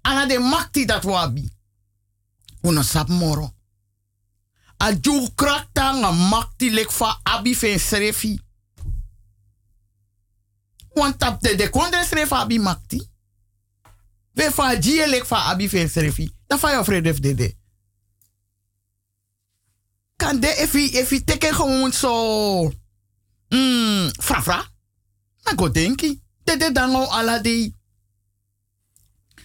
Ana 0.01 0.27
de 0.27 0.39
makti 0.39 0.85
dat 0.85 1.05
wabi. 1.05 1.51
Uno 2.61 2.83
sap 2.83 3.09
moro. 3.09 3.53
A 4.77 4.93
ju 5.01 5.29
krakta 5.35 5.93
nga 5.93 6.11
makti 6.11 6.71
lek 6.71 6.91
fa 6.93 7.21
abi 7.23 7.55
fen 7.57 7.79
srefi. 7.79 8.41
Want 10.95 11.19
tap 11.19 11.41
de 11.41 11.55
de 11.55 11.69
kondre 11.71 12.05
sref 12.05 12.33
abi 12.33 12.59
makti. 12.59 13.03
We 14.33 14.51
fa 14.53 14.73
jie 14.79 15.09
lek 15.09 15.25
fa 15.25 15.45
abi 15.53 15.69
fen 15.69 15.89
srefi. 15.89 16.31
Da 16.47 16.59
fa 16.59 16.73
yo 16.73 16.85
fredef 16.85 17.21
de 17.21 17.35
de. 17.35 17.53
Kan 20.17 20.41
de 20.41 20.49
efi 20.49 20.97
efi 20.99 21.25
teken 21.25 21.55
gewoon 21.55 21.93
zo. 21.93 22.73
Mm, 23.49 24.11
fra 24.19 24.43
fra. 24.43 24.69
Na 25.43 25.53
go 25.57 25.71
denki. 25.71 26.21
De 26.45 26.57
de 26.57 26.73
dango 26.73 27.05
ala 27.05 27.39
de. 27.39 27.73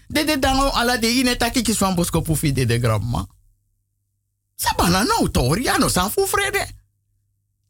De 0.07 0.23
de 0.23 0.39
dango 0.39 0.69
ala 0.69 0.97
de 0.97 1.07
ine 1.07 1.37
takikis 1.37 1.77
van 1.77 1.95
bosko 1.95 2.21
pufi 2.21 2.51
de 2.53 2.65
de 2.65 2.79
grandma. 2.79 3.27
Sabana 4.55 5.03
no 5.03 5.31
tori, 5.31 5.67
ano 5.67 5.87
san 5.87 6.11
fu 6.11 6.25
frede. 6.27 6.67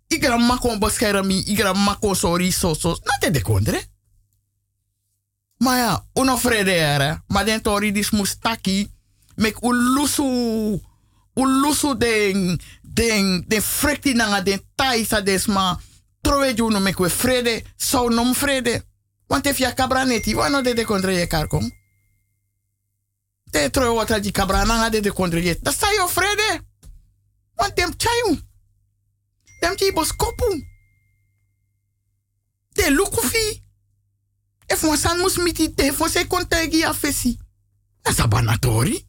I 0.07 0.19
kon 0.59 0.79
beschermi, 0.79 1.43
i 1.47 1.55
kon 1.99 2.15
sorry 2.15 2.51
so 2.51 2.73
so. 2.73 2.97
Na 3.03 3.29
de 3.29 3.41
kondre. 3.41 3.89
Maar 5.57 5.77
ja, 5.77 6.05
uno 6.13 6.37
frede 6.37 6.71
era. 6.71 7.23
Maar 7.27 7.45
den 7.45 7.61
tori 7.61 7.91
dis 7.91 8.09
mustaki. 8.11 8.91
Mek 9.35 9.63
ulusu. 9.63 10.79
Ulusu 11.33 11.97
den. 11.97 12.61
Den. 12.93 13.43
Den 13.47 13.61
frekti 13.61 14.13
nanga 14.13 14.41
den 14.41 14.59
taisa 14.75 15.21
desma. 15.21 15.81
Trowe 16.21 16.53
juno 16.53 16.79
mek 16.79 16.99
we 16.99 17.09
frede. 17.09 17.63
So 17.77 18.09
nom 18.09 18.33
frede. 18.35 18.81
Want 19.29 19.45
if 19.45 19.59
ya 19.59 19.71
kabra 19.71 20.05
neti, 20.05 20.35
wano 20.35 20.61
de 20.61 20.73
de 20.73 20.85
kondre 20.85 21.13
ye 21.13 21.27
karkom. 21.27 21.71
Te 23.51 23.69
trowe 23.69 23.95
wata 23.95 24.19
di 24.19 24.31
kabra 24.31 24.65
nanga 24.65 24.89
de 24.89 24.99
de 25.01 25.11
kondre 25.11 25.43
ye. 25.43 25.55
Da 25.61 25.71
sa 25.71 25.87
frede. 26.07 26.61
Want 27.55 27.75
dem 27.75 27.93
chayu. 27.97 28.37
Dem 29.61 29.75
ti 29.75 29.91
bos 29.91 30.11
kopu. 30.11 30.63
De 32.73 32.89
lukufi. 32.89 33.63
E 34.67 34.75
fon 34.75 34.97
san 34.97 35.19
mus 35.19 35.37
miti 35.37 35.73
te 35.73 35.91
se 36.09 36.27
kontegi 36.27 36.83
a 36.83 36.93
fesi. 36.93 37.37
Na 38.03 38.11
sabanatori. 38.11 39.07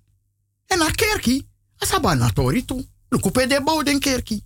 En 0.66 0.82
a 0.82 0.90
kerki. 0.90 1.48
A 1.78 1.86
sabanatori 1.86 2.64
tu. 2.64 2.91
Lukupe 3.12 3.47
de 3.47 3.60
bou 3.64 3.82
den 3.84 3.98
kerki. 4.01 4.40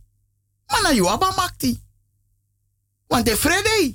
Mana 0.67 0.91
yu 0.95 1.07
aba 1.09 1.31
makti. 1.37 1.79
Want 3.07 3.27
de 3.27 3.37
vrede. 3.37 3.95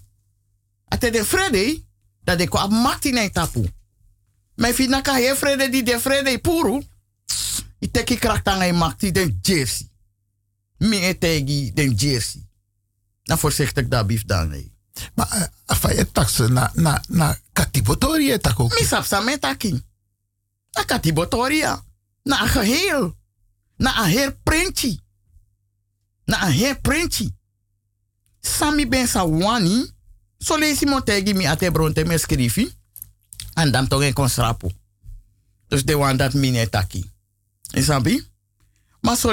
Ate 0.87 1.09
de 1.11 1.23
vrede. 1.25 1.83
Dat 2.23 2.37
de 2.37 2.47
ko 2.47 2.57
ab 2.57 2.71
makti 2.71 3.11
na 3.11 3.29
tapu. 3.29 3.65
Maar 4.55 4.73
fi 4.73 4.87
naka 4.87 5.15
he 5.15 5.35
vrede 5.35 5.69
di 5.69 5.83
de 5.83 5.99
vrede 5.99 6.39
puru. 6.39 6.81
I 7.79 7.91
teki 7.91 8.15
kraktanga 8.15 8.65
i 8.65 8.71
makti 8.71 9.11
den 9.11 9.39
jersey 9.41 9.89
mi 10.77 10.97
etegi 10.97 11.71
den 11.73 11.93
jersey. 11.93 12.49
Na 13.23 13.37
voorzichtig 13.37 13.87
daar 13.87 14.05
bief 14.05 14.25
dan 14.25 14.49
nee. 14.49 14.71
Maar 15.15 15.35
uh, 15.35 15.43
afa 15.65 15.91
je 15.91 16.11
taxe 16.11 16.47
na 16.47 16.71
na 16.73 17.03
na 17.07 17.37
katibotoria 17.53 18.37
tak 18.37 18.59
ook. 18.59 18.79
Mi 18.79 18.85
sap 18.85 19.05
sa 19.05 19.19
metaki. 19.19 19.83
Na 20.71 20.83
katibotoria. 20.83 21.83
Na 22.23 22.47
geheel. 22.47 23.19
Na 23.81 24.05
heer 24.05 24.37
printje. 24.43 24.99
Na 26.25 26.45
heer 26.45 26.77
printje. 26.81 27.31
Sami 28.41 28.85
ben 28.87 29.07
sa 29.07 29.25
wani. 29.25 29.89
So 30.37 30.57
lesi 30.57 30.85
mo 30.85 31.01
tegi 31.01 31.33
mi 31.33 31.45
ate 31.49 31.71
bronte 31.71 32.05
me 32.05 32.17
skrifi. 32.17 32.69
En 33.53 33.71
dan 33.71 33.87
toch 33.87 34.03
een 34.03 34.13
konstrapo. 34.13 34.71
Dus 35.67 35.85
de 35.85 35.95
wan 35.97 36.17
dat 36.17 36.33
mi 36.33 36.49
netaki. 36.49 37.11
Isabi? 37.73 38.27
Maar 39.01 39.17
so 39.17 39.31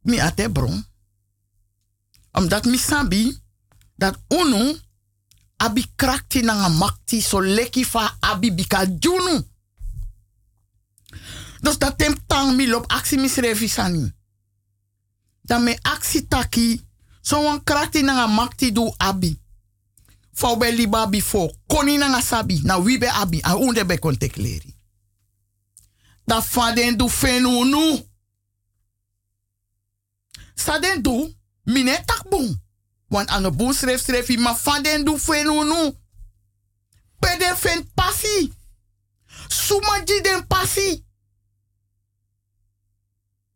mi 0.00 0.20
ate 0.20 0.50
bron. 0.50 0.84
Omdat 2.32 2.64
mi 2.64 2.78
sabi 2.78 3.38
dat 3.96 4.18
uno 4.28 4.76
abi 5.56 5.92
krakti 5.96 6.40
na 6.40 6.68
makti 6.68 7.20
so 7.20 7.40
leki 7.40 7.84
fa 7.84 8.16
abi 8.20 8.52
bika 8.52 8.86
junu. 8.86 9.52
Dus 11.64 11.78
dat 11.78 11.98
tem 11.98 12.14
tang 12.26 12.56
mi 12.56 12.68
lop 12.68 12.84
aksi 12.92 13.16
mi 13.16 13.28
srefi 13.28 13.68
sani. 13.68 14.12
Dan 15.42 15.62
me 15.62 15.78
aksi 15.82 16.28
taki 16.28 16.80
so 17.20 17.42
wan 17.42 17.64
krakti 17.64 18.02
na 18.02 18.26
makti 18.26 18.72
du 18.72 18.92
abi. 18.96 19.40
Fau 20.32 20.56
be 20.56 20.72
liba 20.72 21.06
before 21.08 21.54
koni 21.66 21.96
na 21.96 22.20
sabi 22.20 22.60
na 22.64 22.78
wibe 22.78 23.08
abi 23.08 23.40
a 23.42 23.56
unde 23.56 23.84
be 23.86 23.98
kontekleri. 23.98 24.74
Da 26.26 26.42
faden 26.42 26.96
du 26.96 27.08
fenu 27.08 27.64
nu. 27.64 28.00
Sa 30.54 30.78
den 30.78 31.02
du, 31.02 31.34
mine 31.64 32.02
tak. 32.04 32.22
Want 33.08 33.28
aan 33.28 33.42
de 33.42 33.50
boom 33.50 33.72
schreef 33.72 34.02
schreef 34.02 34.26
hij, 34.26 34.36
maar 34.36 34.56
van 34.56 34.82
den 34.82 35.04
du 35.04 35.18
fenu 35.18 35.64
nu. 35.64 35.92
Pede 37.18 37.54
fen 37.56 37.90
passi. 37.94 38.52
Sumaji 39.48 40.20
den 40.22 40.46
passi. 40.46 41.03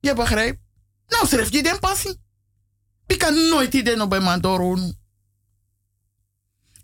Je 0.00 0.14
begrijpt? 0.14 0.60
Nou 1.06 1.26
schreef 1.26 1.52
je 1.52 1.62
den 1.62 1.80
passi. 1.80 2.16
Ik 3.06 3.18
kan 3.18 3.48
nooit 3.48 3.72
den 3.72 4.00
op 4.00 4.10
bij. 4.10 4.94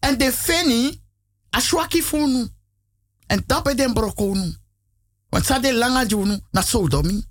En 0.00 0.18
de 0.18 0.32
feni, 0.32 1.02
ashwaki 1.50 2.02
funu. 2.02 2.48
En 3.26 3.42
dat 3.46 3.76
den 3.76 3.92
broko 3.92 4.34
nu. 4.34 4.56
Want 5.28 5.46
sa 5.46 5.58
de 5.58 5.74
langa 5.74 6.04
junu, 6.04 6.40
na 6.50 6.62
sodomi. 6.62 7.24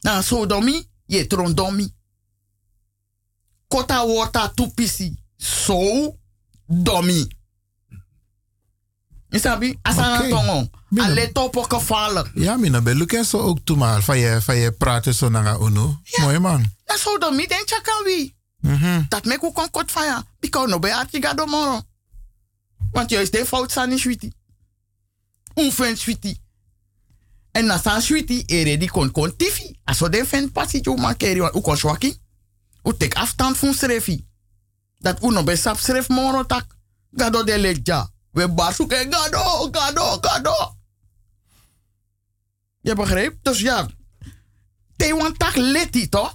Na 0.00 0.22
sodomi, 0.22 0.90
je 1.06 1.26
trondomi. 1.26 1.94
Kota 3.68 4.06
wota 4.06 4.48
tupisi. 4.48 5.22
So 5.36 6.16
domi. 6.66 7.37
Isabi, 9.30 9.78
asana 9.82 10.18
Oké. 10.18 10.28
tongo. 10.28 10.68
Ale 10.96 11.32
topo 11.32 11.62
gevaarlijk. 11.62 12.30
Ja, 12.34 12.56
mina 12.56 12.80
be 12.80 12.94
lukken 12.94 13.24
zo 13.24 13.38
ook 13.38 13.58
toe 13.64 13.76
maar. 13.76 14.02
Van 14.02 14.18
je, 14.18 14.42
van 14.42 14.56
je 14.56 14.72
praten 14.72 15.14
zo 15.14 15.28
naar 15.28 15.60
uno. 15.60 16.00
Mooi 16.20 16.38
man. 16.38 16.72
Na 16.86 16.96
so 16.96 17.18
domi 17.18 17.46
den 17.46 17.62
chakawi. 17.64 18.34
Mhm. 18.60 19.02
Dat 19.08 19.24
me 19.24 19.38
ku 19.38 19.52
kon 19.52 19.70
kot 19.70 19.90
faya. 19.90 20.24
Biko 20.40 20.66
no 20.66 20.78
be 20.78 20.94
arti 20.94 21.22
gado 21.22 21.46
moro. 21.46 21.82
Want 22.92 23.10
juist 23.10 23.32
de 23.32 23.46
fout 23.46 23.72
sani 23.72 23.98
switi. 23.98 24.32
Un 25.54 25.72
fen 25.72 25.96
switi. 25.96 26.40
En 27.52 27.64
na 27.66 27.78
san 27.78 28.02
switi 28.02 28.42
ere 28.46 28.76
di 28.76 28.88
kon 28.88 29.10
kon 29.10 29.36
tifi. 29.36 29.78
Aso 29.84 30.08
de 30.08 30.24
fen 30.26 30.52
pasi 30.52 30.80
jo 30.80 30.94
makeri 30.96 31.40
wan 31.40 31.50
u 31.54 31.60
kon 31.60 31.76
swaki. 31.76 32.18
U 32.82 32.96
tek 32.96 33.14
afstand 33.14 33.56
van 33.58 33.74
schrefi. 33.74 34.26
Dat 34.98 35.22
uno 35.22 35.42
be 35.44 35.56
sap 35.56 35.78
schreef 35.78 36.08
moro 36.08 36.44
tak. 36.46 36.64
Gado 37.12 37.44
de 37.44 37.58
leja. 37.58 38.10
We 38.30 38.42
en 38.42 39.12
gado, 39.12 39.68
gado, 39.72 40.18
gado. 40.20 40.76
Je 42.80 42.94
begrijpt? 42.94 43.44
Dus 43.44 43.60
ja. 43.60 43.88
Te 44.96 45.14
wan 45.14 45.36
tak 45.36 45.56
leti 45.56 46.08
toch? 46.08 46.32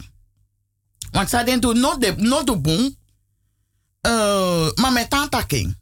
Want 1.12 1.30
sa 1.30 1.44
den 1.44 1.60
do 1.60 1.74
no 1.74 1.98
de 1.98 2.14
no 2.18 2.44
do 2.44 2.62
boom. 2.62 2.96
Uh, 4.02 4.72
maar 4.76 4.92
met 4.92 5.10
tanta 5.10 5.42
king. 5.42 5.78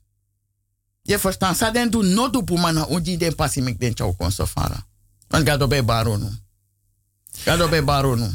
Je 1.01 1.19
verstaan? 1.19 1.55
Sa 1.55 1.71
den 1.71 1.89
do 1.89 2.01
no 2.01 2.29
do 2.29 2.43
boom 2.43 2.61
mana 2.61 2.87
unji 2.87 3.17
den 3.17 3.35
pasi 3.35 3.61
mek 3.61 3.79
den 3.79 3.95
chau 3.95 4.15
kon 4.15 4.31
sofara. 4.31 4.87
Want 5.27 5.45
gado 5.45 5.67
be 5.67 5.83
baronu. 5.83 6.29
Gado 7.43 7.69
be 7.69 7.83
baronu. 7.83 8.29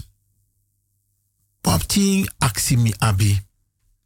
Popting 1.60 2.30
aksimi 2.38 2.94
abi. 2.98 3.45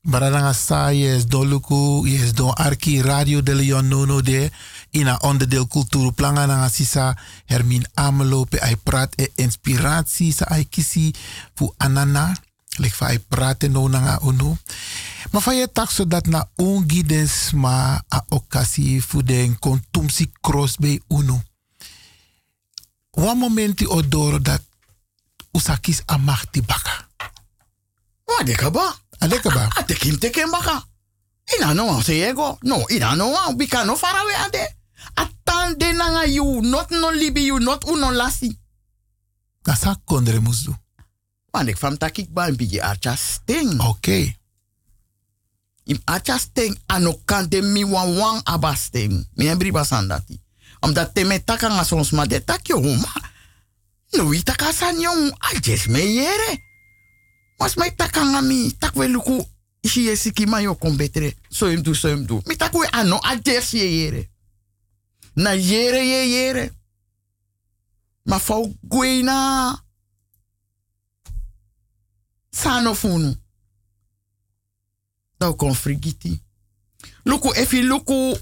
Baradanga 0.00 0.56
sa 0.56 0.96
yes 0.96 1.28
don 1.28 1.44
luku, 1.44 2.08
yes 2.08 2.32
don 2.32 2.56
arki 2.56 3.02
radio 3.04 3.42
de 3.44 3.52
Leon 3.54 3.88
nono 3.88 4.20
de. 4.24 4.48
Ina 4.90 5.18
onderdeel 5.20 5.68
cultuur 5.68 6.12
planga 6.12 6.68
sisa 6.68 7.16
Hermin 7.44 7.84
Amelo 7.94 8.44
pe 8.44 8.58
ai 8.60 8.76
praat 8.76 9.12
e 9.20 9.30
inspiratie 9.36 10.32
sa 10.32 10.44
ai 10.44 10.64
kisi 10.64 11.12
fu 11.54 11.74
anana. 11.76 12.32
Lik 12.80 12.94
fa 12.94 13.06
ai 13.06 13.18
praat 13.18 13.68
no 13.68 13.88
nanga 13.88 14.18
unu. 14.22 14.56
Maar 15.30 15.42
van 15.42 15.56
je 15.56 15.72
tak 15.72 15.90
zodat 15.90 16.26
na 16.26 16.48
ungi 16.56 17.02
den 17.02 17.28
sma 17.28 18.02
a 18.08 18.24
okasi 18.28 19.00
fu 19.02 19.22
den 19.22 19.58
kontumsi 19.58 20.30
cross 20.40 20.76
unu. 21.08 21.42
Wan 23.10 23.38
momenti 23.38 23.86
odoro 23.86 24.38
dat 24.38 24.62
usakis 25.52 26.02
amachti 26.06 26.62
baka. 26.62 27.08
Wa 28.24 28.44
de 28.44 28.52
kaba. 28.52 28.96
Adekaba. 29.20 29.68
Ate 29.76 29.94
kim 30.00 30.18
teken 30.18 30.50
baka. 30.50 30.84
Ina 31.56 31.74
no 31.74 31.86
wan 31.86 32.02
se 32.02 32.16
yego. 32.18 32.58
No, 32.62 32.84
ina 32.88 33.14
no 33.14 33.30
wan. 33.30 33.56
Bika 33.56 33.84
no 33.84 33.96
farawe 33.96 34.34
ade. 34.46 34.76
Atan 35.14 35.78
de 35.78 35.92
nanga 35.92 36.26
you. 36.26 36.60
Not 36.62 36.90
no 36.90 37.10
libi 37.10 37.44
you. 37.44 37.58
Not 37.58 37.84
uno 37.84 38.10
lasi. 38.12 38.58
Kasa 39.62 39.96
kondre 40.04 40.40
musdu. 40.40 40.74
Want 41.50 41.68
ik 41.68 41.76
takik 41.98 42.32
ba 42.32 42.46
een 42.48 42.56
beetje 42.56 42.82
archa 42.82 43.16
sting. 43.16 43.80
Oké. 43.80 44.34
Im 45.84 46.00
archa 46.04 46.38
sting 46.38 46.78
ano 46.86 47.20
kante 47.24 47.62
mi 47.62 47.84
wan 47.84 48.14
wan 48.16 48.40
aba 48.44 48.74
sting. 48.74 49.28
Mi 49.34 49.48
en 49.48 49.58
briba 49.58 49.84
sandati. 49.84 50.40
Omdat 50.80 51.14
te 51.14 51.24
me 51.24 51.44
taka 51.44 51.68
nga 51.68 51.84
sons 51.84 52.10
ma 52.10 52.26
de 52.26 52.44
tak 52.44 52.66
yo 52.66 52.80
ma. 52.80 53.12
No 54.10 54.32
i 54.32 54.42
taka 54.42 54.72
san 54.72 55.00
yo. 55.00 55.12
Me 55.88 56.12
yere. 56.12 56.69
Mas 57.60 57.76
mai 57.76 57.90
taka 57.94 58.24
nga 58.24 58.40
mi. 58.40 58.72
Tak 58.78 58.96
we 58.96 59.08
luku. 59.08 59.46
Ishi 59.82 60.06
ye 60.06 60.16
siki 60.16 60.46
ma 60.46 60.60
betere. 60.96 61.34
So 61.50 61.68
im 61.68 61.84
so 61.94 62.08
im. 62.08 62.26
Mi 62.46 62.56
tak 62.56 62.72
we 62.74 62.86
ano 62.92 63.20
yere. 63.72 64.28
Na 65.36 65.52
yere 65.52 66.04
ye 66.04 66.30
yere. 66.30 66.70
Ma 68.24 68.38
fau 68.38 68.74
gwe 68.82 69.22
na. 69.22 69.76
Sano 72.50 72.94
funu. 72.94 73.36
Dau 75.38 75.54
kon 75.54 75.74
frigiti. 75.74 76.40
Luku 77.24 77.52
efi 77.54 77.82
luku. 77.82 78.36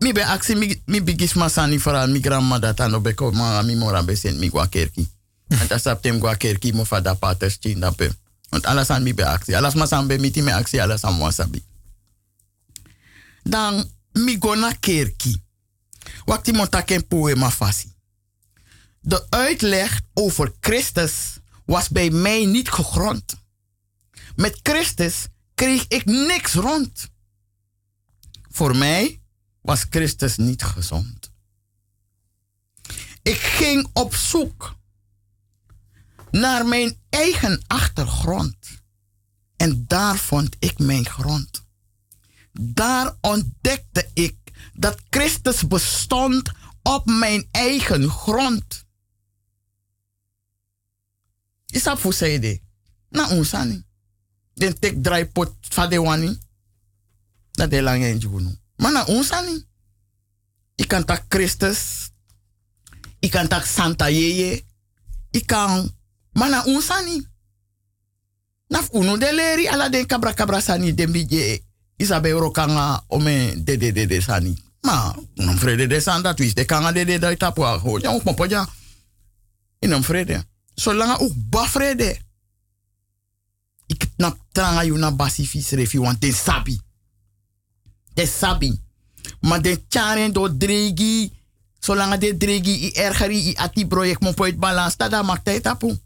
Mi 0.00 0.12
be 0.12 0.22
aksi 0.22 0.54
mi, 0.54 0.82
mi 0.86 1.00
bigis 1.00 1.34
masani 1.34 1.78
fara 1.78 2.06
mi 2.06 2.20
grandma 2.20 2.58
dat 2.58 2.80
ano 2.80 3.00
beko 3.00 3.32
ma 3.32 3.62
mi 3.62 3.74
mora 3.74 4.02
besen 4.02 4.38
mi 4.38 4.48
gwa 4.48 4.66
kerki. 4.66 5.06
En 5.50 5.66
dat 5.66 5.82
saptem 5.82 6.20
gwa 6.20 6.34
kerki 6.34 6.72
mo 6.72 6.84
fada 6.84 7.14
paters 7.14 7.58
pe. 7.96 8.10
Want 8.48 8.66
alles 8.66 8.90
aan 8.90 9.02
mi 9.02 9.14
be 9.14 9.26
aksi. 9.26 9.54
Alles 9.54 9.74
masan 9.74 10.06
be 10.06 10.18
miti 10.18 10.42
me 10.42 10.54
aksi 10.54 10.78
alles 10.78 11.04
aan 11.04 11.18
wasabi. 11.18 11.64
Dan 13.42 13.90
mi 14.12 14.36
go 14.38 14.54
na 14.54 14.72
kerki. 14.80 15.42
Wakti 16.24 16.52
montaken 16.52 17.06
poema 17.06 17.50
fasi. 17.50 17.92
De 19.00 19.26
uitleg 19.30 20.00
over 20.14 20.52
Christus 20.60 21.38
was 21.64 21.88
bij 21.88 22.10
mij 22.10 22.44
niet 22.44 22.70
gegrond. 22.70 23.34
Met 24.36 24.60
Christus 24.62 25.26
kreeg 25.54 25.84
ik 25.88 26.04
niks 26.04 26.54
rond. 26.54 27.08
Voor 28.50 28.76
mij 28.76 29.20
was 29.60 29.86
Christus 29.90 30.36
niet 30.36 30.62
gezond. 30.62 31.30
Ik 33.22 33.38
ging 33.38 33.88
op 33.92 34.14
zoek 34.14 34.78
naar 36.30 36.66
mijn 36.66 36.96
eigen 37.08 37.62
achtergrond. 37.66 38.56
En 39.56 39.84
daar 39.86 40.18
vond 40.18 40.56
ik 40.58 40.78
mijn 40.78 41.06
grond. 41.06 41.64
Daar 42.52 43.16
ontdekte 43.20 44.10
ik 44.14 44.36
dat 44.72 45.00
Christus 45.10 45.66
bestond 45.66 46.50
op 46.82 47.06
mijn 47.06 47.48
eigen 47.50 48.10
grond. 48.10 48.84
Isap 51.66 51.98
fu 51.98 52.12
seide. 52.12 52.60
Na 53.08 53.32
unsani. 53.32 53.84
Den 54.54 54.78
tek 54.78 55.02
dry 55.02 55.26
pot. 55.26 55.54
Dat 57.50 57.70
de 57.70 57.82
lang 57.82 58.04
en 58.04 58.18
junu. 58.18 58.58
Maar 58.76 58.92
na 58.92 59.08
unsani. 59.08 59.64
Ik 60.74 60.88
kan 60.88 61.04
tak 61.04 61.24
Christus. 61.28 62.10
Ik 63.18 63.30
kan 63.30 63.48
tak 63.48 63.64
Santa 63.64 64.10
Yeye. 64.10 64.64
Ik 65.30 65.46
kan. 65.46 65.98
Maar 66.32 66.50
na 66.50 66.66
unsani. 66.66 67.26
Naf 68.68 68.88
uno 68.92 69.16
de 69.16 69.34
leri 69.34 69.68
ala 69.68 69.88
den 69.88 70.06
kabra 70.06 70.32
kabra 70.32 70.60
sani 70.60 70.94
den 70.94 71.12
bije. 71.12 71.62
Isabe 71.96 72.30
rokanga 72.30 73.04
ome 73.08 73.62
de 73.64 73.76
de 73.76 74.06
de 74.06 74.20
sani. 74.20 74.62
Ma, 74.80 75.14
non 75.34 75.58
vrede 75.58 75.86
de 75.86 76.32
twist 76.34 76.56
de 76.56 76.64
kanga 76.64 76.92
de 76.92 77.04
de 77.04 77.36
a 77.38 77.78
ho. 77.78 77.98
Ja, 77.98 78.18
popo 78.18 78.44
ja. 78.44 78.68
Inom 79.78 80.02
vrede. 80.02 80.44
Zolang 80.74 81.18
ook 81.18 81.32
bafrede. 81.50 82.18
Ik 83.86 84.06
tranga 84.52 84.84
you 84.84 84.98
na 84.98 85.10
basi 85.10 85.48
want 85.98 86.20
ten 86.20 86.32
sabi. 86.32 86.80
Ten 88.14 88.26
sabi. 88.26 88.80
Maar 89.40 89.62
de 89.62 89.82
charen 89.88 90.32
do 90.32 90.56
dregi. 90.56 91.32
Zolang 91.78 92.18
de 92.18 92.36
dregi 92.36 92.86
i 92.86 92.92
ergeri 92.92 93.48
i 93.48 93.56
ati 93.56 93.86
project 93.86 94.20
mo 94.20 94.32
poit 94.32 94.58
balans. 94.58 94.96
Tada 94.96 95.22
mak 95.22 95.44
tijd 95.44 95.62
tapu. 95.62 95.98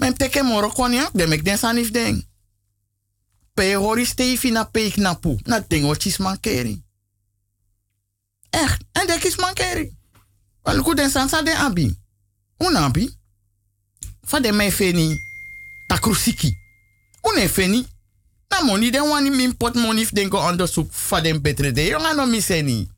Men 0.00 0.16
teke 0.16 0.42
moro. 0.42 0.72
De 1.12 1.26
mek 1.26 1.44
den 1.44 1.58
sanif 1.58 1.90
den. 1.90 2.24
Pe 3.54 3.74
hori 3.74 4.04
stefi 4.04 4.50
na 4.50 4.64
peik 4.64 4.96
na 4.96 5.14
pu. 5.14 5.38
Na 5.44 5.60
ding 5.60 5.86
wat 5.86 6.00
chis 6.00 6.16
mankeri. 6.18 6.82
Echt. 8.50 8.84
En 8.92 9.06
dek 9.06 9.24
is 9.24 9.36
mankeri. 9.36 9.90
Waluku 10.62 10.94
den 10.94 11.10
sansa 11.10 11.42
den 11.42 11.56
abi. 11.56 11.98
Unabi. 12.56 13.18
Fade 14.22 14.52
me 14.52 14.70
feni 14.70 15.16
takrusiki. 15.88 16.56
Une 17.22 17.48
feni. 17.48 17.86
Na 18.48 18.64
money 18.64 18.90
den 18.90 19.08
wani 19.08 19.30
min 19.30 19.56
pot 19.56 19.74
money 19.74 20.02
if 20.02 20.10
den 20.10 20.28
go 20.28 20.38
onderzoek 20.38 20.92
fade 20.92 21.40
betere 21.40 21.72
de. 21.72 21.88
Jonga 21.90 22.14
no 22.14 22.26
mi 22.26 22.40
seni. 22.40 22.88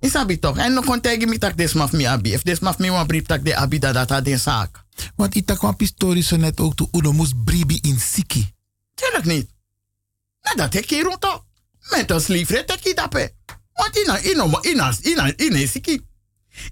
Isabi 0.00 0.38
toch. 0.38 0.58
En 0.58 0.72
no 0.72 0.82
kon 0.82 1.00
tegi 1.00 1.26
mi 1.26 1.38
tak 1.38 1.56
des 1.56 1.74
maf 1.74 1.92
mi 1.92 2.06
abi. 2.06 2.32
If 2.32 2.42
des 2.42 2.60
maf 2.60 2.78
mi 2.78 2.90
wan 2.90 3.06
brief 3.06 3.26
tak 3.26 3.42
de 3.42 3.54
abi 3.56 3.78
da 3.78 3.92
data 3.92 4.20
den 4.20 4.38
zaak. 4.38 4.86
Want 5.16 5.34
ita 5.34 5.56
kwam 5.56 5.76
pistori 5.76 6.22
zo 6.22 6.36
net 6.36 6.60
ook 6.60 6.74
toe 6.74 6.88
uno 6.92 7.26
bribi 7.44 7.78
in 7.82 7.98
siki. 7.98 8.54
Tuurlijk 8.94 9.24
niet. 9.24 9.50
Na 10.42 10.54
dat 10.54 10.74
ik 10.74 10.90
hier 10.90 11.02
rond. 11.02 11.26
Met 11.90 12.10
ons 12.10 12.26
tek 12.26 12.80
je 12.82 12.94
dape. 12.94 13.34
Want 13.72 13.96
ina, 13.96 14.20
ina, 14.20 14.62
ina, 14.62 14.92
ina, 15.02 15.32
ina, 15.36 15.66
siki. 15.66 16.06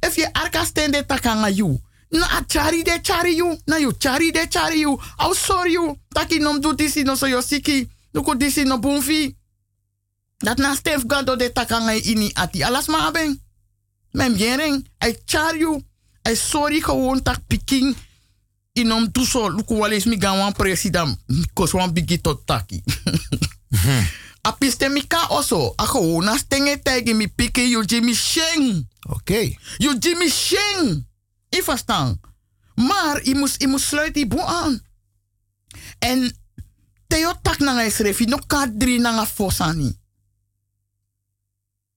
If 0.01 0.15
je 0.15 0.33
arka 0.33 0.65
stende 0.65 1.07
takanga 1.07 1.49
you. 1.49 1.81
Na 2.09 2.43
chari 2.47 2.83
de 2.83 2.99
chari 3.03 3.37
you. 3.37 3.59
Na 3.65 3.77
you 3.77 3.93
chari 3.99 4.31
de 4.33 4.47
chari 4.49 4.79
you. 4.79 5.01
Au 5.17 5.35
sorry 5.35 5.73
you. 5.73 5.97
Taki 6.09 6.39
nom 6.39 6.61
do 6.61 6.75
disi 6.75 7.03
no 7.03 7.15
so 7.15 7.27
yo 7.27 7.41
siki. 7.41 7.89
Nuko 8.13 8.35
disi 8.35 8.65
no 8.65 8.79
bunfi. 8.79 9.37
Dat 10.37 10.59
na 10.59 10.75
stef 10.75 11.05
gado 11.07 11.37
de 11.37 11.53
takanga 11.53 11.93
ini 11.93 12.31
ati. 12.35 12.63
Alas 12.63 12.87
ma 12.87 13.07
abeng. 13.07 13.41
Mem 14.11 14.35
jering. 14.35 14.87
I 15.05 15.17
chari 15.25 15.59
you. 15.59 15.83
I 16.29 16.35
sorry 16.35 16.81
gewoon 16.81 17.23
tak 17.23 17.47
piking. 17.47 17.97
Inom 18.77 19.11
tu 19.13 19.25
so. 19.25 19.49
Luko 19.49 19.81
wales 19.81 20.05
mi 20.05 20.19
gan 20.21 20.39
wan 20.39 20.53
president. 20.53 21.19
Kos 21.55 21.73
wan 21.73 21.93
bigi 21.93 22.21
tot 22.21 22.47
taki. 22.47 22.83
A 24.49 24.53
piste 24.53 24.89
mi 24.89 25.03
ka 25.07 25.27
oso. 25.35 25.73
A 25.77 25.87
gewoon 25.87 26.29
stenge 26.39 26.79
tegi 26.83 27.15
mi 27.15 27.29
piki 27.29 27.69
you 27.69 27.85
Jimmy 27.85 28.15
Sheng. 28.15 28.89
Oké. 29.09 29.57
You 29.77 29.97
Jimmy 29.99 30.29
Sheng. 30.29 31.07
Ik 31.49 31.63
verstaan. 31.63 32.21
Maar 32.75 33.25
je 33.25 33.35
moest, 33.35 33.61
je 33.61 33.67
moest 33.69 33.87
sluiten 33.87 34.13
die 34.13 34.27
boel 34.27 34.49
aan. 34.49 34.81
En 35.99 36.37
Theo 37.07 37.33
tak 37.43 37.63
na 37.63 37.79
ngai 37.79 37.91
schreef, 37.91 38.21
no 38.27 38.39
ka 38.47 38.67
drie 38.67 38.99
na 38.99 39.15
nga 39.15 39.27
fosani. 39.27 39.91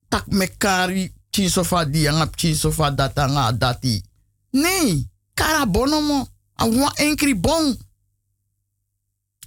Tak 0.10 0.30
mekari 0.30 1.10
chinsofa 1.30 1.86
di 1.86 2.08
anga 2.08 2.30
chinsofa 2.30 2.90
data 2.94 3.26
nga 3.26 3.52
dati. 3.52 4.02
Nee, 4.50 5.10
kara 5.34 5.66
bonomo. 6.60 6.78
A 6.78 6.84
wa 6.84 6.92
enkri 6.96 7.36
bon. 7.36 7.78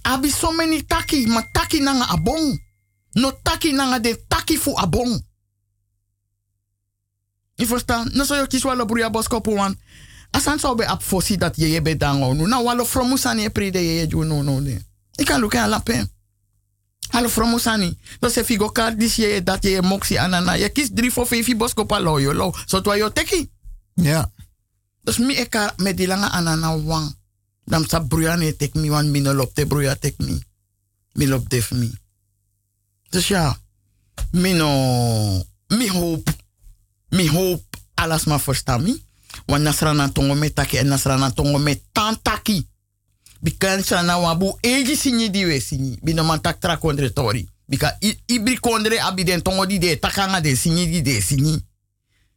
Abi 0.05 0.29
so 0.29 0.51
many 0.51 0.81
taki, 0.81 1.25
ma 1.27 1.41
taki 1.53 1.79
nanga 1.79 2.05
abong. 2.09 2.59
No 3.15 3.31
taki 3.43 3.71
nanga 3.71 3.99
de 3.99 4.25
taki 4.27 4.57
fu 4.57 4.73
abong. 4.77 5.21
Je 7.55 7.65
verstaan? 7.65 8.09
No 8.13 8.23
so 8.23 8.35
yo 8.35 8.47
kies 8.47 8.63
wala 8.63 8.85
bruya 8.85 9.09
boskopu 9.09 9.55
wan. 9.55 9.77
Asan 10.31 10.59
so 10.59 10.75
be 10.75 10.83
ap 10.83 11.01
fosi 11.01 11.37
dat 11.37 11.57
ye 11.57 11.67
ye 11.67 11.81
be 11.81 11.95
dango 11.95 12.33
nu. 12.33 12.47
Na 12.47 12.59
walo 12.61 12.85
fromusani 12.85 13.45
e 13.45 13.49
pride 13.49 13.79
ye 13.79 14.07
ju 14.07 14.23
no 14.23 14.41
no 14.41 14.61
de. 14.61 14.81
Ik 15.15 15.25
kan 15.25 15.39
lukken 15.39 15.61
ala 15.61 15.79
pen. 15.79 16.09
Alo 17.11 17.29
fromusani. 17.29 17.97
Do 18.19 18.29
se 18.29 18.43
figo 18.43 18.71
kar 18.71 18.95
dis 18.95 19.15
ye 19.15 19.43
dat 19.43 19.63
ye 19.63 19.81
moksi 19.81 20.17
anana. 20.17 20.57
Je 20.57 20.69
kies 20.69 20.89
drie 20.93 21.11
voor 21.11 21.27
vijf 21.27 21.55
boskopa 21.55 21.99
lo 21.99 22.19
yo 22.19 22.33
lo. 22.33 22.51
So 22.65 22.81
twa 22.81 22.97
yo 22.97 23.09
teki. 23.09 23.51
Ja. 23.93 24.31
Dus 25.03 25.17
mi 25.19 25.35
eka 25.35 25.73
me 25.77 25.93
di 25.93 26.05
langa 26.07 26.31
anana 26.31 26.75
wang. 26.75 27.15
Dan 27.65 27.87
sa 27.87 27.99
bruya 27.99 28.35
ne 28.35 28.55
tek 28.55 28.75
mi 28.75 28.89
wan 28.89 29.11
mino 29.11 29.33
lop 29.33 29.53
te 29.53 29.65
bruya 29.65 29.95
tek 29.95 30.19
mi. 30.19 30.39
Mi 31.13 31.25
lop 31.27 31.49
def 31.49 31.71
mi. 31.71 31.91
Dus 33.09 33.27
ja, 33.27 33.57
mi 34.31 34.53
no, 34.53 34.67
mi 35.67 35.87
hoop, 35.87 36.29
mi 37.09 37.27
hoop 37.27 37.61
alles 37.93 38.25
maar 38.25 38.39
verstaan 38.39 38.83
mi. 38.83 39.03
Want 39.45 39.63
nasrana 39.63 40.09
tongo 40.09 40.35
me 40.35 40.53
taki 40.53 40.77
en 40.77 40.87
nasrana 40.87 41.31
tongo 41.31 41.57
me 41.57 41.81
tan 41.91 42.17
taki. 42.21 42.67
Bikan 43.39 43.83
sana 43.83 44.19
wabu 44.19 44.57
eji 44.61 44.95
sinyi 44.95 45.29
diwe 45.29 45.59
sinyi. 45.59 45.97
Bino 46.01 46.23
man 46.23 46.41
tak 46.41 46.79
kondre 46.79 47.13
tori. 47.13 47.49
Bika 47.65 47.97
ibri 48.25 48.59
kondre 48.59 48.99
abi 49.01 49.23
den 49.23 49.41
tongo 49.41 49.65
di 49.65 49.79
de 49.79 49.99
takanga 49.99 50.41
de 50.41 50.55
sinyi 50.55 50.87
di 50.87 51.01
de 51.01 51.21
sinyi. 51.21 51.63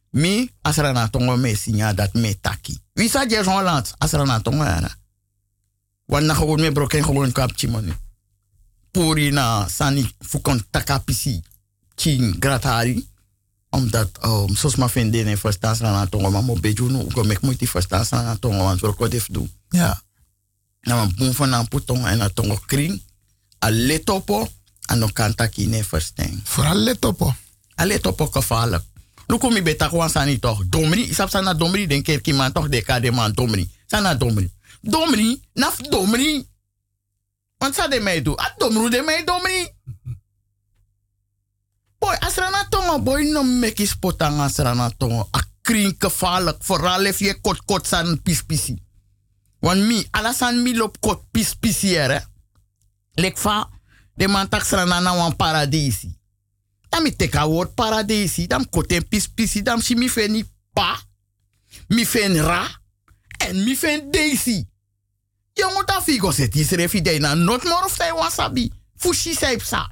Mi 0.09 0.49
asrana 0.61 1.07
tongo 1.07 1.37
me 1.37 1.55
sinya 1.55 1.93
dat 1.93 2.13
me 2.13 2.39
taki. 2.41 2.79
Wie 2.93 3.09
sa 3.09 3.25
je 3.25 3.43
Holland 3.43 3.93
asrana 3.97 4.39
tongo 4.39 4.63
yana. 4.63 4.95
Want 6.05 6.25
na 6.25 6.33
gewoon 6.33 6.61
me 6.61 6.71
broken 6.71 7.03
gewoon 7.03 7.31
kap 7.31 7.51
chimoni. 7.55 7.93
Puri 8.91 9.31
na 9.31 9.67
sani 9.67 10.11
fukon 10.19 10.63
takapisi 10.69 11.41
chin 11.95 12.35
gratari. 12.39 13.07
Omdat 13.69 14.25
um, 14.25 14.55
sos 14.55 14.75
ma 14.75 14.89
vinden 14.89 15.27
in 15.27 15.37
verstaan 15.37 15.71
asrana 15.71 16.07
tongo 16.07 16.29
ma 16.29 16.41
mo 16.41 16.55
beju 16.55 16.89
no 16.89 16.99
ugo 16.99 17.23
mek 17.23 17.41
moet 17.41 17.59
die 17.59 17.69
verstaan 17.69 18.39
tongo 18.39 18.63
want 18.63 18.95
ko 18.95 19.07
def 19.07 19.27
do. 19.31 19.47
Ja. 19.69 20.01
Na 20.81 21.09
van 21.17 21.49
na 21.49 21.63
putongo 21.63 22.07
en 22.07 22.17
na 22.17 22.29
tongo 22.29 22.59
kring. 22.65 23.01
A 23.59 23.69
letopo 23.69 24.47
en 24.89 24.99
no 24.99 25.07
kanta 25.13 25.47
ki 25.47 25.67
ne 25.67 25.83
verstaan. 25.83 26.41
Vooral 26.43 26.77
letopo. 26.77 27.35
A 27.75 27.85
letopo 27.85 28.25
gevaarlijk. 28.25 28.83
Je 29.27 29.61
bij 29.63 29.75
takwan 29.75 30.09
sani 30.09 30.39
toch. 30.39 30.63
Domri, 30.69 31.09
isap 31.09 31.29
sana 31.29 31.53
domri 31.53 31.87
den 31.87 32.03
keer 32.03 32.21
ki 32.21 32.33
man 32.33 32.51
toch 32.51 32.69
de 32.69 32.81
kade 32.81 33.11
man 33.11 33.33
domri. 33.33 33.69
Sana 33.85 34.15
domri. 34.15 34.51
Domri, 34.81 35.41
naf 35.53 35.75
domri. 35.75 36.47
Want 37.57 37.75
sa 37.75 37.87
de 37.87 37.99
mij 37.99 38.21
doen. 38.21 38.39
A 38.39 38.53
domru 38.57 38.89
de 38.89 39.01
mij. 39.01 39.73
Boy, 41.99 42.15
asrana 42.19 42.67
tongo, 42.69 43.01
boy, 43.01 43.23
no 43.23 43.43
meki 43.43 43.85
spotang 43.85 44.39
asrana 44.39 44.91
tongo. 44.97 45.27
A. 45.31 45.45
Vooral 46.59 47.05
if 47.05 47.19
je 47.19 47.41
kot 47.41 47.65
kot 47.65 47.87
san 47.87 48.21
pis 48.21 48.41
pisi. 48.41 48.81
Want 49.59 49.81
mi, 49.81 50.07
alasan 50.11 50.61
mi 50.61 50.75
lop 50.75 50.97
kot 50.99 51.21
pis 51.31 51.55
pisi 51.55 51.95
ere. 51.95 52.25
Lek 53.13 53.37
de 54.15 54.27
man 54.27 54.49
tak 54.49 54.65
srana 54.65 54.99
na 54.99 55.15
wan 55.15 55.35
paradisi. 55.35 56.16
Dan 56.89 57.03
mi 57.03 57.15
teka 57.15 57.47
woord 57.47 57.73
paradisi. 57.73 58.47
Dan 58.47 58.69
koten 58.69 59.07
pis 59.07 59.27
pisi. 59.27 59.61
Dan 59.61 59.81
si 59.81 59.95
mi 59.95 60.09
fen 60.09 60.31
ni 60.31 60.43
pa. 60.73 60.99
Mi 61.87 62.05
fen 62.05 62.35
ra. 62.41 62.81
En 63.37 63.63
mi 63.63 63.75
fen 63.75 64.11
desi. 64.11 64.65
Jongen, 65.53 65.85
dat 65.85 66.03
figo 66.03 66.31
zet 66.31 66.55
is 66.55 66.69
refi 66.69 67.01
de 67.01 67.19
na 67.19 67.33
not 67.33 67.63
more 67.63 67.85
of 67.85 67.93
zij 67.93 68.13
wasabi. 68.13 68.71
Fushi 68.95 69.33
saip 69.33 69.61
sa. 69.61 69.91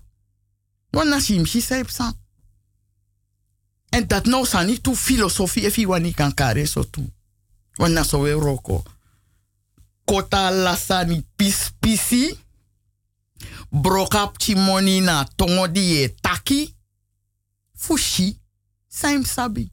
Want 0.89 1.09
na 1.09 1.19
sim 1.19 1.45
si 1.45 1.61
saip 1.61 1.89
sa. 1.89 2.13
En 3.89 4.07
dat 4.07 4.25
nou 4.25 4.45
sa 4.45 4.61
niet 4.61 4.83
toe 4.83 4.95
filosofie 4.95 5.65
efi 5.65 5.87
wani 5.87 6.13
kan 6.13 6.33
kare 6.33 6.65
so 6.65 6.83
toe. 6.89 7.05
Want 7.73 7.93
na 7.93 8.03
so 8.03 8.21
we 8.21 8.31
roko. 8.31 8.83
Kota 10.05 10.51
lasani 10.51 11.25
pis 11.35 11.71
pisi. 11.79 12.37
Brokap 13.69 14.37
chimoni 14.37 14.99
na 15.01 15.23
tongo 15.35 15.67
di 15.67 16.03
e 16.03 16.15
taki. 16.21 16.74
Fushi 17.85 18.37
saim 18.89 19.23
sabi. 19.23 19.71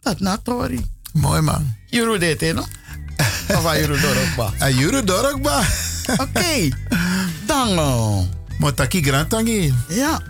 Dat 0.00 0.20
na 0.20 0.36
tori. 0.36 0.80
Mooi 1.12 1.40
man. 1.40 1.76
Juru 1.86 2.18
dete 2.18 2.52
no? 2.52 2.64
Of 3.48 3.66
a 3.66 3.76
juru 3.76 4.00
dorokba? 4.00 4.52
A 4.60 4.70
juru 4.80 5.04
dorokba. 5.04 5.60
Oké. 6.24 6.68
Dan. 7.46 7.68
Uh, 7.68 8.22
Motaki 8.58 9.02
grantangi. 9.02 9.74
Ja. 9.88 10.20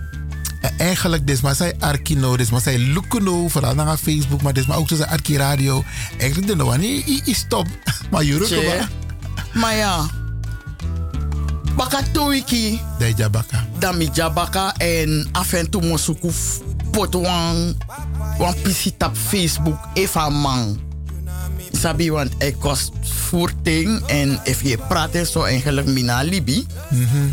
Eigenlijk, 0.77 1.27
dit 1.27 1.43
maar 1.43 1.55
zij 1.55 1.74
Arkino, 1.78 2.36
dit 2.36 2.51
maar 2.51 2.61
zij 2.61 2.78
Lukuno, 2.78 3.48
vooral 3.48 3.74
naar 3.74 3.97
Facebook, 3.97 4.43
maar 4.43 4.52
dit 4.52 4.66
maar 4.66 4.77
ook 4.77 4.89
tussen 4.89 5.09
Arki 5.09 5.36
Radio. 5.36 5.85
Eigenlijk 6.19 6.59
de 6.59 6.78
niet 6.78 7.27
is 7.27 7.39
stop. 7.39 7.66
Maar 8.11 8.24
juru 8.24 8.44
Tje. 8.44 8.89
Maar 9.52 9.77
ja. 9.77 10.19
Baka 11.76 12.02
tuiki. 12.12 12.80
De 12.98 13.12
jabaka. 13.16 13.64
Dami 13.78 14.10
jabaka 14.12 14.74
en 14.78 15.28
af 15.32 15.52
en 15.52 15.70
toe 15.70 15.82
mosuku 15.82 16.30
pot 16.90 17.14
wan, 17.14 17.76
pisi 18.62 18.90
tap 18.97 19.16
Facebook 19.16 19.78
even 19.94 20.32
man. 20.32 20.89
Sabi, 21.72 22.10
want 22.10 22.30
ik 22.38 22.56
kost 22.59 22.90
voerting 23.02 24.02
en 24.06 24.40
if 24.44 24.62
je 24.62 24.78
praat 24.88 25.14
en 25.14 25.26
zo 25.26 25.42
eigenlijk 25.42 25.86
mina 25.86 26.22
libi. 26.22 26.66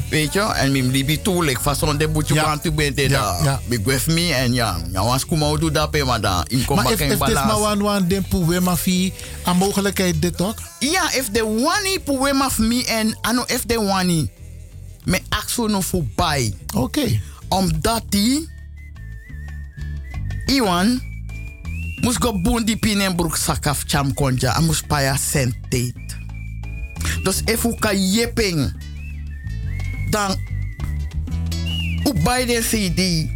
Weet 0.10 0.34
je, 0.34 0.42
en 0.42 0.72
mijn 0.72 0.92
libi 0.92 1.22
toe, 1.22 1.46
like 1.46 1.60
façon 1.62 1.98
de 1.98 2.08
boetje 2.08 2.34
want 2.34 2.62
tu 2.62 2.72
bent 2.72 3.00
ja. 3.00 3.60
Big 3.68 3.84
with 3.84 4.08
me 4.08 4.34
en 4.34 4.54
ja, 4.54 4.78
ja 4.92 5.04
was 5.04 5.26
kuma 5.26 5.58
doe 5.58 5.72
dat 5.72 6.04
maar 6.06 6.22
da. 6.22 6.46
In 6.48 6.66
kom 6.66 6.76
Maar 6.76 6.86
back 6.86 6.94
if, 6.94 7.00
in 7.00 7.10
dit 7.10 7.20
maar 7.20 7.34
balans. 7.34 7.60
wan 7.60 7.82
wan 7.82 8.08
den 8.08 8.26
poe 8.28 8.60
maar 8.60 8.76
fi, 8.76 9.14
een 9.46 9.58
mogelijkheid 9.58 10.22
dit 10.22 10.38
toch? 10.38 10.56
Ja, 10.80 11.14
if 11.14 11.30
the 11.32 11.44
one 11.46 12.00
puwe 12.04 12.34
maf 12.34 12.58
me 12.58 12.86
en 12.86 13.18
ano 13.22 13.44
if 13.48 13.66
the 13.66 13.80
one 13.80 14.30
me 15.04 15.20
akso 15.30 15.68
no 15.68 15.82
voorbij. 15.82 16.54
Oké. 16.68 16.80
Okay. 16.80 17.22
Omdat 17.48 18.04
die 18.10 18.50
Iwan 20.46 21.02
moest 22.02 22.22
go 22.22 22.42
bundi 22.42 22.78
pinen 22.78 23.16
broek 23.16 23.38
sakaf 23.38 23.84
cham 23.88 24.14
konja 24.14 24.56
a 24.56 24.62
moest 24.62 24.88
paya 24.88 25.18
sentate. 25.18 25.94
Dus 27.24 27.42
u 27.46 27.76
ka 27.80 27.94
yeping 27.94 28.74
dan 30.10 30.36
u 32.04 32.22
bij 32.24 32.46
de 32.46 32.60
CD 32.62 33.30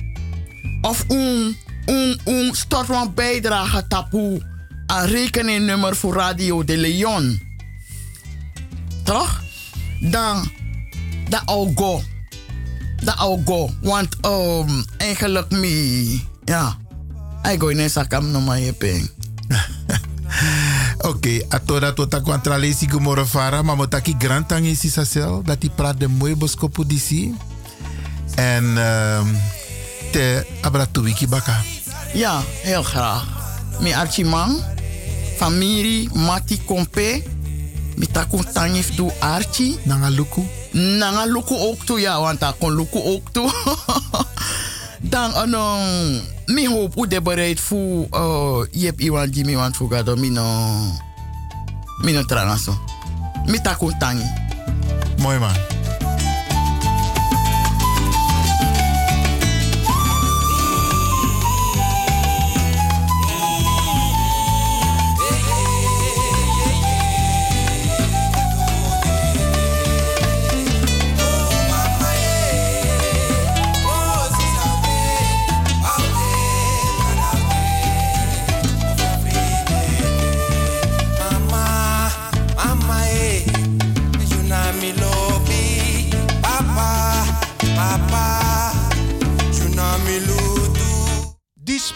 of 0.82 1.06
un 1.08 1.58
un 1.86 2.20
un 2.26 2.56
stort 2.56 2.90
een 2.90 3.14
bijdrage 3.14 3.88
tapu 3.88 4.42
aan 4.86 5.06
rekeningnummer 5.06 5.96
voor 5.96 6.14
Radio 6.14 6.64
de 6.64 6.78
Leon. 6.78 7.42
Toch? 9.04 9.44
Dan 10.00 10.52
dat 11.30 11.42
al 11.46 11.72
go. 11.76 12.02
Dat 13.04 13.18
al 13.18 13.42
go. 13.46 13.70
Want 13.82 14.16
um, 14.26 14.86
eigenlijk 14.98 15.52
me, 15.52 16.20
ja. 16.46 16.78
Ik 17.42 17.62
ga 17.62 17.70
in 17.70 17.90
sakam 17.90 18.32
no 18.32 18.40
maar 18.40 18.60
je 18.60 18.74
ping. 18.74 19.10
Oké, 20.98 21.08
okay, 21.18 21.46
atora 21.50 21.94
tota 21.94 22.22
contra 22.22 22.58
lesi 22.58 22.90
gumoro 22.90 23.26
fara, 23.26 23.62
maar 23.62 23.76
motaki 23.76 24.16
grantang 24.18 24.66
is 24.66 24.84
isasel, 24.84 25.42
dat 25.44 25.62
die 25.62 25.70
praat 25.70 26.00
de 26.00 26.08
mooi 26.08 26.36
boskopu 26.36 26.86
disi. 26.86 27.34
En 28.36 28.78
um, 28.78 29.38
te 30.12 30.46
abratu 30.62 31.02
wiki 31.02 31.28
baka. 31.28 31.62
Ja, 32.14 32.42
heel 32.64 32.84
graag. 32.84 33.26
Mi 33.80 33.94
archimang, 33.94 34.64
familie, 35.38 36.10
mati 36.14 36.62
kompe, 36.66 37.24
mi 37.96 38.08
takun 38.08 38.46
tangif 38.54 38.96
du 38.96 39.10
archi. 39.20 39.78
Nanga 39.84 40.10
luku? 40.10 40.46
Nanga 40.72 41.26
luku 41.26 41.58
ook 41.58 41.86
toe, 41.86 42.00
ja, 42.00 42.20
want 42.20 42.40
daar 42.40 42.54
kon 42.54 42.76
luku 42.76 43.00
ook 43.04 43.32
toe. 43.32 43.50
Dan, 45.02 45.34
ano, 45.34 45.78
mi 46.46 46.68
hoop 46.68 46.98
u 46.98 47.08
de 47.08 47.22
bereid 47.22 47.60
voor, 47.60 48.08
uh, 48.12 48.64
hebt 48.72 49.02
iwan 49.02 49.30
Jimmy 49.30 49.56
want 49.56 49.76
fuga 49.76 50.04
do, 50.04 50.16
mi 50.16 50.30
no, 50.30 50.46
mi 52.02 52.12
no 52.12 52.26
tranaso. 52.26 52.78
Mi 53.46 53.62
takun 53.62 53.98
tangi. 53.98 54.26
Mooi 55.18 55.40
man. 55.40 55.71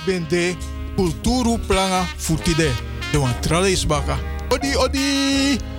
Bende 0.05 0.55
kulturu 0.95 1.57
planga 1.67 2.05
futide. 2.17 2.71
De 3.11 3.17
wan 3.19 3.33
tralis 3.41 3.85
baka. 3.85 4.17
Odi 4.49 4.75
odi. 4.77 5.74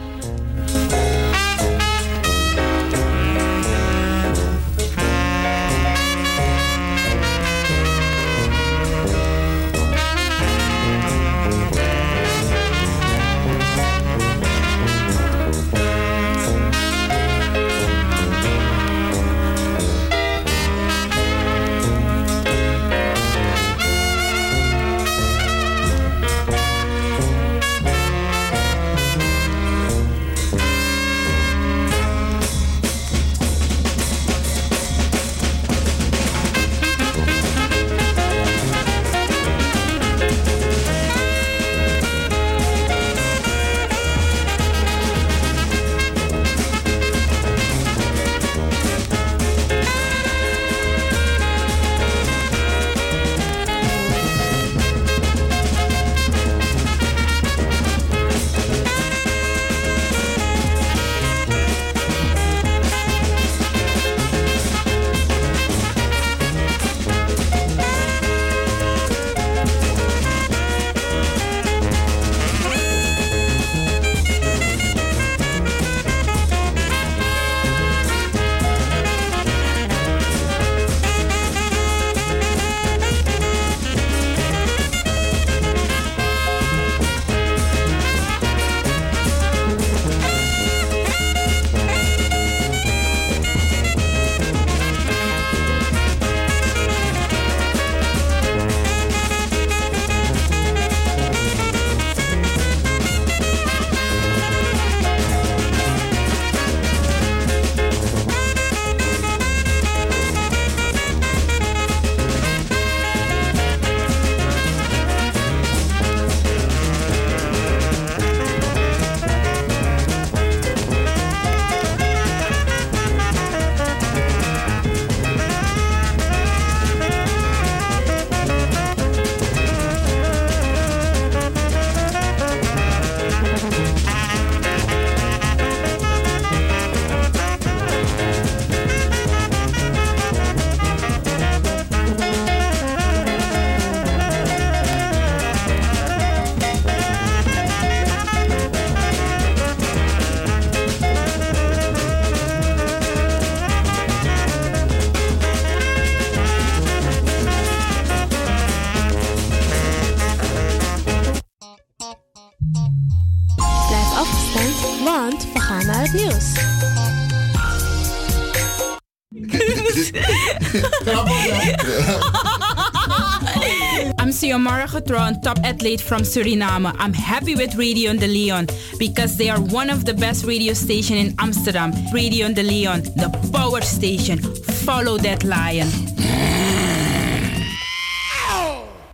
Top 174.87 175.59
athlete 175.65 176.01
from 176.01 176.23
Suriname. 176.23 176.95
I'm 177.01 177.13
happy 177.13 177.57
with 177.57 177.75
Radio 177.75 178.15
de 178.15 178.29
Leon 178.29 178.67
because 178.99 179.37
they 179.37 179.51
are 179.51 179.61
one 179.61 179.91
of 179.91 180.05
the 180.05 180.15
best 180.15 180.45
radio 180.45 180.75
station 180.75 181.17
in 181.17 181.35
Amsterdam. 181.39 181.93
Radio 182.13 182.53
de 182.53 182.63
Leon, 182.63 183.03
the 183.03 183.29
power 183.51 183.83
station. 183.83 184.39
Follow 184.85 185.19
that 185.19 185.43
lion. 185.43 185.89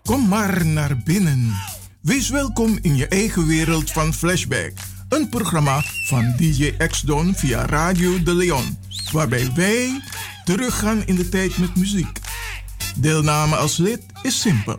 Kom 0.04 0.28
maar 0.28 0.66
naar 0.66 0.96
binnen. 1.04 1.52
Wees 2.00 2.28
welkom 2.28 2.78
in 2.82 2.96
je 2.96 3.08
eigen 3.08 3.46
wereld 3.46 3.90
van 3.90 4.14
Flashback. 4.14 4.72
Een 5.08 5.28
programma 5.28 5.82
van 6.08 6.34
DJ 6.36 6.72
X-Don 6.88 7.34
via 7.34 7.66
Radio 7.66 8.22
de 8.22 8.34
Leon. 8.34 8.78
Waarbij 9.12 9.50
wij 9.54 10.00
teruggaan 10.44 11.02
in 11.06 11.14
de 11.14 11.28
tijd 11.28 11.58
met 11.58 11.76
muziek. 11.76 12.18
Deelname 12.96 13.56
als 13.56 13.76
lid 13.76 14.02
is 14.22 14.40
simpel. 14.40 14.78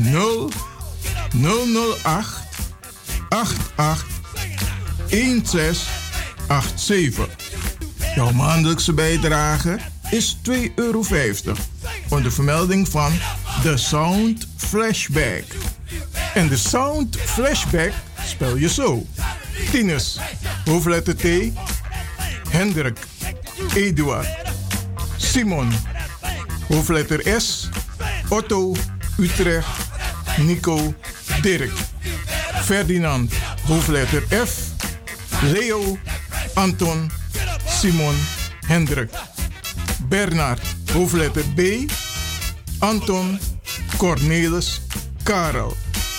0 0.00 0.48
008 1.32 2.02
88 3.28 4.04
1687. 5.08 7.26
Jouw 8.14 8.32
maandelijkse 8.32 8.92
bijdrage 8.92 9.78
is 10.10 10.36
2,50 10.50 10.54
euro. 10.74 11.04
Onder 12.08 12.32
vermelding 12.32 12.88
van 12.88 13.12
The 13.62 13.76
Sound 13.76 14.46
Flashback. 14.56 15.44
En 16.34 16.48
de 16.48 16.56
Sound 16.56 17.16
Flashback 17.16 17.92
spel 18.26 18.56
je 18.56 18.68
zo. 18.68 19.06
Tinus, 19.70 20.18
hoofdletter 20.64 21.16
T. 21.16 21.22
Hendrik, 22.50 22.98
Eduard, 23.74 24.28
Simon, 25.16 25.72
hoofdletter 26.68 27.40
S. 27.40 27.68
Otto, 28.28 28.74
Utrecht, 29.16 29.66
Nico, 30.36 30.94
Dirk. 31.42 31.72
Ferdinand, 32.62 33.32
hoofdletter 33.66 34.22
F. 34.46 34.70
Leo, 35.42 35.98
Anton, 36.54 37.10
Simon, 37.66 38.14
Hendrik. 38.66 39.10
Bernard, 40.08 40.60
hoofdletter 40.92 41.44
B. 41.54 41.90
Anton, 42.78 43.38
Cornelis, 43.96 44.80
Karel. 45.22 45.76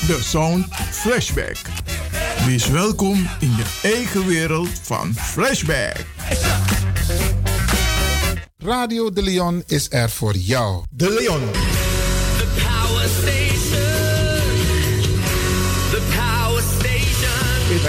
De 0.08 0.20
Sound 0.22 0.66
Flashback. 0.92 1.58
Wees 2.46 2.68
welkom 2.68 3.30
in 3.40 3.56
je 3.56 3.80
eigen 3.84 4.26
wereld 4.26 4.70
van 4.82 5.14
Flashback. 5.16 6.06
Radio 8.58 9.10
De 9.10 9.22
Leon 9.22 9.64
is 9.68 9.88
er 9.90 10.10
voor 10.10 10.36
jou. 10.36 10.84
De 10.90 11.10
Leon. 11.10 11.73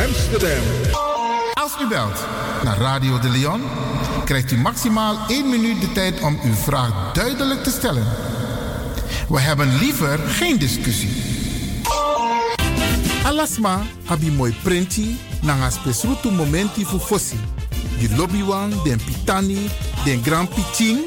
Amsterdam. 0.03 0.63
Als 1.55 1.73
u 1.81 1.89
belt 1.89 2.27
naar 2.63 2.79
Radio 2.79 3.19
de 3.19 3.29
Leon, 3.29 3.63
krijgt 4.25 4.51
u 4.51 4.57
maximaal 4.57 5.19
1 5.29 5.49
minuut 5.49 5.81
de 5.81 5.93
tijd 5.93 6.21
om 6.21 6.39
uw 6.45 6.55
vraag 6.55 7.13
duidelijk 7.13 7.63
te 7.63 7.71
stellen. 7.71 8.07
We 9.29 9.41
hebben 9.41 9.79
liever 9.79 10.19
geen 10.19 10.59
discussie. 10.59 11.23
Alasma 13.25 13.83
abi 14.07 14.31
mooi 14.31 14.55
printi 14.63 15.19
nanga 15.43 15.71
spesrutu 15.71 16.31
momenti 16.31 16.85
fu 16.85 16.99
fossi. 16.99 17.39
Di 17.99 18.17
lobby 18.17 18.43
wan, 18.43 18.73
den 18.85 19.01
pitani, 19.05 19.71
den 20.05 20.23
grand 20.25 20.49
piching, 20.49 20.99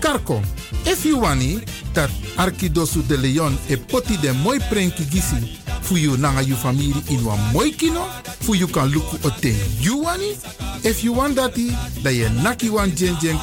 karko. 0.00 0.40
If 0.82 1.02
you 1.02 1.60
dat 1.92 2.10
Arkidosu 2.34 3.06
de 3.06 3.18
Leon 3.18 3.58
e 3.66 3.76
poti 3.76 4.20
den 4.20 4.36
mooi 4.36 4.60
prenki 4.68 5.06
gisi 5.10 5.64
fu 5.82 5.96
you 5.96 6.16
nanga 6.16 6.42
you 6.42 6.56
family 6.56 6.92
in 7.10 7.24
wan 7.24 7.38
mooi 7.52 7.70
kino, 7.76 8.04
fu 8.40 8.54
you 8.54 8.66
kan 8.68 8.88
luku 8.90 9.16
o 9.24 9.30
ten 9.40 9.56
you 9.80 10.02
wani. 10.02 10.36
If 10.84 11.02
you 11.04 11.12
want 11.12 11.36
dati, 11.36 11.70
da 12.02 12.10
ye 12.10 12.28
naki 12.42 12.70
wan 12.70 12.90
jen 12.94 13.16
jen 13.20 13.38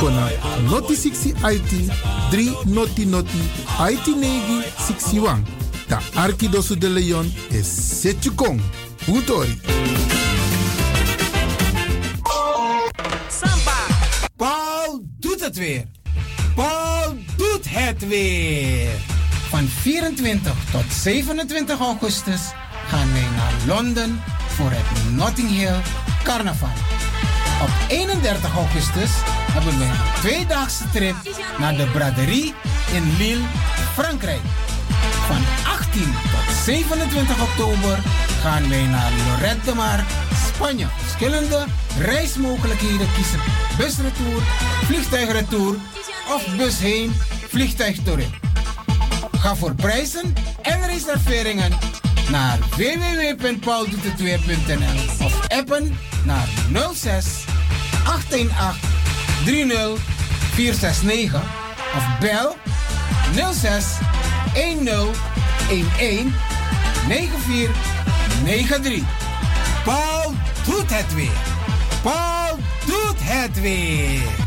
kona 0.00 0.30
noti 0.70 0.94
60 0.94 1.34
IT 1.42 1.72
3 2.30 2.66
noti 2.66 3.04
noti 3.04 3.38
IT 3.78 4.06
negi 4.16 4.62
61. 4.78 5.44
Ta 5.88 6.00
Arkidosu 6.14 6.76
de 6.76 6.88
Leon 6.88 7.32
is 7.50 7.66
Setjukong. 8.00 8.60
Utori. 9.08 9.60
Paul 14.36 15.04
doet 15.18 15.40
het 15.40 15.56
weer. 15.56 15.84
Paul 16.54 17.16
het 17.68 18.08
weer. 18.08 18.90
Van 19.48 19.68
24 19.68 20.52
tot 20.70 20.84
27 20.92 21.80
augustus 21.80 22.40
gaan 22.88 23.12
wij 23.12 23.26
naar 23.36 23.52
Londen 23.66 24.22
voor 24.48 24.70
het 24.70 25.14
Notting 25.14 25.48
Hill 25.48 25.80
Carnaval. 26.22 26.68
Op 27.62 27.70
31 27.88 28.54
augustus 28.54 29.10
hebben 29.52 29.78
we 29.78 29.84
een 29.84 30.20
tweedaagse 30.20 30.84
trip 30.92 31.14
naar 31.58 31.76
de 31.76 31.86
braderie 31.86 32.54
in 32.92 33.16
Lille, 33.18 33.44
Frankrijk. 33.92 34.42
Van 35.26 35.42
18 35.78 36.02
tot 36.02 36.54
27 36.64 37.42
oktober 37.42 37.98
gaan 38.40 38.68
wij 38.68 38.86
naar 38.86 39.12
Lorette 39.26 39.64
de 39.64 39.74
Mar, 39.74 40.04
Spanje. 40.54 40.86
Verschillende 41.02 41.64
reismogelijkheden 41.98 43.08
kiezen. 43.14 43.40
Busretour, 43.76 44.42
vliegtuigretour 44.84 45.76
of 46.34 46.56
bus 46.56 46.78
heen, 46.78 47.12
vliegtuig 47.54 48.02
terug. 48.02 48.28
Ga 49.38 49.56
voor 49.56 49.74
prijzen 49.74 50.34
en 50.62 50.86
reserveringen 50.86 51.72
naar 52.30 52.58
www.pauldoetetweer.nl 52.58 55.24
of 55.24 55.48
appen 55.48 55.98
naar 56.24 56.48
06 56.94 57.26
818 58.06 58.80
30 59.44 59.98
469 60.52 61.42
of 61.96 62.18
bel 62.20 62.56
06 63.52 63.84
10 64.54 64.88
11 64.88 65.20
9493. 67.06 69.02
Paul 69.84 70.32
doet 70.64 70.90
het 70.90 71.14
weer. 71.14 71.38
Paul 72.02 72.58
doet 72.86 73.18
het 73.18 73.60
weer. 73.60 74.43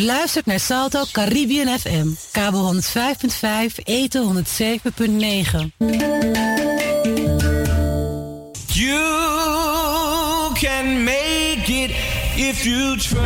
U 0.00 0.04
luistert 0.04 0.46
naar 0.46 0.60
Salto 0.60 1.04
Caribbean 1.12 1.78
FM, 1.78 2.06
kabel 2.32 2.74
105.5, 2.74 2.80
eten 3.84 4.44
107.9. 4.44 5.84
You 8.66 8.98
can 10.52 11.04
make 11.04 11.64
it 11.66 11.90
if 12.36 12.64
you 12.64 12.98
try. 12.98 13.20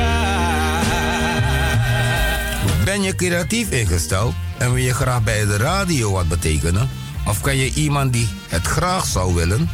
Ben 2.85 3.03
je 3.03 3.15
creatief 3.17 3.71
ingesteld 3.71 4.35
en 4.59 4.73
wil 4.73 4.83
je 4.83 4.95
graag 4.95 5.23
bij 5.23 5.47
de 5.47 5.57
radio 5.57 6.11
wat 6.11 6.29
betekenen? 6.29 6.91
Of 7.27 7.41
ken 7.41 7.57
je 7.57 7.73
iemand 7.75 8.13
die 8.13 8.29
het 8.49 8.67
graag 8.67 9.07
zou 9.07 9.35
willen? 9.35 9.71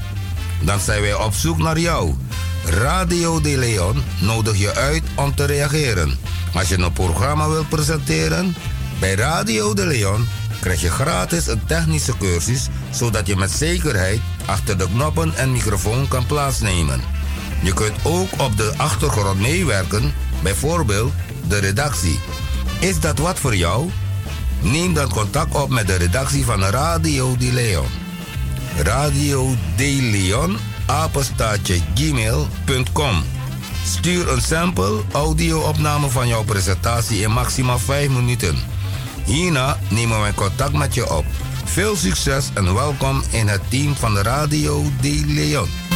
Dan 0.62 0.80
zijn 0.80 1.00
wij 1.00 1.14
op 1.14 1.32
zoek 1.32 1.58
naar 1.58 1.78
jou. 1.78 2.14
Radio 2.64 3.40
De 3.40 3.58
Leon 3.58 4.02
nodig 4.20 4.56
je 4.56 4.74
uit 4.74 5.02
om 5.14 5.34
te 5.34 5.44
reageren. 5.44 6.18
Als 6.54 6.68
je 6.68 6.78
een 6.78 6.92
programma 6.92 7.48
wilt 7.48 7.68
presenteren, 7.68 8.54
bij 9.00 9.14
Radio 9.14 9.74
De 9.74 9.86
Leon 9.86 10.28
krijg 10.60 10.80
je 10.80 10.90
gratis 10.90 11.46
een 11.46 11.64
technische 11.66 12.16
cursus, 12.18 12.68
zodat 12.90 13.26
je 13.26 13.36
met 13.36 13.50
zekerheid 13.50 14.20
achter 14.46 14.78
de 14.78 14.86
knoppen 14.94 15.34
en 15.36 15.52
microfoon 15.52 16.08
kan 16.08 16.26
plaatsnemen. 16.26 17.00
Je 17.62 17.74
kunt 17.74 17.96
ook 18.02 18.28
op 18.36 18.56
de 18.56 18.72
achtergrond 18.76 19.40
meewerken, 19.40 20.12
bijvoorbeeld 20.42 21.12
de 21.48 21.58
redactie. 21.58 22.20
Is 22.78 23.00
dat 23.00 23.18
wat 23.18 23.38
voor 23.38 23.56
jou? 23.56 23.90
Neem 24.60 24.94
dan 24.94 25.08
contact 25.08 25.54
op 25.54 25.70
met 25.70 25.86
de 25.86 25.96
redactie 25.96 26.44
van 26.44 26.62
Radio 26.62 27.36
De 27.36 27.52
Leon. 27.52 27.88
Radio 28.76 29.54
De 29.76 29.98
Leon, 30.00 30.56
apenstaatje 30.90 31.80
gmail.com. 31.94 33.24
Stuur 33.84 34.32
een 34.32 34.42
sample 34.42 35.00
audio-opname 35.12 36.08
van 36.08 36.28
jouw 36.28 36.44
presentatie 36.44 37.20
in 37.20 37.30
maximaal 37.30 37.78
5 37.78 38.08
minuten. 38.08 38.56
Hierna 39.24 39.78
nemen 39.88 40.20
wij 40.20 40.32
contact 40.32 40.72
met 40.72 40.94
je 40.94 41.14
op. 41.14 41.24
Veel 41.64 41.96
succes 41.96 42.50
en 42.54 42.74
welkom 42.74 43.22
in 43.30 43.48
het 43.48 43.60
team 43.68 43.96
van 43.96 44.18
Radio 44.18 44.82
De 45.00 45.24
Leon. 45.26 45.89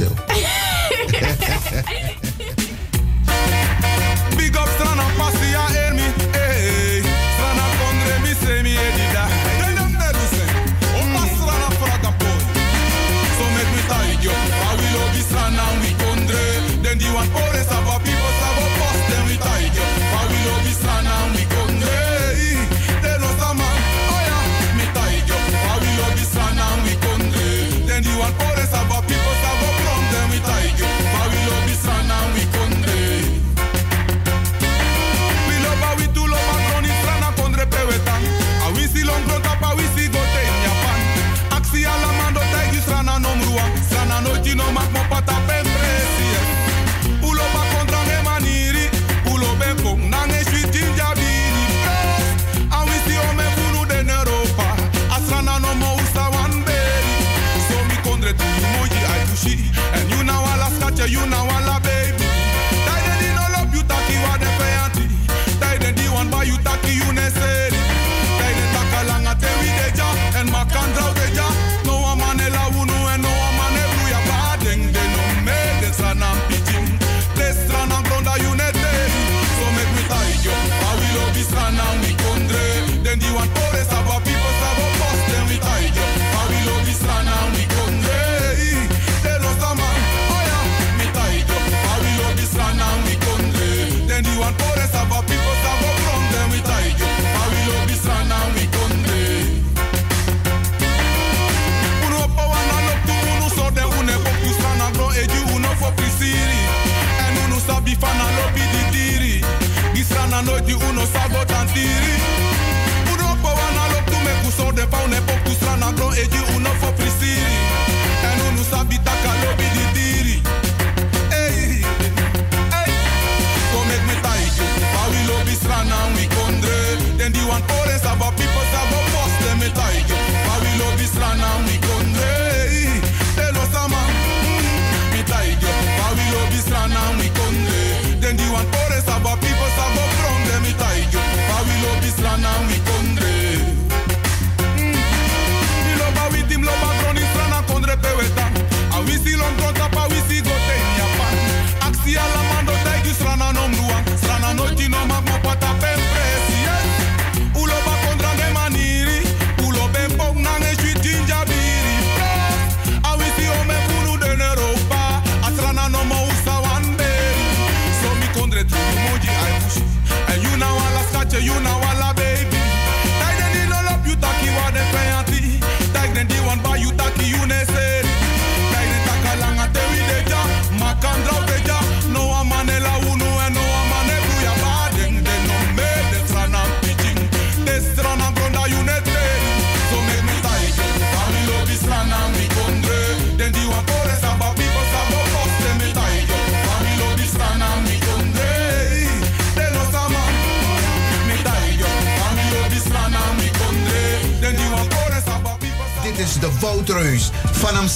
Toen 0.00 0.29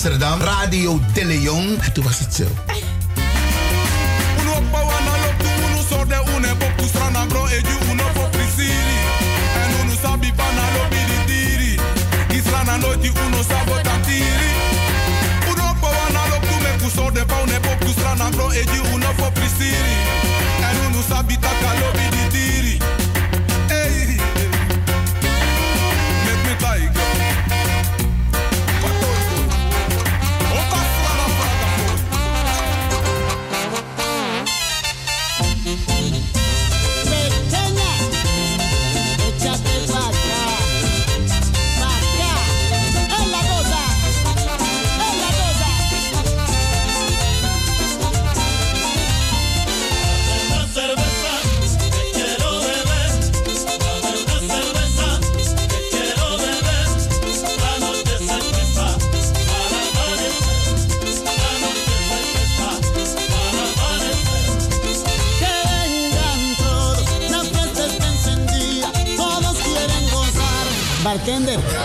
Amsterdam. 0.05 0.41
Radio 0.41 1.01
De 1.15 1.25
Leon. 1.25 1.79
Toen 1.93 2.05
was 2.05 2.19
het 2.19 2.35
zo. 2.35 2.74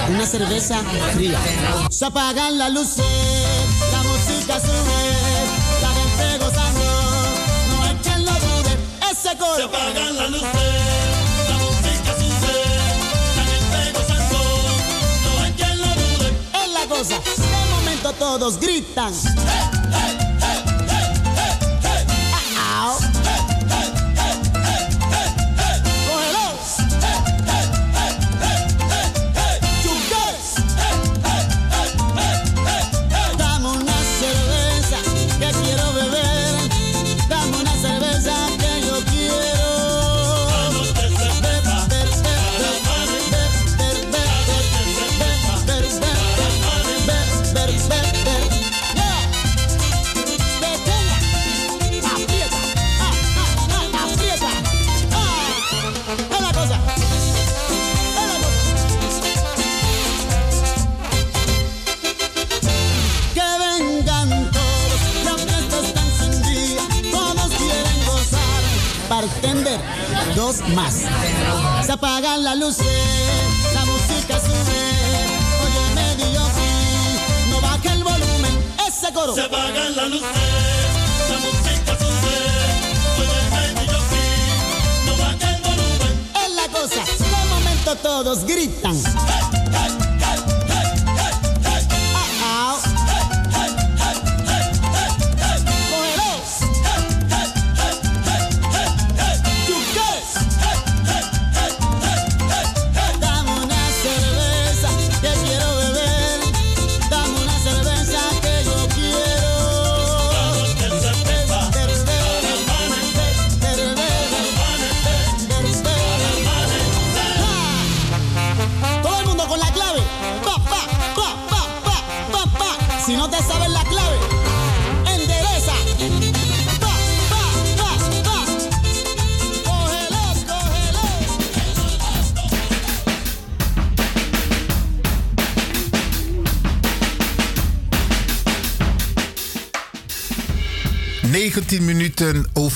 Una 0.09 0.25
cerveza 0.25 0.81
fría. 1.13 1.39
Se 1.89 2.05
apagan 2.05 2.57
las 2.57 2.71
luces, 2.71 3.05
la 3.91 4.03
música 4.03 4.59
sube, 4.59 5.01
la 5.81 5.89
gente 5.89 6.37
gozando, 6.43 6.85
no 7.69 7.83
hay 7.83 7.95
quien 8.03 8.25
lo 8.25 8.31
dude. 8.31 8.77
Ese 9.11 9.37
coro. 9.37 9.55
Se 9.55 9.63
apagan 9.63 10.17
las 10.17 10.29
luces, 10.29 10.51
la 11.49 11.57
música 11.57 12.11
sube, 12.17 12.53
la 13.35 13.43
gente 13.45 13.99
gozando, 13.99 14.39
no 15.25 15.43
hay 15.43 15.51
quien 15.53 15.77
lo 15.77 15.87
dude. 15.87 16.29
Es 16.63 16.69
la 16.73 16.85
cosa, 16.95 17.15
de 17.19 17.71
momento 17.71 18.13
todos 18.13 18.59
gritan. 18.59 19.13
Au. 19.13 19.68
Apagan 72.19 72.43
las 72.43 72.57
luces, 72.57 72.85
la 73.73 73.85
música 73.85 74.39
sube. 74.41 74.79
Oye, 75.63 75.95
medio 75.95 76.41
no 77.49 77.61
baja 77.61 77.93
el 77.93 78.03
volumen, 78.03 78.75
ese 78.85 79.13
coro. 79.13 79.33
Se 79.33 79.43
apagan 79.43 79.95
las 79.95 80.09
luces, 80.09 80.27
la 81.29 81.37
música 81.37 81.97
sube. 81.97 82.35
Oye, 83.19 83.41
medio 83.55 83.99
no 85.05 85.17
baja 85.17 85.55
el 85.55 85.61
volumen. 85.61 86.29
Es 86.43 86.51
la 86.55 86.67
cosa, 86.77 87.05
de 87.05 87.49
momento 87.49 87.95
todos 87.95 88.43
gritan. 88.43 88.98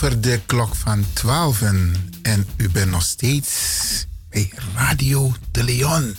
Over 0.03 0.21
de 0.21 0.41
klok 0.45 0.75
van 0.75 1.05
12. 1.13 1.61
En 2.21 2.47
u 2.57 2.69
bent 2.69 2.91
nog 2.91 3.03
steeds 3.03 4.05
bij 4.29 4.51
Radio 4.75 5.33
de 5.51 5.63
Leon. 5.63 6.15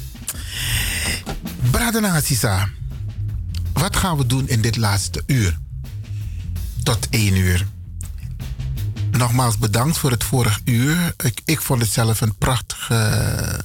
Braden 1.70 2.22
Sisa, 2.22 2.68
wat 3.72 3.96
gaan 3.96 4.16
we 4.16 4.26
doen 4.26 4.48
in 4.48 4.60
dit 4.60 4.76
laatste 4.76 5.22
uur? 5.26 5.58
Tot 6.82 7.08
1 7.10 7.36
uur. 7.36 7.66
Nogmaals 9.10 9.58
bedankt 9.58 9.98
voor 9.98 10.10
het 10.10 10.24
vorige 10.24 10.60
uur. 10.64 11.14
Ik, 11.16 11.40
ik 11.44 11.60
vond 11.60 11.80
het 11.80 11.90
zelf 11.90 12.20
een 12.20 12.34
prachtige, 12.34 13.60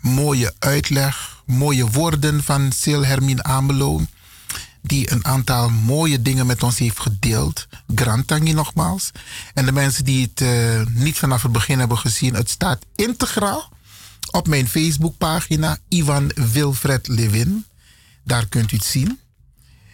mooie 0.00 0.54
uitleg. 0.58 1.42
Mooie 1.46 1.90
woorden 1.90 2.42
van 2.42 2.72
Sil 2.80 3.02
Hermine 3.04 3.42
Amelo 3.42 4.00
die 4.82 5.12
een 5.12 5.24
aantal 5.24 5.68
mooie 5.70 6.22
dingen 6.22 6.46
met 6.46 6.62
ons 6.62 6.78
heeft 6.78 7.00
gedeeld. 7.00 7.66
Grantangi 7.94 8.52
nogmaals. 8.52 9.10
En 9.54 9.64
de 9.64 9.72
mensen 9.72 10.04
die 10.04 10.30
het 10.30 10.40
eh, 10.40 10.86
niet 10.86 11.18
vanaf 11.18 11.42
het 11.42 11.52
begin 11.52 11.78
hebben 11.78 11.98
gezien, 11.98 12.34
het 12.34 12.50
staat 12.50 12.84
integraal 12.94 13.72
op 14.30 14.48
mijn 14.48 14.68
Facebookpagina 14.68 15.78
Ivan 15.88 16.30
Wilfred 16.34 17.08
Levin. 17.08 17.64
Daar 18.24 18.46
kunt 18.46 18.72
u 18.72 18.76
het 18.76 18.84
zien. 18.84 19.18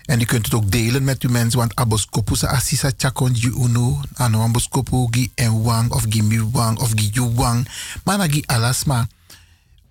En 0.04 0.20
u 0.20 0.24
kunt 0.24 0.44
het 0.44 0.54
ook 0.54 0.70
delen 0.70 1.04
met 1.04 1.22
uw 1.22 1.30
mensen, 1.30 1.58
want 1.58 1.76
aboskopu 1.76 2.36
sa 2.36 2.46
asisa 2.46 2.90
chakon 2.96 3.34
ju 3.34 3.54
uno, 3.54 4.00
ano 4.14 4.42
aboskopu 4.42 5.06
gi 5.10 5.30
en 5.34 5.62
wang 5.62 5.90
of 5.90 6.04
gi 6.08 6.22
mi 6.22 6.42
wang 6.42 6.78
of 6.78 6.90
gi 6.94 7.10
ju 7.12 7.34
wang. 7.34 7.68
Maar 8.04 8.30
gi 8.30 8.42
alasma, 8.46 9.08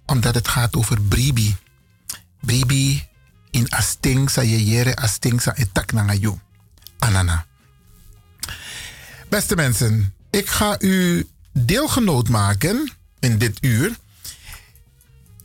omdat 0.06 0.36
het 0.36 0.48
gaat 0.48 0.76
over 0.76 1.02
bribi. 1.02 1.56
Bribi 2.42 3.08
in 3.52 3.70
asting 3.70 4.30
sa 4.30 4.42
yeyere 4.42 4.96
asting 4.96 5.42
sa 5.42 5.56
etak. 5.56 5.92
Anana. 7.00 7.49
Beste 9.30 9.56
mensen, 9.56 10.14
ik 10.30 10.50
ga 10.50 10.80
u 10.80 11.28
deelgenoot 11.52 12.30
maken 12.30 12.92
in 13.20 13.38
dit 13.38 13.58
uur 13.62 13.96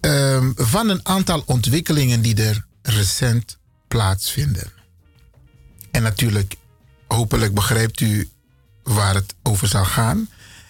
ehm, 0.00 0.52
van 0.56 0.88
een 0.88 1.06
aantal 1.06 1.42
ontwikkelingen 1.46 2.22
die 2.22 2.42
er 2.42 2.66
recent 2.82 3.58
plaatsvinden. 3.88 4.72
En 5.90 6.02
natuurlijk, 6.02 6.56
hopelijk 7.08 7.54
begrijpt 7.54 8.00
u 8.00 8.28
waar 8.82 9.14
het 9.14 9.34
over 9.42 9.68
zal 9.68 9.84
gaan. 9.84 10.28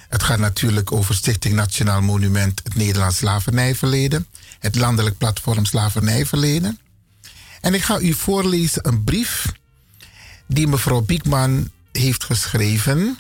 Het 0.09 0.23
gaat 0.23 0.39
natuurlijk 0.39 0.93
over 0.93 1.15
Stichting 1.15 1.55
Nationaal 1.55 2.03
Monument 2.03 2.61
het 2.63 2.75
Nederlands 2.75 3.17
Slavernijverleden, 3.17 4.27
het 4.59 4.75
Landelijk 4.77 5.19
Platform 5.19 5.65
Slavernijverleden. 5.65 6.79
En 7.61 7.75
ik 7.75 7.83
ga 7.83 8.01
u 8.01 8.13
voorlezen 8.13 8.89
een 8.89 9.05
brief 9.05 9.53
die 10.47 10.67
mevrouw 10.67 11.01
Biekman 11.01 11.71
heeft 11.99 12.25
geschreven. 12.25 13.19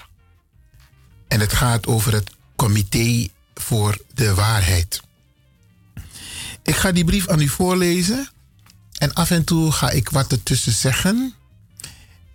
En 1.28 1.40
het 1.40 1.52
gaat 1.52 1.86
over 1.86 2.12
het 2.12 2.30
Comité 2.56 3.28
voor 3.54 3.98
de 4.14 4.34
Waarheid. 4.34 5.00
Ik 6.62 6.76
ga 6.76 6.92
die 6.92 7.04
brief 7.04 7.28
aan 7.28 7.40
u 7.40 7.48
voorlezen. 7.48 8.28
En 8.98 9.12
af 9.12 9.30
en 9.30 9.44
toe 9.44 9.72
ga 9.72 9.90
ik 9.90 10.08
wat 10.08 10.32
ertussen 10.32 10.72
zeggen. 10.72 11.34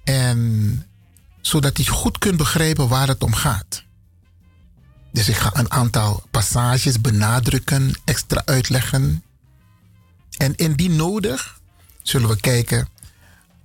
En 0.04 0.86
zodat 1.42 1.80
u 1.80 1.86
goed 1.86 2.18
kunt 2.18 2.38
begrijpen 2.38 2.88
waar 2.88 3.08
het 3.08 3.24
om 3.24 3.34
gaat. 3.34 3.84
Dus 5.12 5.30
ik 5.30 5.36
ga 5.36 5.50
een 5.54 5.72
aantal 5.72 6.24
passages 6.32 7.02
benadrukken, 7.02 7.92
extra 8.06 8.42
uitleggen. 8.46 9.24
En 10.38 10.56
indien 10.56 10.96
nodig 10.96 11.60
zullen 12.02 12.30
we 12.30 12.40
kijken 12.40 12.88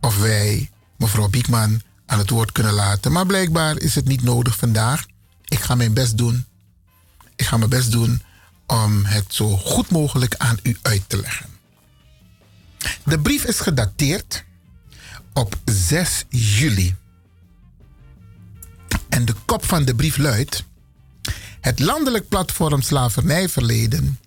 of 0.01 0.19
wij 0.19 0.71
mevrouw 0.97 1.29
Biekman 1.29 1.83
aan 2.07 2.19
het 2.19 2.31
woord 2.31 2.53
kunnen 2.53 2.73
laten. 2.73 3.13
Maar 3.13 3.27
blijkbaar 3.27 3.79
is 3.79 3.95
het 3.95 4.05
niet 4.05 4.23
nodig 4.23 4.57
vandaag. 4.57 5.07
Ik 5.45 5.61
ga 5.61 5.75
mijn 5.75 5.95
best 5.95 6.17
doen. 6.19 6.47
Ik 7.37 7.45
ga 7.47 7.57
mijn 7.57 7.71
best 7.71 7.93
doen 7.93 8.23
om 8.67 9.05
het 9.05 9.35
zo 9.35 9.57
goed 9.57 9.91
mogelijk 9.91 10.35
aan 10.37 10.59
u 10.63 10.77
uit 10.83 11.03
te 11.07 11.21
leggen. 11.21 11.47
De 13.05 13.21
brief 13.21 13.45
is 13.45 13.61
gedateerd 13.61 14.45
op 15.33 15.59
6 15.65 16.25
juli. 16.29 16.97
En 19.09 19.25
de 19.25 19.35
kop 19.45 19.65
van 19.65 19.85
de 19.85 19.95
brief 19.95 20.17
luidt: 20.17 20.65
Het 21.61 21.79
landelijk 21.79 22.29
platform 22.29 22.83
Slavernijverleden 22.83 24.19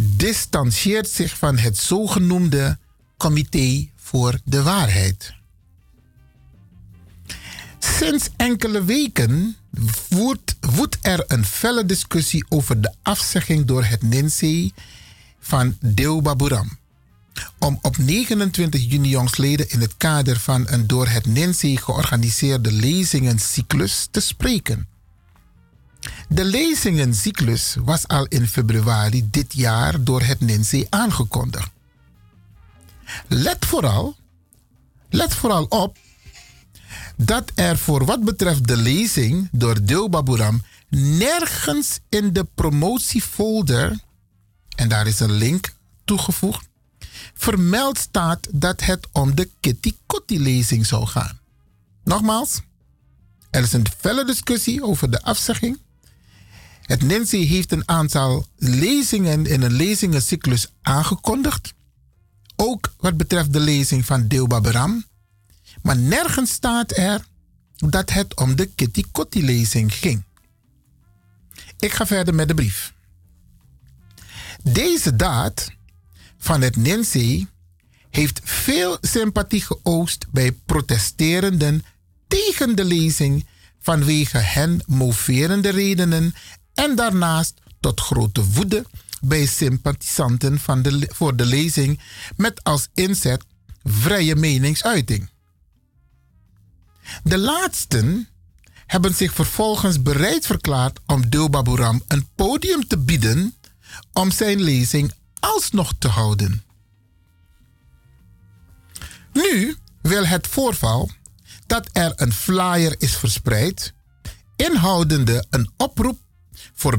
distancieert 0.00 1.08
zich 1.08 1.38
van 1.38 1.58
het 1.58 1.78
zogenoemde 1.78 2.78
Comité 3.16 3.88
voor 3.96 4.38
de 4.44 4.62
Waarheid. 4.62 5.34
Sinds 7.94 8.28
enkele 8.36 8.84
weken 8.84 9.56
woedt, 10.08 10.98
er 11.00 11.24
een 11.26 11.44
felle 11.44 11.84
discussie 11.86 12.44
over 12.48 12.80
de 12.80 12.94
afzegging 13.02 13.64
door 13.64 13.84
het 13.84 14.02
NINSE 14.02 14.72
van 15.40 15.76
Buram. 16.36 16.78
Om 17.58 17.78
op 17.82 17.98
29 17.98 18.90
juni 18.90 19.08
jongstleden 19.08 19.70
in 19.70 19.80
het 19.80 19.96
kader 19.96 20.40
van 20.40 20.64
een 20.68 20.86
door 20.86 21.08
het 21.08 21.26
NINSE 21.26 21.76
georganiseerde 21.76 22.72
lezingencyclus 22.72 24.08
te 24.10 24.20
spreken. 24.20 24.88
De 26.28 26.44
lezingencyclus 26.44 27.76
was 27.84 28.08
al 28.08 28.24
in 28.24 28.46
februari 28.46 29.28
dit 29.30 29.54
jaar 29.54 30.04
door 30.04 30.22
het 30.22 30.40
NINSE 30.40 30.86
aangekondigd. 30.90 31.70
Let 33.26 33.64
vooral, 33.64 34.16
let 35.10 35.34
vooral 35.34 35.64
op 35.64 35.96
dat 37.16 37.52
er 37.54 37.78
voor 37.78 38.04
wat 38.04 38.24
betreft 38.24 38.66
de 38.68 38.76
lezing 38.76 39.48
door 39.52 39.84
Dilba 39.84 40.22
Buram 40.22 40.62
nergens 40.88 42.00
in 42.08 42.32
de 42.32 42.46
promotiefolder, 42.54 44.00
en 44.76 44.88
daar 44.88 45.06
is 45.06 45.20
een 45.20 45.32
link 45.32 45.74
toegevoegd, 46.04 46.68
vermeld 47.34 47.98
staat 47.98 48.48
dat 48.52 48.84
het 48.84 49.06
om 49.12 49.34
de 49.34 49.50
Kitty 49.60 49.92
Kotti 50.06 50.40
lezing 50.40 50.86
zou 50.86 51.06
gaan. 51.06 51.38
Nogmaals, 52.04 52.60
er 53.50 53.62
is 53.62 53.72
een 53.72 53.86
felle 53.98 54.24
discussie 54.24 54.82
over 54.82 55.10
de 55.10 55.22
afzegging. 55.22 55.78
Het 56.82 57.02
NINSE 57.02 57.36
heeft 57.36 57.72
een 57.72 57.88
aantal 57.88 58.46
lezingen 58.56 59.46
in 59.46 59.62
een 59.62 59.72
lezingencyclus 59.72 60.72
aangekondigd. 60.82 61.74
Ook 62.56 62.92
wat 62.98 63.16
betreft 63.16 63.52
de 63.52 63.60
lezing 63.60 64.04
van 64.04 64.28
Deoba 64.28 64.60
Beram. 64.60 65.04
Maar 65.86 65.96
nergens 65.96 66.50
staat 66.50 66.96
er 66.96 67.24
dat 67.76 68.10
het 68.10 68.36
om 68.36 68.56
de 68.56 68.66
Kitty 68.66 69.04
Kotti 69.12 69.44
lezing 69.44 69.94
ging. 69.94 70.24
Ik 71.78 71.92
ga 71.92 72.06
verder 72.06 72.34
met 72.34 72.48
de 72.48 72.54
brief. 72.54 72.92
Deze 74.62 75.16
daad 75.16 75.70
van 76.38 76.60
het 76.60 76.76
NINSE 76.76 77.46
heeft 78.10 78.40
veel 78.44 78.98
sympathie 79.00 79.60
geoost 79.62 80.26
bij 80.30 80.52
protesterenden 80.52 81.84
tegen 82.28 82.76
de 82.76 82.84
lezing 82.84 83.46
vanwege 83.80 84.38
hen 84.38 84.82
moverende 84.86 85.68
redenen 85.68 86.34
en 86.74 86.96
daarnaast 86.96 87.60
tot 87.80 88.00
grote 88.00 88.44
woede 88.44 88.84
bij 89.20 89.46
sympathisanten 89.46 90.58
van 90.58 90.82
de, 90.82 91.08
voor 91.12 91.36
de 91.36 91.46
lezing 91.46 92.00
met 92.36 92.64
als 92.64 92.88
inzet 92.94 93.44
vrije 93.82 94.36
meningsuiting. 94.36 95.34
De 97.22 97.38
laatsten 97.38 98.28
hebben 98.86 99.14
zich 99.14 99.32
vervolgens 99.32 100.02
bereid 100.02 100.46
verklaard 100.46 101.00
om 101.06 101.28
Dilba 101.28 101.62
Buram 101.62 102.02
een 102.08 102.28
podium 102.34 102.86
te 102.86 102.98
bieden 102.98 103.54
om 104.12 104.30
zijn 104.30 104.60
lezing 104.60 105.12
alsnog 105.40 105.92
te 105.98 106.08
houden. 106.08 106.64
Nu 109.32 109.76
wil 110.02 110.26
het 110.26 110.46
voorval 110.46 111.10
dat 111.66 111.88
er 111.92 112.12
een 112.16 112.32
flyer 112.32 112.94
is 112.98 113.16
verspreid, 113.16 113.94
inhoudende 114.56 115.44
een 115.50 115.70
oproep 115.76 116.18
voor, 116.74 116.98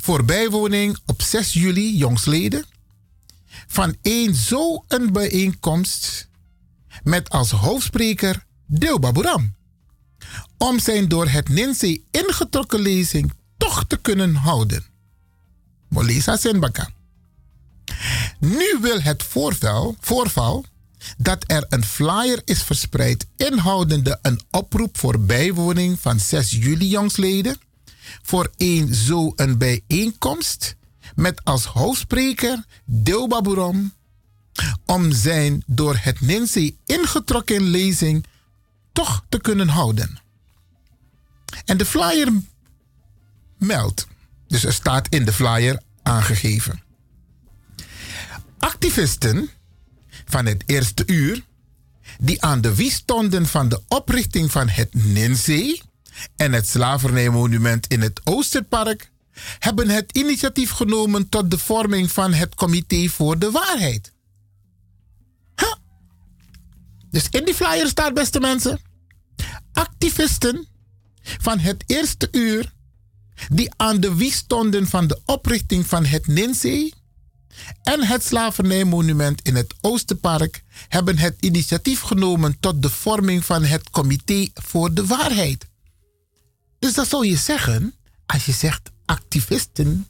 voor 0.00 0.24
bijwoning 0.24 0.98
op 1.06 1.22
6 1.22 1.52
juli 1.52 1.96
jongsleden 1.96 2.64
van 3.66 3.96
een 4.02 4.34
zo 4.34 4.84
een 4.88 5.12
bijeenkomst 5.12 6.28
met 7.02 7.30
als 7.30 7.50
hoofdspreker 7.50 8.46
Dilba 8.74 9.12
Buram. 9.12 9.54
Om 10.58 10.78
zijn 10.78 11.08
door 11.08 11.28
het 11.28 11.48
NINSE 11.48 12.02
ingetrokken 12.10 12.80
lezing 12.80 13.32
toch 13.56 13.84
te 13.86 13.96
kunnen 13.96 14.34
houden. 14.34 14.84
Molisa 15.88 16.36
Senbaka. 16.36 16.90
Nu 18.40 18.78
wil 18.80 19.00
het 19.00 19.22
voorval, 19.22 19.96
voorval 20.00 20.64
dat 21.16 21.44
er 21.46 21.64
een 21.68 21.84
flyer 21.84 22.42
is 22.44 22.62
verspreid 22.62 23.26
inhoudende 23.36 24.18
een 24.22 24.40
oproep 24.50 24.98
voor 24.98 25.20
bijwoning 25.20 26.00
van 26.00 26.20
6 26.20 26.50
juli 26.50 26.88
jongsleden 26.88 27.56
voor 28.22 28.50
een 28.56 28.94
zo 28.94 29.32
een 29.36 29.58
bijeenkomst 29.58 30.76
met 31.14 31.44
als 31.44 31.64
hoofdspreker 31.64 32.64
Deoba 32.84 33.40
Buram 33.40 33.92
om 34.86 35.12
zijn 35.12 35.62
door 35.66 35.96
het 35.96 36.20
NINSE 36.20 36.74
ingetrokken 36.86 37.62
lezing 37.62 38.26
toch 38.92 39.24
te 39.28 39.40
kunnen 39.40 39.68
houden. 39.68 40.20
En 41.64 41.76
de 41.76 41.84
flyer 41.84 42.32
meldt, 43.58 44.06
dus 44.46 44.64
er 44.64 44.72
staat 44.72 45.08
in 45.08 45.24
de 45.24 45.32
flyer 45.32 45.82
aangegeven. 46.02 46.82
Activisten 48.58 49.50
van 50.24 50.46
het 50.46 50.62
eerste 50.66 51.02
uur, 51.06 51.44
die 52.18 52.42
aan 52.42 52.60
de 52.60 52.74
wie 52.74 52.90
stonden 52.90 53.46
van 53.46 53.68
de 53.68 53.82
oprichting 53.88 54.50
van 54.50 54.68
het 54.68 54.94
NINSE 54.94 55.80
en 56.36 56.52
het 56.52 56.68
slavernijmonument 56.68 57.86
in 57.86 58.00
het 58.00 58.20
Oosterpark, 58.24 59.10
hebben 59.58 59.88
het 59.88 60.16
initiatief 60.16 60.70
genomen 60.70 61.28
tot 61.28 61.50
de 61.50 61.58
vorming 61.58 62.12
van 62.12 62.32
het 62.32 62.54
Comité 62.54 63.08
voor 63.08 63.38
de 63.38 63.50
Waarheid. 63.50 64.12
Dus 67.12 67.28
in 67.30 67.44
die 67.44 67.54
flyer 67.54 67.86
staat, 67.86 68.14
beste 68.14 68.40
mensen, 68.40 68.80
activisten 69.72 70.66
van 71.22 71.58
het 71.58 71.84
eerste 71.86 72.28
uur 72.30 72.72
die 73.48 73.72
aan 73.76 74.00
de 74.00 74.14
wie 74.14 74.32
stonden 74.32 74.86
van 74.86 75.06
de 75.06 75.20
oprichting 75.24 75.86
van 75.86 76.04
het 76.04 76.26
NINSE 76.26 76.92
en 77.82 78.04
het 78.04 78.24
slavernijmonument 78.24 79.42
in 79.42 79.56
het 79.56 79.74
Oosterpark 79.80 80.62
hebben 80.88 81.18
het 81.18 81.36
initiatief 81.40 82.00
genomen 82.00 82.56
tot 82.60 82.82
de 82.82 82.90
vorming 82.90 83.44
van 83.44 83.64
het 83.64 83.90
Comité 83.90 84.48
voor 84.54 84.94
de 84.94 85.06
Waarheid. 85.06 85.66
Dus 86.78 86.94
dat 86.94 87.08
zou 87.08 87.26
je 87.26 87.36
zeggen, 87.36 87.94
als 88.26 88.46
je 88.46 88.52
zegt 88.52 88.90
activisten 89.04 90.08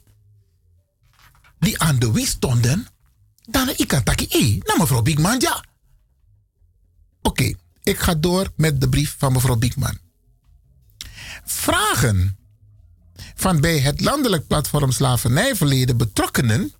die 1.59 1.79
aan 1.79 1.99
de 1.99 2.11
wie 2.11 2.27
stonden, 2.27 2.87
dan 3.49 3.69
ik 3.69 3.87
kan 3.87 4.03
taki, 4.03 4.25
hé, 4.29 4.57
nou 4.65 4.79
mevrouw 4.79 5.01
Biekman, 5.01 5.39
ja. 5.39 5.63
Oké, 7.23 7.53
ik 7.83 7.99
ga 7.99 8.15
door 8.15 8.51
met 8.55 8.81
de 8.81 8.89
brief 8.89 9.15
van 9.17 9.33
mevrouw 9.33 9.55
Biekman. 9.55 9.97
Vragen 11.45 12.37
van 13.35 13.61
bij 13.61 13.79
het 13.79 14.01
landelijk 14.01 14.47
platform 14.47 14.91
Slavernijverleden 14.91 15.97
betrokkenen 15.97 16.73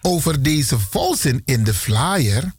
over 0.00 0.42
deze 0.42 0.78
volzin 0.78 1.42
in 1.44 1.64
de 1.64 1.74
flyer 1.74 2.52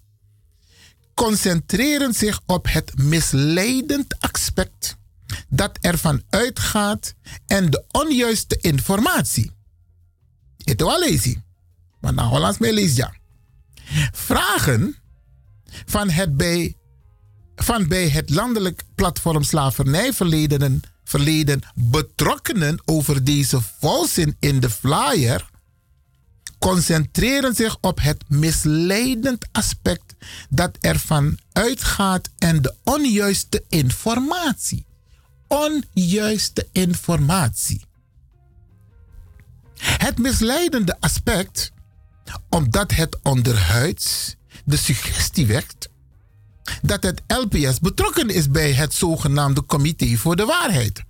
concentreren 1.14 2.14
zich 2.14 2.42
op 2.46 2.68
het 2.72 2.98
misleidend 2.98 4.20
aspect 4.20 4.98
dat 5.50 5.78
ervan 5.82 6.24
uitgaat 6.30 7.14
en 7.48 7.70
de 7.70 7.84
onjuiste 7.92 8.58
informatie. 8.58 9.52
Het 10.58 10.82
wel 10.82 11.00
lezen, 11.00 11.46
maar 12.00 12.14
naar 12.14 12.26
Hollands 12.26 12.58
mee 12.58 12.74
lees 12.74 12.96
ja. 12.96 13.14
Vragen 14.12 14.96
van 15.86 16.10
het 16.10 16.38
bij, 16.38 16.76
van 17.64 17.88
bij 17.88 18.10
het 18.10 18.30
landelijk 18.30 18.84
platform 18.96 19.44
slavernijverleden 19.44 20.82
verleden 21.04 21.62
betrokkenen 21.76 22.82
over 22.86 23.24
deze 23.24 23.60
volzin 23.80 24.36
in 24.40 24.60
de 24.60 24.70
flyer 24.70 25.50
concentreren 26.60 27.56
zich 27.56 27.78
op 27.82 28.02
het 28.02 28.24
misleidend 28.28 29.46
aspect 29.52 30.16
dat 30.50 30.78
ervan 30.80 31.38
uitgaat 31.52 32.30
en 32.38 32.62
de 32.62 32.74
onjuiste 32.84 33.64
informatie. 33.70 34.86
Onjuiste 35.48 36.68
informatie. 36.72 37.82
Het 39.80 40.18
misleidende 40.18 40.98
aspect, 41.00 41.72
omdat 42.50 42.92
het 42.92 43.18
onderhuids 43.24 44.36
de 44.66 44.78
suggestie 44.78 45.46
wekt 45.46 45.89
dat 46.82 47.04
het 47.04 47.22
LPS 47.28 47.80
betrokken 47.80 48.30
is 48.30 48.50
bij 48.50 48.74
het 48.74 48.94
zogenaamde 48.94 49.66
Comité 49.66 50.16
voor 50.16 50.36
de 50.36 50.46
Waarheid. 50.46 51.04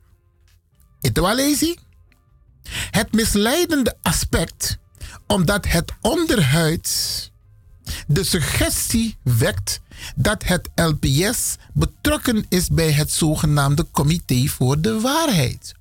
Het 2.91 3.13
misleidende 3.13 3.97
aspect, 4.01 4.77
omdat 5.27 5.67
het 5.67 5.91
onderhuids 6.01 7.29
de 8.07 8.23
suggestie 8.23 9.17
wekt 9.23 9.81
dat 10.15 10.43
het 10.43 10.69
LPS 10.75 11.55
betrokken 11.73 12.45
is 12.49 12.67
bij 12.67 12.91
het 12.91 13.11
zogenaamde 13.11 13.87
Comité 13.91 14.47
voor 14.47 14.81
de 14.81 14.99
Waarheid. 14.99 15.73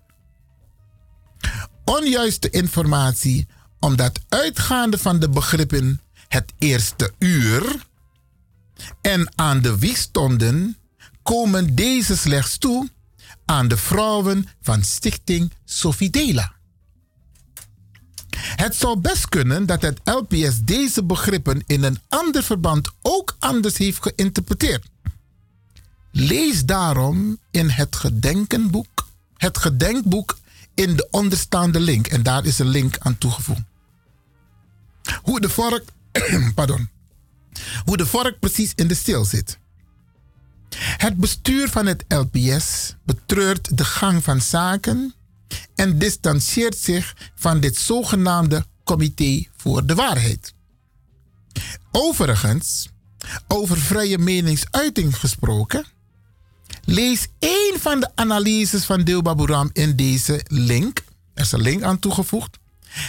Onjuiste 1.84 2.50
informatie, 2.50 3.46
omdat 3.80 4.20
uitgaande 4.28 4.98
van 4.98 5.18
de 5.18 5.28
begrippen 5.28 6.00
het 6.28 6.52
eerste 6.58 7.12
uur 7.18 7.86
en 9.00 9.32
aan 9.34 9.60
de 9.60 9.78
wieg 9.78 9.96
stonden, 9.96 10.76
komen 11.22 11.74
deze 11.74 12.16
slechts 12.16 12.58
toe 12.58 12.90
aan 13.44 13.68
de 13.68 13.76
vrouwen 13.76 14.46
van 14.62 14.82
Stichting 14.82 15.52
Sofidela. 15.64 16.52
Het 18.38 18.74
zou 18.74 18.98
best 18.98 19.28
kunnen 19.28 19.66
dat 19.66 19.82
het 19.82 20.00
LPS 20.04 20.60
deze 20.62 21.04
begrippen 21.04 21.62
in 21.66 21.82
een 21.82 22.00
ander 22.08 22.42
verband 22.42 22.90
ook 23.02 23.36
anders 23.38 23.76
heeft 23.76 24.02
geïnterpreteerd. 24.02 24.86
Lees 26.12 26.64
daarom 26.64 27.38
in 27.50 27.68
het 27.68 27.96
gedenkenboek, 27.96 29.08
het 29.36 29.58
gedenkboek 29.58 30.38
in 30.74 30.96
de 30.96 31.08
onderstaande 31.10 31.80
link. 31.80 32.06
En 32.06 32.22
daar 32.22 32.44
is 32.44 32.58
een 32.58 32.68
link 32.68 32.98
aan 32.98 33.18
toegevoegd. 33.18 33.62
Hoe 35.22 35.40
de 35.40 35.48
vork, 35.48 35.84
pardon, 36.54 36.88
hoe 37.84 37.96
de 37.96 38.06
vork 38.06 38.38
precies 38.38 38.72
in 38.74 38.88
de 38.88 38.94
steel 38.94 39.24
zit. 39.24 39.58
Het 40.76 41.16
bestuur 41.16 41.68
van 41.68 41.86
het 41.86 42.04
LPS 42.08 42.94
betreurt 43.04 43.76
de 43.76 43.84
gang 43.84 44.24
van 44.24 44.40
zaken 44.40 45.14
en 45.74 45.98
distancieert 45.98 46.76
zich 46.76 47.16
van 47.34 47.60
dit 47.60 47.76
zogenaamde 47.76 48.66
Comité 48.84 49.44
voor 49.56 49.86
de 49.86 49.94
Waarheid. 49.94 50.54
Overigens, 51.90 52.88
over 53.48 53.78
vrije 53.78 54.18
meningsuiting 54.18 55.16
gesproken, 55.16 55.86
lees 56.84 57.26
één 57.38 57.80
van 57.80 58.00
de 58.00 58.10
analyses 58.14 58.84
van 58.84 59.04
Dilba 59.04 59.34
Buram 59.34 59.70
in 59.72 59.96
deze 59.96 60.44
link. 60.46 61.02
Er 61.34 61.42
is 61.42 61.52
een 61.52 61.60
link 61.60 61.82
aan 61.82 61.98
toegevoegd. 61.98 62.58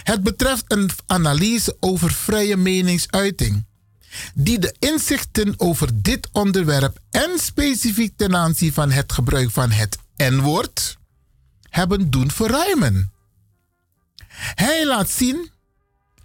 Het 0.04 0.24
betreft 0.24 0.64
een 0.68 0.90
analyse 1.08 1.78
over 1.80 2.12
vrije 2.12 2.58
meningsuiting, 2.58 3.66
die 4.34 4.60
de 4.60 4.76
inzichten 4.80 5.54
over 5.58 6.02
dit 6.02 6.30
onderwerp 6.32 7.00
en 7.12 7.40
specifiek 7.40 8.18
ten 8.18 8.36
aanzien 8.36 8.74
van 8.74 8.92
het 8.92 9.12
gebruik 9.14 9.52
van 9.52 9.72
het 9.72 9.98
N-woord 10.18 10.98
hebben 11.70 12.10
doen 12.10 12.32
verruimen. 12.32 13.12
Hij 14.56 14.86
laat 14.86 15.10
zien 15.10 15.50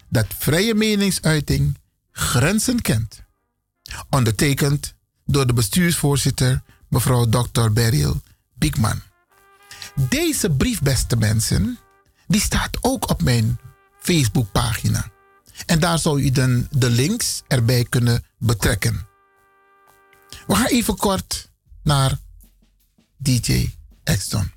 dat 0.09 0.27
vrije 0.39 0.75
meningsuiting 0.75 1.79
grenzen 2.13 2.81
kent. 2.83 3.23
Ondertekend 4.11 4.95
door 5.27 5.47
de 5.47 5.53
bestuursvoorzitter, 5.53 6.63
mevrouw 6.89 7.29
Dr. 7.29 7.71
Beryl 7.73 8.23
Biekman. 8.55 9.03
Deze 10.09 10.51
brief, 10.51 10.81
beste 10.83 11.17
mensen, 11.17 11.79
die 12.27 12.41
staat 12.41 12.79
ook 12.81 13.11
op 13.11 13.23
mijn 13.23 13.59
Facebookpagina. 13.99 15.13
En 15.67 15.81
daar 15.81 15.99
zou 15.99 16.23
u 16.23 16.31
dan 16.31 16.69
de 16.71 16.91
links 16.91 17.43
erbij 17.49 17.87
kunnen 17.89 18.25
betrekken. 18.39 19.07
We 20.47 20.55
gaan 20.55 20.67
even 20.67 20.97
kort 20.97 21.51
naar 21.83 22.19
DJ 23.17 23.71
Exton. 24.05 24.53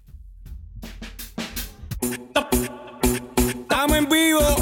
Estamos 3.78 3.98
en 3.98 4.08
vivo. 4.10 4.56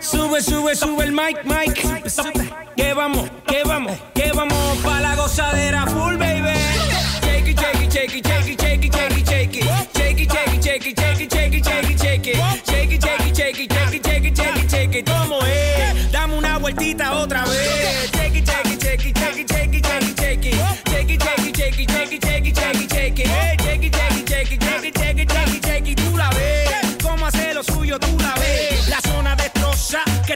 Sube, 0.00 0.42
sube, 0.42 0.74
sube 0.76 1.02
el 1.02 1.12
mic, 1.12 1.44
mic. 1.44 1.74
Que 2.76 2.94
vamos, 2.94 3.28
que 3.46 3.62
vamos, 3.64 3.98
que 4.14 4.32
vamos 4.32 4.78
pa 4.82 5.00
la 5.00 5.16
gozadera 5.16 5.86
full, 5.86 6.16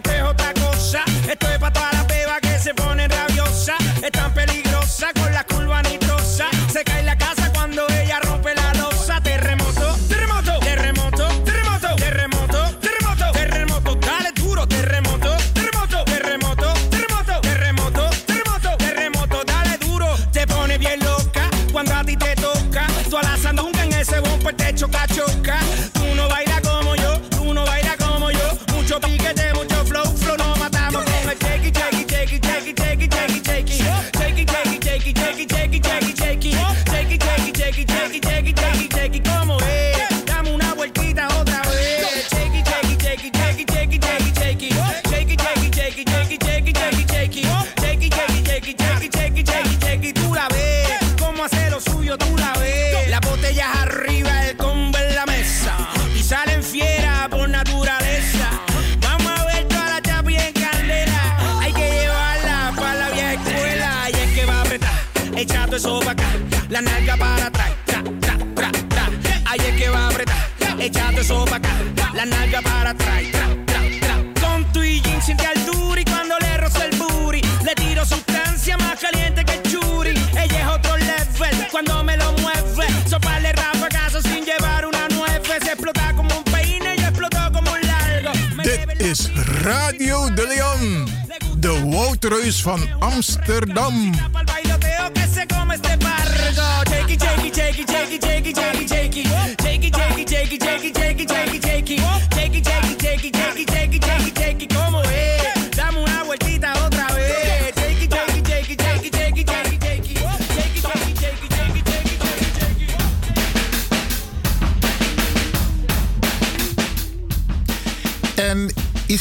coqueteo 0.00 0.37
Radio 89.68 90.34
de 90.34 90.46
Leon, 90.46 91.08
de 91.58 91.80
Woutreus 91.90 92.62
van 92.62 92.80
Amsterdam. 92.98 94.12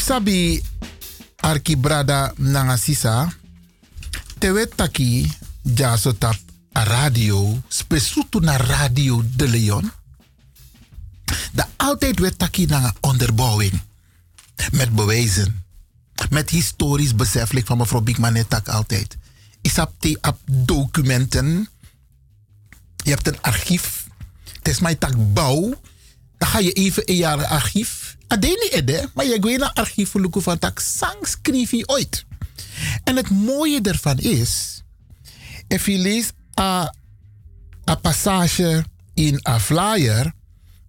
Isabi 0.08 0.56
Arki 1.44 1.76
Brada 1.76 2.32
Nangasisa. 2.40 3.28
Tewe 4.40 4.64
taki 4.64 5.28
jaso 5.62 6.16
tap 6.16 6.36
a 6.72 6.84
radio. 6.84 7.60
Spesutu 7.68 8.40
na 8.40 8.56
radio 8.56 9.20
de 9.36 9.48
Leon. 9.48 9.92
Da 11.52 11.68
altijd 11.76 12.18
werd 12.18 12.38
taki 12.38 12.66
na 12.66 12.94
onderbouwing. 13.00 13.80
Met 14.72 14.94
bewijzen. 14.94 15.64
Met 16.30 16.50
historisch 16.50 17.14
besef, 17.14 17.50
van 17.64 17.78
mevrouw 17.78 18.00
Biekman 18.00 18.32
net 18.32 18.48
tak 18.48 18.68
altijd. 18.68 19.16
Is 19.60 19.78
op 19.78 19.92
die 19.98 20.18
op 20.22 20.38
documenten. 20.46 21.68
Je 22.96 23.10
hebt 23.10 23.26
een 23.26 23.40
archief. 23.40 24.06
Het 24.52 24.68
is 24.68 24.80
mijn 24.80 24.98
tak 24.98 25.32
bouw. 25.32 25.80
Dan 26.38 26.48
ga 26.48 26.58
je 26.58 26.72
even 26.72 27.04
in 27.04 27.16
je 27.16 27.48
archief. 27.48 28.07
Adeni 28.28 28.68
ede, 28.70 29.10
maar 29.14 29.24
je 29.24 29.38
gaat 29.40 29.58
naar 29.58 29.72
archief 29.72 30.10
voor 30.10 30.42
van 30.42 30.58
tak 30.58 30.78
sang 30.78 31.26
schrijf 31.26 31.70
je 31.70 31.88
ooit. 31.88 32.24
En 33.04 33.16
het 33.16 33.30
mooie 33.30 33.80
ervan 33.80 34.18
is, 34.18 34.82
als 35.68 35.84
je 35.84 35.98
leest 35.98 36.32
een 37.84 38.00
passage 38.00 38.84
in 39.14 39.38
een 39.42 39.60
flyer 39.60 40.32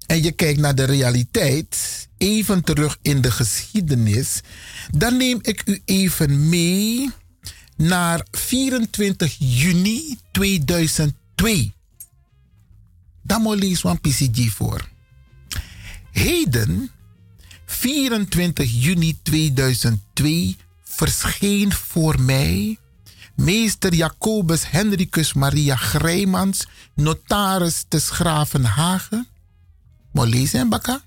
en 0.05 0.23
je 0.23 0.31
kijkt 0.31 0.59
naar 0.59 0.75
de 0.75 0.83
realiteit, 0.83 2.07
even 2.17 2.63
terug 2.63 2.97
in 3.01 3.21
de 3.21 3.31
geschiedenis, 3.31 4.41
dan 4.91 5.17
neem 5.17 5.39
ik 5.41 5.61
u 5.65 5.81
even 5.85 6.49
mee 6.49 7.09
naar 7.75 8.25
24 8.31 9.35
juni 9.39 10.17
2002. 10.31 11.73
Dan 13.23 13.41
moet 13.41 13.79
van 13.79 14.01
PCG 14.01 14.51
voor. 14.51 14.87
Heden, 16.11 16.91
24 17.69 18.71
juni 18.71 19.17
2002, 19.23 20.55
verscheen 20.83 21.73
voor 21.73 22.21
mij 22.21 22.77
meester 23.35 23.93
Jacobus 23.93 24.69
Hendrikus 24.69 25.33
Maria 25.33 25.75
Grijmans, 25.75 26.67
notaris 26.95 27.85
te 27.87 27.99
Schravenhagen. 27.99 29.27
Moet 30.11 30.27
lezen, 30.27 30.69
Bakka? 30.69 31.01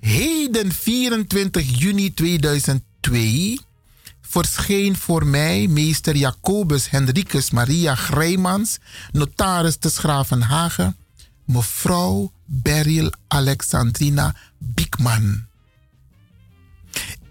Heden 0.00 0.72
24 0.72 1.78
juni 1.78 2.14
2002 2.14 3.60
verscheen 4.20 4.96
voor 4.96 5.26
mij 5.26 5.68
meester 5.68 6.16
Jacobus 6.16 6.90
Hendrikus 6.90 7.50
Maria 7.50 7.94
Grijmans, 7.94 8.78
notaris 9.12 9.76
te 9.76 9.90
Schravenhagen, 9.90 10.96
mevrouw 11.44 12.32
Beryl 12.44 13.12
Alexandrina 13.28 14.34
Biekman. 14.58 15.52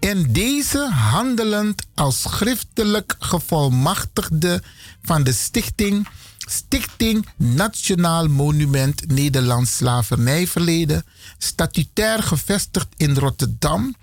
In 0.04 0.32
deze 0.32 0.90
handelend 0.90 1.86
als 1.94 2.22
schriftelijk 2.22 3.16
gevolmachtigde 3.18 4.62
van 5.02 5.24
de 5.24 5.32
stichting 5.32 6.08
Stichting 6.38 7.26
Nationaal 7.36 8.28
Monument 8.28 9.06
Nederlands 9.06 9.76
Slavernijverleden, 9.76 11.04
statutair 11.38 12.22
gevestigd 12.22 12.86
in 12.96 13.16
Rotterdam. 13.16 13.94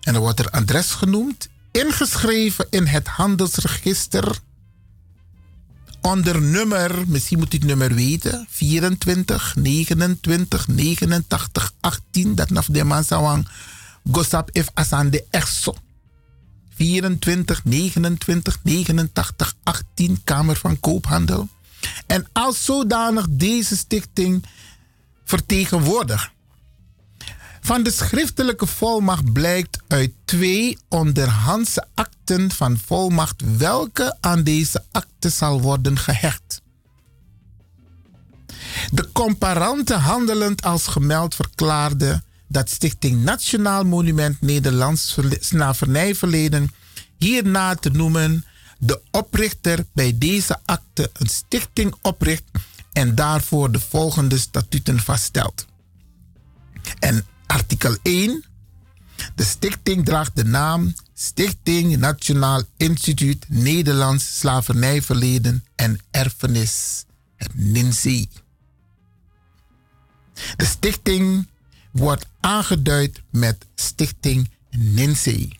En 0.00 0.14
er 0.14 0.20
wordt 0.20 0.38
er 0.38 0.50
adres 0.50 0.90
genoemd, 0.90 1.48
ingeschreven 1.70 2.66
in 2.70 2.86
het 2.86 3.06
handelsregister 3.06 4.38
onder 6.00 6.42
nummer, 6.42 7.04
misschien 7.06 7.38
moet 7.38 7.52
ik 7.52 7.60
het 7.60 7.68
nummer 7.68 7.94
weten, 7.94 8.46
24, 8.50 9.56
29, 9.56 10.68
89, 10.68 11.72
18, 11.80 12.34
dat 12.34 12.50
naf 12.50 12.66
de 12.66 12.84
man 12.84 13.04
gosap 14.10 14.50
if 14.52 14.68
asande 14.74 15.24
exo. 15.30 15.74
24, 16.74 17.64
29, 17.64 18.58
89, 18.62 19.54
18 19.62 20.20
Kamer 20.24 20.56
van 20.56 20.80
Koophandel. 20.80 21.48
En 22.06 22.26
als 22.32 22.64
zodanig 22.64 23.26
deze 23.30 23.76
stichting 23.76 24.44
vertegenwoordigt. 25.24 26.30
Van 27.60 27.82
de 27.82 27.90
schriftelijke 27.90 28.66
volmacht 28.66 29.32
blijkt 29.32 29.78
uit 29.88 30.12
twee 30.24 30.78
onderhandse 30.88 31.86
akten 31.94 32.50
van 32.50 32.78
volmacht 32.78 33.56
welke 33.56 34.16
aan 34.20 34.42
deze 34.42 34.84
akte 34.92 35.28
zal 35.28 35.60
worden 35.60 35.98
gehecht. 35.98 36.62
De 38.92 39.08
comparante 39.12 39.94
handelend 39.94 40.62
als 40.62 40.86
gemeld 40.86 41.34
verklaarde 41.34 42.22
dat 42.48 42.70
Stichting 42.70 43.22
Nationaal 43.22 43.84
Monument 43.84 44.40
Nederlands 44.40 45.16
Slavernijverleden 45.40 46.70
hierna 47.18 47.74
te 47.74 47.90
noemen 47.90 48.44
de 48.78 49.00
oprichter 49.10 49.84
bij 49.92 50.18
deze 50.18 50.58
akte 50.64 51.10
een 51.12 51.28
stichting 51.28 51.94
opricht 52.02 52.44
en 52.92 53.14
daarvoor 53.14 53.72
de 53.72 53.80
volgende 53.80 54.38
statuten 54.38 55.00
vaststelt. 55.00 55.66
En 56.98 57.26
artikel 57.46 57.96
1. 58.02 58.44
De 59.34 59.44
stichting 59.44 60.04
draagt 60.04 60.36
de 60.36 60.44
naam 60.44 60.94
Stichting 61.14 61.96
Nationaal 61.96 62.62
Instituut 62.76 63.44
Nederlands 63.48 64.38
Slavernijverleden 64.38 65.64
en 65.74 66.00
Erfenis, 66.10 67.04
het 67.36 67.50
NINSI. 67.54 68.28
De 70.56 70.64
stichting 70.64 71.48
wordt 71.96 72.26
aangeduid 72.40 73.22
met 73.30 73.66
Stichting 73.74 74.50
NINSI. 74.70 75.58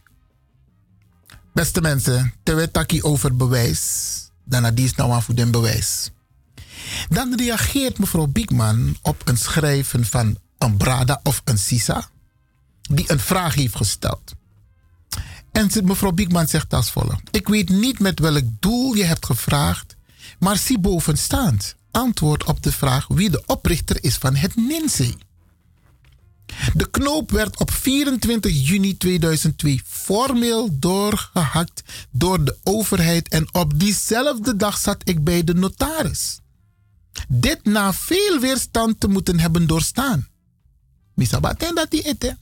Beste 1.52 1.80
mensen, 1.80 2.34
terwijl 2.42 2.70
taki 2.70 3.02
over 3.02 3.36
bewijs, 3.36 4.12
dan 4.44 4.76
is 4.76 4.94
nou 4.94 5.12
aan 5.12 5.22
voor 5.22 5.34
den 5.34 5.50
bewijs. 5.50 6.10
Dan 7.08 7.36
reageert 7.36 7.98
mevrouw 7.98 8.26
Biekman 8.26 8.96
op 9.02 9.28
een 9.28 9.36
schrijven 9.36 10.04
van 10.04 10.38
een 10.58 10.76
Brada 10.76 11.20
of 11.22 11.42
een 11.44 11.58
Sisa, 11.58 12.08
die 12.80 13.12
een 13.12 13.20
vraag 13.20 13.54
heeft 13.54 13.76
gesteld. 13.76 14.34
En 15.52 15.70
mevrouw 15.84 16.12
Biekman 16.12 16.48
zegt 16.48 16.74
als 16.74 16.90
volgt: 16.90 17.28
Ik 17.30 17.48
weet 17.48 17.68
niet 17.68 17.98
met 17.98 18.18
welk 18.18 18.44
doel 18.60 18.94
je 18.94 19.04
hebt 19.04 19.26
gevraagd, 19.26 19.96
maar 20.38 20.56
zie 20.56 20.78
bovenstaand 20.78 21.76
antwoord 21.90 22.44
op 22.44 22.62
de 22.62 22.72
vraag 22.72 23.06
wie 23.08 23.30
de 23.30 23.42
oprichter 23.46 24.04
is 24.04 24.16
van 24.16 24.34
het 24.34 24.56
NINSE. 24.56 25.14
De 26.74 26.90
knoop 26.90 27.30
werd 27.30 27.58
op 27.58 27.70
24 27.70 28.68
juni 28.68 28.96
2002 28.96 29.80
formeel 29.84 30.78
doorgehakt 30.78 31.82
door 32.10 32.44
de 32.44 32.56
overheid 32.62 33.28
en 33.28 33.54
op 33.54 33.78
diezelfde 33.78 34.56
dag 34.56 34.78
zat 34.78 34.96
ik 35.04 35.24
bij 35.24 35.44
de 35.44 35.54
notaris. 35.54 36.40
Dit 37.28 37.64
na 37.64 37.92
veel 37.92 38.40
weerstand 38.40 39.00
te 39.00 39.08
moeten 39.08 39.38
hebben 39.38 39.66
doorstaan. 39.66 40.28
Misabaten 41.14 41.74
dat 41.74 41.90
die 41.90 42.02
eten. 42.02 42.38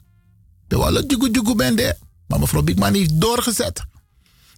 De 0.67 0.77
wallen 0.77 1.05
jugu 1.05 1.31
jugu 1.31 1.55
bende. 1.55 1.97
Maar 2.27 2.39
mevrouw 2.39 2.61
Bigman 2.61 2.93
heeft 2.93 3.21
doorgezet. 3.21 3.85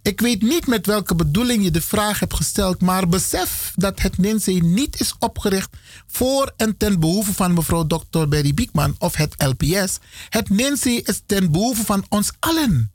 Ik 0.07 0.21
weet 0.21 0.41
niet 0.41 0.67
met 0.67 0.85
welke 0.85 1.15
bedoeling 1.15 1.63
je 1.63 1.71
de 1.71 1.81
vraag 1.81 2.19
hebt 2.19 2.33
gesteld, 2.33 2.81
maar 2.81 3.07
besef 3.07 3.73
dat 3.75 4.01
het 4.01 4.17
NINSE 4.17 4.51
niet 4.51 4.99
is 4.99 5.15
opgericht 5.19 5.69
voor 6.05 6.53
en 6.57 6.77
ten 6.77 6.99
behoeve 6.99 7.33
van 7.33 7.53
mevrouw 7.53 7.87
Dr. 7.87 8.27
Berry 8.27 8.53
Biekman 8.53 8.95
of 8.97 9.15
het 9.15 9.35
LPS. 9.37 9.99
Het 10.29 10.49
NINSE 10.49 11.01
is 11.01 11.21
ten 11.25 11.51
behoeve 11.51 11.85
van 11.85 12.05
ons 12.09 12.31
allen. 12.39 12.91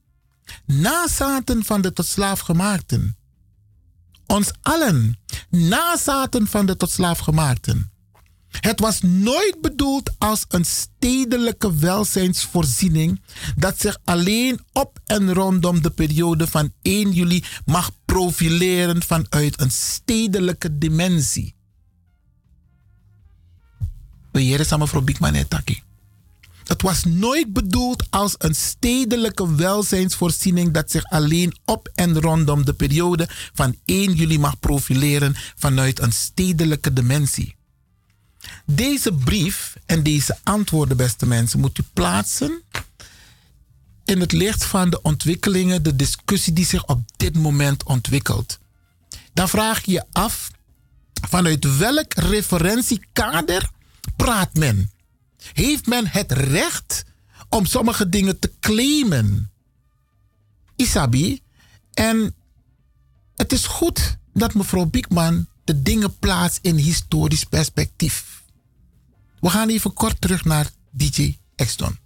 Nazaten 0.66 1.64
van 1.64 1.80
de 1.80 1.92
tot 1.92 2.06
slaaf 2.06 2.40
gemaakten. 2.40 3.16
Ons 4.26 4.50
allen. 4.62 5.18
Nazaten 5.50 6.46
van 6.46 6.66
de 6.66 6.76
tot 6.76 6.90
slaaf 6.90 7.18
gemaakten. 7.18 7.91
Het 8.60 8.80
was 8.80 9.00
nooit 9.00 9.56
bedoeld 9.60 10.10
als 10.18 10.44
een 10.48 10.64
stedelijke 10.64 11.76
welzijnsvoorziening 11.76 13.20
dat 13.56 13.80
zich 13.80 13.98
alleen 14.04 14.60
op 14.72 14.98
en 15.04 15.32
rondom 15.32 15.82
de 15.82 15.90
periode 15.90 16.46
van 16.46 16.72
1 16.82 17.12
juli 17.12 17.44
mag 17.64 17.90
profileren 18.04 19.02
vanuit 19.02 19.60
een 19.60 19.70
stedelijke 19.70 20.78
dimensie. 20.78 21.54
Beheer 24.32 24.78
mevrouw 24.78 25.02
Biekman. 25.02 25.34
Het 26.64 26.82
was 26.82 27.04
nooit 27.04 27.52
bedoeld 27.52 28.06
als 28.10 28.34
een 28.38 28.54
stedelijke 28.54 29.54
welzijnsvoorziening 29.54 30.72
dat 30.72 30.90
zich 30.90 31.04
alleen 31.04 31.56
op 31.64 31.90
en 31.94 32.20
rondom 32.20 32.64
de 32.64 32.72
periode 32.72 33.28
van 33.52 33.76
1 33.84 34.12
juli 34.12 34.38
mag 34.38 34.58
profileren 34.58 35.34
vanuit 35.56 36.00
een 36.00 36.12
stedelijke 36.12 36.92
dimensie. 36.92 37.54
Deze 38.66 39.12
brief 39.12 39.76
en 39.86 40.02
deze 40.02 40.38
antwoorden, 40.42 40.96
beste 40.96 41.26
mensen, 41.26 41.60
moet 41.60 41.78
u 41.78 41.82
plaatsen 41.92 42.62
in 44.04 44.20
het 44.20 44.32
licht 44.32 44.64
van 44.64 44.90
de 44.90 45.02
ontwikkelingen, 45.02 45.82
de 45.82 45.96
discussie 45.96 46.52
die 46.52 46.66
zich 46.66 46.86
op 46.86 47.00
dit 47.16 47.36
moment 47.36 47.84
ontwikkelt. 47.84 48.58
Dan 49.32 49.48
vraag 49.48 49.84
je 49.84 49.92
je 49.92 50.04
af 50.12 50.50
vanuit 51.28 51.76
welk 51.76 52.14
referentiekader 52.14 53.70
praat 54.16 54.54
men? 54.54 54.90
Heeft 55.52 55.86
men 55.86 56.06
het 56.06 56.32
recht 56.32 57.04
om 57.48 57.66
sommige 57.66 58.08
dingen 58.08 58.38
te 58.38 58.52
claimen. 58.60 59.50
Isabi. 60.76 61.42
En 61.94 62.34
het 63.36 63.52
is 63.52 63.66
goed 63.66 64.16
dat 64.32 64.54
mevrouw 64.54 64.84
Biekman 64.84 65.46
de 65.64 65.82
dingen 65.82 66.18
plaatst 66.18 66.58
in 66.62 66.76
historisch 66.76 67.44
perspectief. 67.44 68.31
We 69.42 69.50
gaan 69.50 69.68
even 69.68 69.92
kort 69.92 70.20
terug 70.20 70.44
naar 70.44 70.70
DJ 70.90 71.36
Exton. 71.54 71.98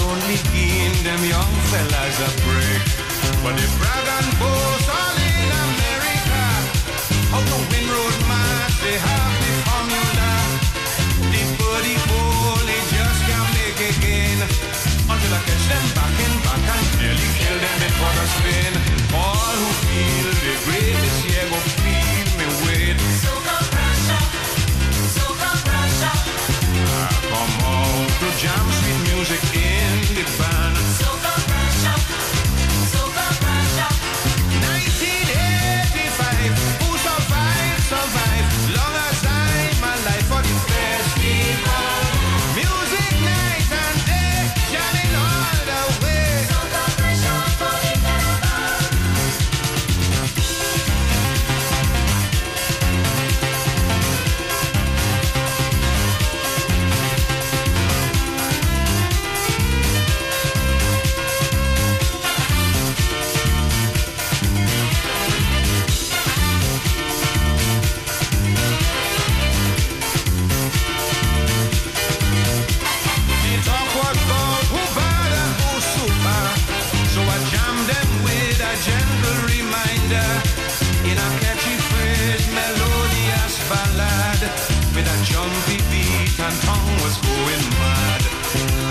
Only 0.00 0.36
giving 0.52 0.96
them 1.04 1.22
young 1.24 1.54
fellas 1.70 2.18
a 2.22 2.30
break. 2.44 2.82
But 3.42 3.54
they 3.58 3.68
brag 3.78 4.06
and 4.18 4.30
boast 4.38 4.88
all 4.90 5.16
in 5.18 5.50
America. 5.66 6.44
How 7.32 7.42
to 7.42 7.56
win 7.70 7.86
road 7.90 8.18
march, 8.30 8.74
they 8.84 8.96
have 8.98 9.34
the 9.42 9.52
formula. 9.66 10.30
The 11.32 11.42
body 11.60 11.96
bowl, 12.08 12.58
they 12.68 12.80
just 12.94 13.20
can't 13.28 13.50
make 13.56 13.80
again. 13.92 14.38
Until 15.08 15.32
I 15.34 15.40
catch 15.46 15.64
them 15.72 15.86
back 15.96 16.16
in 16.24 16.34
back 16.44 16.66
and 16.74 16.86
nearly 17.00 17.28
kill 17.40 17.58
them 17.64 17.76
before 17.82 18.14
the 18.18 18.26
spin. 18.34 18.72
All 19.16 19.56
who 19.60 19.87
in 81.10 81.16
a 81.16 81.30
catchy 81.40 81.76
phrase, 81.88 82.44
melodious 82.52 83.54
ballad 83.68 84.40
with 84.92 85.08
a 85.08 85.18
jumpy 85.24 85.78
beat 85.88 86.36
and 86.36 86.56
tongue 86.68 86.94
was 87.00 87.16
going 87.24 87.64
mad. 87.80 88.22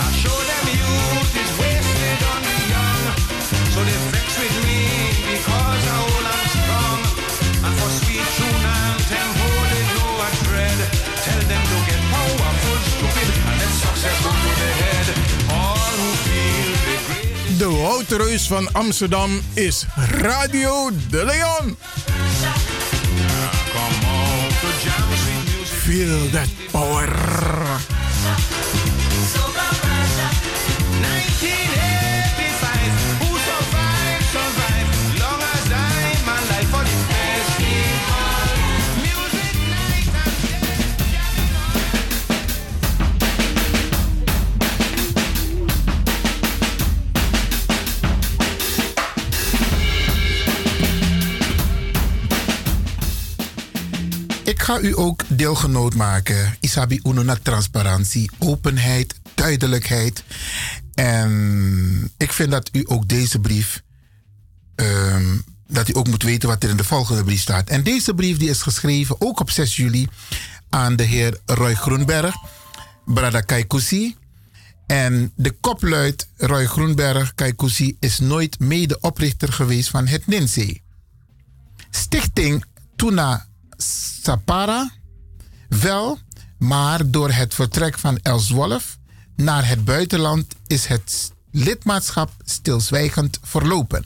I 0.01 0.07
show 0.21 0.37
them 0.49 0.65
youth 0.81 1.33
is 1.43 1.51
wasted 1.61 2.19
on 2.31 2.41
the 2.49 2.57
young, 2.73 3.03
so 3.73 3.79
they 3.85 3.99
vex 4.13 4.27
with 4.41 4.57
me 4.65 4.81
because 5.29 5.83
I 5.85 5.95
hold 6.01 6.25
on 6.33 6.45
strong. 6.57 6.99
And 7.65 7.73
for 7.77 7.91
sweet 8.01 8.27
tune 8.37 8.65
tempo 9.13 9.47
they 9.73 9.83
know 9.93 10.11
I 10.27 10.31
dread. 10.47 10.79
Tell 11.21 11.41
them 11.51 11.63
to 11.71 11.77
get 11.85 12.01
powerful, 12.13 12.77
stupid, 12.93 13.29
and 13.45 13.55
let 13.61 13.73
success 13.85 14.17
go 14.25 14.31
to 14.31 14.51
the 14.61 14.71
head. 14.81 15.07
All 15.53 15.93
who 16.01 16.09
feel 16.25 16.69
the 16.87 16.97
great. 17.05 17.57
De 17.57 17.69
Woutreus 17.69 18.47
van 18.47 18.69
Amsterdam 18.73 19.41
is 19.53 19.85
Radio 20.11 20.89
de 21.09 21.25
Leon. 21.25 21.77
Feel 25.87 26.27
that 26.33 26.49
power. 26.73 27.66
Ga 54.67 54.79
u 54.79 54.97
ook 54.97 55.23
deelgenoot 55.27 55.95
maken. 55.95 56.57
Isabi 56.59 56.99
uno 57.03 57.35
transparantie, 57.41 58.31
openheid, 58.39 59.15
duidelijkheid. 59.35 60.23
En 60.93 62.11
ik 62.17 62.33
vind 62.33 62.51
dat 62.51 62.69
u 62.71 62.83
ook 62.87 63.07
deze 63.07 63.39
brief, 63.39 63.83
ehm, 64.75 65.37
dat 65.67 65.89
u 65.89 65.95
ook 65.95 66.07
moet 66.07 66.23
weten 66.23 66.49
wat 66.49 66.63
er 66.63 66.69
in 66.69 66.77
de 66.77 66.83
volgende 66.83 67.23
brief 67.23 67.41
staat. 67.41 67.69
En 67.69 67.83
deze 67.83 68.13
brief 68.13 68.37
die 68.37 68.49
is 68.49 68.61
geschreven 68.61 69.21
ook 69.21 69.39
op 69.39 69.49
6 69.49 69.75
juli 69.75 70.07
aan 70.69 70.95
de 70.95 71.03
heer 71.03 71.39
Roy 71.45 71.73
Groenberg, 71.73 72.35
Brada 73.05 73.41
Kaikousi. 73.41 74.15
En 74.85 75.31
de 75.35 75.51
kop 75.51 75.83
luidt, 75.83 76.27
Roy 76.37 76.65
Groenberg 76.65 77.33
Kaikousi 77.35 77.97
is 77.99 78.19
nooit 78.19 78.59
medeoprichter 78.59 79.53
geweest 79.53 79.89
van 79.89 80.07
het 80.07 80.27
NINSE. 80.27 80.79
Stichting 81.89 82.65
Tuna 82.95 83.47
Sapara 83.77 84.91
wel, 85.69 86.19
maar 86.57 87.09
door 87.09 87.31
het 87.31 87.53
vertrek 87.53 87.99
van 87.99 88.19
Els 88.21 88.49
Wolf 88.49 88.97
naar 89.35 89.67
het 89.67 89.85
buitenland 89.85 90.55
is 90.67 90.85
het 90.85 91.31
lidmaatschap 91.51 92.31
stilzwijgend 92.45 93.39
verlopen. 93.41 94.05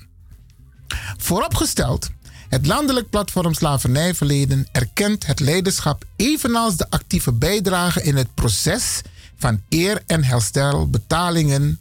Vooropgesteld, 1.17 2.09
het 2.49 2.65
landelijk 2.67 3.09
platform 3.09 3.53
Slavernijverleden 3.53 4.67
erkent 4.71 5.25
het 5.25 5.39
leiderschap 5.39 6.03
evenals 6.15 6.77
de 6.77 6.89
actieve 6.89 7.31
bijdrage 7.33 8.03
in 8.03 8.15
het 8.15 8.33
proces 8.33 9.01
van 9.37 9.61
eer 9.69 10.03
en 10.07 10.23
herstel 10.23 10.89
betalingen 10.89 11.79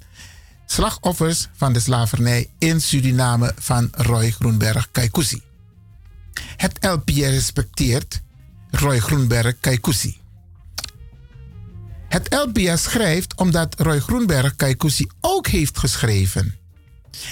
slachtoffers 0.67 1.49
van 1.57 1.73
de 1.73 1.81
slavernij 1.81 2.51
in 2.59 2.81
Suriname 2.81 3.53
van 3.59 3.89
Roy 3.93 4.31
Groenberg 4.31 4.89
Kaikousi. 4.93 5.50
Het 6.57 6.79
LPR 6.81 7.21
respecteert 7.21 8.21
Roy 8.71 8.99
Groenberg 8.99 9.61
Kaikousi. 9.61 10.19
Het 12.09 12.35
LPR 12.35 12.77
schrijft 12.77 13.35
omdat 13.35 13.81
Roy 13.81 14.01
Groenberg 14.01 14.57
Kaikousi 14.57 15.07
ook 15.21 15.47
heeft 15.47 15.79
geschreven. 15.79 16.55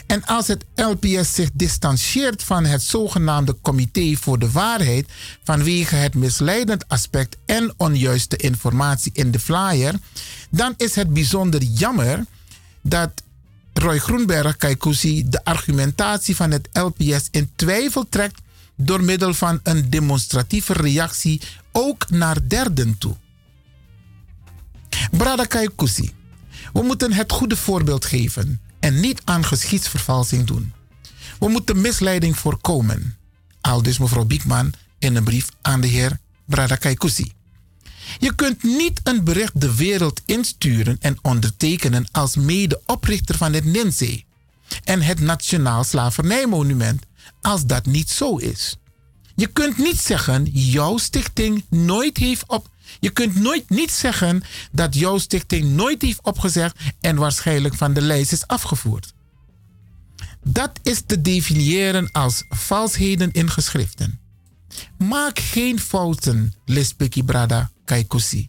En 0.06 0.24
als 0.24 0.46
het 0.46 0.64
LPS 0.74 1.34
zich 1.34 1.50
distancieert 1.52 2.42
van 2.42 2.64
het 2.64 2.82
zogenaamde 2.82 3.56
Comité 3.62 4.14
voor 4.14 4.38
de 4.38 4.50
Waarheid 4.50 5.06
vanwege 5.42 5.94
het 5.94 6.14
misleidend 6.14 6.88
aspect 6.88 7.36
en 7.46 7.74
onjuiste 7.76 8.36
informatie 8.36 9.12
in 9.14 9.30
de 9.30 9.38
flyer, 9.38 9.94
dan 10.50 10.74
is 10.76 10.94
het 10.94 11.12
bijzonder 11.12 11.62
jammer 11.62 12.24
dat 12.82 13.10
Roy 13.72 13.98
Groenberg 13.98 14.56
Kaikousi 14.56 15.28
de 15.28 15.44
argumentatie 15.44 16.36
van 16.36 16.50
het 16.50 16.68
LPS 16.72 17.28
in 17.30 17.50
twijfel 17.56 18.06
trekt 18.08 18.40
door 18.80 19.04
middel 19.04 19.34
van 19.34 19.60
een 19.62 19.90
demonstratieve 19.90 20.72
reactie 20.72 21.40
ook 21.72 22.10
naar 22.10 22.48
derden 22.48 22.98
toe. 22.98 23.16
Brada 25.10 25.44
Kaikousi, 25.44 26.12
we 26.72 26.82
moeten 26.82 27.12
het 27.12 27.32
goede 27.32 27.56
voorbeeld 27.56 28.04
geven 28.04 28.60
en 28.80 29.00
niet 29.00 29.20
aan 29.24 29.44
geschiedsvervalsing 29.44 30.46
doen. 30.46 30.72
We 31.38 31.48
moeten 31.48 31.80
misleiding 31.80 32.38
voorkomen. 32.38 33.16
Al 33.60 33.82
dus 33.82 33.98
mevrouw 33.98 34.24
Biekman 34.24 34.72
in 34.98 35.16
een 35.16 35.24
brief 35.24 35.48
aan 35.62 35.80
de 35.80 35.86
heer 35.86 36.18
Brada 36.44 36.76
Kaikousi. 36.76 37.32
Je 38.18 38.34
kunt 38.34 38.62
niet 38.62 39.00
een 39.02 39.24
bericht 39.24 39.60
de 39.60 39.74
wereld 39.74 40.22
insturen 40.26 40.96
en 41.00 41.18
ondertekenen 41.22 42.06
als 42.12 42.36
medeoprichter 42.36 43.36
van 43.36 43.52
het 43.52 43.64
NINSE 43.64 44.22
en 44.84 45.02
het 45.02 45.20
Nationaal 45.20 45.84
Slavernijmonument 45.84 47.02
als 47.40 47.66
dat 47.66 47.86
niet 47.86 48.10
zo 48.10 48.36
is. 48.36 48.76
Je 49.34 49.46
kunt 49.46 49.78
niet 49.78 49.98
zeggen 49.98 50.44
jouw 50.52 50.96
stichting 50.96 51.64
nooit 51.68 52.16
heeft 52.16 52.44
op. 52.46 52.70
Je 53.00 53.10
kunt 53.10 53.34
nooit 53.34 53.70
niet 53.70 53.90
zeggen 53.90 54.42
dat 54.72 54.94
jouw 54.94 55.18
stichting 55.18 55.70
nooit 55.70 56.02
heeft 56.02 56.22
opgezegd 56.22 56.76
en 57.00 57.16
waarschijnlijk 57.16 57.74
van 57.74 57.92
de 57.92 58.00
lijst 58.00 58.32
is 58.32 58.46
afgevoerd. 58.46 59.12
Dat 60.44 60.70
is 60.82 61.02
te 61.06 61.20
definiëren 61.20 62.12
als 62.12 62.44
valsheden 62.48 63.32
in 63.32 63.50
geschriften. 63.50 64.20
Maak 64.98 65.38
geen 65.38 65.80
fouten, 65.80 66.54
Lispeki 66.64 67.24
Brada 67.24 67.70
Kaikusi. 67.84 68.48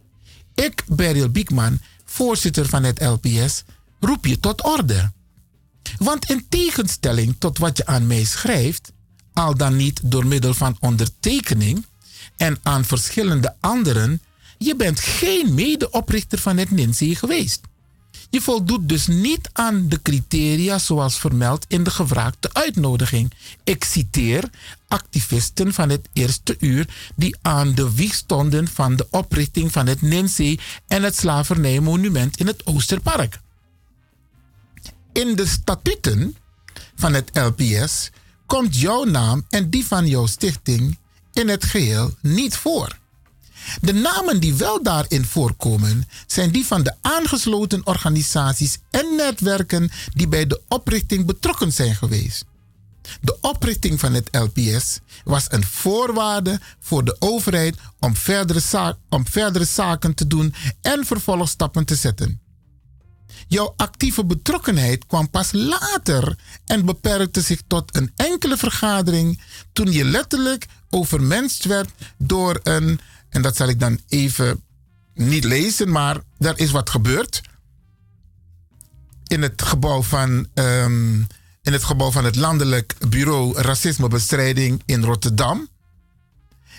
Ik, 0.55 0.83
Beryl 0.87 1.29
Biekman, 1.29 1.79
voorzitter 2.05 2.65
van 2.65 2.83
het 2.83 3.01
LPS, 3.01 3.63
roep 3.99 4.25
je 4.25 4.39
tot 4.39 4.63
orde. 4.63 5.11
Want 5.97 6.29
in 6.29 6.45
tegenstelling 6.49 7.35
tot 7.39 7.57
wat 7.57 7.77
je 7.77 7.85
aan 7.85 8.07
mij 8.07 8.23
schrijft, 8.23 8.91
al 9.33 9.55
dan 9.55 9.75
niet 9.75 9.99
door 10.03 10.25
middel 10.25 10.53
van 10.53 10.77
ondertekening 10.79 11.85
en 12.37 12.59
aan 12.63 12.85
verschillende 12.85 13.55
anderen, 13.59 14.21
je 14.57 14.75
bent 14.75 14.99
geen 14.99 15.53
medeoprichter 15.53 16.39
van 16.39 16.57
het 16.57 16.71
NINSE 16.71 17.15
geweest. 17.15 17.61
Je 18.29 18.41
voldoet 18.41 18.89
dus 18.89 19.07
niet 19.07 19.49
aan 19.53 19.87
de 19.87 20.01
criteria 20.01 20.79
zoals 20.79 21.19
vermeld 21.19 21.65
in 21.67 21.83
de 21.83 21.91
gevraagde 21.91 22.53
uitnodiging. 22.53 23.33
Ik 23.63 23.83
citeer 23.83 24.49
activisten 24.87 25.73
van 25.73 25.89
het 25.89 26.09
eerste 26.13 26.55
uur 26.59 26.87
die 27.15 27.35
aan 27.41 27.75
de 27.75 27.93
wieg 27.93 28.13
stonden 28.13 28.67
van 28.67 28.95
de 28.95 29.07
oprichting 29.09 29.71
van 29.71 29.87
het 29.87 30.01
NINSE 30.01 30.57
en 30.87 31.03
het 31.03 31.15
slavernijmonument 31.15 32.37
in 32.37 32.47
het 32.47 32.65
Oosterpark. 32.65 33.39
In 35.13 35.35
de 35.35 35.45
statuten 35.45 36.35
van 36.95 37.13
het 37.13 37.29
LPS 37.33 38.09
komt 38.45 38.79
jouw 38.79 39.03
naam 39.03 39.45
en 39.49 39.69
die 39.69 39.85
van 39.87 40.07
jouw 40.07 40.25
stichting 40.25 40.97
in 41.33 41.49
het 41.49 41.63
geheel 41.65 42.15
niet 42.21 42.55
voor. 42.55 42.97
De 43.81 43.93
namen 43.93 44.39
die 44.39 44.53
wel 44.53 44.83
daarin 44.83 45.25
voorkomen 45.25 46.07
zijn 46.27 46.51
die 46.51 46.65
van 46.65 46.83
de 46.83 46.95
aangesloten 47.01 47.85
organisaties 47.85 48.77
en 48.89 49.15
netwerken 49.15 49.91
die 50.13 50.27
bij 50.27 50.47
de 50.47 50.61
oprichting 50.67 51.25
betrokken 51.25 51.73
zijn 51.73 51.95
geweest. 51.95 52.45
De 53.21 53.37
oprichting 53.41 53.99
van 53.99 54.13
het 54.13 54.29
LPS 54.31 54.99
was 55.23 55.45
een 55.47 55.63
voorwaarde 55.63 56.59
voor 56.79 57.05
de 57.05 57.15
overheid 57.19 57.75
om 57.99 58.15
verdere, 58.15 58.97
om 59.09 59.27
verdere 59.27 59.65
zaken 59.65 60.13
te 60.13 60.27
doen 60.27 60.53
en 60.81 61.05
vervolgstappen 61.05 61.85
te 61.85 61.95
zetten. 61.95 62.41
Jouw 63.49 63.73
actieve 63.77 64.25
betrokkenheid 64.25 65.05
kwam 65.05 65.29
pas 65.29 65.51
later 65.51 66.37
en 66.65 66.85
beperkte 66.85 67.41
zich 67.41 67.61
tot 67.67 67.95
een 67.95 68.11
enkele 68.15 68.57
vergadering 68.57 69.41
toen 69.73 69.91
je 69.91 70.05
letterlijk 70.05 70.65
overmenst 70.89 71.65
werd 71.65 71.89
door 72.17 72.59
een, 72.63 72.99
en 73.29 73.41
dat 73.41 73.55
zal 73.55 73.67
ik 73.67 73.79
dan 73.79 73.99
even 74.07 74.63
niet 75.13 75.43
lezen, 75.43 75.91
maar 75.91 76.21
er 76.37 76.59
is 76.59 76.71
wat 76.71 76.89
gebeurd 76.89 77.41
in 79.27 79.41
het 79.41 79.61
gebouw 79.61 80.01
van, 80.01 80.47
ehm, 80.53 81.13
in 81.61 81.73
het, 81.73 81.83
gebouw 81.83 82.11
van 82.11 82.25
het 82.25 82.35
Landelijk 82.35 82.95
Bureau 83.09 83.61
Racismebestrijding 83.61 84.81
in 84.85 85.03
Rotterdam. 85.03 85.67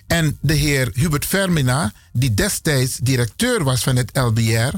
En 0.07 0.39
de 0.41 0.55
heer 0.55 0.91
Hubert 0.95 1.27
Vermina, 1.27 1.93
die 2.13 2.35
destijds 2.35 2.97
directeur 2.97 3.65
was 3.65 3.83
van 3.83 3.97
het 3.97 4.11
LBR, 4.17 4.77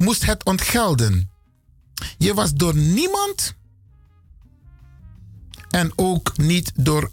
moest 0.00 0.26
het 0.26 0.44
ontgelden. 0.44 1.30
Je 2.18 2.34
was 2.34 2.54
door 2.54 2.76
niemand 2.76 3.54
en 5.70 5.92
ook 5.96 6.36
niet 6.36 6.72
door, 6.74 7.10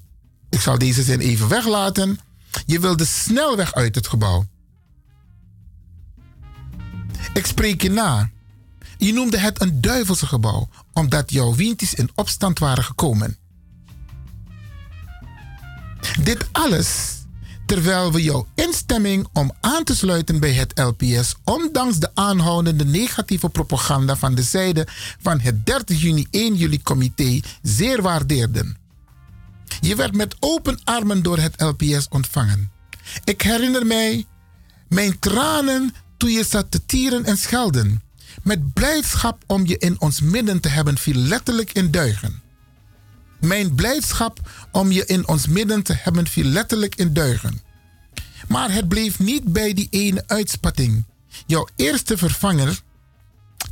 ik 0.49 0.59
zal 0.59 0.77
deze 0.77 1.03
zin 1.03 1.19
even 1.19 1.47
weglaten, 1.47 2.19
je 2.65 2.79
wilde 2.79 3.05
snel 3.05 3.55
weg 3.55 3.73
uit 3.73 3.95
het 3.95 4.07
gebouw. 4.07 4.45
Ik 7.33 7.45
spreek 7.45 7.81
je 7.81 7.89
na. 7.89 8.29
Je 8.97 9.13
noemde 9.13 9.37
het 9.37 9.61
een 9.61 9.81
duivelse 9.81 10.25
gebouw, 10.25 10.69
omdat 10.93 11.31
jouw 11.31 11.55
windjes 11.55 11.93
in 11.93 12.09
opstand 12.15 12.59
waren 12.59 12.83
gekomen. 12.83 13.37
Dit 16.23 16.47
alles 16.51 17.16
terwijl 17.67 18.11
we 18.11 18.23
jouw 18.23 18.47
instemming 18.55 19.27
om 19.33 19.51
aan 19.61 19.83
te 19.83 19.95
sluiten 19.95 20.39
bij 20.39 20.53
het 20.53 20.79
LPS, 20.79 21.35
ondanks 21.43 21.97
de 21.97 22.09
aanhoudende 22.13 22.85
negatieve 22.85 23.49
propaganda 23.49 24.15
van 24.15 24.35
de 24.35 24.41
zijde 24.41 24.87
van 25.21 25.39
het 25.39 25.65
30 25.65 26.01
juni 26.01 26.27
1 26.31 26.55
juli 26.55 26.81
comité, 26.83 27.39
zeer 27.61 28.01
waardeerden. 28.01 28.77
Je 29.79 29.95
werd 29.95 30.15
met 30.15 30.35
open 30.39 30.79
armen 30.83 31.23
door 31.23 31.37
het 31.37 31.61
LPS 31.61 32.07
ontvangen. 32.09 32.71
Ik 33.23 33.41
herinner 33.41 33.85
mij 33.85 34.25
mijn 34.89 35.19
tranen 35.19 35.93
toen 36.17 36.31
je 36.31 36.43
zat 36.43 36.71
te 36.71 36.85
tieren 36.85 37.25
en 37.25 37.37
schelden. 37.37 38.01
Met 38.43 38.73
blijdschap 38.73 39.43
om 39.47 39.65
je 39.65 39.77
in 39.77 40.01
ons 40.01 40.21
midden 40.21 40.59
te 40.59 40.69
hebben 40.69 40.97
viel 40.97 41.15
letterlijk 41.15 41.71
in 41.71 41.91
duigen. 41.91 42.41
Mijn 43.39 43.75
blijdschap 43.75 44.39
om 44.71 44.91
je 44.91 45.05
in 45.05 45.27
ons 45.27 45.47
midden 45.47 45.83
te 45.83 45.93
hebben 45.93 46.27
viel 46.27 46.45
letterlijk 46.45 46.95
in 46.95 47.13
duigen. 47.13 47.61
Maar 48.47 48.71
het 48.71 48.87
bleef 48.87 49.19
niet 49.19 49.43
bij 49.43 49.73
die 49.73 49.87
ene 49.89 50.23
uitspatting. 50.27 51.05
Jouw 51.45 51.67
eerste 51.75 52.17
vervanger, 52.17 52.81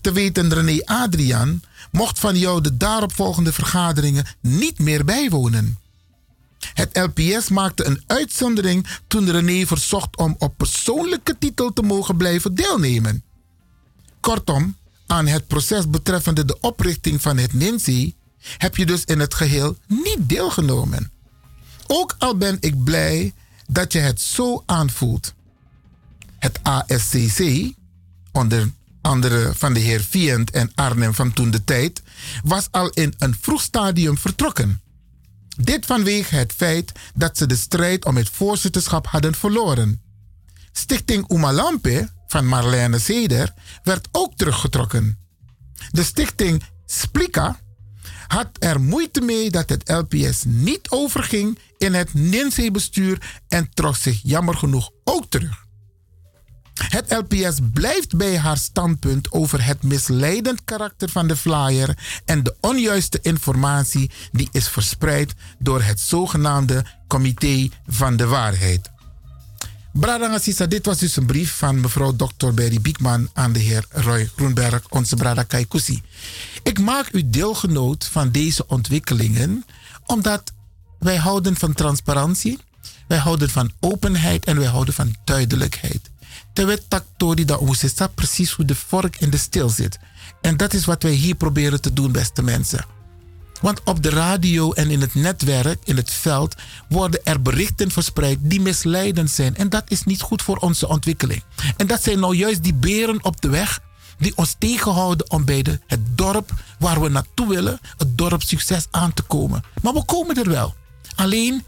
te 0.01 0.11
weten 0.11 0.53
René 0.53 0.81
Adriaan, 0.83 1.61
mocht 1.91 2.19
van 2.19 2.37
jou 2.37 2.61
de 2.61 2.77
daaropvolgende 2.77 3.53
vergaderingen 3.53 4.25
niet 4.41 4.79
meer 4.79 5.05
bijwonen. 5.05 5.79
Het 6.73 6.97
LPS 6.97 7.49
maakte 7.49 7.85
een 7.85 8.03
uitzondering 8.07 8.87
toen 9.07 9.31
René 9.31 9.65
verzocht 9.65 10.17
om 10.17 10.35
op 10.39 10.57
persoonlijke 10.57 11.37
titel 11.39 11.73
te 11.73 11.81
mogen 11.81 12.17
blijven 12.17 12.55
deelnemen. 12.55 13.23
Kortom, 14.19 14.77
aan 15.07 15.27
het 15.27 15.47
proces 15.47 15.89
betreffende 15.89 16.45
de 16.45 16.59
oprichting 16.59 17.21
van 17.21 17.37
het 17.37 17.53
NINSE 17.53 18.13
heb 18.57 18.75
je 18.75 18.85
dus 18.85 19.03
in 19.03 19.19
het 19.19 19.33
geheel 19.33 19.77
niet 19.87 20.19
deelgenomen. 20.29 21.11
Ook 21.87 22.15
al 22.19 22.37
ben 22.37 22.57
ik 22.59 22.83
blij 22.83 23.33
dat 23.67 23.93
je 23.93 23.99
het 23.99 24.21
zo 24.21 24.63
aanvoelt. 24.65 25.33
Het 26.39 26.59
ASCC, 26.63 27.71
onder 28.31 28.71
andere 29.01 29.51
van 29.55 29.73
de 29.73 29.79
heer 29.79 30.03
Vient 30.03 30.51
en 30.51 30.71
Arnhem 30.75 31.13
van 31.13 31.33
toen 31.33 31.51
de 31.51 31.63
tijd, 31.63 32.01
was 32.43 32.67
al 32.71 32.89
in 32.89 33.13
een 33.17 33.35
vroeg 33.41 33.61
stadium 33.61 34.17
vertrokken. 34.17 34.81
Dit 35.57 35.85
vanwege 35.85 36.35
het 36.35 36.53
feit 36.53 36.91
dat 37.15 37.37
ze 37.37 37.45
de 37.45 37.55
strijd 37.55 38.05
om 38.05 38.17
het 38.17 38.29
voorzitterschap 38.29 39.07
hadden 39.07 39.35
verloren. 39.35 40.01
Stichting 40.71 41.31
Umalampe 41.31 42.09
van 42.27 42.47
Marlene 42.47 42.97
Zeder 42.97 43.53
werd 43.83 44.07
ook 44.11 44.35
teruggetrokken. 44.35 45.17
De 45.91 46.03
stichting 46.03 46.63
Splika 46.85 47.59
had 48.27 48.49
er 48.59 48.81
moeite 48.81 49.21
mee 49.21 49.51
dat 49.51 49.69
het 49.69 49.89
LPS 49.89 50.43
niet 50.45 50.89
overging 50.89 51.59
in 51.77 51.93
het 51.93 52.13
NINSE-bestuur 52.13 53.41
en 53.47 53.69
trok 53.73 53.95
zich 53.95 54.19
jammer 54.23 54.55
genoeg 54.55 54.89
ook 55.03 55.25
terug. 55.29 55.63
Het 56.75 57.11
LPS 57.11 57.57
blijft 57.73 58.15
bij 58.15 58.37
haar 58.37 58.57
standpunt 58.57 59.31
over 59.31 59.65
het 59.65 59.83
misleidend 59.83 60.63
karakter 60.63 61.09
van 61.09 61.27
de 61.27 61.35
flyer 61.35 61.97
en 62.25 62.43
de 62.43 62.55
onjuiste 62.61 63.19
informatie 63.21 64.11
die 64.31 64.49
is 64.51 64.67
verspreid 64.67 65.33
door 65.59 65.81
het 65.81 65.99
zogenaamde 65.99 66.85
Comité 67.07 67.69
van 67.87 68.17
de 68.17 68.25
Waarheid. 68.25 68.93
Brada 69.99 70.37
Sisa, 70.37 70.65
dit 70.65 70.85
was 70.85 70.97
dus 70.97 71.15
een 71.15 71.25
brief 71.25 71.51
van 71.51 71.79
mevrouw 71.79 72.15
Dr. 72.15 72.51
Berry 72.53 72.81
Biekman 72.81 73.29
aan 73.33 73.53
de 73.53 73.59
heer 73.59 73.85
Roy 73.89 74.29
Groenberg, 74.35 74.81
onze 74.89 75.15
Brada 75.15 75.43
Kaikusi. 75.43 76.01
Ik 76.65 76.79
maak 76.79 77.09
u 77.11 77.29
deelgenoot 77.29 78.05
van 78.05 78.31
deze 78.31 78.67
ontwikkelingen 78.67 79.65
omdat 80.05 80.53
wij 80.99 81.15
houden 81.15 81.55
van 81.55 81.73
transparantie, 81.73 82.59
wij 83.07 83.17
houden 83.17 83.49
van 83.49 83.71
openheid 83.79 84.45
en 84.45 84.57
wij 84.57 84.67
houden 84.67 84.93
van 84.93 85.15
duidelijkheid. 85.23 86.09
Terwijl 86.53 86.77
taktori 86.87 87.45
da 87.45 87.57
oesesa 87.61 88.07
precies 88.07 88.51
hoe 88.51 88.65
de 88.65 88.75
vork 88.75 89.19
in 89.19 89.29
de 89.29 89.37
steel 89.37 89.69
zit. 89.69 89.99
En 90.41 90.57
dat 90.57 90.73
is 90.73 90.85
wat 90.85 91.03
wij 91.03 91.11
hier 91.11 91.35
proberen 91.35 91.81
te 91.81 91.93
doen, 91.93 92.11
beste 92.11 92.41
mensen. 92.41 92.85
Want 93.61 93.83
op 93.83 94.03
de 94.03 94.09
radio 94.09 94.71
en 94.71 94.89
in 94.89 95.01
het 95.01 95.15
netwerk, 95.15 95.79
in 95.83 95.97
het 95.97 96.11
veld, 96.11 96.55
worden 96.89 97.19
er 97.23 97.41
berichten 97.41 97.91
verspreid 97.91 98.37
die 98.41 98.61
misleidend 98.61 99.29
zijn. 99.29 99.55
En 99.55 99.69
dat 99.69 99.83
is 99.87 100.03
niet 100.03 100.21
goed 100.21 100.41
voor 100.41 100.57
onze 100.57 100.87
ontwikkeling. 100.87 101.43
En 101.77 101.87
dat 101.87 102.03
zijn 102.03 102.19
nou 102.19 102.35
juist 102.35 102.63
die 102.63 102.73
beren 102.73 103.23
op 103.23 103.41
de 103.41 103.49
weg 103.49 103.79
die 104.17 104.33
ons 104.35 104.55
tegenhouden 104.59 105.29
om 105.29 105.45
bij 105.45 105.61
de, 105.61 105.79
het 105.87 106.17
dorp 106.17 106.51
waar 106.79 107.01
we 107.01 107.09
naartoe 107.09 107.47
willen, 107.47 107.79
het 107.97 108.17
dorp 108.17 108.41
succes 108.41 108.87
aan 108.91 109.13
te 109.13 109.21
komen. 109.21 109.63
Maar 109.81 109.93
we 109.93 110.05
komen 110.05 110.35
er 110.35 110.49
wel. 110.49 110.73
Alleen, 111.15 111.63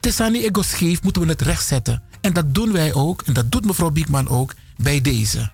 Tessani 0.00 0.44
Ego 0.44 0.62
scheef, 0.62 1.02
moeten 1.02 1.22
we 1.22 1.28
het 1.28 1.42
rechtzetten. 1.42 2.02
En 2.20 2.32
dat 2.32 2.54
doen 2.54 2.72
wij 2.72 2.94
ook, 2.94 3.22
en 3.22 3.32
dat 3.32 3.52
doet 3.52 3.64
mevrouw 3.64 3.90
Biekman 3.90 4.28
ook, 4.28 4.54
bij 4.76 5.00
deze. 5.00 5.50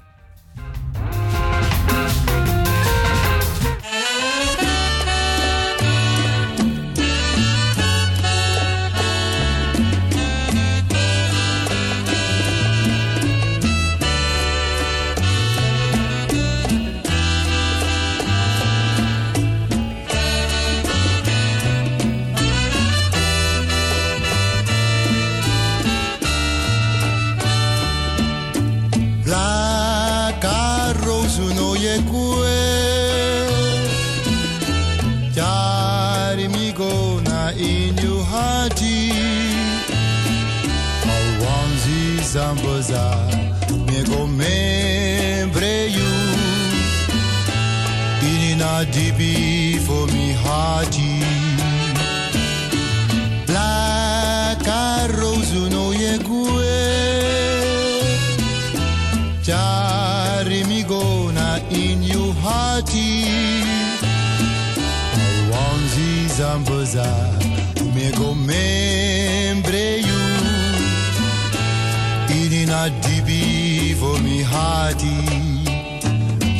Mi 74.82 74.88
hati 74.88 75.16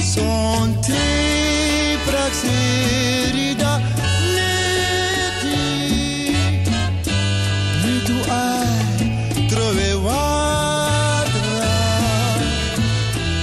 Sonte 0.02 1.06
praxerida 2.06 3.80
neti 4.34 5.62
Mi 7.82 7.94
tu 8.06 8.16
ai 8.30 9.48
trove 9.48 9.94
watra 10.06 11.74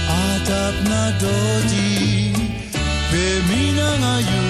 atap 0.08 0.74
na 0.88 1.04
dodi 1.20 2.32
pe 3.10 3.24
mina 3.48 3.88
nga 4.00 4.16
yu 4.30 4.44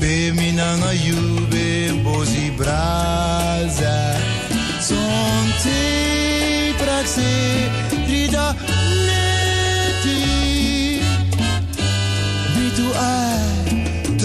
pe 0.00 0.32
mina 0.32 0.68
nga 0.76 0.92
yu 0.92 1.20
be 1.50 1.66
bozi 2.04 2.50
braza 2.58 3.98
son 4.80 5.46
te 5.62 5.78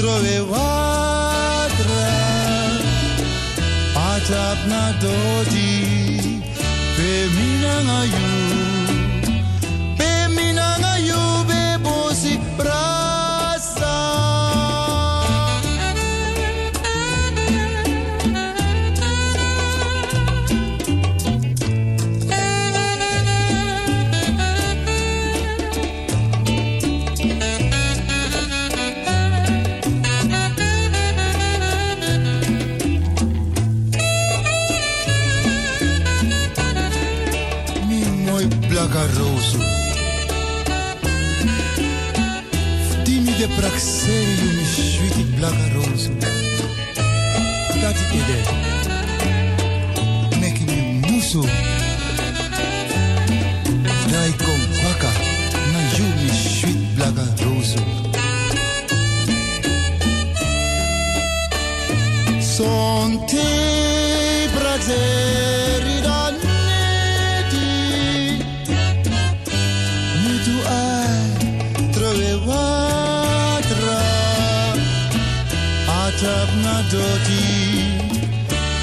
trove 0.04 0.40
watra 0.52 2.08
atap 4.12 4.60
na 4.72 4.84
dodi 5.02 5.72
pe 6.96 7.12
mina 7.36 7.76
Son 62.84 63.12
te 63.32 63.50
praxeri 64.56 65.98
da 66.06 66.22
neti 66.44 67.70
Mi 70.22 70.34
tu 70.46 70.56
ai 70.80 71.28
trove 71.96 72.32
watra 72.48 74.02
Atap 76.02 76.50
na 76.64 76.78
doti 76.92 77.46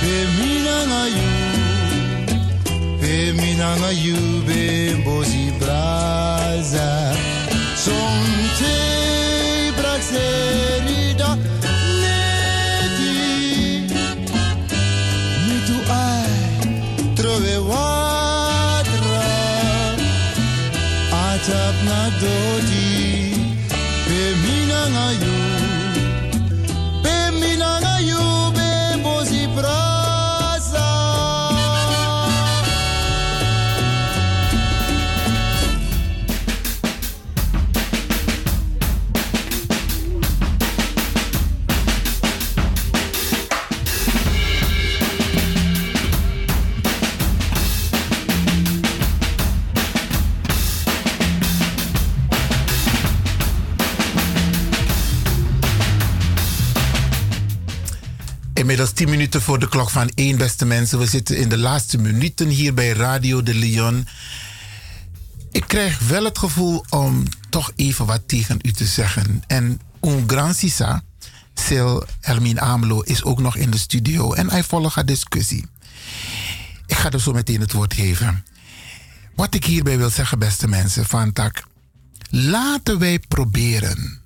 Pe 0.01 0.15
mina 0.37 0.77
nga 0.91 1.03
yu 1.17 1.33
Pe 3.01 3.15
mina 3.41 3.70
nga 3.81 3.91
yu 4.05 4.20
Be 4.47 4.62
bozi 5.05 5.47
braza 5.61 6.91
Son 7.85 8.20
voor 59.39 59.59
de 59.59 59.68
klok 59.68 59.91
van 59.91 60.10
1, 60.15 60.36
beste 60.36 60.65
mensen. 60.65 60.99
We 60.99 61.07
zitten 61.07 61.36
in 61.36 61.49
de 61.49 61.59
laatste 61.59 61.99
minuten 61.99 62.49
hier 62.49 62.75
bij 62.75 62.92
Radio 62.92 63.42
de 63.42 63.55
Leon. 63.55 64.07
Ik 65.50 65.65
krijg 65.67 65.99
wel 65.99 66.25
het 66.25 66.39
gevoel 66.39 66.84
om 66.89 67.23
toch 67.49 67.73
even 67.76 68.07
wat 68.07 68.23
tegen 68.26 68.59
u 68.62 68.73
te 68.73 68.86
zeggen. 68.86 69.42
En 69.47 69.81
un 70.00 70.25
gran 70.26 70.55
sisa, 70.55 71.02
Sil 71.65 71.92
Hermine 72.20 72.60
Amelo, 72.60 73.00
is 73.00 73.25
ook 73.25 73.41
nog 73.41 73.57
in 73.57 73.70
de 73.70 73.78
studio. 73.78 74.33
En 74.33 74.50
hij 74.50 74.65
volgt 74.65 74.94
de 74.94 75.05
discussie. 75.05 75.67
Ik 76.86 76.97
ga 76.97 77.10
er 77.10 77.20
zo 77.20 77.33
meteen 77.33 77.60
het 77.60 77.73
woord 77.73 77.94
geven. 77.94 78.44
Wat 79.34 79.55
ik 79.55 79.65
hierbij 79.65 79.99
wil 79.99 80.10
zeggen, 80.10 80.39
beste 80.39 80.68
mensen, 80.68 81.07
van 81.07 81.33
tak. 81.33 81.65
Laten 82.31 82.99
wij 82.99 83.18
proberen. 83.18 84.20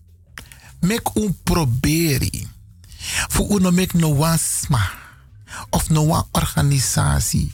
Mek 0.81 1.08
un 1.15 1.39
proberi. 1.42 2.49
Voor 3.28 3.50
uno 3.50 3.70
mek 3.70 3.92
no 3.92 4.15
wansma. 4.15 4.91
Of 5.70 5.91
no 5.91 6.26
organisatie. 6.33 7.52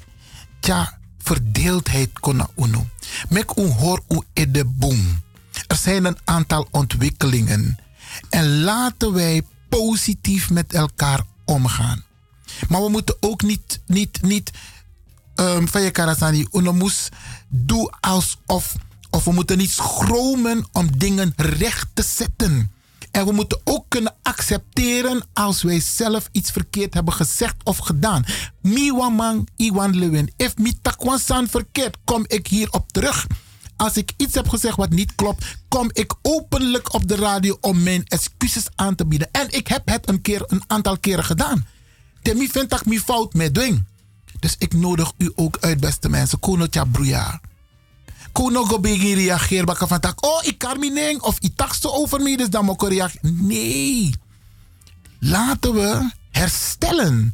Tja, 0.60 0.98
verdeeldheid 1.18 2.18
kona 2.20 2.48
uno. 2.56 2.86
Mek 3.28 3.56
un 3.56 3.70
hoor 3.70 4.02
u 4.08 4.22
ede 4.32 4.64
boom. 4.64 5.22
er 5.66 5.76
zijn 5.76 6.04
een 6.04 6.18
aantal 6.24 6.68
ontwikkelingen. 6.70 7.78
En 8.28 8.60
laten 8.60 9.12
wij 9.12 9.42
positief 9.68 10.50
met 10.50 10.72
elkaar 10.72 11.22
omgaan. 11.44 12.04
Maar 12.68 12.82
we 12.82 12.88
moeten 12.88 13.16
ook 13.20 13.42
niet, 13.42 13.80
niet, 13.86 14.22
niet 14.22 14.50
um, 15.34 15.68
van 15.68 15.82
je 15.82 15.90
karasani, 15.90 16.46
unomus, 16.52 17.08
doe 17.48 17.92
alsof, 18.00 18.76
of 19.10 19.24
we 19.24 19.32
moeten 19.32 19.58
niet 19.58 19.70
schromen 19.70 20.66
om 20.72 20.98
dingen 20.98 21.32
recht 21.36 21.86
te 21.94 22.02
zetten. 22.02 22.72
En 23.10 23.26
we 23.26 23.32
moeten 23.32 23.60
ook 23.64 23.84
kunnen 23.88 24.14
accepteren 24.22 25.22
als 25.32 25.62
wij 25.62 25.80
zelf 25.80 26.28
iets 26.32 26.50
verkeerd 26.50 26.94
hebben 26.94 27.14
gezegd 27.14 27.54
of 27.64 27.78
gedaan. 27.78 28.24
Miwamang 28.62 29.48
Iwan 29.56 29.98
Lewin. 29.98 30.32
If 30.36 30.56
mi 30.56 30.78
takwansan 30.82 31.48
verkeerd, 31.48 31.96
kom 32.04 32.24
ik 32.26 32.46
hierop 32.46 32.92
terug. 32.92 33.26
Als 33.76 33.96
ik 33.96 34.12
iets 34.16 34.34
heb 34.34 34.48
gezegd 34.48 34.76
wat 34.76 34.90
niet 34.90 35.14
klopt, 35.14 35.44
kom 35.68 35.90
ik 35.92 36.14
openlijk 36.22 36.94
op 36.94 37.08
de 37.08 37.14
radio 37.16 37.58
om 37.60 37.82
mijn 37.82 38.04
excuses 38.04 38.66
aan 38.74 38.94
te 38.94 39.06
bieden. 39.06 39.28
En 39.32 39.50
ik 39.50 39.66
heb 39.66 39.88
het 39.88 40.08
een, 40.08 40.20
keer, 40.20 40.42
een 40.46 40.62
aantal 40.66 40.98
keren 40.98 41.24
gedaan. 41.24 41.66
Temi 42.22 42.48
vind 42.48 42.72
ik 42.72 42.86
mi 42.86 43.00
fout. 43.00 43.32
Dus 44.40 44.54
ik 44.58 44.72
nodig 44.72 45.12
u 45.16 45.32
ook 45.34 45.56
uit, 45.60 45.80
beste 45.80 46.08
mensen. 46.08 46.38
Kono 46.38 46.66
tja 46.66 46.84
Kono 48.32 48.64
go 48.64 48.80
begin 48.80 49.14
reageren. 49.14 49.64
Bakken 49.64 49.88
van 49.88 50.00
tak. 50.00 50.24
Oh, 50.24 50.40
ik 50.42 50.58
kan 50.58 50.80
niet. 50.80 51.20
Of 51.20 51.36
ik 51.40 51.56
takste 51.56 51.92
over 51.92 52.20
me. 52.20 52.36
Dus 52.36 52.50
dan 52.50 52.64
moet 52.64 52.82
ik 52.82 52.88
reageren. 52.88 53.46
Nee. 53.46 54.14
Laten 55.18 55.74
we 55.74 56.10
herstellen. 56.30 57.32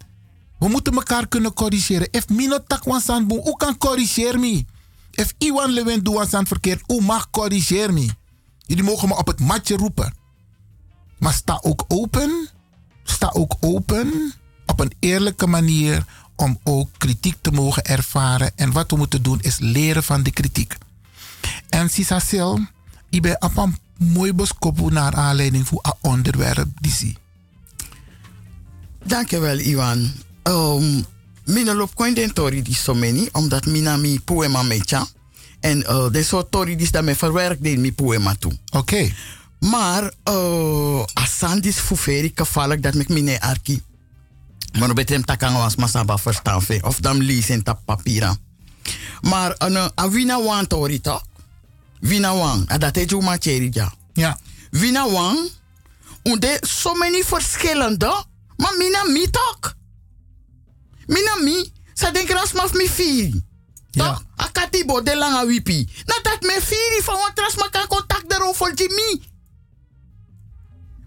We 0.59 0.69
moeten 0.69 0.95
elkaar 0.95 1.29
kunnen 1.29 1.53
corrigeren. 1.53 2.09
If 2.11 2.29
mino 2.29 2.59
tak 2.67 2.85
wansan 2.85 3.27
boom, 3.27 3.47
u 3.47 3.55
kan 3.57 3.79
corrigeren 3.79 4.41
me. 4.41 4.65
If 5.11 5.35
iwan 5.39 5.71
lewen 5.71 6.05
doe 6.05 6.15
wansan 6.15 6.47
verkeerd, 6.47 6.83
u 6.87 7.01
mag 7.01 7.31
corrigeren 7.31 7.95
me. 7.95 8.09
Jullie 8.67 8.85
mogen 8.85 9.09
me 9.09 9.17
op 9.17 9.27
het 9.27 9.41
matje 9.41 9.77
roepen. 9.77 10.15
Maar 11.19 11.33
sta 11.33 11.59
ook 11.63 11.85
open. 11.89 12.49
Sta 13.03 13.31
ook 13.33 13.57
open 13.61 14.33
op 14.67 14.81
een 14.81 14.93
eerlijke 14.99 15.47
manier 15.47 16.05
om 16.37 16.59
ook 16.63 16.89
kritiek 16.99 17.37
te 17.41 17.51
mogen 17.51 17.85
ervaren. 17.85 18.53
En 18.57 18.73
wat 18.73 18.91
we 18.91 18.97
moeten 18.97 19.23
doen 19.23 19.41
is 19.41 19.59
leren 19.59 20.03
van 20.03 20.23
de 20.23 20.31
kritiek. 20.31 20.77
En 21.69 21.91
Sisa 21.91 22.19
Sil, 22.29 22.51
ik 23.11 23.23
ben 23.23 23.43
op 23.43 23.57
een 23.57 23.77
mooi 23.99 24.33
beskoppen 24.33 24.93
naar 24.93 25.15
aanleiding 25.15 25.67
van 25.67 25.79
het 25.83 25.97
onderwerp 26.01 26.69
die 26.81 26.93
zie. 26.93 27.19
Dankjewel, 29.05 29.59
Iwan. 29.59 30.13
Um, 30.43 31.05
mina 31.45 31.75
loop 31.75 31.95
koin 31.95 32.15
den 32.15 32.35
tori 32.35 32.63
die 32.63 32.75
so 32.75 32.95
many, 32.95 33.29
omdat 33.33 33.67
mina 33.67 33.97
mi 33.97 34.21
poema 34.21 34.63
mecha. 34.63 35.07
En 35.61 35.81
uh, 35.81 36.11
de 36.11 36.23
soort 36.23 36.51
tori 36.51 36.77
die 36.77 36.91
dat 36.91 37.05
me 37.05 37.15
verwerkt 37.15 37.65
in 37.65 37.81
mi 37.81 37.93
poema 37.93 38.35
toe. 38.35 38.59
Oké. 38.71 39.13
Maar 39.61 40.13
uh, 40.25 41.05
asan 41.15 41.61
dis 41.61 41.77
fuferi 41.77 42.33
gevaarlijk 42.35 42.83
dat 42.83 42.95
ik 42.95 43.09
mine 43.09 43.41
arki. 43.41 43.83
Maar 44.79 44.95
betem 44.95 45.25
takang 45.25 45.57
was 45.57 45.77
masaba 45.77 46.19
verstaan. 46.19 46.63
Of 46.81 47.01
dam 47.01 47.23
lees 47.23 47.51
in 47.51 47.63
tap 47.63 47.81
papira. 47.85 48.37
Maar 49.21 49.55
uh, 49.69 49.87
a 50.01 50.11
wina 50.11 50.43
wan 50.43 50.67
tori 50.67 51.01
toch? 51.01 51.25
Wina 52.01 52.35
wan. 52.35 52.67
A 52.71 52.79
dat 52.79 52.95
heet 52.95 53.21
ma 53.21 53.37
ja. 53.41 53.93
Ja. 54.13 54.39
Wina 54.71 55.11
wan. 55.11 55.49
Unde 56.23 56.59
so 56.61 56.95
many 56.95 57.23
verschillende. 57.25 58.25
Maar 58.57 58.75
mina 58.77 59.05
mi 59.05 59.31
toch? 59.31 59.75
Mina 61.07 61.37
mi. 61.43 61.73
Sa 61.95 62.11
denk 62.11 62.73
mi 62.73 62.89
firi. 62.89 63.45
Ja. 63.91 64.21
A 64.37 64.49
katibo 64.53 65.03
de 65.03 65.17
langa 65.17 65.47
wipi. 65.47 65.89
Na 66.05 66.19
dat 66.23 66.41
me 66.41 66.61
firi 66.61 67.01
van 67.03 67.17
wat 67.17 67.71
kan 67.71 67.87
contact 67.87 68.33
erover 68.33 68.75
Jimmy. 68.75 69.23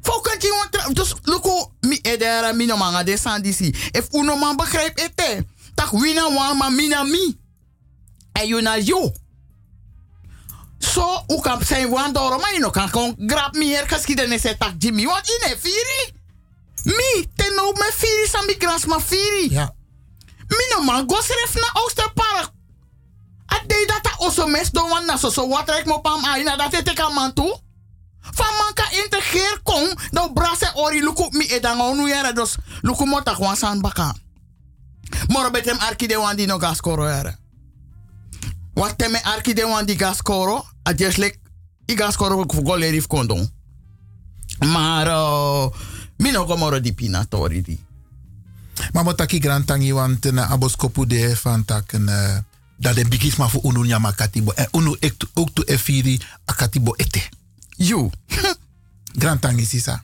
Fokanti 0.01 0.49
want 0.49 0.95
dus 0.95 1.13
luko 1.23 1.71
mi 1.81 1.99
edera 2.01 2.53
mi 2.53 2.65
no 2.65 2.77
manga 2.77 3.03
de 3.03 3.17
sandisi. 3.17 3.75
If 3.91 4.07
uno 4.11 4.35
man 4.35 4.55
begrijp 4.55 4.97
ete. 4.97 5.45
Tak 5.75 5.91
wina 5.91 6.33
wan 6.33 6.57
ma 6.57 6.69
mina 6.69 7.03
mi. 7.03 7.37
En 8.31 8.47
you 8.47 8.61
na 8.61 8.75
you. 8.75 9.11
So, 10.79 11.23
u 11.27 11.41
kan 11.41 11.65
zijn 11.65 11.89
wan 11.89 12.13
doro, 12.13 12.37
maar 12.37 12.53
je 12.53 12.71
kan 12.71 12.89
gewoon 12.89 13.15
grab 13.27 13.55
mi 13.55 13.73
her 13.73 13.87
geschiedenis 13.87 14.43
et 14.43 14.59
tak 14.59 14.73
Jimmy. 14.77 15.05
Want 15.05 15.29
in 15.29 15.51
e 15.51 15.57
firi. 15.59 16.13
Mi, 16.83 17.27
ten 17.35 17.55
no 17.55 17.71
me 17.71 17.91
firi 17.93 18.27
sa 18.27 18.41
mi 18.41 18.55
grans 18.57 18.85
ma 18.85 18.99
firi. 18.99 19.51
Ja. 19.51 19.73
Mi 20.47 20.65
no 20.75 20.83
man 20.83 21.03
go 21.07 21.21
sref 21.21 21.53
na 21.53 21.81
Oosterpark. 21.81 22.51
A 23.53 23.59
de 23.67 23.83
dat 23.87 24.11
a 24.11 24.25
oso 24.25 24.47
mes 24.47 24.69
do 24.69 24.87
wan 24.87 25.05
na 25.05 25.17
so 25.17 25.29
so 25.29 25.47
wat 25.47 25.69
rek 25.69 25.85
mo 25.85 25.99
pam 25.99 26.23
ai 26.25 26.43
na 26.43 26.55
dat 26.55 26.73
e 26.73 26.83
teka 26.83 27.09
man 27.09 27.33
toe. 27.33 27.59
Van 28.21 28.55
man 28.57 28.73
kan 28.73 28.91
integreer 29.03 29.59
kon, 29.63 29.97
dan 30.11 30.33
brase 30.33 30.71
ori 30.73 31.03
luku 31.03 31.27
mi 31.29 31.45
edango 31.47 31.93
nu 31.93 32.07
yere 32.07 32.33
dus 32.33 32.55
luku 32.81 33.05
mota 33.05 33.33
gewoon 33.33 33.55
san 33.55 33.81
baka. 33.81 34.13
Moro 35.27 35.51
betem 35.51 35.77
arki 35.77 36.07
de 36.07 36.17
wan 36.17 36.35
di 36.35 36.45
no 36.45 36.59
gaskoro 36.59 37.07
yere. 37.07 37.38
Wat 38.79 38.95
teme 38.97 39.19
arki 39.23 39.53
de 39.53 39.65
wan 39.67 39.85
di 39.85 39.97
gaskoro, 39.97 40.63
a 40.87 40.93
jeslik 40.95 41.35
i 41.85 41.95
gaskoro 41.99 42.45
go 42.47 42.77
lerif 42.77 43.07
kondon. 43.07 43.49
Maar 44.59 45.07
uh, 45.07 45.67
mi 46.17 46.31
no 46.31 46.45
go 46.45 46.55
moro 46.55 46.79
di 46.79 46.93
pinatori 46.93 47.61
di. 47.61 47.79
Maar 48.93 49.03
moet 49.03 49.31
ik 49.31 49.43
grand 49.43 49.67
tangi 49.67 49.93
want 49.93 50.31
na 50.31 50.47
aboskopu 50.47 51.05
de 51.07 51.35
van 51.35 51.65
tak 51.65 51.91
uh, 51.91 52.37
dat 52.77 52.95
de 52.95 53.07
bigis 53.07 53.35
maar 53.35 53.49
voor 53.49 53.63
unu 53.63 53.85
nyama 53.85 54.11
katibo 54.11 54.51
en 54.51 54.67
unu 54.71 54.95
ook 55.33 55.49
to 55.53 55.63
efiri 55.63 56.21
akatibo 56.45 56.93
ete. 56.95 57.21
You. 57.75 58.09
Grand 59.19 59.41
tangi 59.41 59.65
sisa. 59.65 60.03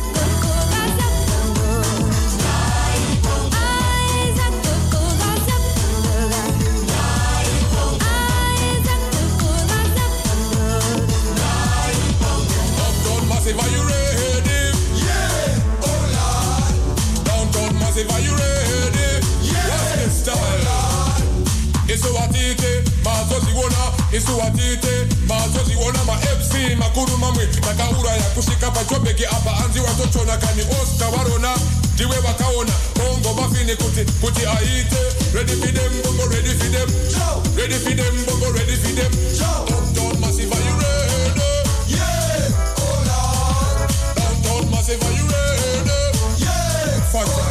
Pajobheki 28.91 29.25
apa 29.25 29.57
anzi 29.65 29.79
watochona 29.79 30.37
kani 30.37 30.63
ndiwe 31.93 32.17
vakaona 32.19 32.71
bongo 32.95 33.41
mafini 33.41 33.75
kuti 33.75 34.05
kuti 34.21 34.45
aite. 34.45 34.95
Ready 35.33 35.53
for 35.53 35.71
them 35.73 35.91
bongo 36.03 36.25
ready 36.27 36.49
for 36.49 36.69
them. 36.71 36.89
Ready 37.57 37.73
for 37.75 37.95
them 37.95 38.25
bongo 38.25 38.51
ready 38.51 38.75
for 38.75 38.95
them. 38.95 39.11
Downtown 39.39 40.19
massive 40.21 40.51
are 40.51 40.61
you 40.61 40.75
ready? 40.81 41.41
Yeah! 41.87 42.51
Oh 42.77 42.97
lord 43.07 43.89
downtown 44.15 44.71
massive 44.71 45.03
are 45.03 45.11
you 45.11 45.25
ready? 45.31 45.91
Yeah! 46.43 47.01
Fantastic 47.11 47.50